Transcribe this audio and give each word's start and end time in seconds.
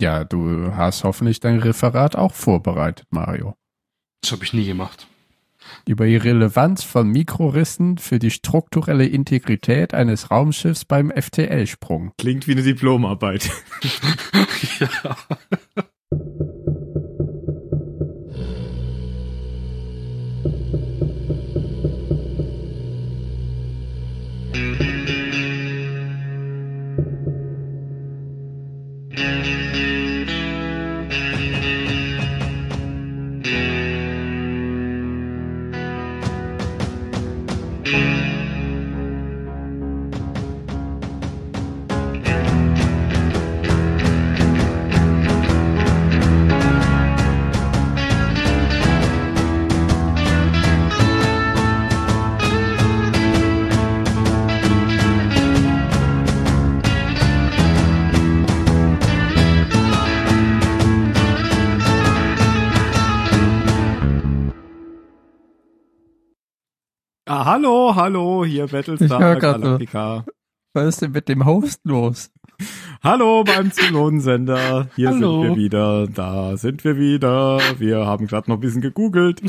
Ja, 0.00 0.24
du 0.24 0.76
hast 0.76 1.02
hoffentlich 1.02 1.40
dein 1.40 1.58
Referat 1.58 2.14
auch 2.14 2.32
vorbereitet, 2.32 3.06
Mario. 3.10 3.54
Das 4.22 4.32
habe 4.32 4.44
ich 4.44 4.52
nie 4.52 4.66
gemacht. 4.66 5.08
Über 5.86 6.06
die 6.06 6.16
Relevanz 6.16 6.84
von 6.84 7.08
Mikrorissen 7.08 7.98
für 7.98 8.18
die 8.18 8.30
strukturelle 8.30 9.06
Integrität 9.06 9.94
eines 9.94 10.30
Raumschiffs 10.30 10.84
beim 10.84 11.10
FTL-Sprung. 11.10 12.12
Klingt 12.16 12.46
wie 12.46 12.52
eine 12.52 12.62
Diplomarbeit. 12.62 13.50
ja. 14.80 15.16
Hallo, 67.58 67.92
hallo, 67.96 68.44
hier 68.44 68.68
Battlestar 68.68 69.36
grad 69.36 69.56
so. 69.56 69.62
Galactica. 69.62 70.24
Was 70.74 70.86
ist 70.86 71.02
denn 71.02 71.10
mit 71.10 71.28
dem 71.28 71.44
Host 71.44 71.80
los? 71.84 72.30
Hallo 73.02 73.42
beim 73.42 73.72
Zylonensender. 73.72 74.88
Hier 74.94 75.08
Hallo. 75.08 75.42
sind 75.42 75.50
wir 75.50 75.56
wieder. 75.56 76.06
Da 76.06 76.56
sind 76.56 76.84
wir 76.84 76.98
wieder. 76.98 77.58
Wir 77.78 78.06
haben 78.06 78.28
gerade 78.28 78.48
noch 78.48 78.58
ein 78.58 78.60
bisschen 78.60 78.80
gegoogelt. 78.80 79.42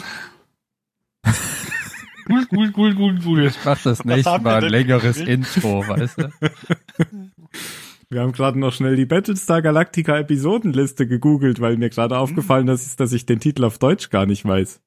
Cool, 2.27 2.45
cool, 2.51 2.73
cool, 2.75 2.95
cool, 2.97 3.19
cool. 3.25 3.45
Ich 3.45 3.57
mach 3.63 3.81
das 3.81 4.03
nächste 4.05 4.39
Mal 4.39 4.63
ein 4.63 4.69
längeres 4.69 5.17
gegoogelt? 5.17 5.55
Intro, 5.55 5.87
weißt 5.87 6.17
du? 6.17 6.29
Wir 8.11 8.21
haben 8.21 8.31
gerade 8.31 8.57
noch 8.57 8.73
schnell 8.73 8.95
die 8.95 9.05
Battlestar 9.05 9.61
Galactica 9.61 10.17
Episodenliste 10.17 11.05
gegoogelt, 11.05 11.59
weil 11.59 11.77
mir 11.77 11.91
gerade 11.91 12.17
aufgefallen 12.17 12.67
ist, 12.67 12.99
dass 12.99 13.13
ich 13.13 13.27
den 13.27 13.39
Titel 13.39 13.63
auf 13.63 13.77
Deutsch 13.77 14.09
gar 14.09 14.25
nicht 14.25 14.45
weiß. 14.45 14.81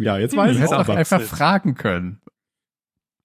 Ja, 0.00 0.18
jetzt 0.18 0.36
weiß 0.36 0.48
Du 0.48 0.52
ich 0.54 0.58
hättest 0.58 0.72
doch 0.72 0.78
aber. 0.88 0.96
einfach 0.96 1.20
fragen 1.20 1.74
können. 1.74 2.20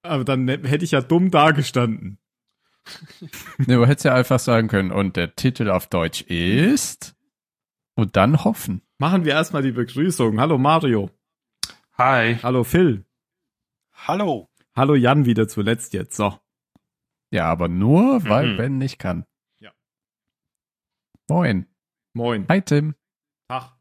Aber 0.02 0.24
dann 0.24 0.46
hätte 0.46 0.84
ich 0.84 0.90
ja 0.92 1.00
dumm 1.00 1.30
dagestanden. 1.30 2.18
Nee, 3.58 3.74
du 3.74 3.86
hättest 3.86 4.04
ja 4.04 4.14
einfach 4.14 4.38
sagen 4.38 4.68
können, 4.68 4.92
und 4.92 5.16
der 5.16 5.34
Titel 5.34 5.70
auf 5.70 5.88
Deutsch 5.88 6.22
ist 6.22 7.16
und 7.96 8.14
dann 8.16 8.44
hoffen. 8.44 8.82
Machen 8.98 9.24
wir 9.24 9.32
erstmal 9.32 9.62
die 9.62 9.72
Begrüßung. 9.72 10.38
Hallo 10.40 10.58
Mario. 10.58 11.10
Hi. 11.98 12.36
Hallo 12.42 12.62
Phil. 12.62 13.04
Hallo. 14.06 14.48
Hallo 14.76 14.94
Jan 14.94 15.24
wieder 15.24 15.48
zuletzt 15.48 15.94
jetzt. 15.94 16.16
So. 16.16 16.38
Ja, 17.32 17.46
aber 17.50 17.68
nur, 17.68 18.22
weil 18.28 18.52
Mhm. 18.52 18.56
Ben 18.58 18.78
nicht 18.78 18.98
kann. 18.98 19.24
Ja. 19.58 19.72
Moin. 21.28 21.66
Moin. 22.12 22.46
Hi 22.48 22.62
Tim. 22.62 22.94
Tag. 23.48 23.72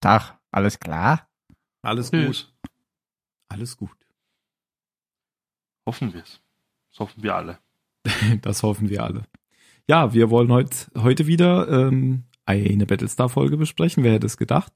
Tag. 0.00 0.38
Alles 0.52 0.78
klar? 0.78 1.28
Alles 1.84 2.10
Tschüss. 2.10 2.46
gut. 2.46 2.70
Alles 3.48 3.76
gut. 3.76 3.96
Hoffen 5.86 6.14
wir 6.14 6.22
es. 6.22 6.40
Das 6.90 7.00
hoffen 7.00 7.22
wir 7.22 7.34
alle. 7.34 7.58
Das 8.42 8.62
hoffen 8.62 8.88
wir 8.88 9.02
alle. 9.02 9.26
Ja, 9.86 10.14
wir 10.14 10.30
wollen 10.30 10.50
heut, 10.50 10.90
heute 10.96 11.26
wieder 11.26 11.68
ähm, 11.68 12.24
eine 12.46 12.86
Battlestar-Folge 12.86 13.56
besprechen. 13.56 14.02
Wer 14.02 14.14
hätte 14.14 14.26
es 14.26 14.36
gedacht? 14.36 14.72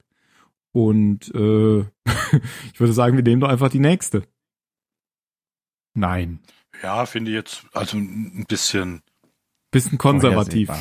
Und 0.71 1.33
äh, 1.33 1.79
ich 2.73 2.79
würde 2.79 2.93
sagen, 2.93 3.15
wir 3.15 3.23
nehmen 3.23 3.41
doch 3.41 3.49
einfach 3.49 3.69
die 3.69 3.79
nächste. 3.79 4.23
Nein. 5.95 6.39
Ja, 6.83 7.05
finde 7.05 7.31
ich 7.31 7.35
jetzt 7.35 7.65
also 7.73 7.97
ein 7.97 8.45
bisschen. 8.47 9.01
Bisschen 9.71 9.97
konservativ. 9.99 10.71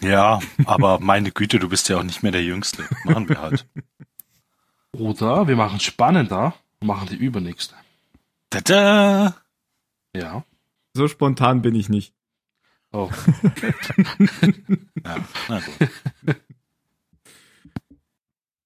Ja, 0.00 0.40
aber 0.64 0.98
meine 0.98 1.30
Güte, 1.30 1.60
du 1.60 1.68
bist 1.68 1.88
ja 1.88 1.98
auch 1.98 2.02
nicht 2.02 2.22
mehr 2.24 2.32
der 2.32 2.42
Jüngste. 2.42 2.84
Machen 3.04 3.28
wir 3.28 3.40
halt. 3.40 3.68
Oder 4.92 5.48
wir 5.48 5.56
machen 5.56 5.80
spannender 5.80 6.54
und 6.80 6.86
machen 6.88 7.08
die 7.08 7.16
übernächste. 7.16 7.74
Tada! 8.50 9.36
Ja. 10.14 10.44
So 10.94 11.06
spontan 11.08 11.62
bin 11.62 11.74
ich 11.74 11.88
nicht. 11.88 12.14
Oh. 12.92 13.10
Ja, 15.02 15.16
na 15.48 15.60
gut. 15.60 16.36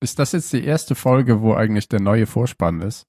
Ist 0.01 0.19
das 0.19 0.33
jetzt 0.33 0.53
die 0.53 0.65
erste 0.65 0.95
Folge, 0.95 1.41
wo 1.41 1.55
eigentlich 1.55 1.89
der 1.89 2.01
neue 2.01 2.27
Vorspann 2.27 2.83
ist? 2.83 3.07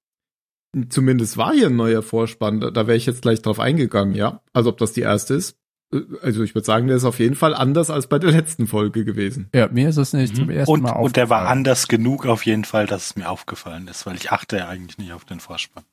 Zumindest 0.88 1.36
war 1.36 1.52
hier 1.52 1.66
ein 1.66 1.76
neuer 1.76 2.02
Vorspann. 2.02 2.60
Da, 2.60 2.70
da 2.70 2.86
wäre 2.86 2.96
ich 2.96 3.06
jetzt 3.06 3.22
gleich 3.22 3.42
drauf 3.42 3.58
eingegangen, 3.58 4.14
ja. 4.14 4.42
Also 4.52 4.70
ob 4.70 4.78
das 4.78 4.92
die 4.92 5.00
erste 5.00 5.34
ist. 5.34 5.58
Äh, 5.92 6.00
Also 6.22 6.42
ich 6.42 6.54
würde 6.54 6.64
sagen, 6.66 6.86
der 6.88 6.96
ist 6.96 7.04
auf 7.04 7.18
jeden 7.18 7.34
Fall 7.36 7.54
anders 7.54 7.90
als 7.90 8.06
bei 8.08 8.18
der 8.18 8.30
letzten 8.32 8.66
Folge 8.66 9.04
gewesen. 9.04 9.48
Ja, 9.54 9.68
mir 9.68 9.88
ist 9.88 9.96
es 9.96 10.12
nicht 10.12 10.32
Mhm. 10.34 10.38
zum 10.38 10.50
ersten 10.50 10.72
Und, 10.72 10.82
Mal 10.82 10.88
aufgefallen. 10.90 11.06
und 11.06 11.16
der 11.16 11.30
war 11.30 11.48
anders 11.48 11.88
genug 11.88 12.26
auf 12.26 12.44
jeden 12.46 12.64
Fall, 12.64 12.86
dass 12.86 13.06
es 13.06 13.16
mir 13.16 13.28
aufgefallen 13.30 13.88
ist, 13.88 14.06
weil 14.06 14.16
ich 14.16 14.32
achte 14.32 14.56
ja 14.58 14.68
eigentlich 14.68 14.98
nicht 14.98 15.12
auf 15.12 15.24
den 15.24 15.40
Vorspann. 15.40 15.84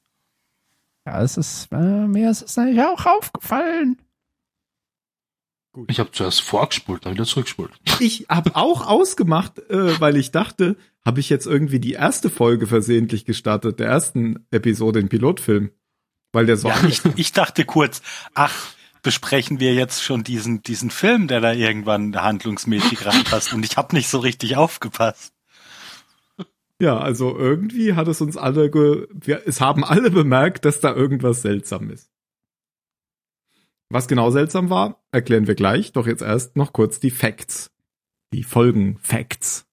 Ja, 1.06 1.22
es 1.22 1.36
ist, 1.38 1.72
äh, 1.72 1.76
mir 2.08 2.32
ist 2.32 2.42
es 2.44 2.58
eigentlich 2.58 2.82
auch 2.82 3.06
aufgefallen. 3.06 3.98
Ich 5.88 6.00
habe 6.00 6.12
zuerst 6.12 6.42
vorgespult, 6.42 7.04
dann 7.06 7.14
wieder 7.14 7.26
zurückgespult. 7.26 7.72
Ich 8.00 8.28
habe 8.30 8.56
auch 8.56 8.86
ausgemacht, 8.86 9.58
äh, 9.72 10.00
weil 10.00 10.18
ich 10.18 10.30
dachte, 10.32 10.76
habe 11.04 11.20
ich 11.20 11.30
jetzt 11.30 11.48
irgendwie 11.48 11.80
die 11.80 11.94
erste 11.94 12.30
Folge 12.30 12.68
versehentlich 12.68 13.26
gestartet, 13.26 13.80
der 13.80 13.88
ersten 13.88 14.46
Episode 14.52 15.00
im 15.00 15.10
Pilotfilm. 15.10 15.72
Weil 16.32 16.46
der 16.46 16.58
so 16.58 16.68
Ja, 16.70 16.76
ich, 16.88 17.02
ich 17.16 17.32
dachte 17.32 17.66
kurz, 17.66 18.02
ach, 18.36 18.54
besprechen 19.04 19.60
wir 19.60 19.74
jetzt 19.74 20.02
schon 20.02 20.24
diesen, 20.24 20.64
diesen 20.64 20.90
Film, 20.90 21.28
der 21.28 21.42
da 21.42 21.54
irgendwann 21.54 22.16
handlungsmäßig 22.16 23.06
reinpasst 23.06 23.54
und 23.54 23.64
ich 23.64 23.78
habe 23.78 23.96
nicht 23.96 24.10
so 24.10 24.20
richtig 24.20 24.56
aufgepasst. 24.56 25.34
Ja, 26.80 26.98
also 26.98 27.38
irgendwie 27.38 27.94
hat 27.94 28.08
es 28.08 28.20
uns 28.22 28.36
alle, 28.36 28.72
ge 28.72 29.08
wir, 29.12 29.44
es 29.46 29.62
haben 29.62 29.84
alle 29.84 30.10
bemerkt, 30.10 30.66
dass 30.66 30.80
da 30.80 30.94
irgendwas 30.94 31.42
seltsam 31.42 31.90
ist. 31.90 32.10
Was 33.90 34.08
genau 34.08 34.32
seltsam 34.32 34.70
war, 34.70 35.04
erklären 35.12 35.46
wir 35.46 35.56
gleich, 35.56 35.92
doch 35.92 36.08
jetzt 36.08 36.24
erst 36.24 36.56
noch 36.56 36.74
kurz 36.74 37.00
die 37.00 37.12
Facts. 37.12 37.70
Die 38.34 38.44
Folgen-Facts. 38.44 39.68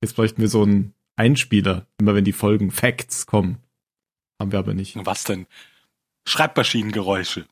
Jetzt 0.00 0.16
bräuchten 0.16 0.40
wir 0.40 0.48
so 0.48 0.62
einen 0.62 0.94
Einspieler, 1.16 1.86
immer 2.00 2.14
wenn 2.14 2.24
die 2.24 2.32
Folgen 2.32 2.70
Facts 2.70 3.26
kommen. 3.26 3.58
Haben 4.40 4.52
wir 4.52 4.58
aber 4.58 4.72
nicht. 4.72 4.96
Was 5.04 5.24
denn? 5.24 5.46
Schreibmaschinengeräusche, 6.26 7.46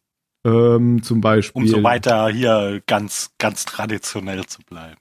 Ähm, 0.44 1.02
zum 1.02 1.20
Beispiel. 1.20 1.62
um 1.62 1.68
so 1.68 1.82
weiter 1.82 2.28
hier 2.28 2.82
ganz, 2.86 3.30
ganz 3.38 3.64
traditionell 3.64 4.44
zu 4.46 4.62
bleiben. 4.62 5.00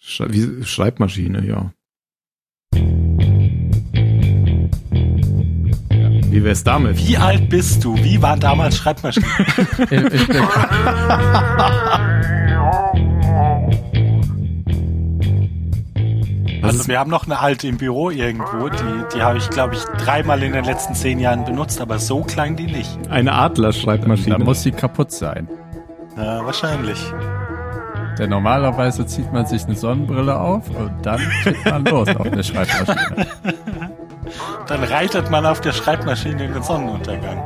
Schrei 0.00 0.26
wie, 0.30 0.64
Schreibmaschine, 0.64 1.44
ja. 1.44 1.72
Wie 6.30 6.44
wär's 6.44 6.64
damit? 6.64 6.98
Wie 6.98 7.16
alt 7.16 7.48
bist 7.48 7.84
du? 7.84 7.96
Wie 7.96 8.20
waren 8.22 8.40
damals 8.40 8.76
Schreibmaschinen? 8.76 9.28
Bin, 16.66 16.78
Also 16.78 16.88
wir 16.88 16.98
haben 16.98 17.10
noch 17.10 17.26
eine 17.26 17.38
alte 17.38 17.68
im 17.68 17.76
Büro 17.76 18.10
irgendwo, 18.10 18.68
die, 18.68 19.04
die 19.14 19.22
habe 19.22 19.38
ich, 19.38 19.48
glaube 19.50 19.74
ich, 19.74 19.82
dreimal 20.02 20.42
in 20.42 20.52
den 20.52 20.64
letzten 20.64 20.94
zehn 20.94 21.18
Jahren 21.20 21.44
benutzt, 21.44 21.80
aber 21.80 21.98
so 21.98 22.22
klang 22.22 22.56
die 22.56 22.66
nicht. 22.66 22.98
Eine 23.08 23.32
Adler-Schreibmaschine. 23.32 24.38
da 24.38 24.44
muss 24.44 24.62
sie 24.62 24.72
kaputt 24.72 25.12
sein. 25.12 25.48
Ja, 26.16 26.44
wahrscheinlich. 26.44 26.98
Denn 28.18 28.30
normalerweise 28.30 29.06
zieht 29.06 29.32
man 29.32 29.46
sich 29.46 29.64
eine 29.66 29.76
Sonnenbrille 29.76 30.38
auf 30.38 30.68
und 30.70 30.92
dann 31.02 31.20
geht 31.44 31.64
man 31.66 31.84
los 31.84 32.08
auf 32.16 32.26
eine 32.26 32.42
Schreibmaschine. 32.42 33.26
Dann 34.66 34.82
reitet 34.82 35.30
man 35.30 35.46
auf 35.46 35.60
der 35.60 35.72
Schreibmaschine 35.72 36.46
in 36.46 36.52
den 36.54 36.62
Sonnenuntergang. 36.62 37.40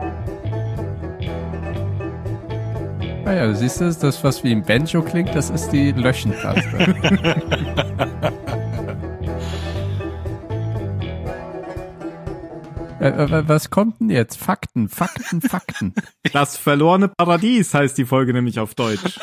Naja, 3.25 3.47
du 3.47 3.55
siehst 3.55 3.81
du, 3.83 3.93
das, 3.93 4.25
was 4.25 4.43
wie 4.43 4.53
ein 4.53 4.63
Banjo 4.63 5.03
klingt, 5.03 5.35
das 5.35 5.51
ist 5.51 5.71
die 5.71 5.93
Löschentaste. 5.93 6.63
was 13.01 13.71
kommt 13.71 14.01
denn 14.01 14.11
jetzt? 14.11 14.37
Fakten, 14.37 14.89
Fakten, 14.89 15.41
Fakten. 15.41 15.95
Das 16.33 16.57
verlorene 16.57 17.09
Paradies 17.09 17.75
heißt 17.75 17.97
die 17.99 18.05
Folge 18.05 18.33
nämlich 18.33 18.59
auf 18.61 18.75
Deutsch. 18.75 19.19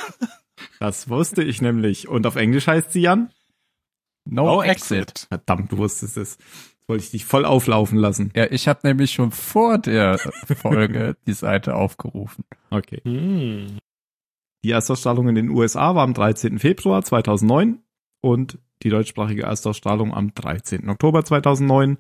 Das 0.79 1.09
wusste 1.09 1.43
ich 1.43 1.61
nämlich. 1.61 2.07
Und 2.07 2.25
auf 2.25 2.35
Englisch 2.35 2.67
heißt 2.67 2.91
sie 2.91 3.01
Jan? 3.01 3.29
No, 4.25 4.61
exit. 4.61 5.27
Verdammt, 5.29 5.71
du 5.71 5.77
wusstest 5.77 6.17
es. 6.17 6.37
Jetzt 6.37 6.89
wollte 6.89 7.03
ich 7.03 7.11
dich 7.11 7.25
voll 7.25 7.45
auflaufen 7.45 7.97
lassen. 7.97 8.31
Ja, 8.35 8.47
ich 8.49 8.67
habe 8.67 8.79
nämlich 8.83 9.11
schon 9.11 9.31
vor 9.31 9.77
der 9.77 10.17
Folge 10.17 11.15
die 11.27 11.33
Seite 11.33 11.75
aufgerufen. 11.75 12.45
Okay. 12.69 13.01
Hm. 13.03 13.77
Die 14.63 14.71
Erstausstrahlung 14.71 15.29
in 15.29 15.35
den 15.35 15.49
USA 15.49 15.95
war 15.95 16.03
am 16.03 16.13
13. 16.13 16.59
Februar 16.59 17.03
2009 17.03 17.79
und 18.21 18.57
die 18.83 18.89
deutschsprachige 18.89 19.43
Erstausstrahlung 19.43 20.13
am 20.13 20.33
13. 20.33 20.89
Oktober 20.89 21.23
2009. 21.23 21.97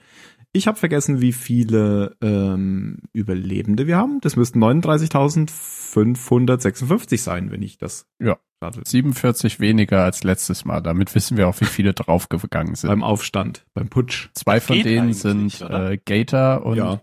Ich 0.57 0.67
habe 0.67 0.77
vergessen, 0.79 1.21
wie 1.21 1.33
viele 1.33 2.15
ähm, 2.21 2.99
Überlebende 3.13 3.85
wir 3.87 3.97
haben. 3.97 4.19
Das 4.21 4.35
müssten 4.35 4.63
39.556 4.63 7.19
sein, 7.19 7.51
wenn 7.51 7.61
ich 7.61 7.77
das 7.77 8.07
Ja. 8.19 8.37
gerade 8.59 8.81
47 8.83 9.59
weniger 9.59 10.03
als 10.03 10.23
letztes 10.23 10.65
Mal. 10.65 10.81
Damit 10.81 11.13
wissen 11.15 11.37
wir 11.37 11.47
auch, 11.47 11.59
wie 11.61 11.65
viele 11.65 11.93
draufgegangen 11.93 12.73
sind. 12.75 12.89
beim 12.89 13.03
Aufstand, 13.03 13.65
beim 13.73 13.87
Putsch. 13.89 14.29
Zwei 14.33 14.59
von 14.59 14.81
denen 14.81 15.13
sind 15.13 15.61
äh, 15.61 15.97
Gator 16.03 16.65
und 16.65 16.77
ja, 16.77 17.01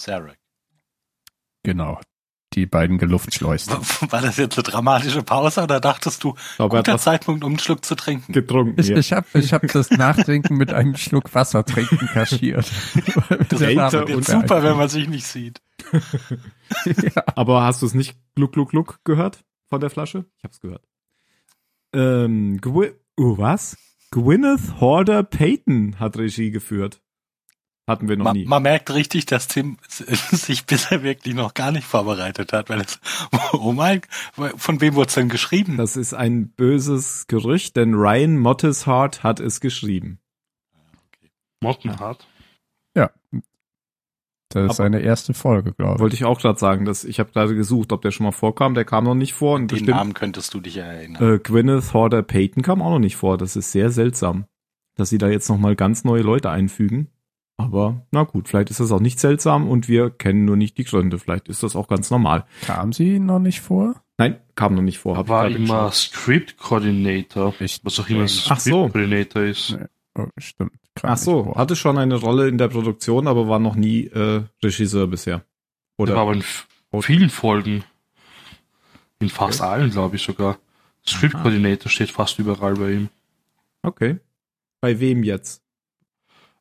Sarah. 0.00 0.34
genau, 1.62 2.00
die 2.52 2.66
beiden 2.66 2.98
Geluftschleusen. 2.98 3.74
War 4.10 4.22
das 4.22 4.36
jetzt 4.36 4.58
eine 4.58 4.64
dramatische 4.64 5.22
Pause 5.22 5.62
oder 5.62 5.80
dachtest 5.80 6.24
du, 6.24 6.34
ich 6.36 6.56
glaube, 6.56 6.76
er 6.76 6.82
guter 6.82 6.98
Zeitpunkt, 6.98 7.44
um 7.44 7.52
einen 7.52 7.58
Schluck 7.58 7.84
zu 7.84 7.94
trinken? 7.94 8.32
getrunken. 8.32 8.80
Ich, 8.80 8.86
hier. 8.86 8.96
ich 8.96 9.12
habe 9.12 9.26
ich 9.34 9.52
hab 9.52 9.66
das 9.68 9.90
Nachdenken 9.90 10.56
mit 10.56 10.72
einem 10.72 10.96
Schluck 10.96 11.34
Wasser 11.34 11.64
trinken 11.64 12.06
kaschiert. 12.06 12.70
Das 13.48 13.60
Name 13.60 14.00
und 14.00 14.08
wird 14.08 14.20
Ist 14.20 14.30
super, 14.30 14.62
wenn 14.62 14.76
man 14.76 14.88
sich 14.88 15.08
nicht 15.08 15.26
sieht. 15.26 15.60
ja. 16.84 17.22
Aber 17.34 17.62
hast 17.62 17.82
du 17.82 17.86
es 17.86 17.94
nicht 17.94 18.16
gluck, 18.34 18.52
gluck, 18.52 18.70
gluck 18.70 19.00
gehört 19.04 19.44
von 19.68 19.80
der 19.80 19.90
Flasche? 19.90 20.26
Ich 20.38 20.44
hab's 20.44 20.60
gehört. 20.60 20.82
Ähm, 21.92 22.60
Gwy 22.60 22.92
oh, 23.16 23.38
was? 23.38 23.76
Gwyneth 24.10 24.80
Horder 24.80 25.22
Payton 25.22 25.98
hat 25.98 26.16
Regie 26.16 26.50
geführt. 26.50 27.00
Hatten 27.90 28.08
wir 28.08 28.16
noch 28.16 28.24
Man, 28.24 28.36
nie. 28.36 28.44
man 28.44 28.62
merkt 28.62 28.90
richtig, 28.94 29.26
dass 29.26 29.48
Tim 29.48 29.76
sich 29.88 30.64
bisher 30.64 31.02
wirklich 31.02 31.34
noch 31.34 31.54
gar 31.54 31.72
nicht 31.72 31.86
vorbereitet 31.86 32.52
hat, 32.52 32.70
weil 32.70 32.80
es, 32.80 33.00
oh 33.52 33.72
mein, 33.72 34.02
von 34.56 34.80
wem 34.80 34.94
wurde 34.94 35.08
es 35.08 35.14
denn 35.14 35.28
geschrieben? 35.28 35.76
Das 35.76 35.96
ist 35.96 36.14
ein 36.14 36.48
böses 36.50 37.26
Gerücht, 37.26 37.76
denn 37.76 37.94
Ryan 37.94 38.38
Mottishart 38.38 39.22
hat 39.22 39.40
es 39.40 39.60
geschrieben. 39.60 40.18
Mottenhart. 41.60 42.26
Das 44.52 44.72
ist 44.72 44.76
seine 44.78 44.98
erste 44.98 45.32
Folge, 45.32 45.72
glaube 45.72 45.94
ich. 45.94 46.00
Wollte 46.00 46.16
ich 46.16 46.24
auch 46.24 46.40
gerade 46.40 46.58
sagen, 46.58 46.84
dass 46.84 47.04
ich 47.04 47.20
habe 47.20 47.30
gerade 47.30 47.54
gesucht, 47.54 47.92
ob 47.92 48.02
der 48.02 48.10
schon 48.10 48.24
mal 48.24 48.32
vorkam. 48.32 48.74
Der 48.74 48.84
kam 48.84 49.04
noch 49.04 49.14
nicht 49.14 49.32
vor. 49.32 49.54
Und 49.54 49.70
Den 49.70 49.76
bestimmt, 49.76 49.90
Namen 49.90 50.12
könntest 50.14 50.52
du 50.54 50.60
dich 50.60 50.76
erinnern. 50.78 51.34
äh, 51.34 51.38
Gwyneth 51.38 51.94
Horder 51.94 52.22
Payton 52.22 52.64
kam 52.64 52.82
auch 52.82 52.90
noch 52.90 52.98
nicht 52.98 53.14
vor. 53.14 53.38
Das 53.38 53.54
ist 53.54 53.70
sehr 53.70 53.90
seltsam, 53.90 54.46
dass 54.96 55.08
sie 55.08 55.18
da 55.18 55.28
jetzt 55.28 55.48
noch 55.50 55.58
mal 55.58 55.76
ganz 55.76 56.02
neue 56.02 56.22
Leute 56.22 56.50
einfügen. 56.50 57.10
Aber 57.60 58.06
na 58.10 58.24
gut, 58.24 58.48
vielleicht 58.48 58.70
ist 58.70 58.80
das 58.80 58.90
auch 58.92 59.00
nicht 59.00 59.20
seltsam 59.20 59.68
und 59.68 59.88
wir 59.88 60.10
kennen 60.10 60.44
nur 60.44 60.56
nicht 60.56 60.78
die 60.78 60.84
Gründe. 60.84 61.18
Vielleicht 61.18 61.48
ist 61.48 61.62
das 61.62 61.76
auch 61.76 61.88
ganz 61.88 62.10
normal. 62.10 62.44
Kam 62.62 62.92
sie 62.92 63.18
noch 63.18 63.38
nicht 63.38 63.60
vor? 63.60 64.02
Nein, 64.18 64.38
kam 64.54 64.74
noch 64.74 64.82
nicht 64.82 64.98
vor. 64.98 65.16
Hab 65.16 65.26
ich 65.26 65.30
war 65.30 65.48
immer. 65.48 65.92
Script 65.92 66.56
Coordinator. 66.58 67.54
Ich 67.60 67.80
Was 67.84 67.98
auch 68.00 68.08
immer 68.08 68.28
Script 68.28 68.60
so. 68.62 68.88
Coordinator 68.88 69.42
ist. 69.42 69.76
Nee. 69.78 69.86
Oh, 70.18 70.26
stimmt. 70.38 70.72
kam 70.94 71.10
Ach 71.12 71.16
so, 71.16 71.44
vor. 71.44 71.56
hatte 71.56 71.76
schon 71.76 71.96
eine 71.98 72.16
Rolle 72.16 72.48
in 72.48 72.58
der 72.58 72.68
Produktion, 72.68 73.28
aber 73.28 73.48
war 73.48 73.58
noch 73.58 73.76
nie 73.76 74.06
äh, 74.06 74.42
Regisseur 74.62 75.06
bisher. 75.06 75.44
Der 75.98 76.08
war 76.08 76.12
Oder 76.14 76.16
aber 76.16 76.32
in 76.32 77.02
vielen 77.02 77.30
Folgen. 77.30 77.84
In 79.20 79.28
fast 79.28 79.60
allen, 79.60 79.90
glaube 79.90 80.16
ich 80.16 80.22
sogar. 80.22 80.58
Script. 81.06 81.34
Coordinator 81.34 81.90
steht 81.90 82.10
fast 82.10 82.38
überall 82.38 82.74
bei 82.74 82.92
ihm. 82.92 83.08
okay. 83.82 84.18
Bei 84.82 84.98
wem 84.98 85.24
jetzt? 85.24 85.59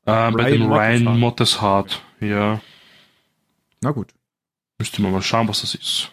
Äh, 0.09 0.31
bei 0.31 0.51
dem 0.51 0.71
Ryan 0.71 1.03
Mottishart. 1.19 1.19
Motteshart. 1.19 2.03
Ja. 2.21 2.61
Na 3.81 3.91
gut. 3.91 4.13
Müsste 4.77 5.01
man 5.01 5.11
mal 5.11 5.21
schauen, 5.21 5.47
was 5.47 5.61
das 5.61 5.75
ist. 5.75 6.11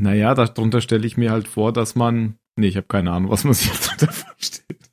Naja, 0.00 0.34
darunter 0.34 0.80
stelle 0.80 1.06
ich 1.06 1.16
mir 1.16 1.30
halt 1.30 1.48
vor, 1.48 1.72
dass 1.72 1.94
man. 1.94 2.36
Nee, 2.56 2.68
ich 2.68 2.76
habe 2.76 2.86
keine 2.86 3.10
Ahnung, 3.12 3.30
was 3.30 3.44
man 3.44 3.54
sich 3.54 3.66
jetzt 3.72 3.86
darunter 3.88 4.12
vorstellt. 4.12 4.90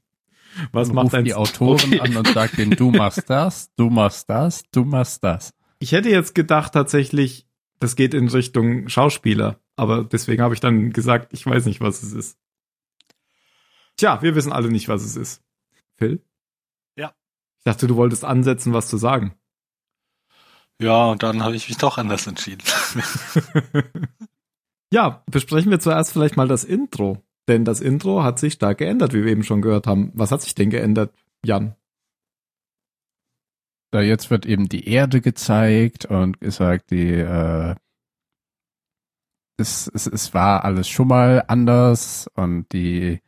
Was 0.71 0.87
Dann 0.87 0.95
macht 0.95 1.05
ruft 1.05 1.15
ein 1.15 1.25
die 1.25 1.33
Autoren 1.33 1.75
Okay. 1.75 1.99
an 1.99 2.15
und 2.15 2.27
sagt 2.29 2.57
denen, 2.57 2.71
du 2.71 2.89
machst 2.91 3.29
das, 3.29 3.69
du 3.75 3.89
machst 3.89 4.29
das, 4.29 4.63
du 4.71 4.85
machst 4.85 5.23
das. 5.23 5.53
Ich 5.79 5.91
hätte 5.91 6.09
jetzt 6.09 6.33
gedacht 6.33 6.73
tatsächlich, 6.73 7.45
das 7.79 7.95
geht 7.97 8.13
in 8.13 8.29
Richtung 8.29 8.87
Schauspieler, 8.87 9.59
aber 9.75 10.03
deswegen 10.05 10.41
habe 10.41 10.53
ich 10.53 10.61
dann 10.61 10.91
gesagt, 10.91 11.33
ich 11.33 11.45
weiß 11.45 11.65
nicht, 11.65 11.81
was 11.81 12.01
es 12.03 12.13
ist. 12.13 12.37
Tja, 13.97 14.21
wir 14.21 14.33
wissen 14.35 14.53
alle 14.53 14.69
nicht, 14.69 14.87
was 14.87 15.03
es 15.03 15.15
ist. 15.17 15.41
Phil? 15.97 16.21
Ich 17.65 17.71
dachte, 17.71 17.87
du 17.87 17.95
wolltest 17.95 18.23
ansetzen, 18.23 18.73
was 18.73 18.87
zu 18.87 18.97
sagen. 18.97 19.33
Ja, 20.79 21.05
und 21.05 21.23
dann 21.23 21.43
habe 21.43 21.55
ich 21.55 21.67
mich 21.67 21.79
doch 21.79 21.97
anders 21.97 22.27
entschieden. 22.27 22.61
ja, 24.93 25.23
besprechen 25.25 25.71
wir 25.71 25.79
zuerst 25.79 26.13
vielleicht 26.13 26.37
mal 26.37 26.47
das 26.47 26.63
Intro. 26.63 27.23
Denn 27.47 27.65
das 27.65 27.81
Intro 27.81 28.23
hat 28.23 28.37
sich 28.37 28.53
stark 28.53 28.77
geändert, 28.77 29.13
wie 29.13 29.23
wir 29.23 29.31
eben 29.31 29.43
schon 29.43 29.63
gehört 29.63 29.87
haben. 29.87 30.11
Was 30.13 30.31
hat 30.31 30.43
sich 30.43 30.53
denn 30.53 30.69
geändert, 30.69 31.11
Jan? 31.43 31.75
Da 33.89 34.01
jetzt 34.01 34.29
wird 34.29 34.45
eben 34.45 34.69
die 34.69 34.87
Erde 34.87 35.19
gezeigt 35.19 36.05
und 36.05 36.39
gesagt, 36.39 36.91
die 36.91 37.13
äh, 37.13 37.73
es, 39.57 39.89
es, 39.91 40.05
es 40.05 40.35
war 40.35 40.65
alles 40.65 40.87
schon 40.87 41.07
mal 41.07 41.43
anders 41.47 42.29
und 42.35 42.71
die 42.73 43.21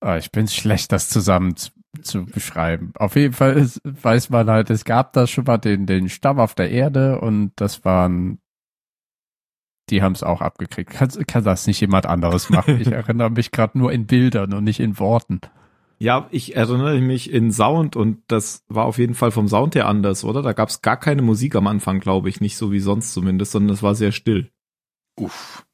ah, 0.00 0.18
ich 0.18 0.30
bin 0.30 0.46
schlecht, 0.46 0.92
das 0.92 1.08
zusammen 1.08 1.56
zu, 2.02 2.26
beschreiben. 2.26 2.92
Auf 2.96 3.16
jeden 3.16 3.34
Fall 3.34 3.54
ist, 3.54 3.80
weiß 3.84 4.30
man 4.30 4.48
halt, 4.50 4.70
es 4.70 4.84
gab 4.84 5.12
da 5.12 5.26
schon 5.26 5.44
mal 5.44 5.58
den, 5.58 5.86
den 5.86 6.08
Stamm 6.08 6.38
auf 6.38 6.54
der 6.54 6.70
Erde 6.70 7.20
und 7.20 7.52
das 7.56 7.84
waren 7.84 8.38
die 9.90 10.02
haben 10.02 10.12
es 10.12 10.22
auch 10.22 10.40
abgekriegt. 10.40 10.90
Kann, 10.90 11.08
kann 11.26 11.44
das 11.44 11.66
nicht 11.66 11.80
jemand 11.80 12.06
anderes 12.06 12.50
machen? 12.50 12.80
Ich 12.80 12.88
erinnere 12.92 13.30
mich 13.30 13.50
gerade 13.50 13.78
nur 13.78 13.92
in 13.92 14.06
Bildern 14.06 14.52
und 14.52 14.64
nicht 14.64 14.80
in 14.80 14.98
Worten. 14.98 15.40
Ja, 15.98 16.28
ich 16.30 16.54
erinnere 16.54 17.00
mich 17.00 17.32
in 17.32 17.50
Sound 17.50 17.96
und 17.96 18.22
das 18.28 18.64
war 18.68 18.84
auf 18.84 18.98
jeden 18.98 19.14
Fall 19.14 19.32
vom 19.32 19.48
Sound 19.48 19.74
her 19.74 19.88
anders, 19.88 20.22
oder? 20.24 20.42
Da 20.42 20.52
gab 20.52 20.68
es 20.68 20.80
gar 20.80 20.96
keine 20.96 21.22
Musik 21.22 21.56
am 21.56 21.66
Anfang, 21.66 21.98
glaube 21.98 22.28
ich, 22.28 22.40
nicht 22.40 22.56
so 22.56 22.70
wie 22.70 22.80
sonst 22.80 23.12
zumindest, 23.12 23.52
sondern 23.52 23.74
es 23.74 23.82
war 23.82 23.94
sehr 23.96 24.12
still. 24.12 24.50
Uff. 25.18 25.66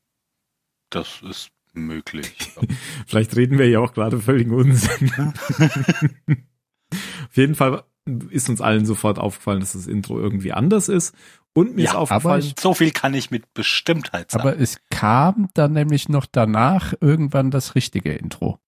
Das 0.88 1.20
ist 1.22 1.50
möglich. 1.74 2.52
Vielleicht 3.06 3.34
reden 3.36 3.58
wir 3.58 3.68
ja 3.68 3.80
auch 3.80 3.92
gerade 3.92 4.20
völlig 4.20 4.48
Unsinn. 4.50 5.10
auf 6.92 7.36
jeden 7.36 7.54
Fall 7.54 7.84
ist 8.30 8.48
uns 8.48 8.60
allen 8.60 8.84
sofort 8.86 9.18
aufgefallen, 9.18 9.60
dass 9.60 9.72
das 9.72 9.86
Intro 9.86 10.18
irgendwie 10.18 10.52
anders 10.52 10.88
ist. 10.88 11.14
Und 11.54 11.76
mir 11.76 11.82
Ja, 11.84 11.90
ist 11.90 11.94
aber 11.94 12.02
aufgefallen, 12.02 12.42
ich- 12.42 12.54
so 12.60 12.74
viel 12.74 12.90
kann 12.90 13.14
ich 13.14 13.30
mit 13.30 13.54
Bestimmtheit 13.54 14.30
sagen. 14.30 14.48
Aber 14.48 14.58
es 14.60 14.78
kam 14.90 15.48
dann 15.54 15.72
nämlich 15.72 16.08
noch 16.08 16.26
danach 16.26 16.94
irgendwann 17.00 17.50
das 17.50 17.74
richtige 17.74 18.12
Intro. 18.12 18.58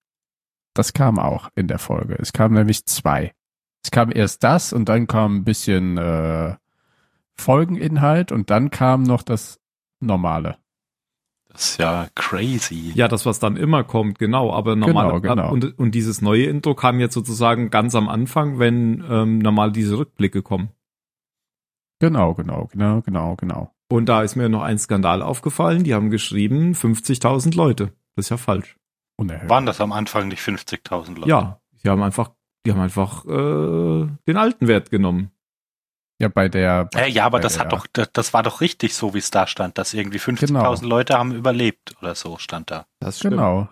Das 0.73 0.93
kam 0.93 1.19
auch 1.19 1.49
in 1.55 1.67
der 1.67 1.79
Folge. 1.79 2.15
Es 2.19 2.33
kam 2.33 2.53
nämlich 2.53 2.85
zwei. 2.85 3.33
Es 3.83 3.91
kam 3.91 4.11
erst 4.11 4.43
das 4.43 4.73
und 4.73 4.89
dann 4.89 5.07
kam 5.07 5.37
ein 5.37 5.43
bisschen 5.43 5.97
äh, 5.97 6.55
Folgeninhalt 7.35 8.31
und 8.31 8.49
dann 8.49 8.71
kam 8.71 9.03
noch 9.03 9.21
das 9.21 9.59
normale. 9.99 10.57
Das 11.57 11.71
ist 11.71 11.79
ja 11.79 12.07
crazy. 12.13 12.91
ja, 12.93 13.07
das, 13.07 13.25
was 13.25 13.39
dann 13.39 13.57
immer 13.57 13.83
kommt, 13.83 14.19
genau, 14.19 14.53
aber 14.53 14.75
normal. 14.75 15.19
Genau, 15.19 15.35
genau. 15.35 15.51
Und, 15.51 15.79
und 15.79 15.95
dieses 15.95 16.21
neue 16.21 16.45
Intro 16.45 16.75
kam 16.75 16.99
jetzt 16.99 17.15
sozusagen 17.15 17.71
ganz 17.71 17.95
am 17.95 18.09
Anfang, 18.09 18.59
wenn 18.59 19.03
ähm, 19.09 19.39
normal 19.39 19.71
diese 19.71 19.97
Rückblicke 19.97 20.43
kommen. 20.43 20.69
Genau, 21.99 22.35
genau, 22.35 22.69
genau, 22.71 23.01
genau, 23.01 23.35
genau. 23.35 23.73
Und 23.89 24.07
da 24.07 24.21
ist 24.21 24.35
mir 24.35 24.49
noch 24.49 24.61
ein 24.61 24.77
Skandal 24.77 25.23
aufgefallen. 25.23 25.83
Die 25.83 25.95
haben 25.95 26.11
geschrieben 26.11 26.73
50.000 26.73 27.55
Leute. 27.55 27.91
Das 28.15 28.25
ist 28.25 28.29
ja 28.29 28.37
falsch. 28.37 28.77
Unerhört. 29.15 29.49
Waren 29.49 29.65
das 29.65 29.81
am 29.81 29.91
Anfang 29.91 30.27
nicht 30.27 30.41
50.000 30.41 31.15
Leute? 31.15 31.29
Ja, 31.29 31.59
die 31.83 31.89
haben 31.89 32.03
einfach, 32.03 32.33
die 32.67 32.71
haben 32.71 32.81
einfach 32.81 33.25
äh, 33.25 34.07
den 34.27 34.37
alten 34.37 34.67
Wert 34.67 34.91
genommen. 34.91 35.31
Ja, 36.19 36.29
bei 36.29 36.49
der. 36.49 36.89
Äh, 36.95 37.09
ja, 37.11 37.25
aber 37.25 37.37
bei 37.37 37.43
das 37.43 37.53
der, 37.53 37.61
hat 37.65 37.73
doch, 37.73 37.85
das, 37.93 38.09
das 38.11 38.33
war 38.33 38.41
doch 38.43 38.61
richtig 38.61 38.95
so, 38.95 39.13
wie 39.13 39.19
es 39.19 39.29
da 39.31 39.45
stand, 39.47 39.77
dass 39.77 39.93
irgendwie 39.93 40.17
50.000 40.19 40.47
Genau. 40.47 40.75
Leute 40.81 41.17
haben 41.17 41.33
überlebt 41.35 41.95
oder 42.01 42.15
so 42.15 42.37
stand 42.39 42.71
da. 42.71 42.85
Das 42.99 43.19
Genau. 43.19 43.69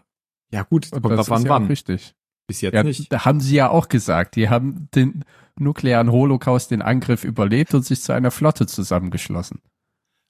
Ja 0.51 0.61
gut, 0.63 0.91
Und 0.93 1.01
kommt 1.01 1.17
das 1.17 1.29
an, 1.31 1.43
ja 1.43 1.51
auch 1.51 1.55
wann. 1.55 1.65
richtig. 1.67 2.13
Bis 2.47 2.61
jetzt 2.61 2.75
Ja, 2.75 2.83
nicht. 2.83 3.11
da 3.11 3.25
haben 3.25 3.39
sie 3.39 3.55
ja 3.55 3.69
auch 3.69 3.89
gesagt. 3.89 4.35
Die 4.35 4.49
haben 4.49 4.87
den 4.93 5.25
nuklearen 5.57 6.11
Holocaust, 6.11 6.69
den 6.69 6.83
Angriff 6.83 7.23
überlebt 7.23 7.73
und 7.73 7.83
sich 7.83 8.01
zu 8.01 8.11
einer 8.13 8.29
Flotte 8.29 8.67
zusammengeschlossen. 8.67 9.61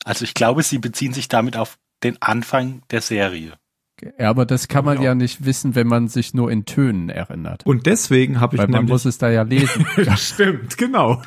Also 0.06 0.24
ich 0.24 0.34
glaube, 0.34 0.64
sie 0.64 0.78
beziehen 0.78 1.14
sich 1.14 1.28
damit 1.28 1.58
auf 1.58 1.78
den 2.04 2.22
Anfang 2.22 2.82
der 2.92 3.02
Serie. 3.02 3.54
Ja, 4.02 4.30
aber 4.30 4.46
das 4.46 4.68
kann 4.68 4.84
man 4.86 4.98
Ja. 4.98 5.04
ja 5.06 5.16
nicht 5.16 5.46
wissen, 5.46 5.76
wenn 5.76 5.88
man 5.88 6.08
sich 6.08 6.34
nur 6.34 6.52
in 6.52 6.66
Tönen 6.66 7.10
erinnert. 7.10 7.66
Und 7.66 7.86
deswegen 7.86 8.40
habe 8.42 8.56
ich 8.56 8.62
Weil 8.62 8.68
man 8.68 8.86
muss 8.86 9.06
es 9.06 9.18
da 9.18 9.30
ja 9.30 9.44
lesen. 9.44 9.86
Das 10.06 10.30
stimmt, 10.30 10.78
genau. 10.78 11.22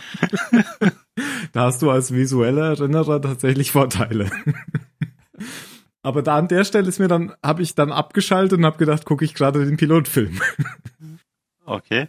da 1.52 1.62
hast 1.64 1.82
du 1.82 1.90
als 1.90 2.12
visueller 2.12 2.66
Erinnerer 2.68 3.22
tatsächlich 3.22 3.72
Vorteile. 3.72 4.30
Aber 6.02 6.22
da 6.22 6.36
an 6.36 6.48
der 6.48 6.64
Stelle 6.64 6.88
ist 6.88 6.98
mir 6.98 7.08
dann, 7.08 7.34
habe 7.42 7.62
ich 7.62 7.74
dann 7.74 7.90
abgeschaltet 7.90 8.58
und 8.58 8.64
habe 8.64 8.78
gedacht, 8.78 9.04
gucke 9.04 9.24
ich 9.24 9.34
gerade 9.34 9.64
den 9.64 9.76
Pilotfilm. 9.76 10.40
Okay. 11.64 12.08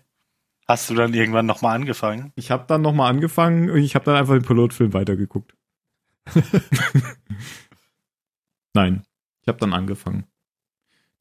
Hast 0.68 0.90
du 0.90 0.94
dann 0.94 1.14
irgendwann 1.14 1.48
nochmal 1.48 1.76
angefangen? 1.76 2.32
Ich 2.36 2.52
habe 2.52 2.66
dann 2.68 2.82
nochmal 2.82 3.10
angefangen 3.10 3.72
und 3.72 3.80
ich 3.80 3.96
habe 3.96 4.06
dann 4.06 4.16
einfach 4.16 4.36
den 4.36 4.44
Pilotfilm 4.44 4.94
weitergeguckt. 4.94 5.56
Nein, 8.74 9.02
ich 9.42 9.48
habe 9.48 9.58
dann 9.58 9.74
angefangen. 9.74 10.26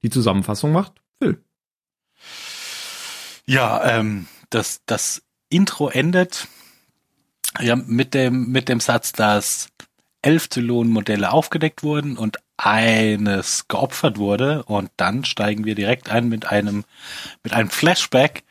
Die 0.02 0.10
Zusammenfassung 0.10 0.72
macht 0.72 1.00
Phil. 1.20 1.42
Ja, 3.46 3.84
ähm, 3.84 4.28
das, 4.50 4.82
das 4.86 5.22
Intro 5.48 5.88
endet 5.88 6.48
ja 7.60 7.76
mit 7.76 8.14
dem, 8.14 8.50
mit 8.50 8.68
dem 8.68 8.80
Satz, 8.80 9.12
dass 9.12 9.68
elf 10.22 10.48
Zylonenmodelle 10.50 11.30
aufgedeckt 11.30 11.82
wurden 11.82 12.16
und 12.16 12.38
eines 12.56 13.68
geopfert 13.68 14.18
wurde 14.18 14.64
und 14.64 14.90
dann 14.96 15.24
steigen 15.24 15.64
wir 15.64 15.74
direkt 15.74 16.10
ein 16.10 16.28
mit 16.28 16.46
einem, 16.46 16.84
mit 17.44 17.52
einem 17.52 17.70
Flashback, 17.70 18.44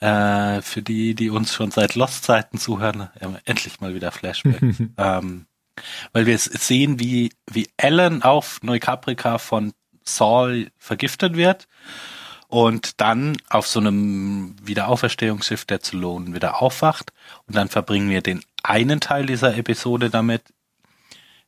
äh, 0.00 0.62
für 0.62 0.82
die, 0.82 1.14
die 1.14 1.30
uns 1.30 1.52
schon 1.52 1.70
seit 1.70 1.96
Lost-Zeiten 1.96 2.58
zuhören, 2.58 3.08
äh, 3.18 3.28
endlich 3.44 3.80
mal 3.80 3.94
wieder 3.94 4.12
Flashback. 4.12 4.62
ähm, 4.96 5.46
weil 6.12 6.26
wir 6.26 6.34
es 6.34 6.44
sehen, 6.44 7.00
wie, 7.00 7.32
wie 7.50 7.68
Ellen 7.76 8.22
auf 8.22 8.62
Neukaprika 8.62 9.38
von 9.38 9.72
Saul 10.06 10.70
vergiftet 10.78 11.36
wird 11.36 11.68
und 12.48 13.00
dann 13.00 13.36
auf 13.50 13.66
so 13.66 13.80
einem 13.80 14.56
Wiederauferstehungsschiff 14.62 15.64
der 15.64 15.80
Zylonen 15.80 16.34
wieder 16.34 16.62
aufwacht. 16.62 17.12
Und 17.46 17.56
dann 17.56 17.68
verbringen 17.68 18.08
wir 18.08 18.22
den 18.22 18.42
einen 18.62 19.00
Teil 19.00 19.26
dieser 19.26 19.56
Episode 19.56 20.10
damit, 20.10 20.42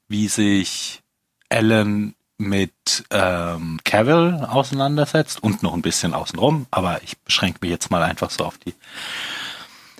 wie 0.08 0.28
sich 0.28 1.02
Ellen 1.48 2.14
mit 2.38 3.04
ähm, 3.10 3.80
Cavill 3.84 4.46
auseinandersetzt 4.48 5.42
und 5.42 5.62
noch 5.62 5.74
ein 5.74 5.82
bisschen 5.82 6.14
außenrum, 6.14 6.66
aber 6.70 7.02
ich 7.02 7.18
beschränke 7.18 7.58
mich 7.62 7.70
jetzt 7.70 7.90
mal 7.90 8.02
einfach 8.02 8.30
so 8.30 8.44
auf 8.44 8.58
die 8.58 8.74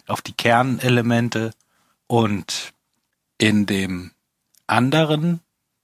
auf 0.07 0.23
die 0.23 0.33
Kernelemente 0.33 1.51
und 2.07 2.73
in 3.37 3.67
dem 3.67 4.13
anderen 4.67 5.41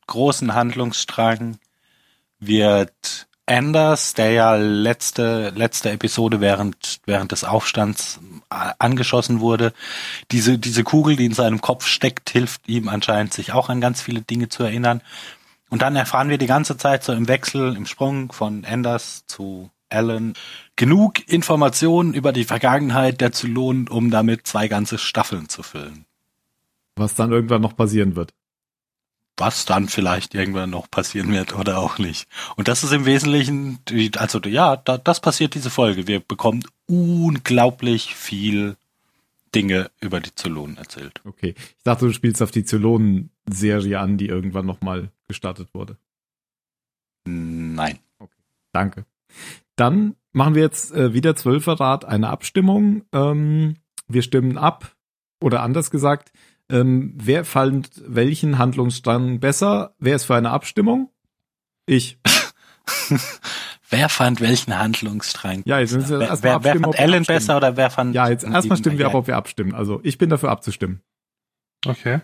großen 0.07 0.55
Handlungsstrang 0.55 1.59
wird 2.41 3.27
Anders, 3.47 4.15
der 4.15 4.31
ja 4.31 4.55
letzte, 4.57 5.51
letzte 5.51 5.91
Episode 5.91 6.41
während, 6.41 7.01
während 7.05 7.31
des 7.31 7.45
Aufstands 7.45 8.19
äh, 8.51 8.73
angeschossen 8.79 9.41
wurde, 9.41 9.75
diese, 10.31 10.59
diese 10.59 10.83
Kugel, 10.83 11.17
die 11.17 11.27
in 11.27 11.35
seinem 11.35 11.61
Kopf 11.61 11.87
steckt, 11.87 12.31
hilft 12.31 12.67
ihm 12.69 12.89
anscheinend, 12.89 13.35
sich 13.35 13.53
auch 13.53 13.69
an 13.69 13.83
ganz 13.83 14.01
viele 14.01 14.23
Dinge 14.23 14.49
zu 14.49 14.63
erinnern. 14.63 15.03
Und 15.69 15.83
dann 15.83 15.95
erfahren 15.95 16.31
wir 16.31 16.39
die 16.39 16.47
ganze 16.47 16.79
Zeit 16.79 17.05
so 17.05 17.13
im 17.13 17.29
Wechsel, 17.29 17.77
im 17.77 17.85
Sprung 17.85 18.33
von 18.33 18.65
Anders 18.65 19.27
zu 19.27 19.71
Alan 19.91 20.33
genug 20.77 21.29
Informationen 21.29 22.15
über 22.15 22.33
die 22.33 22.45
Vergangenheit 22.45 23.21
der 23.21 23.33
Zylonen, 23.33 23.89
um 23.89 24.11
damit 24.11 24.47
zwei 24.47 24.69
ganze 24.69 24.97
Staffeln 24.97 25.51
zu 25.51 25.63
füllen. 25.63 26.07
Was 26.97 27.15
dann 27.15 27.31
irgendwann 27.31 27.61
noch 27.61 27.77
passieren 27.77 28.17
wird 28.17 28.33
was 29.37 29.65
dann 29.65 29.89
vielleicht 29.89 30.35
irgendwann 30.35 30.71
noch 30.71 30.91
passieren 30.91 31.33
wird 31.33 31.55
oder 31.57 31.79
auch 31.79 31.99
nicht. 31.99 32.29
Und 32.57 32.69
das 32.69 32.85
ist 32.85 32.93
im 32.93 33.05
Wesentlichen, 33.05 33.79
also 34.17 34.41
ja, 34.41 34.77
da, 34.77 34.99
das 34.99 35.21
passiert 35.21 35.55
diese 35.55 35.71
Folge. 35.71 36.07
Wir 36.07 36.21
bekommen 36.21 36.65
unglaublich 36.87 38.15
viel 38.15 38.77
Dinge 39.55 39.91
über 40.01 40.21
die 40.21 40.35
Zylonen 40.35 40.77
erzählt. 40.77 41.21
Okay. 41.25 41.55
Ich 41.57 41.85
dachte, 41.85 42.07
du 42.07 42.13
spielst 42.13 42.43
auf 42.43 42.51
die 42.51 42.65
Zylonen-Serie 42.65 43.99
an, 43.99 44.19
die 44.19 44.27
irgendwann 44.29 44.67
nochmal 44.67 45.11
gestartet 45.29 45.69
wurde. 45.73 45.97
Nein. 47.25 47.99
Okay. 48.19 48.43
Danke. 48.73 49.07
Dann 49.77 50.17
machen 50.33 50.55
wir 50.55 50.63
jetzt 50.63 50.93
äh, 50.93 51.13
wieder 51.15 51.37
Zwölferrat 51.37 52.05
eine 52.05 52.29
Abstimmung. 52.29 53.05
Ähm, 53.13 53.77
wir 54.09 54.23
stimmen 54.23 54.59
ab. 54.59 54.95
Oder 55.41 55.63
anders 55.63 55.91
gesagt, 55.91 56.33
ähm, 56.75 57.15
wer 57.17 57.45
fand 57.45 57.91
welchen 58.07 58.59
Handlungsstrang 58.59 59.41
besser? 59.41 59.95
Wer 59.99 60.17
ist 60.17 60.25
für 60.25 60.35
eine 60.35 60.51
Abstimmung? 60.51 61.11
Ich. 61.87 62.19
wer 63.91 64.09
fand 64.09 64.41
welchen 64.41 64.77
Handlungsstrang? 64.77 65.63
Ja, 65.65 65.79
jetzt 65.79 65.91
sind 65.91 66.09
wer, 66.09 66.43
wer, 66.43 66.65
wer 66.65 66.81
fand 66.81 66.99
Ellen 66.99 67.25
besser 67.25 67.57
oder 67.57 67.77
wer 67.77 67.91
fand? 67.91 68.15
Ja, 68.15 68.29
jetzt 68.29 68.45
erstmal 68.45 68.79
stimmen 68.79 68.99
wir 68.99 69.07
ab, 69.07 69.15
ob 69.15 69.27
wir 69.27 69.37
abstimmen. 69.37 69.75
Also 69.75 70.01
ich 70.03 70.19
bin 70.19 70.31
dafür 70.31 70.51
abzustimmen. 70.51 71.01
Okay. 71.87 72.21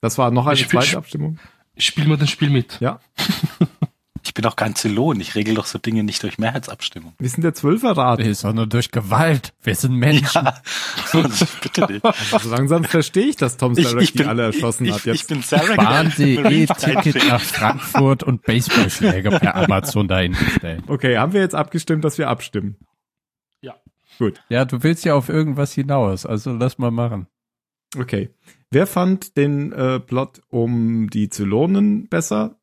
Das 0.00 0.18
war 0.18 0.30
noch 0.30 0.46
eine 0.46 0.54
Ich 0.54 0.62
spiel- 0.62 0.80
zweite 0.80 0.98
Abstimmung. 0.98 1.38
Spiel 1.78 2.06
mal 2.08 2.16
das 2.16 2.30
Spiel 2.30 2.50
mit. 2.50 2.80
Ja. 2.80 3.00
Ich 4.36 4.42
bin 4.42 4.50
doch 4.50 4.56
kein 4.56 4.74
Zylon. 4.74 5.18
Ich 5.18 5.34
regel 5.34 5.54
doch 5.54 5.64
so 5.64 5.78
Dinge 5.78 6.04
nicht 6.04 6.22
durch 6.22 6.36
Mehrheitsabstimmung. 6.36 7.14
Wir 7.18 7.30
sind 7.30 7.42
der 7.42 7.54
Zwölferrat. 7.54 8.18
Nee, 8.18 8.34
sondern 8.34 8.68
durch 8.68 8.90
Gewalt. 8.90 9.54
Wir 9.62 9.74
sind 9.74 9.94
Menschen. 9.94 10.44
Ja, 10.44 10.60
also, 11.14 11.46
bitte 11.62 11.90
nicht. 11.90 12.04
Also 12.32 12.50
langsam 12.50 12.84
verstehe 12.84 13.28
ich, 13.28 13.36
dass 13.36 13.56
Tom 13.56 13.72
Ich, 13.78 13.88
Sarek 13.88 14.02
ich 14.02 14.12
die 14.12 14.18
bin, 14.18 14.28
alle 14.28 14.42
erschossen 14.42 14.84
ich, 14.84 14.90
hat. 14.92 14.98
ich, 14.98 15.04
Jetzt 15.06 15.22
ich 15.22 15.26
bin 15.28 15.40
Sarah. 15.40 15.76
Bahn.de 15.76 16.66
Ticket 16.66 17.28
nach 17.28 17.40
Frankfurt 17.40 18.24
und 18.24 18.42
Baseballschläger 18.42 19.38
per 19.38 19.54
Amazon 19.56 20.06
dahin 20.06 20.32
bestellen. 20.32 20.82
Okay, 20.86 21.16
haben 21.16 21.32
wir 21.32 21.40
jetzt 21.40 21.54
abgestimmt, 21.54 22.04
dass 22.04 22.18
wir 22.18 22.28
abstimmen? 22.28 22.76
Ja. 23.62 23.76
Gut, 24.18 24.42
Ja, 24.50 24.66
du 24.66 24.82
willst 24.82 25.06
ja 25.06 25.14
auf 25.14 25.30
irgendwas 25.30 25.72
hinaus, 25.72 26.26
also 26.26 26.52
lass 26.52 26.76
mal 26.76 26.90
machen. 26.90 27.26
okay. 27.98 28.28
Wer 28.70 28.86
fand 28.86 29.38
den 29.38 29.72
äh, 29.72 29.98
Plot 29.98 30.42
um 30.50 31.08
die 31.08 31.30
Zylonen 31.30 32.08
besser? 32.10 32.56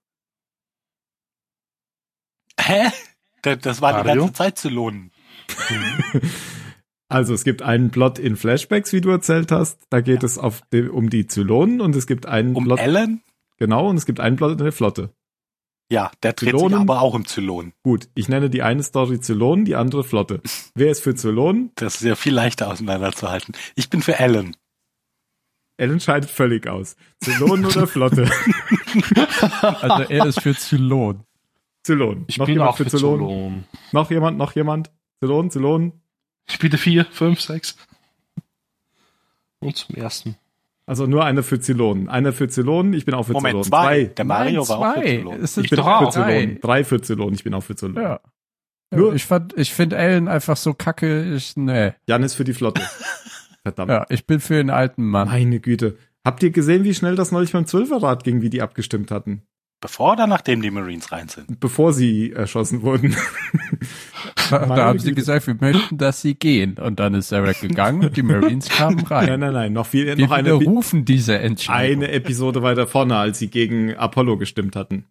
Hä? 2.59 2.89
Das, 3.41 3.59
das 3.59 3.81
war 3.81 3.93
die 4.01 4.07
Mario? 4.07 4.21
ganze 4.23 4.33
Zeit 4.33 4.57
Zylonen. 4.57 5.11
Also 7.09 7.35
es 7.35 7.43
gibt 7.43 7.61
einen 7.61 7.91
Plot 7.91 8.17
in 8.17 8.35
Flashbacks, 8.35 8.91
wie 8.91 9.01
du 9.01 9.11
erzählt 9.11 9.51
hast. 9.51 9.79
Da 9.91 10.01
geht 10.01 10.23
es 10.23 10.39
auf 10.39 10.61
die, 10.73 10.89
um 10.89 11.11
die 11.11 11.27
Zylonen 11.27 11.79
und 11.79 11.95
es 11.95 12.07
gibt 12.07 12.25
einen 12.25 12.55
Um 12.55 12.63
Plot, 12.63 12.79
Ellen? 12.79 13.21
genau, 13.57 13.87
und 13.87 13.97
es 13.97 14.07
gibt 14.07 14.19
einen 14.19 14.35
Plot 14.35 14.53
in 14.53 14.57
der 14.57 14.71
Flotte. 14.71 15.13
Ja, 15.91 16.09
der 16.23 16.33
dreht 16.33 16.49
Zylonen? 16.49 16.69
sich 16.71 16.79
aber 16.79 17.01
auch 17.01 17.13
um 17.13 17.25
Zylon. 17.27 17.73
Gut, 17.83 18.09
ich 18.15 18.29
nenne 18.29 18.49
die 18.49 18.63
eine 18.63 18.81
Story 18.81 19.19
Zylonen, 19.19 19.63
die 19.63 19.75
andere 19.75 20.03
Flotte. 20.03 20.41
Wer 20.73 20.89
ist 20.89 21.01
für 21.03 21.13
Zylonen? 21.13 21.69
Das 21.75 21.95
ist 21.95 22.01
ja 22.01 22.15
viel 22.15 22.33
leichter 22.33 22.71
auseinanderzuhalten. 22.71 23.53
Ich 23.75 23.91
bin 23.91 24.01
für 24.01 24.17
Ellen. 24.17 24.55
Ellen 25.77 25.99
scheidet 25.99 26.31
völlig 26.31 26.65
aus. 26.67 26.95
Zylonen 27.19 27.65
oder 27.65 27.85
Flotte? 27.85 28.27
Also 29.61 30.03
er 30.09 30.25
ist 30.25 30.41
für 30.41 30.55
Zylon. 30.55 31.23
Zylon. 31.83 32.23
Ich 32.27 32.37
noch 32.37 32.45
bin 32.45 32.53
jemand 32.55 32.71
auch 32.71 32.77
für 32.77 32.85
Zylon? 32.87 33.19
Zylon. 33.19 33.63
Noch 33.91 34.09
jemand? 34.11 34.37
Noch 34.37 34.53
jemand? 34.55 34.91
Zylon, 35.21 35.51
Zylon? 35.51 35.93
Ich 36.47 36.59
biete 36.59 36.77
vier, 36.77 37.05
fünf, 37.05 37.41
sechs. 37.41 37.75
Und 39.59 39.75
zum 39.77 39.95
ersten. 39.95 40.35
Also 40.85 41.05
nur 41.07 41.23
einer 41.23 41.43
für 41.43 41.59
Zylonen. 41.59 42.09
Einer 42.09 42.33
für 42.33 42.49
Zylonen, 42.49 42.93
ich 42.93 43.05
bin 43.05 43.13
auch 43.13 43.23
für 43.23 43.31
Moment, 43.33 43.63
Zylonen. 43.63 43.69
zwei. 43.69 44.03
Der 44.05 44.25
Mario 44.25 44.61
Nein, 44.61 44.69
war 44.69 44.79
auch 44.79 44.93
für 44.95 44.99
zwei. 45.01 45.17
Zylon. 45.17 45.47
Sind 45.47 45.63
Ich 45.63 45.69
bin 45.69 45.79
auch 45.79 45.99
für 46.05 46.09
Zylonen. 46.11 46.59
drei. 46.61 46.83
Für 46.83 47.01
Zylonen, 47.01 47.33
ich 47.35 47.43
bin 47.43 47.53
auch 47.53 47.63
für 47.63 47.75
Zylonen. 47.75 48.03
Ja. 48.03 48.19
Nur- 48.91 48.99
Nur 48.99 49.13
ich 49.15 49.25
fand, 49.25 49.57
ich 49.57 49.73
finde 49.73 49.95
Ellen 49.95 50.27
einfach 50.27 50.57
so 50.57 50.73
kacke. 50.73 51.33
Ich, 51.33 51.55
nee. 51.55 51.93
Jan 52.07 52.23
ist 52.23 52.35
für 52.35 52.43
die 52.43 52.53
Flotte. 52.53 52.81
Verdammt. 53.63 53.89
Ja, 53.89 54.05
ich 54.09 54.27
bin 54.27 54.39
für 54.41 54.55
den 54.55 54.69
alten 54.69 55.03
Mann. 55.05 55.29
Meine 55.29 55.59
Güte. 55.61 55.97
Habt 56.25 56.43
ihr 56.43 56.51
gesehen, 56.51 56.83
wie 56.83 56.93
schnell 56.93 57.15
das 57.15 57.31
neulich 57.31 57.53
beim 57.53 57.65
Zwölferrad 57.65 58.23
ging, 58.25 58.41
wie 58.41 58.49
die 58.49 58.61
abgestimmt 58.61 59.09
hatten? 59.09 59.41
Bevor 59.83 60.13
oder 60.13 60.27
nachdem 60.27 60.61
die 60.61 60.71
Marines 60.71 61.11
rein 61.11 61.27
sind? 61.27 61.59
Bevor 61.59 61.91
sie 61.91 62.31
erschossen 62.31 62.83
wurden. 62.83 63.17
Da, 64.49 64.67
haben 64.67 64.99
sie 64.99 65.13
gesagt, 65.13 65.47
wir 65.47 65.57
möchten, 65.59 65.97
dass 65.97 66.21
sie 66.21 66.35
gehen. 66.35 66.77
Und 66.77 66.99
dann 66.99 67.13
ist 67.15 67.29
Sarah 67.29 67.51
gegangen 67.53 68.05
und 68.05 68.15
die 68.15 68.23
Marines 68.23 68.69
kamen 68.69 68.99
rein. 68.99 69.25
nein, 69.27 69.39
nein, 69.39 69.53
nein. 69.53 69.73
Noch 69.73 69.87
viel, 69.87 70.05
Wir 70.05 70.15
noch 70.17 70.31
eine, 70.31 70.59
widerrufen 70.59 71.05
diese 71.05 71.39
Entscheidung. 71.39 72.03
eine 72.03 72.11
Episode 72.13 72.61
weiter 72.61 72.87
vorne, 72.87 73.17
als 73.17 73.39
sie 73.39 73.49
gegen 73.49 73.95
Apollo 73.95 74.37
gestimmt 74.37 74.75
hatten. 74.75 75.05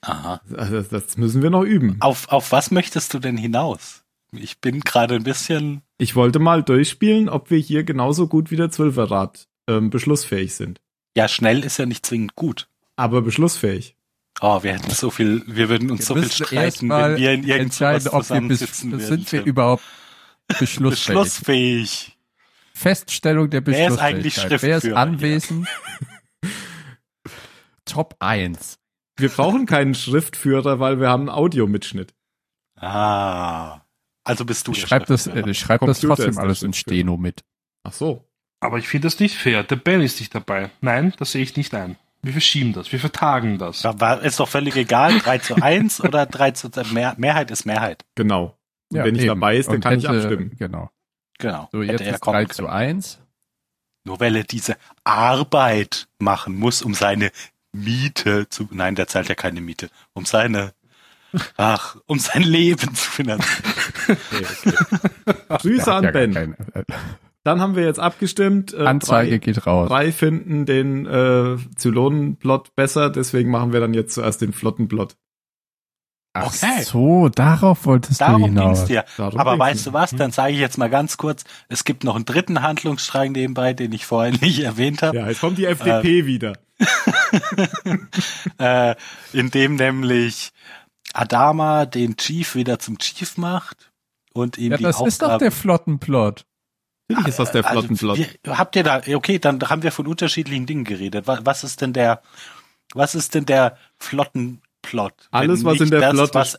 Aha. 0.00 0.40
Also 0.56 0.80
das 0.82 1.16
müssen 1.18 1.42
wir 1.42 1.50
noch 1.50 1.64
üben. 1.64 1.96
Auf, 2.00 2.28
auf 2.28 2.52
was 2.52 2.70
möchtest 2.70 3.12
du 3.14 3.18
denn 3.18 3.36
hinaus? 3.36 4.04
Ich 4.32 4.60
bin 4.60 4.80
gerade 4.80 5.16
ein 5.16 5.24
bisschen. 5.24 5.82
Ich 5.98 6.14
wollte 6.16 6.38
mal 6.38 6.62
durchspielen, 6.62 7.28
ob 7.28 7.50
wir 7.50 7.58
hier 7.58 7.84
genauso 7.84 8.26
gut 8.28 8.50
wie 8.50 8.56
der 8.56 8.70
Zwölferrad 8.70 9.48
ähm, 9.68 9.90
beschlussfähig 9.90 10.54
sind. 10.54 10.80
Ja, 11.16 11.28
schnell 11.28 11.64
ist 11.64 11.78
ja 11.78 11.84
nicht 11.86 12.06
zwingend 12.06 12.36
gut. 12.36 12.68
Aber 12.96 13.22
beschlussfähig. 13.22 13.96
Oh, 14.40 14.62
wir 14.62 14.74
hätten 14.74 14.90
so 14.90 15.10
viel, 15.10 15.42
wir 15.46 15.68
würden 15.68 15.90
uns 15.90 16.06
so 16.06 16.14
viel 16.14 16.30
streiten, 16.30 16.88
wenn 16.88 17.16
wir 17.16 17.32
in 17.32 17.44
irgendwas 17.44 17.60
entscheiden, 17.60 18.08
ob 18.08 18.14
wir 18.14 18.20
zusammensitzen 18.22 19.00
sind 19.00 19.32
wir 19.32 19.44
überhaupt 19.44 19.82
beschlussfähig. 20.58 21.06
beschlussfähig. 21.14 22.18
Feststellung 22.74 23.50
der 23.50 23.64
Wer 23.66 23.88
ist 23.88 23.98
eigentlich 23.98 24.34
Beschlussfähigkeit. 24.34 24.62
Wer 24.62 24.76
ist 24.76 24.82
Schriftführer 24.82 25.00
anwesend? 25.00 25.68
Top 27.84 28.16
1. 28.20 28.78
Wir 29.16 29.28
brauchen 29.28 29.66
keinen 29.66 29.94
Schriftführer, 29.94 30.80
weil 30.80 30.98
wir 30.98 31.08
haben 31.08 31.28
einen 31.28 31.30
Audiomitschnitt. 31.30 32.14
Ah. 32.76 33.82
Also 34.24 34.44
bist 34.44 34.66
du 34.66 34.72
Ich 34.72 34.80
der 34.80 34.86
schreibe 34.86 35.06
das, 35.06 35.24
Schriftführer. 35.24 35.46
äh, 35.46 35.50
ich 35.50 35.58
schreib 35.58 35.80
das 35.82 36.00
trotzdem 36.00 36.38
alles 36.38 36.62
in 36.62 36.72
Schriftführer. 36.72 36.96
Steno 36.96 37.16
mit. 37.16 37.44
Ach 37.84 37.92
so. 37.92 38.28
Aber 38.60 38.78
ich 38.78 38.88
finde 38.88 39.06
das 39.06 39.18
nicht 39.20 39.36
fair. 39.36 39.62
Der 39.64 39.76
Ben 39.76 40.00
ist 40.00 40.20
nicht 40.20 40.34
dabei. 40.34 40.70
Nein, 40.80 41.12
das 41.18 41.32
sehe 41.32 41.42
ich 41.42 41.56
nicht 41.56 41.74
ein. 41.74 41.96
Wir 42.24 42.32
verschieben 42.32 42.72
das, 42.72 42.92
wir 42.92 43.00
vertagen 43.00 43.58
das. 43.58 43.82
Da 43.82 43.98
war, 43.98 44.22
ist 44.22 44.38
doch 44.38 44.48
völlig 44.48 44.76
egal, 44.76 45.18
3 45.18 45.38
zu 45.38 45.56
1 45.56 46.00
oder 46.04 46.24
3 46.26 46.52
zu 46.52 46.70
Mehr, 46.92 47.14
Mehrheit 47.18 47.50
ist 47.50 47.64
Mehrheit. 47.64 48.04
Genau. 48.14 48.56
Und 48.90 48.98
Ja, 48.98 49.04
wenn 49.04 49.14
ich 49.16 49.22
eben. 49.22 49.28
dabei 49.40 49.56
ist, 49.56 49.66
dann 49.66 49.76
Und 49.76 49.80
kann 49.82 49.98
ich 49.98 50.04
hätte- 50.04 50.16
abstimmen. 50.18 50.56
Genau. 50.58 50.90
Genau. 51.38 51.68
So, 51.72 51.82
jetzt 51.82 52.00
er 52.00 52.14
ist 52.14 52.20
kommen 52.20 52.34
3 52.36 52.44
können. 52.44 52.54
zu 52.54 52.68
1. 52.68 53.18
Nur 54.04 54.20
weil 54.20 54.36
er 54.36 54.44
diese 54.44 54.76
Arbeit 55.04 56.08
machen 56.18 56.56
muss, 56.56 56.82
um 56.82 56.94
seine 56.94 57.30
Miete 57.72 58.48
zu, 58.48 58.68
nein, 58.70 58.94
der 58.94 59.06
zahlt 59.08 59.28
ja 59.28 59.34
keine 59.34 59.60
Miete, 59.60 59.88
um 60.12 60.24
seine, 60.24 60.74
ach, 61.56 61.96
um 62.06 62.18
sein 62.18 62.42
Leben 62.42 62.94
zu 62.94 63.10
finanzieren. 63.10 63.64
Okay, 64.08 64.46
okay. 65.48 65.58
Grüße 65.58 65.92
an 65.94 66.04
ja 66.04 66.10
Ben. 66.10 66.34
keine- 66.34 66.56
äh, 66.74 66.84
Dann 67.44 67.60
haben 67.60 67.74
wir 67.74 67.84
jetzt 67.84 67.98
abgestimmt. 67.98 68.72
Äh, 68.72 68.84
Anzeige 68.84 69.30
drei, 69.30 69.38
geht 69.38 69.66
raus. 69.66 69.88
drei 69.88 70.12
finden 70.12 70.64
den 70.64 71.06
äh, 71.06 71.56
Zylonenplot 71.76 72.74
besser, 72.76 73.10
deswegen 73.10 73.50
machen 73.50 73.72
wir 73.72 73.80
dann 73.80 73.94
jetzt 73.94 74.14
zuerst 74.14 74.40
den 74.40 74.52
Flottenplot. 74.52 75.16
Ach 76.34 76.46
Okay. 76.46 76.82
so, 76.82 77.28
darauf 77.28 77.84
wolltest 77.84 78.20
du 78.20 78.24
Darum 78.24 78.44
hinaus. 78.44 78.78
ging's 78.78 78.88
dir. 78.88 79.04
Darum 79.18 79.38
Aber 79.38 79.58
weißt 79.58 79.86
du 79.86 79.92
was, 79.92 80.12
dann 80.12 80.30
sage 80.30 80.54
ich 80.54 80.60
jetzt 80.60 80.78
mal 80.78 80.88
ganz 80.88 81.18
kurz, 81.18 81.44
es 81.68 81.84
gibt 81.84 82.04
noch 82.04 82.14
einen 82.16 82.24
dritten 82.24 82.62
Handlungsstrang 82.62 83.32
nebenbei, 83.32 83.74
den 83.74 83.92
ich 83.92 84.06
vorher 84.06 84.32
nicht 84.40 84.60
erwähnt 84.60 85.02
habe. 85.02 85.16
Ja, 85.18 85.28
jetzt 85.28 85.40
kommt 85.40 85.58
die 85.58 85.66
FDP 85.66 86.24
wieder. 86.24 86.54
äh, 88.58 88.94
in 89.32 89.50
dem 89.50 89.76
nämlich 89.76 90.52
Adama 91.12 91.86
den 91.86 92.16
Chief 92.16 92.54
wieder 92.54 92.78
zum 92.78 92.98
Chief 92.98 93.36
macht 93.36 93.92
und 94.32 94.56
ihm 94.58 94.72
Ja, 94.72 94.78
die 94.78 94.84
das 94.84 95.00
ist 95.00 95.20
doch 95.22 95.26
Aufgabe 95.26 95.44
der 95.44 95.52
Flottenplot. 95.52 96.46
Natürlich 97.08 97.28
ist 97.28 97.38
das 97.38 97.52
der 97.52 97.64
Also, 97.66 97.80
Flottenplot. 97.80 98.18
wie- 98.18 98.50
habt 98.50 98.76
ihr 98.76 98.82
da, 98.84 99.02
okay, 99.14 99.38
dann 99.38 99.60
haben 99.62 99.82
wir 99.82 99.92
von 99.92 100.06
unterschiedlichen 100.06 100.66
Dingen 100.66 100.84
geredet. 100.84 101.26
Was, 101.26 101.40
was 101.44 101.64
ist 101.64 101.80
denn 101.80 101.92
der, 101.92 102.22
was 102.94 103.14
ist 103.14 103.34
denn 103.34 103.44
der 103.46 103.76
Flottenplot? 103.98 105.12
Alles, 105.30 105.64
was 105.64 105.80
in 105.80 105.90
der 105.90 106.00
das, 106.00 106.10
Flotte 106.12 106.34
was 106.34 106.54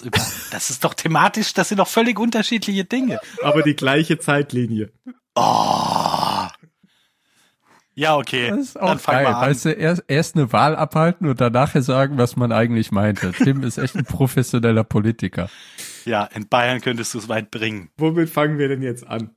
über, 0.00 0.20
das 0.50 0.70
ist 0.70 0.84
doch 0.84 0.94
thematisch, 0.94 1.52
das 1.54 1.68
sind 1.68 1.78
doch 1.78 1.88
völlig 1.88 2.18
unterschiedliche 2.18 2.84
Dinge. 2.84 3.18
Aber 3.42 3.62
die 3.62 3.76
gleiche 3.76 4.18
Zeitlinie. 4.18 4.90
Oh. 5.34 6.46
Ja, 7.94 8.16
okay. 8.16 8.48
Das 8.50 8.58
ist 8.58 8.80
auch 8.80 8.86
dann 8.88 8.98
fangen 8.98 9.24
geil. 9.24 9.26
wir 9.32 9.36
an. 9.36 9.50
Weißt 9.50 9.64
du, 9.66 9.70
erst, 9.70 10.04
erst 10.08 10.34
eine 10.36 10.52
Wahl 10.52 10.74
abhalten 10.76 11.28
und 11.28 11.40
danach 11.40 11.74
sagen, 11.76 12.16
was 12.16 12.36
man 12.36 12.50
eigentlich 12.50 12.90
meinte. 12.90 13.32
Tim 13.32 13.62
ist 13.62 13.76
echt 13.78 13.94
ein 13.96 14.04
professioneller 14.04 14.84
Politiker. 14.84 15.50
Ja, 16.06 16.24
in 16.24 16.48
Bayern 16.48 16.80
könntest 16.80 17.12
du 17.14 17.18
es 17.18 17.28
weit 17.28 17.50
bringen. 17.50 17.90
Womit 17.98 18.30
fangen 18.30 18.58
wir 18.58 18.68
denn 18.68 18.82
jetzt 18.82 19.06
an? 19.06 19.34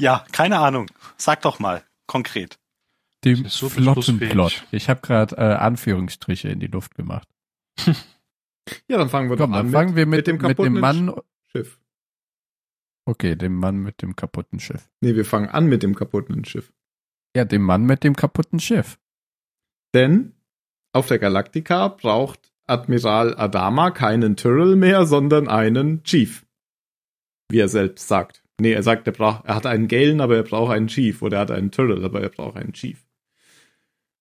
Ja, 0.00 0.24
keine 0.32 0.58
Ahnung. 0.58 0.86
Sag 1.16 1.42
doch 1.42 1.58
mal, 1.58 1.84
konkret. 2.06 2.58
Dem 3.24 3.46
so 3.48 3.68
Flottenplot. 3.68 4.66
Ich 4.70 4.88
habe 4.88 5.00
gerade 5.00 5.36
äh, 5.36 5.54
Anführungsstriche 5.54 6.48
in 6.48 6.60
die 6.60 6.66
Luft 6.66 6.94
gemacht. 6.94 7.28
Ja, 8.88 8.96
dann 8.96 9.10
fangen 9.10 9.28
wir 9.28 9.36
Komm, 9.36 9.52
doch 9.52 9.58
an 9.58 9.66
dann 9.66 9.72
fangen 9.72 9.96
wir 9.96 10.06
mit, 10.06 10.26
dem 10.26 10.36
mit 10.36 10.42
dem 10.42 10.48
kaputten 10.48 10.80
Mann. 10.80 11.14
Schiff. 11.52 11.78
Okay, 13.06 13.36
dem 13.36 13.56
Mann 13.56 13.76
mit 13.76 14.00
dem 14.00 14.16
kaputten 14.16 14.58
Schiff. 14.58 14.88
Nee, 15.00 15.14
wir 15.14 15.24
fangen 15.24 15.48
an 15.48 15.66
mit 15.66 15.82
dem 15.82 15.94
kaputten 15.94 16.44
Schiff. 16.44 16.72
Ja, 17.36 17.44
dem 17.44 17.62
Mann 17.62 17.84
mit 17.84 18.04
dem 18.04 18.16
kaputten 18.16 18.60
Schiff. 18.60 18.98
Denn 19.92 20.32
auf 20.92 21.08
der 21.08 21.18
Galactica 21.18 21.88
braucht 21.88 22.52
Admiral 22.66 23.36
Adama 23.36 23.90
keinen 23.90 24.36
Tyrrell 24.36 24.76
mehr, 24.76 25.04
sondern 25.04 25.48
einen 25.48 26.02
Chief. 26.04 26.46
Wie 27.50 27.58
er 27.58 27.68
selbst 27.68 28.08
sagt. 28.08 28.43
Nee, 28.60 28.72
er 28.72 28.82
sagt, 28.82 29.06
er 29.06 29.12
braucht, 29.12 29.44
er 29.46 29.54
hat 29.56 29.66
einen 29.66 29.88
Galen, 29.88 30.20
aber 30.20 30.36
er 30.36 30.42
braucht 30.44 30.72
einen 30.72 30.86
Chief. 30.88 31.20
Oder 31.22 31.38
er 31.38 31.40
hat 31.40 31.50
einen 31.50 31.70
Tyrrell, 31.70 32.04
aber 32.04 32.20
er 32.22 32.28
braucht 32.28 32.56
einen 32.56 32.72
Chief. 32.72 32.98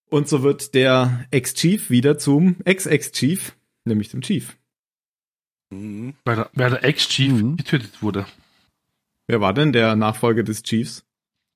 Und 0.09 0.27
so 0.27 0.43
wird 0.43 0.73
der 0.75 1.25
Ex-Chief 1.31 1.89
wieder 1.89 2.17
zum 2.17 2.55
Ex-Ex-Chief, 2.65 3.55
nämlich 3.85 4.09
dem 4.09 4.21
Chief. 4.21 4.55
Mhm. 5.71 6.13
Weil 6.25 6.35
der, 6.35 6.49
weil 6.53 6.69
der 6.71 6.83
Ex-Chief 6.83 7.31
Mhm. 7.31 7.57
getötet 7.57 8.01
wurde. 8.01 8.25
Wer 9.27 9.41
war 9.41 9.53
denn 9.53 9.71
der 9.73 9.95
Nachfolger 9.95 10.43
des 10.43 10.63
Chiefs? 10.63 11.03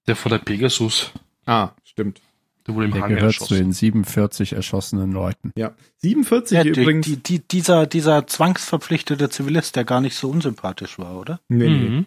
Der 0.07 0.15
von 0.15 0.31
der 0.31 0.39
Pegasus. 0.39 1.11
Ah, 1.45 1.71
stimmt. 1.83 2.21
Der 2.65 2.75
wurde 2.75 2.85
im 2.87 2.93
Der 2.93 3.01
Hangar 3.03 3.17
gehört 3.17 3.33
zu 3.35 3.43
erschossen. 3.43 3.57
den 3.63 3.73
47 3.73 4.53
erschossenen 4.53 5.11
Leuten. 5.11 5.51
Ja. 5.55 5.73
47 5.97 6.55
Ja, 6.57 6.63
die, 6.63 6.69
übrigens. 6.69 7.05
die, 7.05 7.17
die, 7.17 7.39
dieser, 7.47 7.85
dieser 7.87 8.25
zwangsverpflichtete 8.27 9.29
Zivilist, 9.29 9.75
der 9.75 9.83
gar 9.85 10.01
nicht 10.01 10.15
so 10.15 10.29
unsympathisch 10.29 10.97
war, 10.99 11.15
oder? 11.17 11.39
nee, 11.49 11.69
nee. 11.69 11.89
Mhm. 11.89 12.05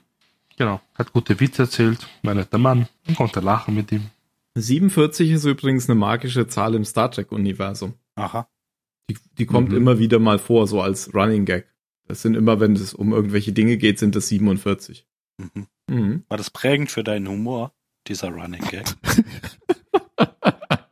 Genau. 0.60 0.80
Hat 0.94 1.14
gute 1.14 1.40
Witze 1.40 1.62
erzählt. 1.62 2.06
War 2.22 2.32
ein 2.32 2.36
netter 2.36 2.58
Mann. 2.58 2.86
Man 3.06 3.16
konnte 3.16 3.40
lachen 3.40 3.74
mit 3.74 3.90
ihm. 3.92 4.10
47 4.56 5.30
ist 5.30 5.44
übrigens 5.46 5.88
eine 5.88 5.98
magische 5.98 6.48
Zahl 6.48 6.74
im 6.74 6.84
Star 6.84 7.10
Trek-Universum. 7.10 7.94
Aha. 8.14 8.46
Die, 9.08 9.16
die 9.38 9.46
kommt 9.46 9.70
Mhm. 9.70 9.76
immer 9.78 9.98
wieder 9.98 10.18
mal 10.18 10.38
vor, 10.38 10.66
so 10.66 10.82
als 10.82 11.14
Running 11.14 11.46
Gag. 11.46 11.66
Das 12.08 12.20
sind 12.20 12.34
immer, 12.36 12.60
wenn 12.60 12.74
es 12.74 12.92
um 12.92 13.14
irgendwelche 13.14 13.52
Dinge 13.52 13.78
geht, 13.78 13.98
sind 13.98 14.14
das 14.14 14.28
47. 14.28 15.06
Mhm. 15.38 15.66
Mhm. 15.88 16.24
War 16.28 16.36
das 16.36 16.50
prägend 16.50 16.90
für 16.90 17.04
deinen 17.04 17.26
Humor, 17.26 17.72
dieser 18.06 18.28
Running 18.28 18.60
Gag? 18.68 18.84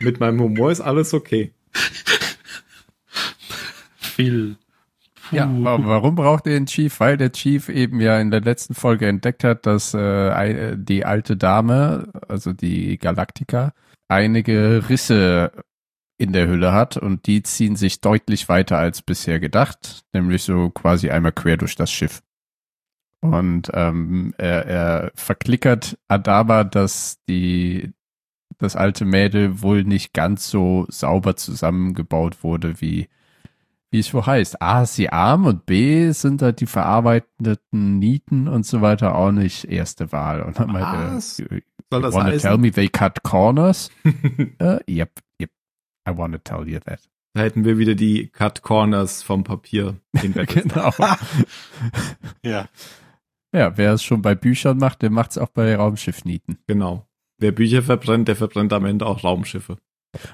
Mit 0.00 0.18
meinem 0.18 0.40
Humor 0.40 0.72
ist 0.72 0.80
alles 0.80 1.14
okay. 1.14 1.52
Viel. 3.98 4.56
Ja, 5.32 5.50
warum 5.50 6.14
braucht 6.14 6.46
er 6.46 6.54
den 6.54 6.66
Chief? 6.66 7.00
Weil 7.00 7.16
der 7.16 7.32
Chief 7.32 7.68
eben 7.68 8.00
ja 8.00 8.18
in 8.20 8.30
der 8.30 8.40
letzten 8.40 8.74
Folge 8.74 9.06
entdeckt 9.08 9.44
hat, 9.44 9.66
dass 9.66 9.94
äh, 9.94 10.76
die 10.76 11.04
alte 11.04 11.36
Dame, 11.36 12.08
also 12.28 12.52
die 12.52 12.98
Galactica, 12.98 13.72
einige 14.08 14.88
Risse 14.88 15.52
in 16.18 16.32
der 16.32 16.48
Hülle 16.48 16.72
hat 16.72 16.96
und 16.96 17.26
die 17.26 17.42
ziehen 17.42 17.76
sich 17.76 18.00
deutlich 18.00 18.48
weiter 18.48 18.78
als 18.78 19.02
bisher 19.02 19.38
gedacht, 19.38 20.04
nämlich 20.12 20.44
so 20.44 20.70
quasi 20.70 21.10
einmal 21.10 21.32
quer 21.32 21.56
durch 21.56 21.76
das 21.76 21.90
Schiff. 21.90 22.22
Und 23.20 23.70
ähm, 23.74 24.34
er, 24.38 24.66
er 24.66 25.12
verklickert 25.14 25.98
Adama, 26.08 26.64
dass 26.64 27.18
die 27.28 27.92
das 28.58 28.76
alte 28.76 29.04
Mädel 29.04 29.60
wohl 29.60 29.84
nicht 29.84 30.14
ganz 30.14 30.48
so 30.48 30.86
sauber 30.88 31.36
zusammengebaut 31.36 32.42
wurde, 32.42 32.80
wie 32.80 33.08
wie 33.90 33.98
es 34.00 34.12
wohl 34.12 34.26
heißt. 34.26 34.60
A 34.60 34.82
ist 34.82 34.94
sie 34.94 35.10
arm 35.10 35.46
und 35.46 35.66
B 35.66 36.10
sind 36.10 36.42
halt 36.42 36.60
die 36.60 36.66
verarbeiteten 36.66 37.98
Nieten 37.98 38.48
und 38.48 38.66
so 38.66 38.80
weiter 38.80 39.14
auch 39.14 39.32
nicht 39.32 39.64
erste 39.64 40.12
Wahl. 40.12 40.42
Und 40.42 40.58
dann 40.58 40.72
meinte, 40.72 41.14
Was? 41.14 41.36
Soll 41.36 42.02
das 42.02 42.14
wanna 42.14 42.30
tell 42.30 42.50
heißen? 42.50 42.60
me 42.60 42.70
they 42.72 42.88
cut 42.88 43.22
corners? 43.22 43.90
uh, 44.60 44.78
yep, 44.88 45.20
yep. 45.40 45.50
I 46.08 46.16
wanna 46.16 46.38
tell 46.38 46.68
you 46.68 46.80
that. 46.80 47.00
Da 47.34 47.42
hätten 47.42 47.64
wir 47.66 47.76
wieder 47.76 47.94
die 47.94 48.28
Cut 48.28 48.62
Corners 48.62 49.22
vom 49.22 49.44
Papier. 49.44 49.96
genau. 50.14 50.90
Ja. 52.42 52.66
Ja, 53.52 53.76
wer 53.76 53.92
es 53.92 54.02
schon 54.02 54.22
bei 54.22 54.34
Büchern 54.34 54.78
macht, 54.78 55.02
der 55.02 55.10
macht 55.10 55.32
es 55.32 55.38
auch 55.38 55.48
bei 55.50 55.76
Raumschiffnieten. 55.76 56.58
genau. 56.66 57.06
Wer 57.38 57.52
Bücher 57.52 57.82
verbrennt, 57.82 58.28
der 58.28 58.36
verbrennt 58.36 58.72
am 58.72 58.86
Ende 58.86 59.04
auch 59.04 59.22
Raumschiffe. 59.22 59.76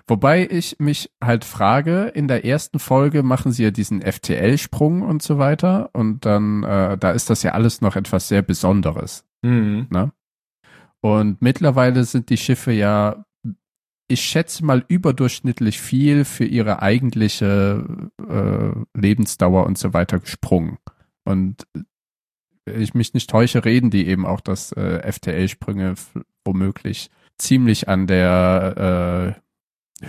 Wobei 0.06 0.46
ich 0.48 0.76
mich 0.78 1.10
halt 1.22 1.44
frage, 1.44 2.12
in 2.14 2.28
der 2.28 2.44
ersten 2.44 2.78
Folge 2.78 3.22
machen 3.22 3.52
sie 3.52 3.64
ja 3.64 3.70
diesen 3.70 4.02
FTL-Sprung 4.02 5.02
und 5.02 5.22
so 5.22 5.38
weiter 5.38 5.90
und 5.92 6.24
dann, 6.24 6.62
äh, 6.64 6.98
da 6.98 7.10
ist 7.12 7.30
das 7.30 7.42
ja 7.42 7.52
alles 7.52 7.80
noch 7.80 7.96
etwas 7.96 8.28
sehr 8.28 8.42
Besonderes. 8.42 9.24
Mhm. 9.42 9.88
Und 11.00 11.42
mittlerweile 11.42 12.04
sind 12.04 12.30
die 12.30 12.36
Schiffe 12.36 12.72
ja, 12.72 13.24
ich 14.08 14.20
schätze 14.20 14.64
mal, 14.64 14.84
überdurchschnittlich 14.88 15.80
viel 15.80 16.24
für 16.24 16.44
ihre 16.44 16.82
eigentliche 16.82 18.10
äh, 18.28 18.98
Lebensdauer 18.98 19.66
und 19.66 19.78
so 19.78 19.94
weiter 19.94 20.20
gesprungen. 20.20 20.78
Und 21.24 21.66
ich 22.66 22.94
mich 22.94 23.14
nicht 23.14 23.28
täusche, 23.30 23.64
reden 23.64 23.90
die 23.90 24.06
eben 24.06 24.26
auch, 24.26 24.40
dass 24.40 24.72
äh, 24.72 25.10
FTL-Sprünge 25.10 25.94
womöglich 26.44 27.10
ziemlich 27.38 27.88
an 27.88 28.06
der 28.06 29.36
äh, 29.36 29.41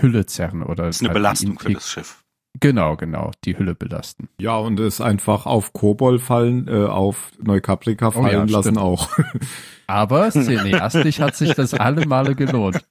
Hülle 0.01 0.25
zerren 0.25 0.63
oder 0.63 0.85
Das 0.85 0.97
ist 0.97 1.01
eine 1.01 1.09
halt 1.09 1.15
Belastung 1.15 1.59
für 1.59 1.73
das 1.73 1.89
Schiff. 1.89 2.23
Genau, 2.59 2.95
genau, 2.95 3.31
die 3.45 3.57
Hülle 3.57 3.73
belasten. 3.73 4.29
Ja, 4.39 4.57
und 4.57 4.79
es 4.79 5.01
einfach 5.01 5.47
auf 5.47 5.73
Kobol 5.73 6.19
fallen, 6.19 6.67
äh, 6.67 6.85
auf 6.85 7.31
Neukaprika 7.41 8.09
Oh 8.09 8.11
fallen 8.11 8.47
ja, 8.47 8.55
lassen 8.55 8.75
stimmt. 8.75 8.77
auch. 8.77 9.09
Aber 9.87 10.29
cineastisch 10.29 11.19
hat 11.19 11.35
sich 11.35 11.53
das 11.55 11.73
alle 11.73 12.05
Male 12.05 12.35
gelohnt. 12.35 12.85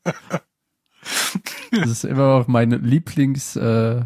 Das 1.70 1.90
ist 1.90 2.04
immer 2.04 2.38
noch 2.38 2.48
mein 2.48 2.70
Lieblings, 2.70 3.56
äh, 3.56 4.02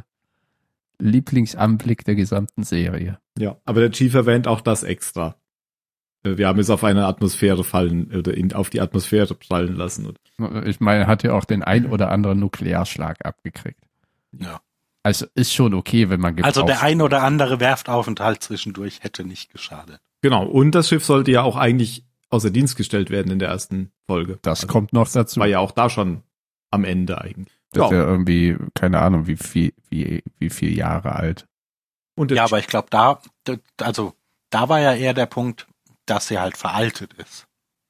Lieblingsanblick 0.98 2.04
der 2.04 2.14
gesamten 2.14 2.62
Serie. 2.62 3.18
ja, 3.38 3.56
aber 3.64 3.80
der 3.80 3.90
Chief 3.90 4.14
erwähnt 4.14 4.46
auch 4.46 4.60
das 4.60 4.82
extra. 4.82 5.36
Äh, 6.26 6.38
Wir 6.38 6.48
haben 6.48 6.58
es 6.58 6.70
auf 6.70 6.84
eine 6.84 7.06
Atmosphäre 7.06 7.64
fallen 7.64 8.10
oder 8.16 8.34
in, 8.34 8.52
auf 8.52 8.70
die 8.70 8.80
Atmosphäre 8.80 9.34
prallen 9.34 9.76
lassen. 9.76 10.12
Ich 10.64 10.80
meine, 10.80 11.02
er 11.04 11.06
hat 11.06 11.22
ja 11.22 11.32
auch 11.32 11.44
den 11.44 11.62
ein 11.62 11.86
oder 11.86 12.10
anderen 12.10 12.40
Nuklearschlag 12.40 13.24
abgekriegt. 13.24 13.80
Ja. 14.38 14.60
Also 15.02 15.26
ist 15.34 15.52
schon 15.54 15.72
okay, 15.74 16.10
wenn 16.10 16.20
man 16.20 16.34
gebraucht. 16.34 16.56
Also 16.56 16.66
der 16.66 16.82
ein 16.82 17.00
oder 17.00 17.22
andere 17.22 17.60
Werftaufenthalt 17.60 18.42
zwischendurch 18.42 19.02
hätte 19.02 19.24
nicht 19.24 19.52
geschadet. 19.52 20.00
Genau, 20.20 20.44
und 20.46 20.72
das 20.74 20.88
Schiff 20.88 21.04
sollte 21.04 21.30
ja 21.30 21.42
auch 21.42 21.56
eigentlich 21.56 22.04
außer 22.28 22.50
Dienst 22.50 22.76
gestellt 22.76 23.10
werden 23.10 23.30
in 23.30 23.38
der 23.38 23.48
ersten 23.50 23.92
Folge. 24.08 24.38
Das 24.42 24.62
Also, 24.62 24.66
kommt 24.72 24.92
noch 24.92 25.08
dazu. 25.08 25.38
war 25.38 25.46
ja 25.46 25.60
auch 25.60 25.70
da 25.70 25.88
schon 25.88 26.22
am 26.72 26.82
Ende 26.84 27.20
eigentlich. 27.20 27.54
Das 27.70 27.84
Ja. 27.84 27.90
wäre 27.92 28.06
irgendwie, 28.06 28.56
keine 28.74 29.00
Ahnung, 29.00 29.28
wie 29.28 29.36
viel, 29.36 29.72
wie, 29.90 30.24
wie 30.40 30.50
viel 30.50 30.76
Jahre 30.76 31.14
alt. 31.14 31.46
Ja, 32.30 32.44
aber 32.44 32.58
ich 32.58 32.66
glaube, 32.66 32.88
da- 32.90 33.20
also 33.80 34.14
da 34.50 34.68
war 34.68 34.80
ja 34.80 34.94
eher 34.94 35.14
der 35.14 35.26
Punkt, 35.26 35.68
dass 36.06 36.28
sie 36.28 36.38
halt 36.38 36.56
veraltet 36.56 37.12
ist. 37.14 37.46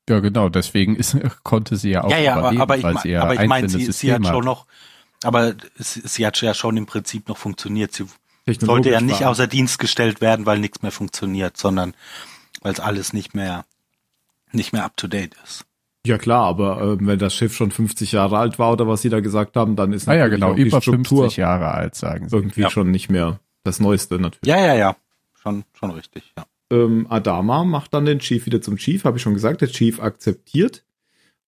Ja, 0.08 0.20
genau, 0.20 0.48
deswegen 0.48 0.96
ist, 0.96 1.16
konnte 1.42 1.76
sie 1.76 1.90
ja 1.90 2.04
auch 2.04 2.10
ja, 2.10 2.18
ja, 2.18 2.32
aber, 2.34 2.52
überleben, 2.52 2.62
aber 2.62 2.92
ich, 2.92 3.00
sie 3.00 3.08
ja 3.10 3.22
aber 3.22 3.34
ich 3.34 3.48
meine, 3.48 3.68
sie, 3.68 3.90
sie 3.92 4.12
hat 4.12 4.26
schon 4.26 4.44
noch, 4.44 4.66
aber 5.22 5.54
sie, 5.76 6.00
sie 6.04 6.26
hat 6.26 6.40
ja 6.40 6.54
schon 6.54 6.76
im 6.76 6.86
Prinzip 6.86 7.28
noch 7.28 7.36
funktioniert. 7.36 7.92
Sie 7.92 8.06
sollte 8.46 8.90
ja 8.90 9.00
nicht 9.00 9.22
war. 9.22 9.30
außer 9.30 9.46
Dienst 9.46 9.78
gestellt 9.78 10.20
werden, 10.20 10.46
weil 10.46 10.58
nichts 10.58 10.82
mehr 10.82 10.92
funktioniert, 10.92 11.56
sondern 11.56 11.94
weil 12.62 12.72
es 12.72 12.80
alles 12.80 13.12
nicht 13.12 13.34
mehr, 13.34 13.64
nicht 14.52 14.72
mehr 14.72 14.84
up 14.84 14.96
to 14.96 15.08
date 15.08 15.34
ist. 15.44 15.64
Ja 16.06 16.18
klar, 16.18 16.44
aber 16.44 16.80
äh, 16.80 16.96
wenn 17.00 17.18
das 17.18 17.34
Schiff 17.34 17.56
schon 17.56 17.72
50 17.72 18.12
Jahre 18.12 18.38
alt 18.38 18.60
war 18.60 18.72
oder 18.72 18.86
was 18.86 19.02
sie 19.02 19.08
da 19.08 19.18
gesagt 19.18 19.56
haben, 19.56 19.74
dann 19.74 19.92
ist 19.92 20.08
Ah 20.08 20.14
ja, 20.14 20.28
genau, 20.28 20.52
auch 20.52 20.54
die 20.54 20.62
über 20.62 20.80
Struktur 20.80 21.22
50 21.22 21.36
Jahre 21.38 21.72
alt, 21.72 21.96
sagen 21.96 22.28
sie. 22.28 22.36
irgendwie 22.36 22.60
Ja. 22.60 22.70
schon 22.70 22.92
nicht 22.92 23.10
mehr 23.10 23.40
das 23.64 23.80
Neueste 23.80 24.20
natürlich. 24.20 24.46
Ja, 24.46 24.64
ja, 24.64 24.74
ja. 24.74 24.96
Schon, 25.34 25.64
schon 25.74 25.90
richtig, 25.90 26.32
ja. 26.36 26.46
Ähm, 26.72 27.06
Adama 27.08 27.64
macht 27.64 27.94
dann 27.94 28.04
den 28.06 28.18
Chief 28.18 28.46
wieder 28.46 28.60
zum 28.60 28.76
Chief, 28.76 29.04
habe 29.04 29.16
ich 29.18 29.22
schon 29.22 29.34
gesagt. 29.34 29.60
Der 29.60 29.68
Chief 29.68 30.00
akzeptiert 30.00 30.84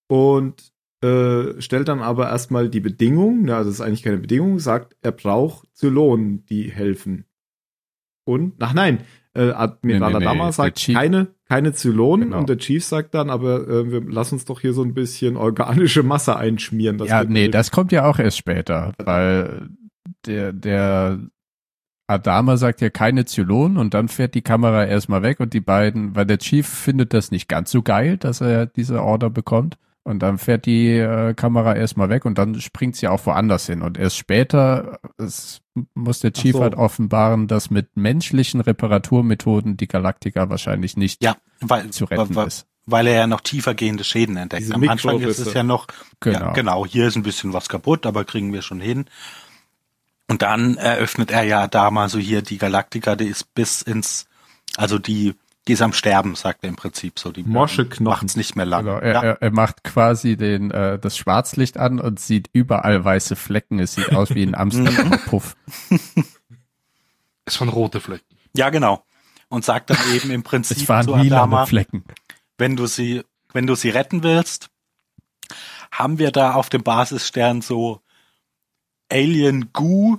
und 0.09 0.73
äh, 1.03 1.61
stellt 1.61 1.89
dann 1.89 2.01
aber 2.01 2.29
erstmal 2.29 2.69
die 2.69 2.81
Bedingung, 2.81 3.47
ja, 3.47 3.59
das 3.59 3.69
ist 3.69 3.81
eigentlich 3.81 4.03
keine 4.03 4.19
Bedingung, 4.19 4.59
sagt, 4.59 4.97
er 5.01 5.13
braucht 5.13 5.69
Zylonen, 5.75 6.45
die 6.47 6.71
helfen. 6.73 7.25
Und, 8.25 8.55
ach 8.59 8.75
nein, 8.75 9.05
äh, 9.35 9.51
Admiral 9.51 9.79
Nee, 9.83 10.19
nee, 10.19 10.19
nee, 10.19 10.27
Adama 10.27 10.45
der 10.45 10.53
sagt 10.53 10.87
keine, 10.93 11.29
keine 11.49 11.73
Zylonen 11.73 12.29
Genau. 12.29 12.39
und 12.41 12.49
der 12.49 12.59
Chief 12.59 12.85
sagt 12.85 13.15
dann, 13.15 13.31
aber 13.31 13.69
äh, 13.69 13.91
wir 13.91 14.01
lassen 14.03 14.35
uns 14.35 14.45
doch 14.45 14.61
hier 14.61 14.73
so 14.73 14.83
ein 14.83 14.95
bisschen 14.95 15.37
organische 15.37 16.03
Masse 16.03 16.37
einschmieren. 16.37 16.99
Das 16.99 17.09
ja, 17.09 17.25
nee, 17.25 17.41
helfen. 17.41 17.53
das 17.53 17.71
kommt 17.71 17.93
ja 17.93 18.05
auch 18.09 18.19
erst 18.19 18.37
später, 18.37 18.93
weil 18.99 19.69
der, 20.27 20.53
der 20.53 21.21
Adama 22.09 22.57
sagt 22.57 22.81
ja 22.81 22.91
keine 22.91 23.27
Zylonen 23.27 23.77
und 23.77 23.95
dann 23.95 24.09
fährt 24.09 24.35
die 24.35 24.43
Kamera 24.43 24.85
erstmal 24.87 25.23
weg 25.23 25.41
und 25.41 25.53
die 25.53 25.61
beiden, 25.61 26.17
weil 26.17 26.27
der 26.27 26.39
Chief 26.39 26.67
findet 26.67 27.13
das 27.15 27.31
nicht 27.31 27.49
ganz 27.49 27.71
so 27.71 27.83
geil, 27.83 28.17
dass 28.17 28.41
er 28.41 28.67
diese 28.67 29.03
Order 29.03 29.31
bekommt. 29.31 29.77
Und 30.05 30.21
dann 30.21 30.39
fährt 30.39 30.65
die 30.65 30.97
äh, 30.97 31.35
Kamera 31.35 31.77
erstmal 31.77 32.09
weg 32.09 32.25
und 32.25 32.39
dann 32.39 32.59
springt 32.63 32.97
sie 32.97 33.09
auch 33.09 33.27
woanders 33.27 33.67
hin. 33.67 33.83
Und 33.83 33.99
erst 33.99 34.17
später 34.17 35.01
es, 35.19 35.61
muss 35.95 36.21
der 36.21 36.33
Chief 36.33 36.55
so. 36.55 36.63
halt 36.63 36.75
offenbaren, 36.77 37.47
dass 37.47 37.69
mit 37.69 37.95
menschlichen 37.95 38.63
Reparaturmethoden 38.63 39.77
die 39.77 39.87
Galaktika 39.87 40.49
wahrscheinlich 40.49 40.97
nicht 40.97 41.23
Ja, 41.23 41.37
weil, 41.61 41.91
zu 41.91 42.07
retten 42.07 42.35
weil, 42.37 42.47
ist. 42.47 42.67
weil 42.87 43.07
er 43.07 43.15
ja 43.17 43.27
noch 43.27 43.43
tiefergehende 43.43 44.03
Schäden 44.03 44.39
entdeckt. 44.39 44.63
Diese 44.63 44.75
Am 44.75 44.89
Anfang 44.89 45.21
ist 45.21 45.41
es 45.41 45.53
ja 45.53 45.63
noch, 45.63 45.89
Genau. 46.21 46.39
ja, 46.39 46.53
genau, 46.53 46.87
hier 46.87 47.07
ist 47.07 47.17
ein 47.17 47.23
bisschen 47.23 47.53
was 47.53 47.69
kaputt, 47.69 48.07
aber 48.07 48.25
kriegen 48.25 48.51
wir 48.55 48.63
schon 48.63 48.81
hin. 48.81 49.05
Und 50.31 50.43
dann 50.43 50.77
eröffnet 50.77 51.31
er 51.31 51.43
ja 51.43 51.67
da 51.67 51.91
mal 51.91 52.09
so 52.09 52.19
hier 52.19 52.43
die 52.43 52.59
Galaktika, 52.59 53.17
die 53.17 53.27
ist 53.29 53.55
bis 53.55 53.81
ins, 53.83 54.27
also 54.77 54.99
die, 54.99 55.35
die 55.67 55.73
ist 55.73 55.81
am 55.83 55.95
Sterben, 55.95 56.35
sagt 56.35 56.65
er 56.65 56.69
im 56.69 56.77
Prinzip 56.77 57.19
so. 57.19 57.33
Die 57.33 57.43
Moscheknochen. 57.45 58.05
macht's 58.05 58.37
nicht 58.37 58.55
mehr 58.55 58.67
lang. 58.67 58.85
Genau, 58.85 58.99
er, 58.99 59.13
ja. 59.15 59.23
er, 59.23 59.43
er 59.43 59.51
macht 59.51 59.85
quasi 59.85 60.37
den, 60.37 60.71
äh, 60.71 60.99
das 60.99 61.17
Schwarzlicht 61.17 61.79
an 61.79 61.99
und 61.99 62.21
sieht 62.21 62.51
überall 62.53 63.03
weiße 63.03 63.37
Flecken. 63.37 63.79
Es 63.79 63.95
sieht 63.95 64.13
aus 64.15 64.35
wie 64.35 64.43
ein 64.43 64.55
Amsterdamer 64.55 65.17
Puff. 65.27 65.57
Es 67.47 67.59
waren 67.61 67.71
rote 67.71 68.01
Flecken. 68.01 68.37
ja, 68.55 68.69
genau. 68.71 69.05
Und 69.49 69.65
sagt 69.65 69.89
dann 69.89 69.97
eben 70.15 70.31
im 70.31 70.43
Prinzip 70.43 70.77
Es 70.77 70.89
waren 70.91 71.07
zu 71.07 71.15
Adama, 71.15 71.65
Flecken. 71.65 72.05
wenn 72.59 72.77
du 72.77 72.87
sie, 72.87 73.23
wenn 73.55 73.67
du 73.67 73.75
sie 73.77 73.89
retten 73.89 74.23
willst, 74.23 74.69
haben 75.91 76.19
wir 76.19 76.33
da 76.33 76.53
auf 76.53 76.69
dem 76.69 76.83
Basisstern 76.83 77.63
so 77.63 78.03
Alien 79.11 79.73
Goo. 79.73 80.19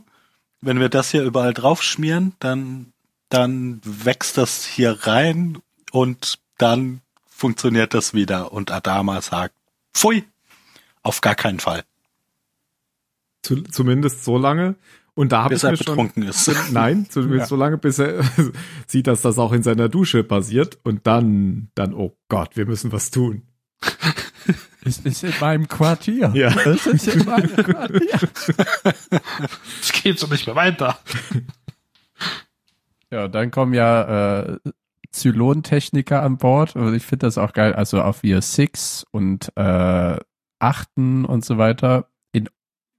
Wenn 0.62 0.80
wir 0.80 0.90
das 0.90 1.12
hier 1.12 1.24
überall 1.24 1.54
draufschmieren, 1.54 2.34
dann, 2.40 2.92
dann 3.30 3.80
wächst 3.84 4.38
das 4.38 4.66
hier 4.66 4.92
rein 5.08 5.60
und 5.92 6.40
dann 6.58 7.02
funktioniert 7.28 7.94
das 7.94 8.14
wieder. 8.14 8.52
Und 8.52 8.72
Adama 8.72 9.22
sagt, 9.22 9.56
pfui, 9.94 10.26
auf 11.02 11.22
gar 11.22 11.36
keinen 11.36 11.60
Fall, 11.60 11.84
Zu, 13.42 13.62
zumindest 13.64 14.26
so 14.26 14.38
lange. 14.38 14.76
Und 15.16 15.32
da 15.32 15.44
habe 15.44 15.54
ich 15.54 15.64
mir 15.64 15.76
schon 15.76 15.86
betrunken 15.86 16.24
ist. 16.24 16.50
Nein, 16.72 17.08
zumindest 17.10 17.42
Ja. 17.42 17.48
so 17.48 17.56
lange, 17.58 17.78
bis 17.78 18.00
er 18.00 18.24
sieht, 18.88 19.08
dass 19.08 19.22
das 19.22 19.38
auch 19.38 19.52
in 19.54 19.64
seiner 19.64 19.90
Dusche 19.90 20.24
passiert 20.24 20.78
und 20.84 21.08
dann, 21.08 21.70
dann, 21.76 21.94
oh 21.94 22.16
Gott, 22.30 22.56
wir 22.56 22.66
müssen 22.66 22.92
was 22.92 23.12
tun. 23.12 23.44
Es 24.86 25.00
ist 25.00 25.24
in 25.24 25.34
meinem 25.42 25.68
Quartier. 25.68 26.32
Ja. 26.34 26.50
Es 26.66 26.88
ist 26.88 27.08
in 27.08 27.26
meinem 27.26 27.56
Quartier. 27.56 28.20
Es 29.82 29.92
geht 30.04 30.20
so 30.20 30.28
nicht 30.28 30.46
mehr 30.48 30.56
weiter. 30.56 31.00
Ja, 33.12 33.28
dann 33.28 33.50
kommen 33.50 33.74
ja 33.74 34.42
äh, 34.42 34.60
Zylontechniker 35.10 36.22
an 36.22 36.38
Bord 36.38 36.76
und 36.76 36.94
ich 36.94 37.04
finde 37.04 37.26
das 37.26 37.40
auch 37.40 37.54
geil. 37.54 37.74
Also 37.74 38.04
auf 38.04 38.22
wir 38.22 38.44
Six 38.44 39.04
und 39.10 39.52
äh, 39.56 40.18
Achten 40.60 41.26
und 41.26 41.44
so 41.44 41.58
weiter 41.58 42.08
in 42.32 42.50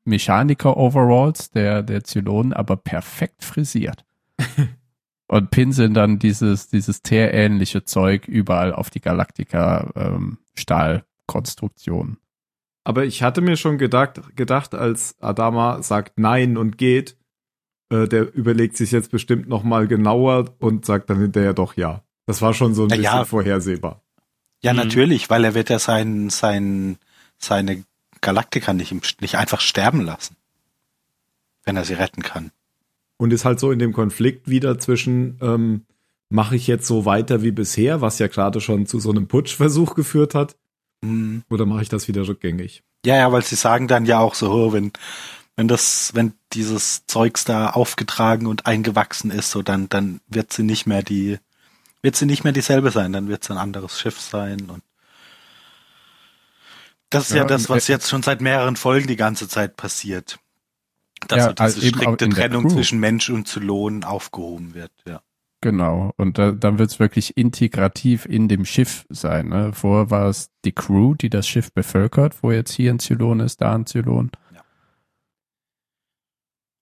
Mechaniker-Overalls 0.04 1.52
der, 1.52 1.84
der 1.84 2.02
Zylonen, 2.02 2.52
aber 2.52 2.76
perfekt 2.76 3.44
frisiert. 3.44 4.04
und 5.28 5.50
pinseln 5.52 5.94
dann 5.94 6.18
dieses, 6.18 6.68
dieses 6.68 7.02
teerähnliche 7.02 7.84
Zeug 7.84 8.26
überall 8.26 8.72
auf 8.72 8.90
die 8.90 9.00
Galaktika 9.00 9.92
ähm, 9.94 10.38
Stahlkonstruktion. 11.30 12.18
Aber 12.84 13.04
ich 13.04 13.22
hatte 13.22 13.40
mir 13.40 13.56
schon 13.56 13.78
gedacht, 13.78 14.20
gedacht, 14.36 14.74
als 14.74 15.14
Adama 15.20 15.82
sagt 15.82 16.18
Nein 16.18 16.56
und 16.56 16.78
geht, 16.78 17.16
äh, 17.90 18.08
der 18.08 18.34
überlegt 18.34 18.76
sich 18.76 18.90
jetzt 18.90 19.10
bestimmt 19.10 19.48
noch 19.48 19.62
mal 19.62 19.86
genauer 19.86 20.54
und 20.58 20.84
sagt 20.86 21.10
dann 21.10 21.20
hinterher 21.20 21.52
doch 21.52 21.76
ja. 21.76 22.02
Das 22.26 22.40
war 22.42 22.54
schon 22.54 22.74
so 22.74 22.84
ein 22.84 22.90
Ja, 22.90 22.96
bisschen 22.96 23.04
ja. 23.18 23.24
vorhersehbar. 23.24 24.02
Ja, 24.62 24.72
Mhm. 24.72 24.78
natürlich, 24.78 25.30
weil 25.30 25.44
er 25.44 25.54
wird 25.54 25.68
ja 25.70 25.78
sein, 25.78 26.30
sein, 26.30 26.96
seine 27.38 27.84
Galaktika 28.20 28.72
nicht, 28.72 29.20
nicht 29.20 29.34
einfach 29.36 29.60
sterben 29.60 30.00
lassen, 30.02 30.36
wenn 31.64 31.76
er 31.76 31.84
sie 31.84 31.94
retten 31.94 32.22
kann. 32.22 32.50
Und 33.16 33.32
ist 33.32 33.44
halt 33.44 33.60
so 33.60 33.70
in 33.70 33.78
dem 33.78 33.92
Konflikt 33.92 34.48
wieder 34.48 34.78
zwischen, 34.78 35.38
ähm, 35.42 35.84
mache 36.30 36.56
ich 36.56 36.66
jetzt 36.66 36.86
so 36.86 37.04
weiter 37.04 37.42
wie 37.42 37.50
bisher, 37.52 38.00
was 38.00 38.18
ja 38.18 38.28
gerade 38.28 38.60
schon 38.60 38.86
zu 38.86 39.00
so 39.00 39.10
einem 39.10 39.26
Putschversuch 39.28 39.94
geführt 39.94 40.34
hat, 40.34 40.56
Hm. 41.02 41.44
oder 41.48 41.66
mache 41.66 41.82
ich 41.82 41.88
das 41.88 42.08
wieder 42.08 42.26
rückgängig? 42.26 42.82
Ja, 43.04 43.16
ja, 43.16 43.32
weil 43.32 43.42
sie 43.42 43.56
sagen 43.56 43.88
dann 43.88 44.04
ja 44.04 44.18
auch 44.18 44.34
so, 44.34 44.50
oh, 44.50 44.72
wenn, 44.72 44.92
wenn 45.56 45.68
das, 45.68 46.10
wenn 46.14 46.34
dieses 46.52 47.06
Zeugs 47.06 47.44
da 47.44 47.70
aufgetragen 47.70 48.46
und 48.46 48.66
eingewachsen 48.66 49.30
ist, 49.30 49.50
so 49.50 49.62
dann, 49.62 49.88
dann 49.88 50.20
wird 50.26 50.52
sie 50.52 50.62
nicht 50.62 50.86
mehr 50.86 51.02
die, 51.02 51.38
wird 52.02 52.16
sie 52.16 52.26
nicht 52.26 52.44
mehr 52.44 52.52
dieselbe 52.52 52.90
sein, 52.90 53.12
dann 53.12 53.28
wird 53.28 53.42
es 53.42 53.50
ein 53.50 53.58
anderes 53.58 53.98
Schiff 53.98 54.20
sein 54.20 54.68
und 54.68 54.82
das 57.10 57.24
ist 57.24 57.30
ja, 57.30 57.38
Ja, 57.38 57.44
das, 57.44 57.68
was 57.68 57.88
äh, 57.88 57.92
jetzt 57.92 58.08
schon 58.08 58.22
seit 58.22 58.40
mehreren 58.40 58.76
Folgen 58.76 59.08
die 59.08 59.16
ganze 59.16 59.48
Zeit 59.48 59.76
passiert. 59.76 60.38
Dass 61.26 61.38
Ja, 61.38 61.44
so 61.46 61.52
diese 61.52 61.62
also 61.62 61.80
strikte 61.80 62.28
Trennung 62.28 62.70
zwischen 62.70 63.00
Mensch 63.00 63.28
und 63.28 63.48
Zylon 63.48 64.04
aufgehoben 64.04 64.74
wird, 64.74 64.92
ja. 65.06 65.20
Genau. 65.62 66.12
Und 66.16 66.38
da, 66.38 66.52
dann 66.52 66.78
wird 66.78 66.90
es 66.90 66.98
wirklich 67.00 67.36
integrativ 67.36 68.24
in 68.24 68.48
dem 68.48 68.64
Schiff 68.64 69.04
sein. 69.10 69.48
Ne? 69.48 69.72
Vorher 69.74 70.10
war 70.10 70.28
es 70.28 70.50
die 70.64 70.72
Crew, 70.72 71.14
die 71.14 71.28
das 71.28 71.46
Schiff 71.46 71.72
bevölkert, 71.72 72.42
wo 72.42 72.50
jetzt 72.50 72.72
hier 72.72 72.90
ein 72.90 72.98
Zylon 72.98 73.40
ist, 73.40 73.60
da 73.60 73.74
ein 73.74 73.86
Zylon. 73.86 74.30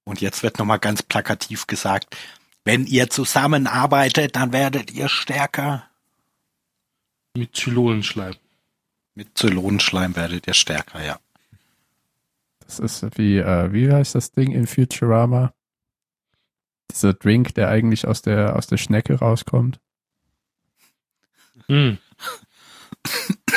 Und 0.04 0.22
jetzt 0.22 0.42
wird 0.42 0.58
nochmal 0.58 0.78
ganz 0.78 1.02
plakativ 1.02 1.66
gesagt, 1.66 2.16
wenn 2.64 2.86
ihr 2.86 3.10
zusammenarbeitet, 3.10 4.36
dann 4.36 4.52
werdet 4.52 4.90
ihr 4.90 5.08
stärker. 5.08 5.84
Mit 7.36 7.54
Zylonenschleim. 7.54 8.34
Mit 9.14 9.36
Zylonenschleim 9.36 10.16
werdet 10.16 10.46
ihr 10.46 10.54
stärker, 10.54 11.04
ja. 11.04 11.18
Das 12.60 12.78
ist 12.78 13.18
wie, 13.18 13.38
äh, 13.38 13.72
wie 13.72 13.92
heißt 13.92 14.14
das 14.14 14.30
Ding 14.30 14.52
in 14.52 14.66
Futurama? 14.66 15.52
Dieser 16.90 17.14
Drink, 17.14 17.54
der 17.54 17.68
eigentlich 17.68 18.06
aus 18.06 18.22
der, 18.22 18.56
aus 18.56 18.66
der 18.66 18.76
Schnecke 18.78 19.14
rauskommt. 19.18 19.80
Hm. 21.66 21.98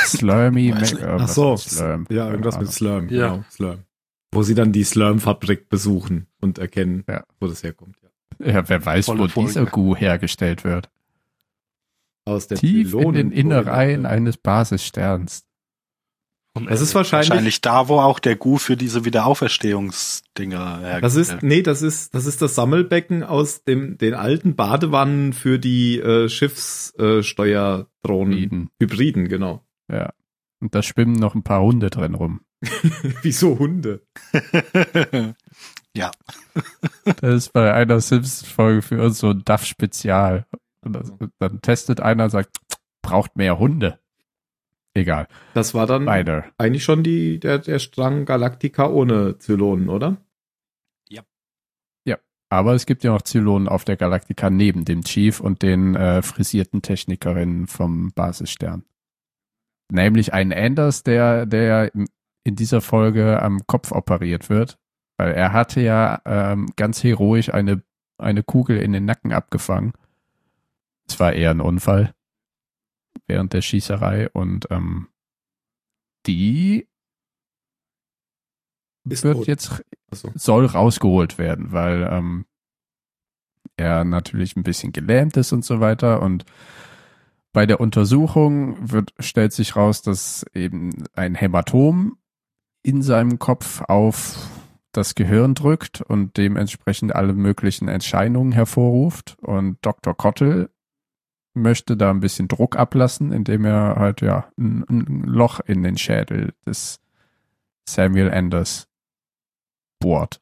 Slurmy. 0.04 0.72
Nicht. 0.72 0.98
äh, 0.98 1.04
Ach 1.20 1.28
so, 1.28 1.56
Slurm? 1.56 2.06
ja, 2.10 2.30
irgendwas 2.30 2.58
mit 2.58 2.70
Slurm, 2.72 3.08
Ja. 3.08 3.30
genau, 3.34 3.44
Slurm. 3.50 3.84
Wo 4.32 4.42
sie 4.42 4.54
dann 4.54 4.72
die 4.72 4.84
Slurm-Fabrik 4.84 5.68
besuchen 5.68 6.26
und 6.40 6.58
erkennen, 6.58 7.04
Ja. 7.08 7.24
wo 7.40 7.46
das 7.46 7.62
herkommt. 7.62 7.96
Ja. 8.02 8.08
Ja, 8.52 8.68
wer 8.68 8.84
weiß, 8.84 9.06
Volle 9.06 9.20
wo 9.24 9.28
Folge. 9.28 9.48
dieser 9.48 9.66
Gu 9.66 9.94
hergestellt 9.94 10.64
wird. 10.64 10.90
Aus 12.24 12.46
der 12.48 12.58
Tief 12.58 12.94
in 12.94 13.12
den 13.12 13.30
Innereien 13.32 14.06
eines 14.06 14.36
Basissterns. 14.36 15.44
Von 16.54 16.66
Das 16.66 16.82
ist 16.82 16.94
wahrscheinlich, 16.94 17.30
Wahrscheinlich 17.30 17.62
da, 17.62 17.88
wo 17.88 17.98
auch 17.98 18.18
der 18.18 18.36
Gu 18.36 18.58
für 18.58 18.76
diese 18.76 19.06
Wiederauferstehungsdinger 19.06 20.80
hergestellt 20.80 21.02
das 21.02 21.14
ist, 21.14 21.42
nee, 21.42 21.62
das 21.62 21.80
ist, 21.80 22.14
das 22.14 22.26
ist 22.26 22.42
das 22.42 22.54
Sammelbecken 22.54 23.22
aus 23.22 23.64
dem, 23.64 23.96
den 23.96 24.12
alten 24.12 24.54
Badewannen 24.54 25.32
für 25.32 25.58
die 25.58 25.98
äh, 25.98 26.28
Schiffssteuerdrohnen. 26.28 28.34
Hybriden. 28.34 28.70
Hybriden, 28.78 29.28
genau. 29.28 29.64
Ja. 29.90 30.12
Und 30.60 30.74
da 30.74 30.82
schwimmen 30.82 31.14
noch 31.14 31.34
ein 31.34 31.42
paar 31.42 31.62
Hunde 31.62 31.88
drin 31.88 32.14
rum. 32.14 32.42
Wieso 33.22 33.58
Hunde? 33.58 34.02
ja. 35.96 36.10
Das 37.20 37.34
ist 37.34 37.52
bei 37.54 37.72
einer 37.72 38.00
Sims-Folge 38.00 38.82
für 38.82 39.02
uns 39.02 39.18
so 39.18 39.30
ein 39.30 39.42
DAF-Spezial. 39.42 40.44
Und 40.84 41.32
dann 41.38 41.62
testet 41.62 42.00
einer, 42.00 42.28
sagt, 42.28 42.58
braucht 43.00 43.36
mehr 43.36 43.58
Hunde. 43.58 44.01
Egal. 44.94 45.26
Das 45.54 45.74
war 45.74 45.86
dann 45.86 46.06
Weiter. 46.06 46.44
eigentlich 46.58 46.84
schon 46.84 47.02
die, 47.02 47.40
der, 47.40 47.58
der 47.58 47.78
Strang 47.78 48.24
Galactica 48.26 48.88
ohne 48.88 49.38
Zylonen, 49.38 49.88
oder? 49.88 50.18
Aber 52.52 52.74
es 52.74 52.84
gibt 52.84 53.02
ja 53.02 53.12
noch 53.12 53.22
Zylonen 53.22 53.66
auf 53.66 53.86
der 53.86 53.96
Galaktika 53.96 54.50
neben 54.50 54.84
dem 54.84 55.04
Chief 55.04 55.40
und 55.40 55.62
den 55.62 55.96
äh, 55.96 56.20
frisierten 56.20 56.82
Technikerinnen 56.82 57.66
vom 57.66 58.12
Basisstern. 58.12 58.84
Nämlich 59.90 60.34
einen 60.34 60.52
Anders, 60.52 61.02
der, 61.02 61.46
der 61.46 61.90
in 62.44 62.54
dieser 62.54 62.82
Folge 62.82 63.40
am 63.40 63.66
Kopf 63.66 63.90
operiert 63.90 64.50
wird. 64.50 64.78
Weil 65.16 65.32
er 65.32 65.54
hatte 65.54 65.80
ja 65.80 66.20
ähm, 66.26 66.68
ganz 66.76 67.02
heroisch 67.02 67.48
eine, 67.48 67.82
eine 68.18 68.42
Kugel 68.42 68.76
in 68.76 68.92
den 68.92 69.06
Nacken 69.06 69.32
abgefangen. 69.32 69.94
Es 71.08 71.18
war 71.18 71.32
eher 71.32 71.52
ein 71.52 71.62
Unfall 71.62 72.12
während 73.26 73.52
der 73.52 73.62
Schießerei 73.62 74.30
und 74.30 74.68
ähm, 74.70 75.08
die 76.26 76.88
Ist 79.08 79.24
wird 79.24 79.38
tot. 79.38 79.46
jetzt 79.46 79.82
Achso. 80.10 80.30
soll 80.34 80.66
rausgeholt 80.66 81.38
werden, 81.38 81.72
weil 81.72 82.08
ähm, 82.10 82.46
er 83.76 84.04
natürlich 84.04 84.56
ein 84.56 84.62
bisschen 84.62 84.92
gelähmt 84.92 85.36
ist 85.36 85.52
und 85.52 85.64
so 85.64 85.80
weiter. 85.80 86.22
Und 86.22 86.44
bei 87.52 87.66
der 87.66 87.80
Untersuchung 87.80 88.90
wird, 88.90 89.12
stellt 89.18 89.52
sich 89.52 89.76
raus, 89.76 90.02
dass 90.02 90.44
eben 90.54 91.04
ein 91.14 91.34
Hämatom 91.34 92.18
in 92.82 93.02
seinem 93.02 93.38
Kopf 93.38 93.82
auf 93.82 94.48
das 94.92 95.14
Gehirn 95.14 95.54
drückt 95.54 96.02
und 96.02 96.36
dementsprechend 96.36 97.14
alle 97.14 97.32
möglichen 97.32 97.88
Entscheidungen 97.88 98.52
hervorruft. 98.52 99.36
Und 99.40 99.78
Dr. 99.82 100.14
Kottel 100.14 100.70
möchte 101.54 101.96
da 101.96 102.10
ein 102.10 102.20
bisschen 102.20 102.48
Druck 102.48 102.76
ablassen, 102.76 103.32
indem 103.32 103.64
er 103.64 103.96
halt 103.96 104.20
ja 104.20 104.50
ein, 104.58 104.84
ein 104.88 105.22
Loch 105.24 105.60
in 105.60 105.82
den 105.82 105.98
Schädel 105.98 106.54
des 106.66 107.00
Samuel 107.88 108.30
Anders 108.30 108.88
bohrt. 110.00 110.40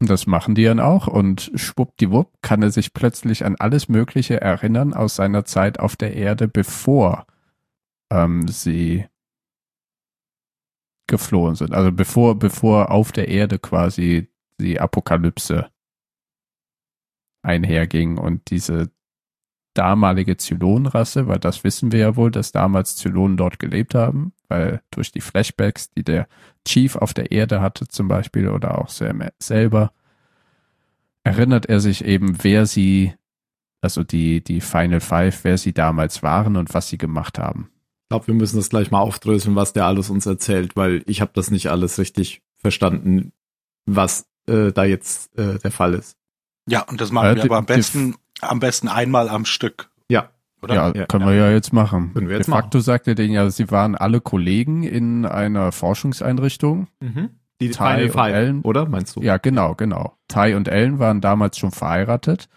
Und 0.00 0.10
das 0.10 0.26
machen 0.26 0.56
die 0.56 0.64
dann 0.64 0.80
auch 0.80 1.06
und 1.06 1.52
schwuppdiwupp 1.54 2.42
kann 2.42 2.62
er 2.62 2.72
sich 2.72 2.92
plötzlich 2.92 3.44
an 3.44 3.54
alles 3.56 3.88
Mögliche 3.88 4.40
erinnern 4.40 4.94
aus 4.94 5.14
seiner 5.14 5.44
Zeit 5.44 5.78
auf 5.78 5.94
der 5.94 6.16
Erde, 6.16 6.48
bevor 6.48 7.26
ähm, 8.10 8.48
sie 8.48 9.06
geflohen 11.06 11.54
sind. 11.54 11.72
Also 11.72 11.92
bevor, 11.92 12.36
bevor 12.36 12.90
auf 12.90 13.12
der 13.12 13.28
Erde 13.28 13.58
quasi 13.60 14.28
die 14.58 14.80
Apokalypse 14.80 15.70
einherging 17.42 18.18
und 18.18 18.50
diese 18.50 18.90
damalige 19.74 20.36
Zylonenrasse, 20.36 21.28
weil 21.28 21.38
das 21.38 21.64
wissen 21.64 21.92
wir 21.92 21.98
ja 22.00 22.16
wohl, 22.16 22.30
dass 22.30 22.52
damals 22.52 22.96
Zylonen 22.96 23.36
dort 23.36 23.58
gelebt 23.58 23.94
haben, 23.94 24.32
weil 24.48 24.82
durch 24.90 25.12
die 25.12 25.20
Flashbacks, 25.20 25.90
die 25.90 26.04
der 26.04 26.28
Chief 26.66 26.96
auf 26.96 27.14
der 27.14 27.32
Erde 27.32 27.60
hatte 27.60 27.88
zum 27.88 28.08
Beispiel 28.08 28.48
oder 28.48 28.78
auch 28.78 28.88
Sam 28.88 29.22
selber, 29.38 29.92
erinnert 31.24 31.66
er 31.66 31.80
sich 31.80 32.04
eben, 32.04 32.42
wer 32.42 32.66
sie, 32.66 33.14
also 33.80 34.02
die, 34.04 34.42
die 34.42 34.60
Final 34.60 35.00
Five, 35.00 35.44
wer 35.44 35.58
sie 35.58 35.72
damals 35.72 36.22
waren 36.22 36.56
und 36.56 36.74
was 36.74 36.88
sie 36.88 36.98
gemacht 36.98 37.38
haben. 37.38 37.70
Ich 38.04 38.08
glaube, 38.10 38.26
wir 38.26 38.34
müssen 38.34 38.56
das 38.56 38.68
gleich 38.68 38.90
mal 38.90 39.00
aufdröseln, 39.00 39.56
was 39.56 39.72
der 39.72 39.86
alles 39.86 40.10
uns 40.10 40.26
erzählt, 40.26 40.76
weil 40.76 41.02
ich 41.06 41.20
habe 41.20 41.32
das 41.34 41.50
nicht 41.50 41.68
alles 41.70 41.98
richtig 41.98 42.42
verstanden, 42.58 43.32
was 43.86 44.26
äh, 44.46 44.70
da 44.72 44.84
jetzt 44.84 45.36
äh, 45.38 45.58
der 45.58 45.70
Fall 45.70 45.94
ist. 45.94 46.16
Ja, 46.68 46.82
und 46.82 47.00
das 47.00 47.10
machen 47.10 47.30
Äh, 47.30 47.36
wir 47.36 47.44
aber 47.44 47.56
am 47.56 47.66
besten, 47.66 48.14
am 48.42 48.60
besten 48.60 48.88
einmal 48.88 49.28
am 49.28 49.44
Stück. 49.44 49.90
Ja. 50.08 50.30
Oder? 50.62 50.74
Ja, 50.74 50.92
Ja, 50.94 51.06
können 51.06 51.24
ja. 51.24 51.30
wir 51.30 51.36
ja 51.36 51.50
jetzt 51.50 51.72
machen. 51.72 52.12
Können 52.14 52.28
wir 52.28 52.36
jetzt 52.36 52.46
De 52.46 52.54
facto 52.54 52.80
sagt 52.80 53.08
er 53.08 53.14
denen 53.14 53.32
ja, 53.34 53.50
sie 53.50 53.70
waren 53.70 53.94
alle 53.96 54.20
Kollegen 54.20 54.82
in 54.84 55.26
einer 55.26 55.72
Forschungseinrichtung. 55.72 56.86
Die 57.60 57.70
Ty 57.70 58.04
und 58.04 58.10
Five, 58.12 58.32
Ellen. 58.32 58.60
oder 58.62 58.88
meinst 58.88 59.16
du? 59.16 59.22
Ja, 59.22 59.38
genau, 59.38 59.74
genau. 59.74 60.16
Ty 60.28 60.54
und 60.54 60.68
Ellen 60.68 60.98
waren 60.98 61.20
damals 61.20 61.58
schon 61.58 61.70
verheiratet. 61.72 62.48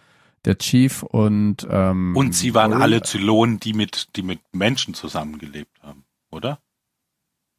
Der 0.46 0.58
Chief 0.60 1.02
und 1.02 1.66
ähm, 1.72 2.16
Und 2.16 2.36
sie 2.36 2.54
waren 2.54 2.72
Cole- 2.74 2.84
alle 2.84 3.02
Zylonen, 3.02 3.60
die 3.60 3.74
mit, 3.74 4.16
die 4.16 4.22
mit 4.22 4.40
Menschen 4.54 4.94
zusammengelebt 4.94 5.82
haben, 5.82 6.04
oder? 6.30 6.60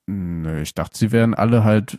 Nö, 0.06 0.60
ich 0.62 0.74
dachte, 0.74 0.96
sie 0.96 1.10
wären 1.10 1.34
alle 1.34 1.64
halt 1.64 1.98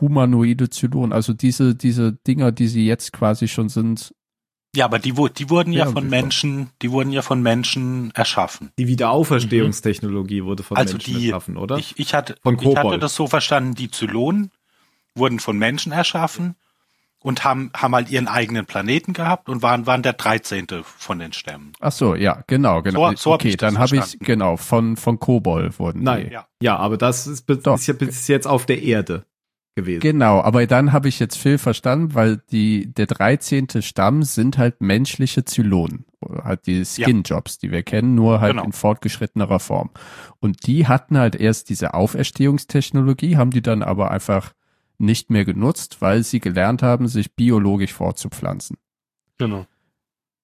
humanoide 0.00 0.68
Zylonen. 0.68 1.12
Also 1.14 1.32
diese, 1.32 1.74
diese 1.74 2.12
Dinger, 2.12 2.52
die 2.52 2.68
sie 2.68 2.86
jetzt 2.86 3.12
quasi 3.14 3.48
schon 3.48 3.70
sind. 3.70 4.14
Ja, 4.74 4.84
aber 4.84 4.98
die, 5.00 5.12
die 5.36 5.50
wurden 5.50 5.72
ja 5.72 5.86
Ja, 5.86 5.90
von 5.90 6.08
Menschen, 6.08 6.70
die 6.80 6.92
wurden 6.92 7.10
ja 7.10 7.22
von 7.22 7.42
Menschen 7.42 8.12
erschaffen. 8.14 8.70
Die 8.78 8.86
Wiederauferstehungstechnologie 8.86 10.44
wurde 10.44 10.62
von 10.62 10.76
Also 10.76 10.94
Menschen 10.94 11.14
die- 11.14 11.26
erschaffen, 11.26 11.56
oder? 11.56 11.76
Ich, 11.78 11.98
ich 11.98 12.14
hatte, 12.14 12.36
Von 12.42 12.56
ich 12.60 12.76
hatte 12.76 12.98
das 12.98 13.14
so 13.14 13.26
verstanden, 13.26 13.74
die 13.74 13.90
Zylonen 13.90 14.50
wurden 15.14 15.40
von 15.40 15.58
Menschen 15.58 15.90
erschaffen 15.92 16.54
und 17.18 17.42
haben, 17.44 17.70
haben 17.76 17.94
halt 17.96 18.10
ihren 18.10 18.28
eigenen 18.28 18.64
Planeten 18.64 19.12
gehabt 19.12 19.48
und 19.48 19.60
waren, 19.60 19.86
waren 19.86 20.02
der 20.02 20.12
13. 20.14 20.68
von 20.84 21.18
den 21.18 21.32
Stämmen. 21.32 21.72
Ach 21.80 21.92
so, 21.92 22.14
ja, 22.14 22.44
genau, 22.46 22.80
genau. 22.82 23.10
So- 23.10 23.16
so 23.16 23.32
hab 23.32 23.40
okay, 23.40 23.48
ich 23.48 23.56
das 23.56 23.74
dann 23.74 23.82
habe 23.82 23.96
ich 23.96 24.18
genau 24.20 24.56
von 24.56 24.96
von 24.96 25.18
Kobol 25.18 25.76
wurden 25.78 26.02
Nein, 26.04 26.26
die. 26.28 26.32
Ja. 26.32 26.46
ja, 26.62 26.76
aber 26.76 26.96
das 26.96 27.26
ist, 27.26 27.44
Doch. 27.48 27.74
ist 27.74 27.86
ja 27.88 27.94
bis 27.94 28.26
jetzt 28.28 28.46
auf 28.46 28.66
der 28.66 28.80
Erde 28.82 29.24
gewesen. 29.74 30.00
Genau, 30.00 30.40
aber 30.40 30.66
dann 30.66 30.92
habe 30.92 31.08
ich 31.08 31.18
jetzt 31.18 31.36
Phil 31.36 31.58
verstanden, 31.58 32.14
weil 32.14 32.38
die 32.50 32.92
der 32.92 33.06
13. 33.06 33.68
Stamm 33.82 34.22
sind 34.22 34.58
halt 34.58 34.80
menschliche 34.80 35.44
Zylonen, 35.44 36.04
halt 36.42 36.66
die 36.66 36.84
Skin-Jobs, 36.84 37.58
die 37.58 37.70
wir 37.70 37.82
kennen, 37.82 38.14
nur 38.14 38.40
halt 38.40 38.52
Genau. 38.52 38.64
in 38.64 38.72
fortgeschrittenerer 38.72 39.60
Form. 39.60 39.90
Und 40.40 40.66
die 40.66 40.86
hatten 40.86 41.16
halt 41.18 41.36
erst 41.36 41.70
diese 41.70 41.94
Auferstehungstechnologie, 41.94 43.36
haben 43.36 43.50
die 43.50 43.62
dann 43.62 43.82
aber 43.82 44.10
einfach 44.10 44.52
nicht 44.98 45.30
mehr 45.30 45.44
genutzt, 45.44 46.00
weil 46.00 46.22
sie 46.24 46.40
gelernt 46.40 46.82
haben, 46.82 47.08
sich 47.08 47.34
biologisch 47.34 47.92
fortzupflanzen. 47.94 48.76
Genau. 49.38 49.66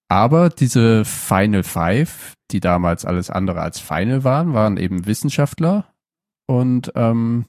Aber 0.08 0.48
diese 0.50 1.04
Final 1.04 1.62
Five, 1.64 2.34
die 2.52 2.60
damals 2.60 3.04
alles 3.04 3.28
andere 3.28 3.60
als 3.60 3.80
Final 3.80 4.24
waren, 4.24 4.54
waren 4.54 4.76
eben 4.76 5.04
Wissenschaftler 5.06 5.86
und 6.46 6.92
ähm, 6.94 7.46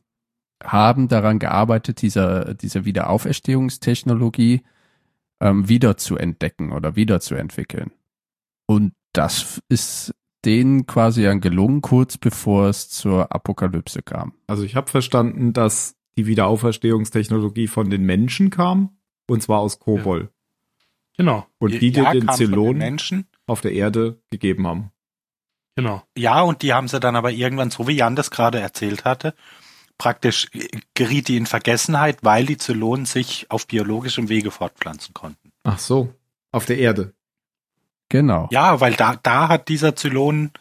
haben 0.63 1.07
daran 1.07 1.39
gearbeitet, 1.39 2.01
diese, 2.01 2.55
diese 2.59 2.85
Wiederauferstehungstechnologie 2.85 4.63
ähm, 5.39 5.69
wieder 5.69 5.97
zu 5.97 6.17
entdecken 6.17 6.71
oder 6.71 6.95
wieder 6.95 7.19
zu 7.19 7.35
entwickeln. 7.35 7.91
Und 8.65 8.93
das 9.13 9.61
ist 9.69 10.13
denen 10.45 10.85
quasi 10.85 11.23
dann 11.23 11.41
gelungen, 11.41 11.81
kurz 11.81 12.17
bevor 12.17 12.67
es 12.67 12.89
zur 12.89 13.31
Apokalypse 13.33 14.01
kam. 14.01 14.33
Also 14.47 14.63
ich 14.63 14.75
habe 14.75 14.89
verstanden, 14.89 15.53
dass 15.53 15.95
die 16.17 16.25
Wiederauferstehungstechnologie 16.25 17.67
von 17.67 17.89
den 17.89 18.03
Menschen 18.03 18.49
kam, 18.49 18.97
und 19.27 19.43
zwar 19.43 19.59
aus 19.59 19.79
Kobol. 19.79 20.29
Genau. 21.17 21.45
Und 21.59 21.73
die, 21.73 21.91
die 21.91 21.99
Ja, 21.99 22.13
den 22.13 22.29
Zylonen 22.29 22.77
Menschen. 22.77 23.27
auf 23.45 23.61
der 23.61 23.73
Erde 23.73 24.21
gegeben 24.29 24.67
haben. 24.67 24.91
Genau. 25.75 26.03
Ja, 26.17 26.41
und 26.41 26.61
die 26.61 26.73
haben 26.73 26.87
sie 26.87 26.99
dann 26.99 27.15
aber 27.15 27.31
irgendwann, 27.31 27.69
so 27.69 27.87
wie 27.87 27.95
Jan 27.95 28.15
das 28.15 28.31
gerade 28.31 28.59
erzählt 28.59 29.05
hatte, 29.05 29.35
praktisch 29.97 30.47
geriet 30.93 31.27
die 31.27 31.37
in 31.37 31.45
Vergessenheit, 31.45 32.19
weil 32.21 32.45
die 32.45 32.57
Zylonen 32.57 33.05
sich 33.05 33.49
auf 33.49 33.67
biologischem 33.67 34.29
Wege 34.29 34.51
fortpflanzen 34.51 35.13
konnten. 35.13 35.51
Ach 35.63 35.79
so, 35.79 36.13
auf 36.51 36.65
der 36.65 36.77
Erde. 36.77 37.13
Genau. 38.09 38.47
Ja, 38.51 38.79
weil 38.79 38.93
da, 38.93 39.15
da 39.21 39.49
hat 39.49 39.67
dieser 39.67 39.95
Zylon, 39.95 40.51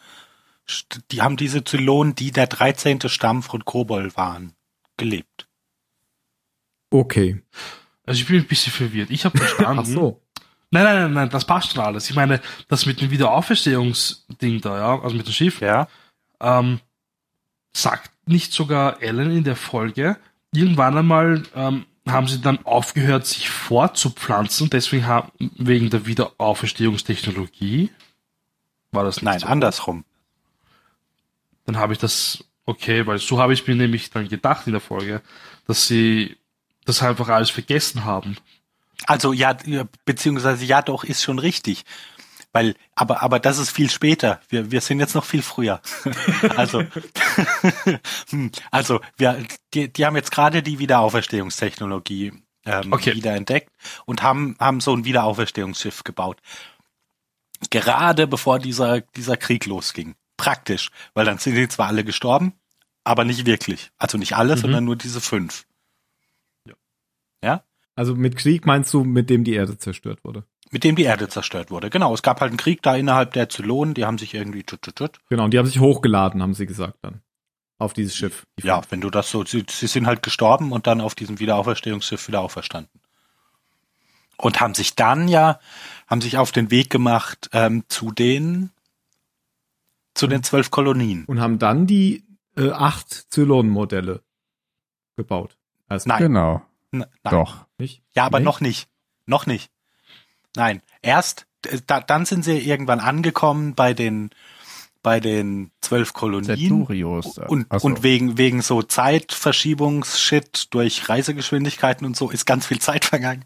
die 1.11 1.21
haben 1.21 1.37
diese 1.37 1.63
Zylonen, 1.63 2.13
die 2.15 2.31
der 2.31 2.47
13. 2.47 3.07
Stamm 3.07 3.41
von 3.43 3.63
Kobol 3.63 4.15
waren, 4.17 4.53
gelebt. 4.97 5.47
Okay. 6.89 7.41
Also 8.05 8.21
ich 8.21 8.27
bin 8.27 8.37
ein 8.37 8.47
bisschen 8.47 8.73
verwirrt. 8.73 9.09
Ich 9.11 9.25
habe 9.25 9.37
verstanden. 9.37 9.79
Ach 9.81 9.85
so. 9.85 10.21
Nein, 10.71 10.83
nein, 10.83 10.95
nein, 11.03 11.13
nein, 11.13 11.29
das 11.29 11.45
passt 11.45 11.71
schon 11.71 11.81
alles. 11.83 12.09
Ich 12.09 12.15
meine, 12.15 12.41
das 12.67 12.85
mit 12.85 12.99
dem 12.99 13.09
Wiederauferstehungsding 13.09 14.59
da, 14.59 14.77
ja, 14.77 15.01
also 15.01 15.15
mit 15.15 15.25
dem 15.25 15.31
Schiff, 15.33 15.61
Ja. 15.61 15.87
ähm, 16.41 16.81
sagt 17.71 18.11
nicht 18.29 18.53
sogar 18.53 19.01
Ellen 19.01 19.31
in 19.31 19.43
der 19.43 19.55
Folge, 19.55 20.17
irgendwann 20.53 20.97
einmal 20.97 21.43
ähm, 21.55 21.85
haben 22.07 22.27
sie 22.27 22.39
dann 22.39 22.65
aufgehört, 22.65 23.25
sich 23.25 23.49
fortzupflanzen, 23.49 24.69
deswegen 24.69 25.05
haben, 25.07 25.31
wegen 25.39 25.89
der 25.89 26.05
Wiederauferstehungstechnologie. 26.05 27.89
War 28.91 29.03
das 29.03 29.17
nicht 29.17 29.25
Nein, 29.25 29.39
so? 29.39 29.47
andersrum. 29.47 30.05
Dann 31.65 31.77
habe 31.77 31.91
ich 31.93 31.99
das 31.99 32.45
Okay, 32.69 33.07
weil 33.07 33.17
so 33.17 33.39
habe 33.39 33.53
ich 33.53 33.65
mir 33.65 33.75
nämlich 33.75 34.09
dann 34.09 34.27
gedacht 34.27 34.67
in 34.67 34.73
der 34.73 34.81
Folge, 34.81 35.21
dass 35.67 35.87
sie 35.87 36.35
das 36.83 37.01
einfach 37.01 37.29
alles 37.29 37.49
vergessen 37.49 38.03
haben. 38.03 38.35
Also 39.05 39.31
ja, 39.31 39.57
ja, 39.65 39.85
beziehungsweise 40.03 40.65
ja 40.65 40.81
doch, 40.81 41.05
ist 41.05 41.23
schon 41.23 41.39
richtig. 41.39 41.85
Weil, 42.57 42.73
aber, 42.95 43.21
aber 43.21 43.39
das 43.39 43.59
ist 43.59 43.69
viel 43.69 43.87
später. 43.91 44.41
Wir, 44.49 44.71
wir 44.71 44.81
sind 44.81 44.99
jetzt 44.99 45.13
noch 45.13 45.25
viel 45.25 45.43
früher. 45.43 45.79
also, 46.55 46.83
hm, 48.29 48.51
also, 48.71 48.99
wir, 49.15 49.45
die, 49.75 49.93
die 49.93 50.05
haben 50.07 50.15
jetzt 50.15 50.31
gerade 50.31 50.63
die 50.63 50.79
Wiederauferstehungstechnologie 50.79 52.33
ähm, 52.65 52.91
Okay. 52.91 53.13
wiederentdeckt 53.13 53.71
und 54.05 54.23
haben, 54.23 54.55
haben 54.59 54.81
so 54.81 54.91
ein 54.95 55.05
Wiederauferstehungsschiff 55.05 56.03
gebaut. 56.03 56.41
Gerade 57.69 58.25
bevor 58.25 58.57
dieser, 58.57 59.01
dieser 59.01 59.37
Krieg 59.37 59.67
losging. 59.67 60.15
Praktisch. 60.35 60.89
Weil 61.13 61.25
dann 61.25 61.37
sind 61.37 61.53
die 61.53 61.67
zwar 61.67 61.85
alle 61.85 62.03
gestorben, 62.03 62.53
aber 63.03 63.23
nicht 63.23 63.45
wirklich. 63.45 63.91
Also 63.99 64.17
nicht 64.17 64.35
alle, 64.35 64.55
Mhm. 64.55 64.61
sondern 64.61 64.85
nur 64.85 64.95
diese 64.95 65.21
fünf. 65.21 65.67
Ja? 67.43 67.63
Also 67.93 68.15
mit 68.15 68.35
Krieg 68.35 68.65
meinst 68.65 68.91
du, 68.95 69.03
mit 69.03 69.29
dem 69.29 69.43
die 69.43 69.53
Erde 69.53 69.77
zerstört 69.77 70.23
wurde? 70.23 70.43
Mit 70.71 70.83
dem 70.83 70.95
die 70.95 71.03
Erde 71.03 71.29
zerstört 71.29 71.71
wurde. 71.71 71.89
Genau, 71.89 72.13
es 72.13 72.21
gab 72.21 72.41
halt 72.41 72.49
einen 72.51 72.57
Krieg 72.57 72.81
da 72.81 72.95
innerhalb 72.95 73.31
der 73.33 73.47
Zylonen, 73.49 73.93
die 73.93 74.05
haben 74.05 74.17
sich 74.17 74.33
irgendwie 74.33 74.63
tut, 74.63 74.81
tut, 74.81 74.95
tut. 74.97 75.19
Genau, 75.29 75.45
und 75.45 75.51
die 75.53 75.57
haben 75.59 75.65
sich 75.65 75.79
hochgeladen, 75.79 76.41
haben 76.41 76.53
sie 76.53 76.65
gesagt 76.65 76.97
dann. 77.01 77.21
Auf 77.79 77.93
dieses 77.93 78.15
Schiff. 78.15 78.45
Die 78.59 78.65
Ja, 78.67 78.81
wenn 78.89 79.01
du 79.01 79.09
das 79.09 79.29
so, 79.29 79.45
sie, 79.45 79.63
sie 79.69 79.87
sind 79.87 80.07
halt 80.07 80.23
gestorben 80.23 80.71
und 80.71 80.87
dann 80.87 80.99
auf 80.99 81.15
diesem 81.15 81.39
Wiederauferstehungsschiff 81.39 82.27
wieder 82.27 82.41
auferstanden. 82.41 82.99
Und 84.37 84.59
haben 84.61 84.73
sich 84.73 84.95
dann 84.95 85.27
ja, 85.27 85.59
haben 86.07 86.21
sich 86.21 86.37
auf 86.37 86.51
den 86.51 86.69
Weg 86.69 86.89
gemacht 86.89 87.49
ähm, 87.53 87.83
zu 87.87 88.11
den, 88.11 88.71
zu 90.15 90.27
den 90.27 90.43
zwölf 90.43 90.69
Kolonien. 90.71 91.25
Und 91.25 91.39
haben 91.39 91.59
dann 91.59 91.87
die 91.87 92.23
äh, 92.55 92.71
acht 92.71 93.09
Zylonenmodelle 93.31 94.21
gebaut. 95.15 95.55
Also, 95.87 96.09
Nein. 96.09 96.19
Genau, 96.19 96.61
N- 96.91 97.05
Nein. 97.23 97.31
doch. 97.31 97.65
Nicht? 97.77 98.03
Ja, 98.15 98.25
aber 98.25 98.39
Nicht? 98.39 98.45
noch 98.45 98.59
nicht. 98.61 98.89
Noch 99.25 99.45
nicht. 99.45 99.71
Nein. 100.57 100.81
Erst, 101.01 101.45
da, 101.85 102.01
dann 102.01 102.25
sind 102.25 102.43
sie 102.43 102.57
irgendwann 102.57 102.99
angekommen 102.99 103.75
bei 103.75 103.93
den, 103.93 104.31
bei 105.03 105.19
den 105.19 105.69
zwölf 105.81 106.13
Kolonien. 106.13 106.57
Centurios. 106.57 107.37
Und, 107.37 107.67
so. 107.71 107.85
und 107.87 108.01
wegen, 108.03 108.37
wegen 108.39 108.61
so 108.63 108.81
Zeitverschiebungsshit 108.81 110.73
durch 110.73 111.07
Reisegeschwindigkeiten 111.09 112.05
und 112.05 112.17
so 112.17 112.29
ist 112.31 112.45
ganz 112.45 112.65
viel 112.65 112.79
Zeit 112.79 113.05
vergangen. 113.05 113.43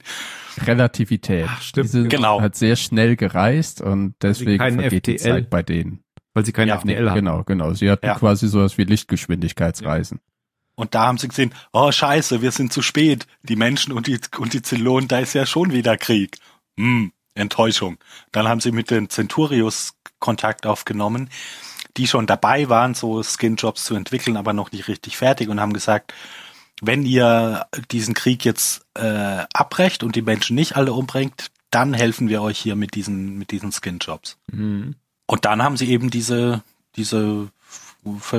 Relativität. 0.65 1.47
Ach, 1.49 1.61
stimmt. 1.61 1.87
Die 1.87 1.91
sind 1.91 2.09
Genau. 2.09 2.41
halt 2.41 2.55
sehr 2.55 2.75
schnell 2.75 3.15
gereist 3.15 3.81
und 3.81 4.15
deswegen 4.21 4.57
vergeht 4.79 5.07
die 5.07 5.17
FTL 5.17 5.31
Zeit 5.33 5.49
bei 5.49 5.63
denen. 5.63 6.03
Weil 6.33 6.45
sie 6.45 6.53
kein 6.53 6.69
Ja, 6.69 6.77
FTL 6.79 7.09
haben. 7.09 7.15
Genau, 7.15 7.43
genau. 7.43 7.73
Sie 7.73 7.91
hatten 7.91 8.05
Ja. 8.05 8.15
quasi 8.15 8.47
sowas 8.47 8.77
wie 8.77 8.85
Lichtgeschwindigkeitsreisen. 8.85 10.19
Und 10.75 10.95
da 10.95 11.07
haben 11.07 11.17
sie 11.17 11.27
gesehen, 11.27 11.53
oh 11.73 11.91
scheiße, 11.91 12.41
wir 12.41 12.51
sind 12.51 12.71
zu 12.71 12.81
spät. 12.81 13.27
Die 13.43 13.57
Menschen 13.57 13.91
und 13.91 14.07
die, 14.07 14.17
und 14.37 14.53
die 14.53 14.61
Zylonen, 14.61 15.07
da 15.09 15.19
ist 15.19 15.33
ja 15.33 15.45
schon 15.45 15.73
wieder 15.73 15.97
Krieg. 15.97 16.37
Hm, 16.81 17.11
Enttäuschung. 17.35 17.97
Dann 18.31 18.47
haben 18.47 18.59
sie 18.59 18.71
mit 18.71 18.89
den 18.89 19.09
Centurios 19.09 19.93
Kontakt 20.19 20.65
aufgenommen, 20.65 21.29
die 21.97 22.07
schon 22.07 22.25
dabei 22.25 22.69
waren, 22.69 22.95
so 22.95 23.21
Skinjobs 23.21 23.85
zu 23.85 23.95
entwickeln, 23.95 24.35
aber 24.35 24.53
noch 24.53 24.71
nicht 24.71 24.87
richtig 24.87 25.17
fertig 25.17 25.49
und 25.49 25.61
haben 25.61 25.73
gesagt, 25.73 26.13
wenn 26.81 27.05
ihr 27.05 27.67
diesen 27.91 28.15
Krieg 28.15 28.43
jetzt 28.43 28.85
äh, 28.95 29.45
abbrecht 29.53 30.03
und 30.03 30.15
die 30.15 30.23
Menschen 30.23 30.55
nicht 30.55 30.75
alle 30.75 30.93
umbringt, 30.93 31.51
dann 31.69 31.93
helfen 31.93 32.29
wir 32.29 32.41
euch 32.41 32.57
hier 32.57 32.75
mit 32.75 32.95
diesen, 32.95 33.37
mit 33.37 33.51
diesen 33.51 33.71
Skinjobs. 33.71 34.37
Mhm. 34.51 34.95
Und 35.27 35.45
dann 35.45 35.63
haben 35.63 35.77
sie 35.77 35.89
eben 35.89 36.09
diese, 36.09 36.63
diese 36.95 37.49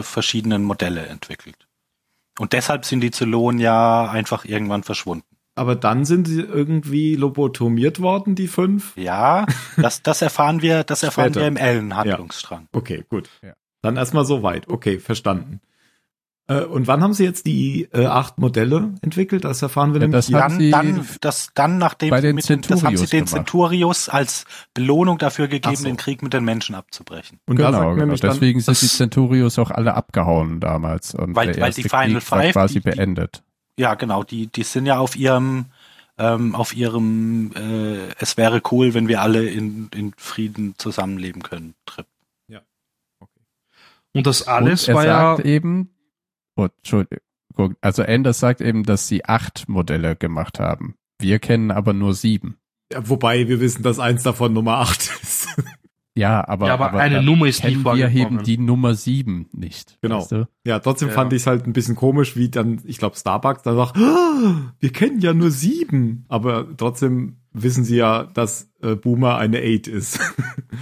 verschiedenen 0.03 0.65
Modelle 0.65 1.07
entwickelt. 1.07 1.57
Und 2.39 2.53
deshalb 2.53 2.85
sind 2.85 3.01
die 3.01 3.13
Zylonen 3.13 3.61
ja 3.61 4.11
einfach 4.11 4.45
irgendwann 4.45 4.83
verschwunden. 4.83 5.32
Aber 5.63 5.77
dann 5.77 6.05
sind 6.05 6.27
sie 6.27 6.41
irgendwie 6.41 7.15
lobotomiert 7.15 8.01
worden, 8.01 8.35
die 8.35 8.49
fünf. 8.49 8.97
Ja, 8.97 9.47
das, 9.77 10.03
das 10.03 10.21
erfahren 10.21 10.61
wir, 10.61 10.83
das 10.83 11.03
erfahren 11.05 11.27
Später. 11.33 11.41
wir 11.43 11.47
im 11.47 11.57
Ellen-Handlungsstrang. 11.57 12.67
Okay, 12.73 13.05
gut. 13.09 13.31
Ja. 13.45 13.53
Dann 13.81 13.97
erstmal 13.97 14.25
so 14.25 14.43
weit. 14.43 14.69
Okay, 14.69 14.99
verstanden. 14.99 15.61
Äh, 16.49 16.63
und 16.65 16.89
wann 16.89 17.01
haben 17.01 17.13
sie 17.13 17.23
jetzt 17.23 17.47
die 17.47 17.89
äh, 17.93 18.07
acht 18.07 18.39
Modelle 18.39 18.95
entwickelt? 19.03 19.45
Das 19.45 19.63
erfahren 19.63 19.95
wir 19.95 20.01
Ja, 20.01 20.09
nämlich 20.09 20.27
Dann, 20.27 20.71
dann, 20.73 21.07
das, 21.21 21.51
dann 21.55 21.79
nachdem 21.79 22.11
bei 22.11 22.21
den 22.21 22.35
mit 22.35 22.49
den, 22.49 22.61
das 22.63 22.83
haben 22.83 22.97
sie 22.97 23.07
Centurios 23.07 23.11
den 23.11 23.19
gemacht. 23.27 23.31
Centurios 23.37 24.09
als 24.09 24.45
Belohnung 24.75 25.19
dafür 25.19 25.47
gegeben, 25.47 25.77
so. 25.77 25.85
den 25.85 25.97
Krieg 25.97 26.21
mit 26.25 26.33
den 26.33 26.43
Menschen 26.45 26.75
abzubrechen. 26.75 27.39
Und 27.47 27.61
da 27.61 27.71
genau, 27.71 27.95
genau. 27.95 28.17
dann, 28.17 28.31
Deswegen 28.33 28.59
sind 28.59 28.83
die 28.83 28.89
Centurios 28.89 29.57
auch 29.61 29.71
alle 29.71 29.95
abgehauen 29.95 30.59
damals. 30.59 31.15
Und 31.15 31.37
Weil- 31.37 31.53
der 31.53 31.59
weil 31.63 31.69
erste 31.69 31.83
die 31.83 31.89
Final 31.89 32.21
Krieg 32.21 32.31
war 32.33 32.41
Five, 32.43 32.53
quasi 32.55 32.75
die- 32.75 32.81
die- 32.81 32.97
beendet. 32.97 33.45
Ja, 33.79 33.95
genau, 33.95 34.23
die, 34.23 34.49
die 34.49 34.63
sind 34.65 34.87
ja 34.87 34.99
auf 34.99 35.17
ihrem, 35.17 35.67
ähm, 36.19 36.55
auf 36.55 36.75
ihrem, 36.77 37.53
äh, 37.55 38.13
es 38.19 38.37
wäre 38.37 38.63
cool, 38.71 38.95
wenn 38.95 39.09
wir 39.09 39.23
alle 39.23 39.49
in, 39.49 39.89
in 39.95 40.13
Frieden 40.17 40.75
zusammenleben 40.79 41.43
können, 41.43 41.75
Trip. 41.87 42.07
Und 44.15 44.27
das 44.27 44.47
alles 44.47 44.83
und 44.83 44.89
er 44.91 44.95
war 44.95 45.07
ja, 45.07 45.37
sagt 45.37 45.47
eben, 45.47 45.91
oh, 46.57 46.69
Entschuldigung, 46.77 47.77
also 47.81 48.03
Anders 48.03 48.39
sagt 48.41 48.61
eben, 48.61 48.85
dass 48.85 49.09
sie 49.09 49.25
acht 49.25 49.69
Modelle 49.69 50.17
gemacht 50.17 50.61
haben. 50.61 50.97
Wir 51.19 51.39
kennen 51.39 51.71
aber 51.71 51.93
nur 51.93 52.15
sieben. 52.15 52.59
ja, 52.93 53.09
wobei 53.09 53.49
wir 53.49 53.61
wissen, 53.61 53.83
dass 53.83 53.99
eins 53.99 54.23
davon 54.23 54.53
Nummer 54.53 54.79
acht 54.79 55.01
ist. 55.23 55.49
Ja, 56.15 56.47
aber, 56.47 56.67
ja, 56.67 56.75
aber, 56.75 56.93
eine 56.99 57.17
da 57.17 57.23
Nummer 57.23 57.47
ist 57.47 57.65
nie 57.65 57.71
kennen 57.73 57.85
wir 57.85 57.95
eben 57.95 58.13
vorgekommen. 58.13 58.45
die 58.45 58.59
Nummer 58.59 58.95
sieben 58.95 59.49
nicht. 59.53 59.97
Genau. 60.03 60.19
Weißt 60.19 60.33
du? 60.33 60.49
ja, 60.67 60.79
trotzdem 60.79 61.09
Ja. 61.09 61.15
fand 61.15 61.33
ich 61.33 61.41
es 61.43 61.47
halt 61.47 61.67
ein 61.67 61.73
bisschen 61.73 61.97
komisch, 61.97 62.37
wie 62.37 62.51
dann, 62.51 62.81
ich 62.85 62.99
glaube, 62.99 63.17
Starbucks 63.17 63.63
dann 63.63 63.77
sagt, 63.77 63.97
"Ah, 63.97 64.73
wir 64.79 64.93
kennen 64.93 65.21
ja 65.21 65.33
nur 65.33 65.51
sieben. 65.51 66.27
Aber 66.29 66.67
trotzdem 66.77 67.39
wissen 67.55 67.85
sie 67.85 67.97
ja, 67.97 68.25
dass 68.25 68.71
äh, 68.83 68.95
Boomer 68.95 69.37
eine 69.39 69.59
Eight 69.59 69.87
ist. 69.87 70.19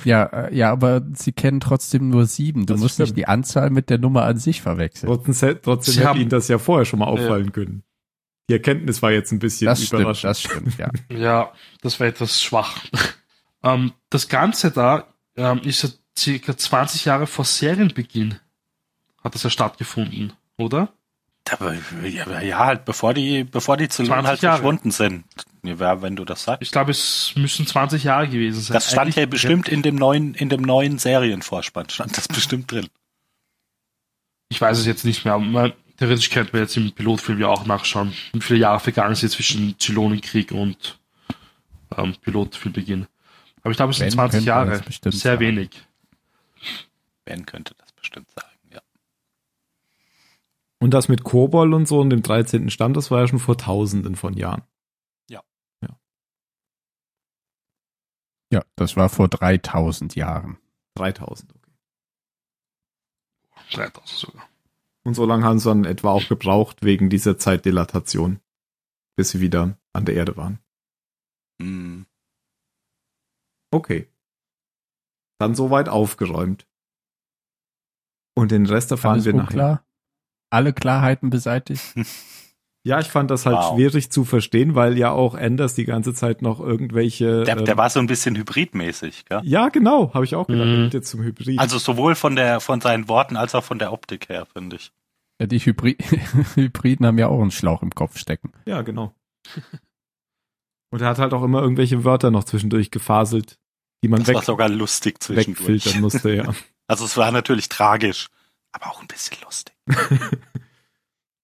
Ja, 0.04 0.22
äh, 0.24 0.54
ja, 0.56 0.70
aber 0.70 1.02
sie 1.14 1.32
kennen 1.32 1.58
trotzdem 1.60 2.08
nur 2.10 2.24
sieben. 2.26 2.64
Du 2.64 2.72
Das 2.74 2.80
musst 2.80 2.98
nicht 3.00 3.08
stimmt. 3.08 3.18
die 3.18 3.26
Anzahl 3.26 3.70
mit 3.70 3.90
der 3.90 3.98
Nummer 3.98 4.22
an 4.22 4.36
sich 4.38 4.62
verwechseln. 4.62 5.08
trotzdem 5.12 5.58
trotzdem 5.62 5.92
Sie 5.94 5.98
hätte 6.00 6.08
haben- 6.08 6.20
ihnen 6.20 6.30
das 6.30 6.46
ja 6.48 6.58
vorher 6.58 6.84
schon 6.86 7.00
mal 7.00 7.06
auffallen 7.06 7.50
können. 7.52 7.82
Die 8.48 8.54
Erkenntnis 8.54 9.02
war 9.02 9.10
jetzt 9.12 9.32
ein 9.32 9.40
bisschen 9.40 9.66
Das 9.66 9.84
stimmt, 9.84 10.02
überraschend. 10.02 10.30
das 10.30 10.40
stimmt, 10.40 10.78
ja. 10.78 10.88
Ja, 11.16 11.52
das 11.82 11.98
war 12.00 12.06
etwas 12.06 12.40
schwach. 12.40 12.84
ähm, 13.64 13.92
das 14.10 14.28
Ganze 14.28 14.70
da 14.70 15.04
ähm, 15.40 15.60
ist 15.62 15.82
ja 15.82 15.88
circa 16.18 16.56
20 16.56 17.04
Jahre 17.06 17.26
vor 17.26 17.44
Serienbeginn 17.44 18.38
hat 19.22 19.34
das 19.34 19.42
ja 19.42 19.50
stattgefunden, 19.50 20.32
oder? 20.56 20.88
Aber, 21.50 21.74
ja, 22.04 22.40
ja, 22.40 22.58
halt, 22.58 22.84
bevor 22.84 23.12
die, 23.12 23.44
bevor 23.44 23.76
die 23.76 23.88
Zylonen 23.88 24.24
20 24.24 24.28
halt 24.28 24.42
Jahre. 24.42 24.56
verschwunden 24.58 24.90
sind. 24.92 25.24
Ja, 25.62 26.00
wenn 26.00 26.16
du 26.16 26.24
das 26.24 26.44
sagst. 26.44 26.62
Ich 26.62 26.70
glaube, 26.70 26.90
es 26.92 27.32
müssen 27.36 27.66
20 27.66 28.04
Jahre 28.04 28.28
gewesen 28.28 28.60
sein. 28.60 28.74
Das 28.74 28.86
stand 28.86 29.00
Eigentlich- 29.00 29.16
ja 29.16 29.26
bestimmt 29.26 29.68
in 29.68 29.82
dem 29.82 29.96
neuen, 29.96 30.34
in 30.34 30.48
dem 30.48 30.62
neuen 30.62 30.98
Serienvorspann, 30.98 31.90
stand 31.90 32.16
das 32.16 32.28
bestimmt 32.28 32.70
drin. 32.70 32.86
Ich 34.48 34.60
weiß 34.60 34.78
es 34.78 34.86
jetzt 34.86 35.04
nicht 35.04 35.24
mehr, 35.24 35.34
aber 35.34 35.44
man, 35.44 35.72
theoretisch 35.98 36.30
könnte 36.30 36.52
man 36.52 36.62
jetzt 36.62 36.76
im 36.76 36.92
Pilotfilm 36.92 37.40
ja 37.40 37.48
auch 37.48 37.66
nachschauen, 37.66 38.12
wie 38.32 38.40
viele 38.40 38.60
Jahre 38.60 38.80
vergangen 38.80 39.14
sind 39.14 39.30
zwischen 39.30 39.78
Zylonenkrieg 39.78 40.52
und 40.52 40.98
ähm, 41.96 42.14
Pilotfilmbeginn. 42.22 43.06
Aber 43.62 43.70
ich 43.70 43.76
glaube, 43.76 43.90
es 43.90 43.98
sind 43.98 44.06
Ben 44.06 44.12
20 44.12 44.38
könnte 44.38 44.48
Jahre. 44.48 44.82
Sehr 44.90 45.12
sagen. 45.12 45.40
wenig. 45.40 45.70
Ben 47.24 47.46
könnte 47.46 47.74
das 47.78 47.92
bestimmt 47.92 48.30
sagen, 48.30 48.58
ja. 48.72 48.80
Und 50.78 50.92
das 50.92 51.08
mit 51.08 51.24
Kobol 51.24 51.74
und 51.74 51.86
so 51.86 52.00
und 52.00 52.10
dem 52.10 52.22
13. 52.22 52.70
Stand, 52.70 52.96
das 52.96 53.10
war 53.10 53.20
ja 53.20 53.28
schon 53.28 53.38
vor 53.38 53.58
Tausenden 53.58 54.16
von 54.16 54.34
Jahren. 54.34 54.62
Ja, 58.52 58.64
das 58.76 58.96
war 58.96 59.08
vor 59.08 59.28
3000 59.28 60.16
Jahren. 60.16 60.58
3000, 60.96 61.54
okay. 61.54 61.72
3000 63.72 64.08
sogar. 64.08 64.48
Und 65.04 65.14
so 65.14 65.24
lange 65.24 65.44
haben 65.44 65.58
sie 65.58 65.68
dann 65.68 65.84
etwa 65.84 66.10
auch 66.10 66.28
gebraucht 66.28 66.82
wegen 66.82 67.08
dieser 67.08 67.38
Zeitdilatation, 67.38 68.40
bis 69.16 69.30
sie 69.30 69.40
wieder 69.40 69.78
an 69.92 70.04
der 70.04 70.16
Erde 70.16 70.36
waren. 70.36 70.58
Hm. 71.62 72.06
Okay. 73.70 74.08
Dann 75.38 75.54
soweit 75.54 75.88
aufgeräumt. 75.88 76.66
Und 78.36 78.50
den 78.50 78.66
Rest 78.66 78.90
erfahren 78.90 79.14
Alles 79.14 79.24
wir 79.26 79.32
nachher. 79.34 79.46
unklar? 79.48 79.84
Alle 80.50 80.72
Klarheiten 80.72 81.30
beseitigt? 81.30 81.94
Ja, 82.82 82.98
ich 82.98 83.08
fand 83.08 83.30
das 83.30 83.44
halt 83.44 83.58
Wow. 83.58 83.74
schwierig 83.74 84.10
zu 84.10 84.24
verstehen, 84.24 84.74
weil 84.74 84.96
ja 84.96 85.10
auch 85.10 85.34
Anders 85.34 85.74
die 85.74 85.84
ganze 85.84 86.14
Zeit 86.14 86.40
noch 86.40 86.60
irgendwelche. 86.60 87.44
Der, 87.44 87.58
ähm, 87.58 87.66
der 87.66 87.76
war 87.76 87.90
so 87.90 88.00
ein 88.00 88.06
bisschen 88.06 88.34
hybridmäßig, 88.36 89.26
gell? 89.26 89.42
ja, 89.44 89.68
genau, 89.68 90.14
habe 90.14 90.24
ich 90.24 90.34
auch 90.34 90.46
gedacht. 90.46 90.64
Mhm. 90.66 90.70
Der 90.70 90.78
wird 90.84 90.94
jetzt 90.94 91.10
zum 91.10 91.20
Hybrid. 91.22 91.58
Also 91.58 91.76
sowohl 91.76 92.14
von 92.14 92.36
der, 92.36 92.58
von 92.60 92.80
seinen 92.80 93.06
Worten 93.06 93.36
als 93.36 93.54
auch 93.54 93.64
von 93.64 93.78
der 93.78 93.92
Optik 93.92 94.30
her, 94.30 94.46
finde 94.46 94.76
ich. 94.76 94.92
Ja, 95.38 95.46
die 95.46 95.58
Hybri 95.58 95.98
Hybriden 96.54 97.04
haben 97.04 97.18
ja 97.18 97.28
auch 97.28 97.42
einen 97.42 97.50
Schlauch 97.50 97.82
im 97.82 97.90
Kopf 97.94 98.16
stecken. 98.16 98.50
ja, 98.64 98.80
genau. 98.80 99.14
Und 100.90 101.02
er 101.02 101.08
hat 101.08 101.18
halt 101.18 101.34
auch 101.34 101.42
immer 101.42 101.60
irgendwelche 101.60 102.04
Wörter 102.04 102.30
noch 102.30 102.44
zwischendurch 102.44 102.90
gefaselt, 102.90 103.58
die 104.02 104.08
man 104.08 104.20
Das 104.20 104.28
weg, 104.28 104.36
war 104.36 104.42
sogar 104.42 104.68
lustig 104.68 105.22
zwischendurch. 105.22 105.68
wegfiltern 105.68 106.00
musste, 106.00 106.34
ja. 106.34 106.54
Also 106.86 107.04
es 107.04 107.16
war 107.16 107.30
natürlich 107.30 107.68
tragisch, 107.68 108.26
aber 108.72 108.88
auch 108.88 109.00
ein 109.00 109.06
bisschen 109.06 109.36
lustig. 109.42 109.74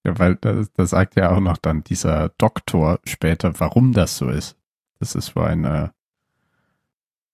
Ja, 0.05 0.17
weil 0.19 0.35
da, 0.37 0.63
da 0.73 0.85
sagt 0.85 1.17
ja 1.17 1.31
auch 1.35 1.41
noch 1.41 1.57
dann 1.57 1.83
dieser 1.83 2.29
Doktor 2.37 3.01
später, 3.03 3.59
warum 3.59 3.91
das 3.91 4.15
so 4.15 4.29
ist. 4.29 4.55
Das 4.99 5.15
ist 5.15 5.35
wohl 5.35 5.43
eine, 5.43 5.93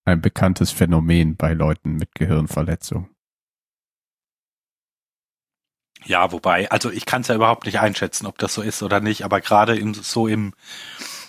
ein 0.04 0.20
bekanntes 0.20 0.72
Phänomen 0.72 1.36
bei 1.36 1.52
Leuten 1.52 1.94
mit 1.94 2.16
Gehirnverletzung. 2.16 3.08
Ja, 6.04 6.32
wobei, 6.32 6.68
also 6.70 6.90
ich 6.90 7.06
kann 7.06 7.22
es 7.22 7.28
ja 7.28 7.36
überhaupt 7.36 7.64
nicht 7.64 7.78
einschätzen, 7.78 8.26
ob 8.26 8.38
das 8.38 8.52
so 8.54 8.60
ist 8.60 8.82
oder 8.82 8.98
nicht, 8.98 9.24
aber 9.24 9.40
gerade 9.40 9.80
so 10.02 10.26
im, 10.26 10.52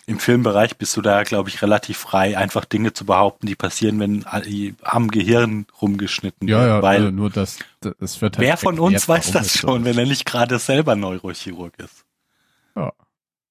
im 0.07 0.19
Filmbereich 0.19 0.77
bist 0.77 0.95
du 0.97 1.01
da, 1.01 1.23
glaube 1.23 1.49
ich, 1.49 1.61
relativ 1.61 1.97
frei, 1.97 2.37
einfach 2.37 2.65
Dinge 2.65 2.93
zu 2.93 3.05
behaupten, 3.05 3.47
die 3.47 3.55
passieren, 3.55 3.99
wenn 3.99 4.25
am 4.83 5.09
Gehirn 5.09 5.65
rumgeschnitten 5.81 6.47
Ja, 6.47 6.59
wird. 6.59 6.67
ja, 6.69 6.81
weil 6.81 6.97
also 6.97 7.11
nur 7.11 7.29
das, 7.29 7.57
das 7.81 8.21
wird 8.21 8.37
halt 8.37 8.45
wer 8.47 8.57
von 8.57 8.79
uns 8.79 9.07
weiß 9.07 9.31
das 9.31 9.57
schon, 9.57 9.83
wenn 9.83 9.97
er 9.97 10.05
nicht 10.05 10.25
gerade 10.25 10.59
selber 10.59 10.95
Neurochirurg 10.95 11.73
ist? 11.79 12.05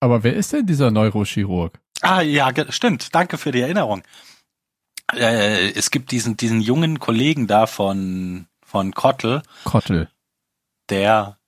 Aber 0.01 0.23
wer 0.23 0.35
ist 0.35 0.53
denn 0.53 0.67
dieser 0.67 0.91
Neurochirurg? 0.91 1.81
Ah, 2.03 2.21
ja, 2.21 2.51
stimmt. 2.69 3.15
Danke 3.15 3.39
für 3.39 3.53
die 3.53 3.61
Erinnerung. 3.63 4.03
Äh, 5.15 5.71
es 5.71 5.91
gibt 5.91 6.11
diesen, 6.11 6.37
diesen 6.37 6.61
jungen 6.61 6.99
Kollegen 6.99 7.47
da 7.47 7.67
von, 7.67 8.47
von 8.63 8.93
Kottel, 8.93 9.41
Kottel, 9.65 10.11
der 10.91 11.39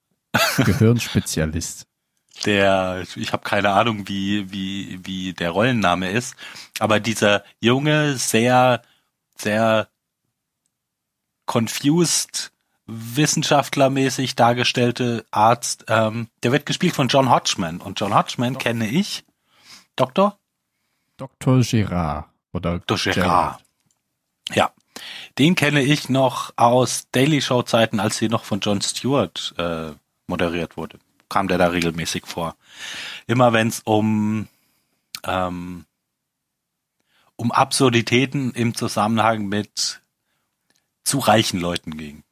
Gehirnspezialist. 0.65 1.87
Der, 2.45 3.05
ich 3.17 3.33
habe 3.33 3.43
keine 3.43 3.71
Ahnung, 3.71 4.09
wie, 4.09 4.51
wie, 4.53 5.01
wie 5.05 5.33
der 5.33 5.51
Rollenname 5.51 6.11
ist, 6.11 6.37
aber 6.79 7.01
dieser 7.01 7.45
junge, 7.61 8.17
sehr, 8.17 8.83
sehr 9.37 9.89
confused, 11.47 12.53
wissenschaftlermäßig 12.87 14.37
dargestellte 14.37 15.25
Arzt, 15.31 15.87
ähm, 15.89 16.29
der 16.43 16.53
wird 16.53 16.67
gespielt 16.67 16.95
von 16.95 17.09
John 17.09 17.31
Hodgman. 17.31 17.81
Und 17.81 17.99
John 17.99 18.15
Hodgman 18.15 18.59
kenne 18.59 18.89
ich. 18.89 19.25
Doktor? 19.97 20.39
Dr. 21.17 21.61
Girard 21.63 22.27
oder 22.53 22.79
Dr. 22.81 23.13
Gerard. 23.13 23.61
Ja. 24.55 24.71
Den 25.39 25.55
kenne 25.55 25.83
ich 25.83 26.09
noch 26.09 26.53
aus 26.57 27.09
Daily 27.11 27.43
Show 27.43 27.63
Zeiten, 27.63 28.01
als 28.01 28.17
sie 28.17 28.29
noch 28.29 28.45
von 28.45 28.61
Jon 28.61 28.81
Stewart 28.81 29.55
äh, 29.59 29.91
moderiert 30.27 30.77
wurde. 30.77 30.99
Kam 31.29 31.49
der 31.49 31.59
da 31.59 31.69
regelmäßig 31.69 32.27
vor. 32.27 32.57
Immer 33.27 33.53
wenn 33.53 33.69
es 33.69 33.81
um 33.81 34.49
ähm, 35.25 35.87
um 37.37 37.53
Absurditäten 37.53 38.53
im 38.53 38.75
Zusammenhang 38.75 39.47
mit 39.47 40.01
zu 41.05 41.19
reichen 41.19 41.61
Leuten 41.61 41.97
ging. 41.97 42.23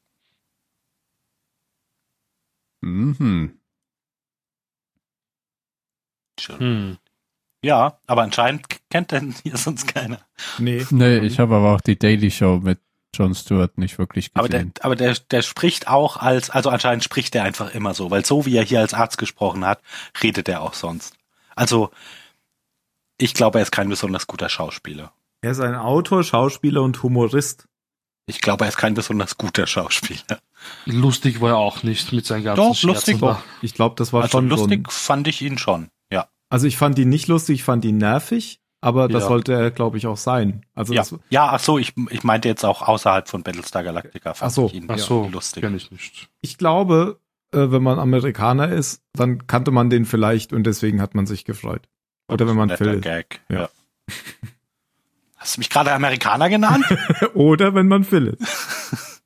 Mhm. 2.81 3.59
Hm. 6.47 6.99
Ja, 7.63 7.99
aber 8.07 8.23
anscheinend 8.23 8.67
kennt 8.91 9.13
denn 9.13 9.35
hier 9.43 9.57
sonst 9.57 9.87
keiner. 9.87 10.21
Nee. 10.59 10.85
Nee, 10.91 11.19
ich 11.19 11.39
habe 11.39 11.55
aber 11.55 11.75
auch 11.75 11.81
die 11.81 11.99
Daily 11.99 12.31
Show 12.31 12.61
mit 12.63 12.79
Jon 13.15 13.35
Stewart 13.35 13.79
nicht 13.79 13.99
wirklich 13.99 14.31
Aber 14.35 14.49
der, 14.49 14.61
gesehen. 14.61 14.75
aber 14.81 14.97
der, 14.97 15.15
der 15.31 15.43
spricht 15.43 15.89
auch 15.89 16.17
als, 16.17 16.51
also 16.51 16.71
anscheinend 16.71 17.03
spricht 17.05 17.35
er 17.35 17.45
einfach 17.45 17.75
immer 17.75 17.95
so, 17.95 18.11
weil 18.11 18.25
so 18.25 18.45
wie 18.47 18.57
er 18.57 18.65
hier 18.65 18.81
als 18.81 18.95
Arzt 18.95 19.19
gesprochen 19.19 19.65
hat, 19.67 19.81
redet 20.23 20.49
er 20.49 20.61
auch 20.63 20.75
sonst. 20.75 21.15
Also, 21.57 21.91
ich 23.19 23.35
glaube, 23.35 23.59
er 23.59 23.63
ist 23.63 23.71
kein 23.73 23.89
besonders 23.89 24.27
guter 24.27 24.49
Schauspieler. 24.49 25.13
Er 25.41 25.53
ist 25.53 25.61
ein 25.61 25.75
Autor, 25.75 26.25
Schauspieler 26.25 26.83
und 26.83 27.03
Humorist. 27.03 27.67
Ich 28.27 28.41
glaube, 28.41 28.65
er 28.65 28.69
ist 28.69 28.77
kein 28.79 28.95
besonders 28.95 29.37
guter 29.37 29.67
Schauspieler. 29.67 30.41
Lustig 30.87 31.41
war 31.41 31.51
er 31.51 31.57
auch 31.59 31.83
nicht 31.83 32.13
mit 32.13 32.25
seinen 32.27 32.45
ganzen 32.45 32.63
Doch, 32.63 32.75
Scherzen 32.75 32.89
lustig 32.89 33.21
war- 33.21 33.43
Ich 33.61 33.75
glaube, 33.75 33.97
das 33.97 34.13
war 34.13 34.23
Also 34.23 34.39
schon 34.39 34.49
lustig 34.49 34.87
so 34.91 34.97
fand 34.97 35.29
ich 35.29 35.43
ihn 35.43 35.59
schon, 35.59 35.91
ja. 36.11 36.27
Also 36.49 36.67
ich 36.67 36.77
fand 36.79 36.99
ihn 36.99 37.11
nicht 37.11 37.29
lustig, 37.29 37.57
ich 37.57 37.65
fand 37.65 37.85
ihn 37.85 37.99
nervig, 37.99 38.61
aber 38.85 39.09
das 39.09 39.23
Ja. 39.23 39.29
sollte 39.29 39.53
er, 39.55 39.71
glaube 39.71 39.97
ich, 39.97 40.07
auch 40.07 40.17
sein. 40.19 40.67
Also 40.75 40.93
Ja, 40.93 41.05
ja 41.31 41.49
ach 41.53 41.59
so, 41.61 41.79
ich, 41.79 41.95
ich 42.11 42.23
meinte 42.23 42.49
jetzt 42.49 42.65
auch 42.65 42.83
außerhalb 42.83 43.29
von 43.29 43.43
Battlestar 43.43 43.83
Galactica 43.83 44.35
fand 44.35 44.51
Ach 44.51 44.55
so, 44.55 44.67
ich 44.67 44.75
ihn 44.75 44.87
Ach 44.89 44.99
so, 44.99 45.29
lustig. 45.33 45.63
kenn 45.63 45.75
ich 45.75 45.91
nicht. 45.91 46.29
ich 46.43 46.59
glaube, 46.59 47.19
äh, 47.53 47.71
wenn 47.71 47.83
man 47.83 47.99
Amerikaner 47.99 48.69
ist, 48.69 49.03
dann 49.15 49.47
kannte 49.47 49.71
man 49.71 49.89
den 49.89 50.05
vielleicht 50.05 50.53
und 50.53 50.65
deswegen 50.65 51.01
hat 51.01 51.15
man 51.15 51.27
sich 51.27 51.45
gefreut. 51.45 51.89
Oder 52.29 52.47
wenn 52.47 52.57
man 52.57 52.69
Phil. 52.71 53.01
Gag, 53.01 53.41
Ja. 53.51 53.61
ja. 53.63 53.69
Hast 55.37 55.57
du 55.57 55.61
mich 55.61 55.71
gerade 55.71 55.93
Amerikaner 55.93 56.49
genannt? 56.49 56.85
Oder 57.35 57.75
wenn 57.75 57.89
man 57.89 58.05
Phil 58.05 58.29
ist. 58.39 59.21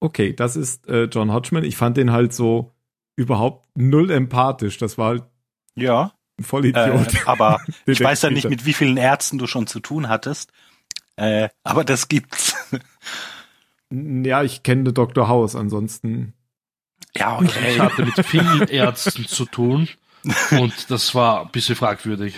Okay, 0.00 0.32
das 0.32 0.54
ist 0.54 0.86
äh, 0.86 1.06
John 1.06 1.32
Hodgman. 1.32 1.64
Ich 1.64 1.76
fand 1.76 1.96
den 1.96 2.12
halt 2.12 2.32
so 2.32 2.72
überhaupt 3.16 3.68
null 3.76 4.12
empathisch. 4.12 4.78
Das 4.78 4.96
war 4.96 5.08
halt 5.08 5.24
ja. 5.74 6.12
Ein 6.38 6.42
Äh, 6.42 6.46
Vollidiot. 6.46 7.26
aber 7.26 7.60
ich 7.86 8.00
weiß 8.00 8.22
ja 8.22 8.30
nicht, 8.30 8.48
mit 8.48 8.64
wie 8.64 8.72
vielen 8.72 8.96
Ärzten 8.96 9.38
du 9.38 9.46
schon 9.46 9.66
zu 9.66 9.80
tun 9.80 10.08
hattest. 10.08 10.52
Äh, 11.16 11.48
aber 11.64 11.84
das 11.84 12.08
gibt's. 12.08 12.54
Ja, 13.90 14.42
ich 14.42 14.62
kenne 14.62 14.92
Dr. 14.92 15.28
House, 15.28 15.56
ansonsten. 15.56 16.34
ja, 17.16 17.40
Ich 17.42 17.48
okay. 17.56 17.80
hatte 17.80 18.04
mit 18.04 18.24
vielen 18.26 18.68
Ärzten 18.68 19.26
zu 19.26 19.46
tun 19.46 19.88
und 20.50 20.90
das 20.90 21.14
war 21.14 21.42
ein 21.42 21.50
bisschen 21.50 21.74
fragwürdig. 21.76 22.34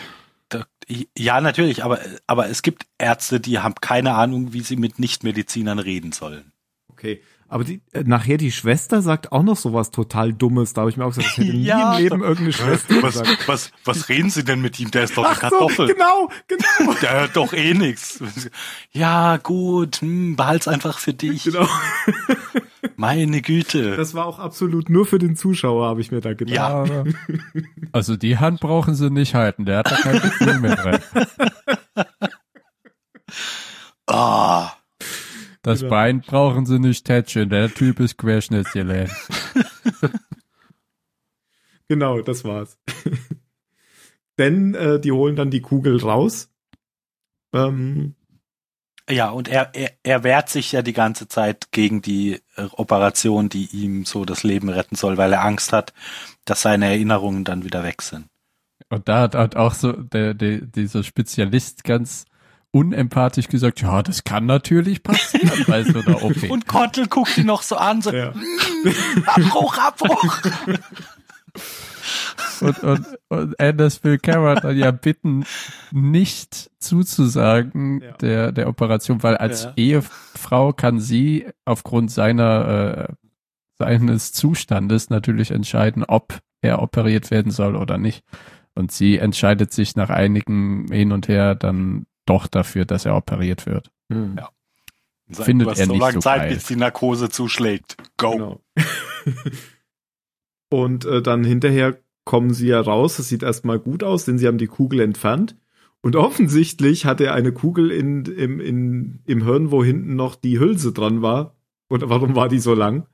Ja, 1.16 1.40
natürlich, 1.40 1.84
aber, 1.84 2.00
aber 2.26 2.48
es 2.48 2.62
gibt 2.62 2.84
Ärzte, 2.98 3.38
die 3.38 3.60
haben 3.60 3.74
keine 3.80 4.14
Ahnung, 4.14 4.52
wie 4.52 4.60
sie 4.60 4.74
mit 4.76 4.98
Nichtmedizinern 4.98 5.78
reden 5.78 6.10
sollen. 6.10 6.52
Okay. 6.88 7.22
Aber 7.52 7.64
die, 7.64 7.82
äh, 7.92 8.04
nachher 8.04 8.36
die 8.36 8.52
Schwester 8.52 9.02
sagt 9.02 9.32
auch 9.32 9.42
noch 9.42 9.56
sowas 9.56 9.90
total 9.90 10.32
Dummes. 10.32 10.72
Da 10.72 10.82
habe 10.82 10.90
ich 10.90 10.96
mir 10.96 11.04
auch 11.04 11.08
gesagt, 11.08 11.26
ich 11.32 11.36
hätte 11.38 11.50
nie 11.56 11.64
Ja, 11.64 11.96
im 11.96 12.02
Leben 12.04 12.20
irgendeine 12.22 12.52
Schwester 12.52 13.02
Was, 13.02 13.20
gesagt. 13.20 13.48
was, 13.48 13.72
was 13.84 14.08
reden 14.08 14.30
sie 14.30 14.44
denn 14.44 14.60
mit 14.60 14.78
ihm? 14.78 14.92
Der 14.92 15.02
ist 15.02 15.16
doch 15.16 15.24
eine 15.24 15.32
Ach 15.32 15.40
so, 15.42 15.48
Kartoffel. 15.58 15.88
genau, 15.88 16.30
genau. 16.46 16.94
Der 17.02 17.12
hört 17.22 17.36
doch 17.36 17.52
eh 17.52 17.74
nichts. 17.74 18.22
Ja, 18.92 19.36
gut, 19.38 19.96
hm, 19.96 20.36
behalt's 20.36 20.68
einfach 20.68 20.98
für 21.00 21.12
dich. 21.12 21.42
genau. 21.44 21.66
Meine 22.96 23.42
Güte. 23.42 23.96
Das 23.96 24.14
war 24.14 24.26
auch 24.26 24.38
absolut 24.38 24.88
nur 24.88 25.04
für 25.04 25.18
den 25.18 25.34
Zuschauer, 25.34 25.86
habe 25.88 26.00
ich 26.00 26.12
mir 26.12 26.20
da 26.20 26.34
gedacht. 26.34 26.88
Ja. 26.88 27.04
Also 27.92 28.16
die 28.16 28.38
Hand 28.38 28.60
brauchen 28.60 28.94
sie 28.94 29.10
nicht 29.10 29.34
halten, 29.34 29.64
der 29.64 29.78
hat 29.78 29.90
da 29.90 29.96
kein 29.96 30.20
Gefühl 30.20 30.60
mehr 30.60 30.76
drin. 30.76 31.00
Ah, 34.06 34.72
Das 35.62 35.80
Genau. 35.80 35.90
Bein 35.90 36.20
brauchen 36.20 36.66
sie 36.66 36.78
nicht 36.78 37.06
tätscheln, 37.06 37.50
der 37.50 37.72
Typ 37.72 38.00
ist 38.00 38.16
querschnittsgelähmt. 38.16 39.10
Genau, 41.90 42.20
das 42.20 42.44
war's. 42.44 42.78
Denn 44.38 44.74
äh, 44.76 45.00
die 45.00 45.10
holen 45.10 45.34
dann 45.34 45.50
die 45.50 45.60
Kugel 45.60 46.00
raus. 46.00 46.48
Ähm, 47.52 48.14
Ja, 49.10 49.30
und 49.30 49.48
er, 49.48 49.74
er, 49.74 49.90
er 50.04 50.22
wehrt 50.22 50.48
sich 50.50 50.70
ja 50.70 50.82
die 50.82 50.92
ganze 50.92 51.26
Zeit 51.26 51.72
gegen 51.72 52.00
die 52.00 52.40
äh, 52.54 52.68
Operation, 52.76 53.48
die 53.48 53.66
ihm 53.72 54.04
so 54.04 54.24
das 54.24 54.44
Leben 54.44 54.68
retten 54.68 54.94
soll, 54.94 55.16
weil 55.16 55.32
er 55.32 55.44
Angst 55.44 55.72
hat, 55.72 55.92
dass 56.44 56.62
seine 56.62 56.86
Erinnerungen 56.86 57.42
dann 57.42 57.64
wieder 57.64 57.82
weg 57.82 58.02
sind. 58.02 58.26
Und 58.88 59.08
da 59.08 59.22
hat 59.22 59.34
halt 59.34 59.56
auch 59.56 59.74
so 59.74 59.90
der, 59.90 60.34
der, 60.34 60.60
dieser 60.60 61.02
Spezialist 61.02 61.82
ganz 61.82 62.24
unempathisch 62.72 63.48
gesagt, 63.48 63.80
ja, 63.82 64.02
das 64.02 64.24
kann 64.24 64.46
natürlich 64.46 65.02
passieren 65.02 65.64
bei 65.66 65.82
so 65.82 66.00
einer 66.00 66.22
OP. 66.22 66.48
Und 66.48 66.66
Kottel 66.66 67.06
guckt 67.08 67.36
ihn 67.38 67.46
noch 67.46 67.62
so 67.62 67.76
an, 67.76 68.00
so, 68.02 68.12
ja. 68.12 68.32
Abbruch, 69.26 69.78
Abbruch. 69.78 70.40
Und, 72.60 72.78
und, 72.82 73.06
und 73.28 73.60
Anders 73.60 74.04
will 74.04 74.18
Cameron 74.18 74.58
dann 74.62 74.76
ja 74.76 74.90
bitten, 74.90 75.44
nicht 75.92 76.70
zuzusagen 76.78 78.00
Ja. 78.02 78.12
der, 78.12 78.52
der 78.52 78.68
Operation, 78.68 79.22
weil 79.22 79.36
als 79.38 79.64
Ja. 79.64 79.72
Ehefrau 79.76 80.72
kann 80.72 81.00
sie 81.00 81.46
aufgrund 81.64 82.10
seiner, 82.10 83.08
äh, 83.08 83.14
seines 83.78 84.32
Zustandes 84.32 85.08
natürlich 85.08 85.50
entscheiden, 85.52 86.04
ob 86.06 86.38
er 86.60 86.82
operiert 86.82 87.30
werden 87.30 87.50
soll 87.50 87.76
oder 87.76 87.96
nicht. 87.96 88.24
Und 88.74 88.92
sie 88.92 89.16
entscheidet 89.18 89.72
sich 89.72 89.96
nach 89.96 90.10
einigem 90.10 90.86
Hin 90.90 91.12
und 91.12 91.28
Her 91.28 91.54
dann 91.54 92.06
doch 92.30 92.46
dafür, 92.46 92.84
dass 92.84 93.04
er 93.06 93.16
operiert 93.16 93.66
wird. 93.66 93.90
Hm, 94.12 94.36
Ja. 94.38 94.48
Sag, 95.32 95.46
Findet 95.46 95.68
er 95.68 95.86
so 95.86 95.92
nicht 95.92 96.00
lange 96.00 96.12
so 96.14 96.20
Zeit, 96.20 96.40
geil. 96.40 96.54
bis 96.54 96.64
die 96.66 96.74
Narkose 96.76 97.28
zuschlägt. 97.28 97.96
Go. 98.16 98.32
Genau. 98.32 98.60
Und 100.70 101.04
äh, 101.04 101.22
dann 101.22 101.44
hinterher 101.44 101.98
kommen 102.24 102.52
sie 102.52 102.68
ja 102.68 102.80
raus. 102.80 103.18
Es 103.18 103.28
sieht 103.28 103.42
erstmal 103.42 103.78
gut 103.78 104.02
aus, 104.04 104.24
denn 104.24 104.38
sie 104.38 104.46
haben 104.46 104.58
die 104.58 104.66
Kugel 104.66 105.00
entfernt. 105.00 105.56
Und 106.02 106.16
offensichtlich 106.16 107.06
hat 107.06 107.20
er 107.20 107.34
eine 107.34 107.52
Kugel 107.52 107.90
in, 107.90 108.24
im, 108.24 108.60
in, 108.60 109.20
im 109.26 109.44
Hirn, 109.44 109.70
wo 109.70 109.84
hinten 109.84 110.16
noch 110.16 110.34
die 110.34 110.58
Hülse 110.58 110.92
dran 110.92 111.22
war. 111.22 111.54
Und 111.88 112.08
warum 112.08 112.34
war 112.36 112.48
die 112.48 112.60
so 112.60 112.74
lang? 112.74 113.06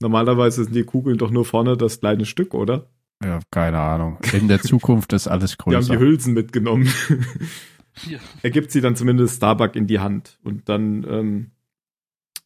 Normalerweise 0.00 0.64
sind 0.64 0.74
die 0.74 0.84
Kugeln 0.84 1.18
doch 1.18 1.30
nur 1.30 1.44
vorne 1.44 1.76
das 1.76 2.00
kleine 2.00 2.26
Stück, 2.26 2.52
oder? 2.54 2.86
Ja, 3.22 3.40
keine 3.50 3.78
Ahnung. 3.80 4.18
In 4.32 4.48
der 4.48 4.60
Zukunft 4.60 5.12
ist 5.12 5.28
alles 5.28 5.56
Die 5.56 5.62
haben 5.62 5.70
die 5.82 5.88
größer. 5.88 5.98
Hülsen 5.98 6.34
mitgenommen. 6.34 6.88
Ja. 8.10 8.18
er 8.42 8.50
gibt 8.50 8.70
sie 8.72 8.80
dann 8.80 8.96
zumindest 8.96 9.36
Starbuck 9.36 9.76
in 9.76 9.86
die 9.86 10.00
Hand. 10.00 10.38
Und 10.42 10.68
dann 10.68 11.04
ähm, 11.08 11.50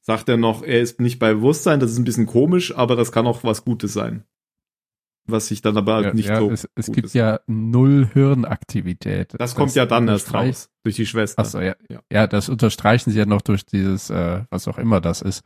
sagt 0.01 0.29
er 0.29 0.37
noch, 0.37 0.63
er 0.63 0.81
ist 0.81 1.01
nicht 1.01 1.19
bei 1.19 1.33
Bewusstsein, 1.35 1.81
das 1.81 1.91
ist 1.93 1.99
ein 1.99 2.05
bisschen 2.05 2.27
komisch, 2.27 2.75
aber 2.77 2.97
das 2.97 3.13
kann 3.13 3.27
auch 3.27 3.45
was 3.45 3.65
Gutes 3.65 3.93
sein. 3.93 4.25
Was 5.31 5.49
sich 5.49 5.61
dann 5.61 5.77
aber 5.77 6.01
Ja, 6.03 6.15
nicht 6.15 6.29
ja, 6.29 6.39
so. 6.39 6.51
es, 6.51 6.67
es 6.75 6.87
gut 6.87 6.95
gibt 6.95 7.07
ist. 7.09 7.15
ja 7.15 7.41
null 7.47 8.09
Hirnaktivität. 8.15 9.35
Das 9.39 9.55
kommt 9.55 9.75
ja 9.75 9.85
dann 9.85 10.09
erst 10.09 10.33
raus. 10.33 10.71
Durch 10.85 10.97
die 10.97 11.05
Schwester. 11.07 11.41
Achso, 11.43 11.61
ja, 11.61 11.77
Ja. 11.91 12.01
ja. 12.11 12.27
das 12.27 12.49
unterstreichen 12.49 13.11
sie 13.11 13.19
ja 13.19 13.27
noch 13.27 13.43
durch 13.43 13.67
dieses, 13.67 14.09
äh, 14.09 14.45
was 14.51 14.67
auch 14.69 14.79
immer 14.79 15.01
das 15.03 15.21
ist. 15.21 15.43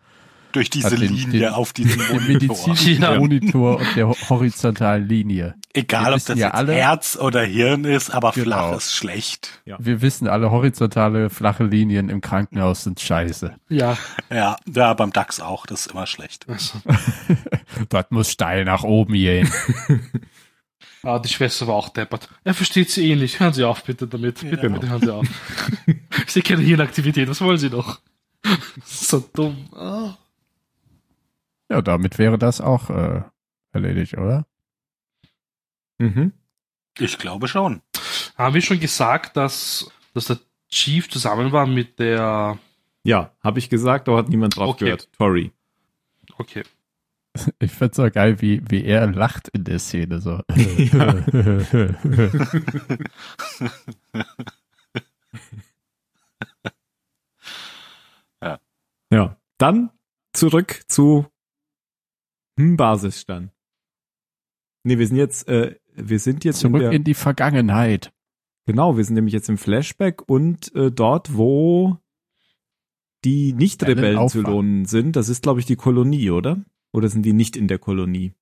Durch 0.52 0.70
diese 0.70 0.96
den- 0.96 1.12
Linie 1.14 1.40
den- 1.40 1.48
auf 1.50 1.72
diesem 1.72 1.98
Den 2.06 2.22
Monitor. 2.22 2.74
Ja. 2.76 3.18
Monitor 3.18 3.78
und 3.78 3.96
der 3.96 4.08
ho- 4.08 4.16
horizontalen 4.28 5.08
Linie. 5.08 5.54
Egal, 5.74 6.12
ob 6.12 6.24
das 6.24 6.28
ja 6.38 6.46
jetzt 6.46 6.54
alle- 6.54 6.74
Herz 6.74 7.16
oder 7.16 7.42
Hirn 7.42 7.84
ist, 7.84 8.10
aber 8.10 8.32
Genau. 8.32 8.44
flach 8.44 8.76
ist 8.76 8.94
schlecht. 8.94 9.62
Wir 9.78 10.02
wissen 10.02 10.28
alle, 10.28 10.50
horizontale, 10.50 11.30
flache 11.30 11.64
Linien 11.64 12.08
im 12.08 12.20
Krankenhaus 12.20 12.84
sind 12.84 13.00
scheiße. 13.00 13.54
Ja. 13.68 13.96
Ja, 14.30 14.56
ja, 14.72 14.94
beim 14.94 15.12
DAX 15.12 15.40
auch, 15.40 15.66
das 15.66 15.86
ist 15.86 15.92
immer 15.92 16.06
schlecht. 16.06 16.46
Also, 16.48 16.74
Dort 17.88 18.12
muss 18.12 18.30
steil 18.30 18.64
nach 18.64 18.82
oben 18.82 19.14
gehen. 19.14 19.50
ah, 21.02 21.18
die 21.18 21.28
Schwester 21.28 21.66
war 21.66 21.74
auch 21.74 21.88
deppert. 21.88 22.28
Er 22.44 22.54
versteht 22.54 22.90
sie 22.90 23.14
nicht. 23.16 23.40
Hören 23.40 23.52
Sie 23.54 23.64
auf, 23.64 23.82
bitte 23.84 24.06
damit. 24.06 24.40
Bitte, 24.40 24.56
Genau. 24.58 24.78
bitte 24.78 24.90
hören 24.92 25.00
Sie 25.00 25.12
auf. 25.14 25.26
ich 26.26 26.30
sehe 26.32 26.42
keine 26.42 26.62
Hirnaktivität. 26.62 27.28
Was 27.28 27.40
wollen 27.40 27.58
Sie 27.58 27.70
noch? 27.70 28.00
so 28.84 29.24
dumm. 29.32 29.68
Ah. 29.74 30.16
Ja, 31.72 31.80
damit 31.80 32.18
wäre 32.18 32.36
das 32.36 32.60
auch 32.60 32.90
äh, 32.90 33.22
erledigt, 33.72 34.18
oder? 34.18 34.44
Mhm. 35.96 36.34
Ich 36.98 37.16
glaube 37.16 37.48
schon. 37.48 37.80
Haben 38.36 38.52
wir 38.52 38.60
schon 38.60 38.78
gesagt, 38.78 39.38
dass, 39.38 39.90
dass 40.12 40.26
der 40.26 40.38
Chief 40.68 41.08
zusammen 41.08 41.50
war 41.50 41.66
mit 41.66 41.98
der. 41.98 42.58
Ja, 43.04 43.32
habe 43.42 43.58
ich 43.58 43.70
gesagt, 43.70 44.06
da 44.06 44.18
hat 44.18 44.28
niemand 44.28 44.54
drauf 44.54 44.74
Okay. 44.74 44.84
gehört. 44.84 45.10
Tori. 45.14 45.50
Okay. 46.36 46.62
Ich 47.58 47.72
find's 47.72 47.96
so 47.96 48.10
geil, 48.10 48.42
wie, 48.42 48.60
wie 48.68 48.84
er 48.84 49.06
lacht 49.10 49.48
in 49.48 49.64
der 49.64 49.78
Szene 49.78 50.20
so. 50.20 50.42
Ja. 59.10 59.36
Dann 59.58 59.90
zurück 60.32 60.82
zu 60.88 61.26
Basisstand. 62.56 63.50
Nee, 64.84 64.98
wir 64.98 65.06
sind 65.06 65.16
jetzt, 65.16 65.48
äh, 65.48 65.76
wir 65.94 66.18
sind 66.18 66.44
jetzt 66.44 66.62
in 66.64 66.70
Zurück 66.70 66.82
der, 66.82 66.92
in 66.92 67.04
die 67.04 67.14
Vergangenheit. 67.14 68.12
genau, 68.66 68.96
wir 68.96 69.04
sind 69.04 69.14
nämlich 69.14 69.34
jetzt 69.34 69.48
im 69.48 69.58
Flashback 69.58 70.28
und 70.28 70.74
äh, 70.74 70.90
dort, 70.90 71.36
wo 71.36 71.98
die 73.24 73.52
Nicht-Rebellen 73.52 74.16
Ellen 74.18 74.28
zu 74.28 74.38
aufwachen. 74.40 74.52
lohnen 74.54 74.84
sind, 74.86 75.14
das 75.16 75.28
ist, 75.28 75.42
glaube 75.42 75.60
ich, 75.60 75.66
die 75.66 75.76
Kolonie, 75.76 76.30
oder? 76.30 76.64
Oder 76.92 77.08
sind 77.08 77.22
die 77.22 77.32
nicht 77.32 77.56
in 77.56 77.68
der 77.68 77.78
Kolonie? 77.78 78.32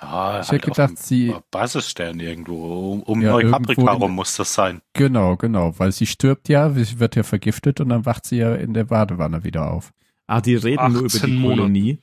Ja, 0.00 0.40
Ich 0.40 0.48
halt 0.48 0.62
hätte 0.62 0.70
auf 0.70 0.76
gedacht, 0.76 0.98
sie, 0.98 1.34
Basisstern 1.50 2.18
irgendwo. 2.20 2.92
Um, 2.92 3.02
um 3.02 3.20
Ja, 3.20 3.38
in- 3.38 3.52
rum 3.52 4.12
muss 4.14 4.36
das 4.36 4.54
sein. 4.54 4.80
genau, 4.94 5.36
genau, 5.36 5.78
weil 5.78 5.92
sie 5.92 6.06
stirbt 6.06 6.48
ja, 6.48 6.70
sie 6.70 6.98
wird 7.00 7.16
ja 7.16 7.24
vergiftet 7.24 7.80
und 7.80 7.88
dann 7.90 8.06
wacht 8.06 8.24
sie 8.24 8.36
ja 8.38 8.54
in 8.54 8.74
der 8.74 8.84
Badewanne 8.84 9.44
wieder 9.44 9.70
auf. 9.70 9.92
Ah, 10.26 10.40
die 10.40 10.54
reden 10.54 10.92
nur 10.92 11.00
über 11.02 11.06
18 11.06 11.26
die 11.30 11.36
Monate. 11.36 11.56
Kolonie. 11.58 11.98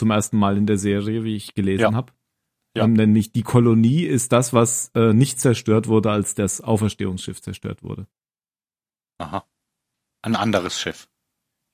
Zum 0.00 0.10
ersten 0.12 0.38
Mal 0.38 0.56
in 0.56 0.64
der 0.64 0.78
Serie, 0.78 1.24
wie 1.24 1.36
ich 1.36 1.52
gelesen 1.52 1.82
Ja. 1.82 1.92
habe. 1.92 2.14
Ja. 2.74 2.84
Ähm, 2.84 2.94
nämlich 2.94 3.32
die 3.32 3.42
Kolonie 3.42 4.04
ist 4.04 4.32
das, 4.32 4.54
was 4.54 4.90
äh, 4.94 5.12
nicht 5.12 5.38
zerstört 5.38 5.88
wurde, 5.88 6.10
als 6.10 6.34
das 6.34 6.62
Auferstehungsschiff 6.62 7.42
zerstört 7.42 7.82
wurde. 7.82 8.06
Aha. 9.18 9.44
Ein 10.22 10.36
anderes 10.36 10.80
Schiff. 10.80 11.10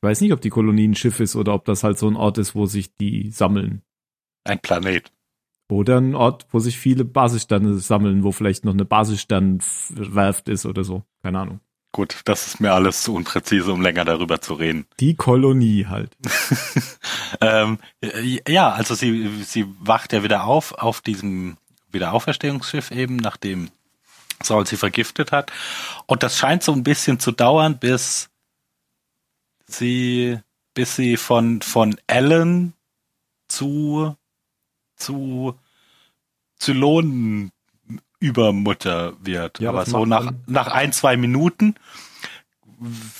Ich 0.03 0.09
weiß 0.09 0.23
nicht, 0.23 0.33
ob 0.33 0.41
die 0.41 0.51
Kolonie 0.51 0.89
ein 0.89 0.97
Schiff 0.97 1.21
ist 1.21 1.37
oder 1.37 1.55
ob 1.55 1.67
das 1.67 1.85
halt 1.85 1.99
so 1.99 2.09
ein 2.09 2.17
Ort 2.17 2.39
ist, 2.39 2.57
wo 2.57 2.67
sich 2.67 2.97
die 2.97 3.31
sammeln. 3.31 3.83
Ein 4.43 4.59
Planet. 4.59 5.13
Oder 5.71 5.99
ein 5.99 6.17
Ort, 6.17 6.49
wo 6.51 6.59
sich 6.59 6.77
viele 6.79 7.05
Basissterne 7.05 7.79
sammeln, 7.79 8.25
wo 8.25 8.33
vielleicht 8.33 8.65
noch 8.65 8.73
eine 8.75 8.85
Basissternwerft 8.85 10.49
ist 10.49 10.67
oder 10.67 10.83
so. 10.83 11.05
Keine 11.23 11.39
Ahnung. 11.39 11.61
Gut, 11.97 12.21
das 12.27 12.47
ist 12.47 12.61
mir 12.61 12.75
alles 12.75 13.03
zu 13.03 13.15
unpräzise, 13.15 13.73
um 13.73 13.81
länger 13.81 14.05
darüber 14.05 14.43
zu 14.43 14.53
reden. 14.53 14.85
Die 15.01 15.15
Kolonie 15.15 15.87
halt. 15.87 16.15
ähm, 17.41 17.79
ja, 18.47 18.71
also 18.71 18.95
sie, 18.95 19.43
sie 19.45 19.65
wacht 19.81 20.13
ja 20.13 20.23
wieder 20.23 20.45
auf, 20.45 20.73
auf 20.73 21.01
diesem 21.01 21.57
Wiederauferstehungsschiff 21.93 22.91
eben, 22.91 23.17
nachdem 23.17 23.71
Saul 24.43 24.67
sie 24.67 24.77
vergiftet 24.77 25.33
hat. 25.33 25.51
Und 26.05 26.23
das 26.23 26.37
scheint 26.37 26.63
so 26.63 26.73
ein 26.73 26.83
bisschen 26.83 27.19
zu 27.19 27.33
dauern, 27.33 27.79
bis 27.79 28.29
sie, 29.67 30.39
bis 30.75 30.97
sie 30.97 31.17
von, 31.17 31.63
von 31.63 31.97
Ellen 32.07 32.75
zu, 33.49 34.15
zu 34.97 35.59
Zylonen 36.59 37.53
Übermutter 38.21 39.13
wird. 39.21 39.61
Ja, 39.61 39.71
Aber 39.71 39.85
so 39.87 40.07
nach, 40.07 40.33
nach 40.47 40.69
ein, 40.69 40.93
zwei 40.93 41.17
Minuten 41.17 41.75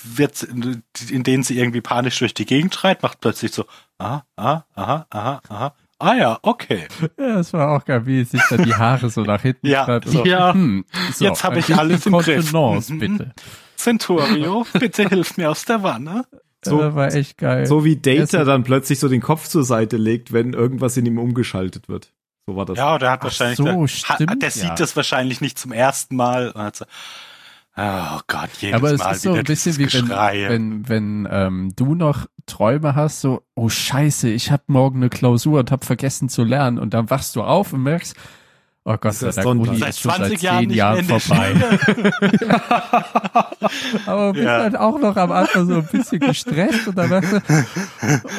wird, 0.03 0.43
in 0.43 1.23
denen 1.23 1.43
sie 1.43 1.57
irgendwie 1.57 1.81
panisch 1.81 2.19
durch 2.19 2.33
die 2.33 2.45
Gegend 2.45 2.75
schreit, 2.75 3.01
macht 3.01 3.21
plötzlich 3.21 3.51
so, 3.51 3.65
aha, 3.97 4.23
aha, 4.35 4.65
aha, 4.75 5.07
aha, 5.09 5.41
aha. 5.49 5.75
Ah 5.99 6.13
ja, 6.13 6.39
okay. 6.43 6.87
Ja, 7.19 7.35
das 7.37 7.53
war 7.53 7.71
auch 7.75 7.83
geil, 7.83 8.05
wie 8.05 8.23
sich 8.23 8.41
da 8.51 8.57
die 8.57 8.75
Haare 8.75 9.09
so 9.09 9.21
nach 9.23 9.41
hinten 9.41 9.65
Ja, 9.67 9.85
treibt. 9.85 10.07
so. 10.09 10.23
Ja. 10.25 10.53
Hm, 10.53 10.85
so, 11.13 11.25
Jetzt 11.25 11.43
hab 11.43 11.53
ein 11.53 11.59
ich 11.59 11.75
alles 11.75 12.05
im 12.05 12.13
Griff. 12.13 12.51
Kontenance, 12.51 12.93
Mhm. 12.93 12.99
bitte. 12.99 13.33
Centurio, 13.75 14.65
bitte 14.73 15.09
hilf 15.09 15.37
mir 15.37 15.49
aus 15.49 15.65
der 15.65 15.81
Wanne. 15.83 16.25
So- 16.65 16.79
das 16.79 16.95
war 16.95 17.13
echt 17.13 17.37
geil. 17.37 17.65
So 17.67 17.85
wie 17.85 17.95
Data 17.95 18.43
dann 18.43 18.63
plötzlich 18.63 18.99
so 18.99 19.07
den 19.07 19.21
Kopf 19.21 19.47
zur 19.47 19.63
Seite 19.63 19.95
legt, 19.95 20.33
wenn 20.33 20.53
irgendwas 20.53 20.97
in 20.97 21.05
ihm 21.05 21.17
umgeschaltet 21.19 21.87
wird. 21.87 22.11
So 22.47 22.55
war 22.55 22.65
das. 22.65 22.77
Ja, 22.77 22.97
der 22.97 23.11
hat 23.11 23.23
wahrscheinlich, 23.23 23.57
so, 23.57 23.65
der, 23.65 23.77
hat, 23.77 23.89
stimmt, 23.89 24.41
der 24.41 24.49
ja. 24.49 24.55
sieht 24.55 24.79
das 24.79 24.95
wahrscheinlich 24.95 25.41
nicht 25.41 25.59
zum 25.59 25.73
ersten 25.73 26.15
Mal 26.15 26.51
und 26.51 26.61
hat 26.61 26.77
so, 26.77 26.85
oh 27.75 28.19
Gott, 28.27 28.49
jedes 28.59 28.75
Aber 28.75 28.91
es 28.93 28.99
Mal 28.99 29.11
ist 29.11 29.21
so 29.23 29.33
ein 29.33 29.43
bisschen 29.43 29.77
wie 29.77 29.93
wenn, 29.93 30.09
wenn, 30.09 30.89
wenn 30.89 31.27
ähm, 31.29 31.73
du 31.75 31.93
noch 31.93 32.25
Träume 32.45 32.95
hast, 32.95 33.19
so, 33.19 33.43
oh 33.53 33.67
scheiße, 33.67 34.29
ich 34.29 34.49
habe 34.49 34.63
morgen 34.67 34.99
eine 34.99 35.09
Klausur 35.09 35.59
und 35.59 35.71
habe 35.71 35.85
vergessen 35.85 36.29
zu 36.29 36.45
lernen 36.45 36.79
und 36.79 36.93
dann 36.93 37.09
wachst 37.09 37.35
du 37.35 37.43
auf 37.43 37.73
und 37.73 37.83
merkst, 37.83 38.15
oh 38.89 38.97
Gott 38.99 39.13
sei 39.13 39.27
das 39.27 39.35
Dank? 39.35 39.47
Uni 39.47 39.79
ist 39.79 39.99
schon 39.99 40.11
20 40.11 40.29
seit 40.29 40.41
Jahren 40.41 40.59
zehn 40.59 40.67
nicht 40.69 40.77
Jahren 40.77 41.05
vorbei. 41.05 41.55
Aber 44.05 44.27
du 44.27 44.33
bist 44.33 44.45
Ja. 44.45 44.59
halt 44.61 44.75
auch 44.77 44.99
noch 44.99 45.15
am 45.17 45.31
Anfang 45.31 45.67
so 45.67 45.75
ein 45.75 45.87
bisschen 45.87 46.19
gestresst 46.19 46.87
und 46.87 46.97
dann 46.97 47.09
merkst 47.09 47.33
du, 47.33 47.41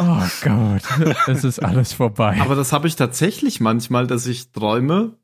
oh 0.01 0.23
Gott, 0.43 0.83
es 1.29 1.45
ist 1.45 1.59
alles 1.63 1.93
vorbei. 1.93 2.39
Aber 2.41 2.55
das 2.55 2.73
habe 2.73 2.89
ich 2.89 2.97
tatsächlich 2.97 3.61
manchmal, 3.61 4.07
dass 4.07 4.27
ich 4.27 4.51
träume. 4.53 5.17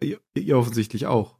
Ihr, 0.00 0.18
ihr 0.34 0.56
offensichtlich 0.58 1.06
auch. 1.06 1.36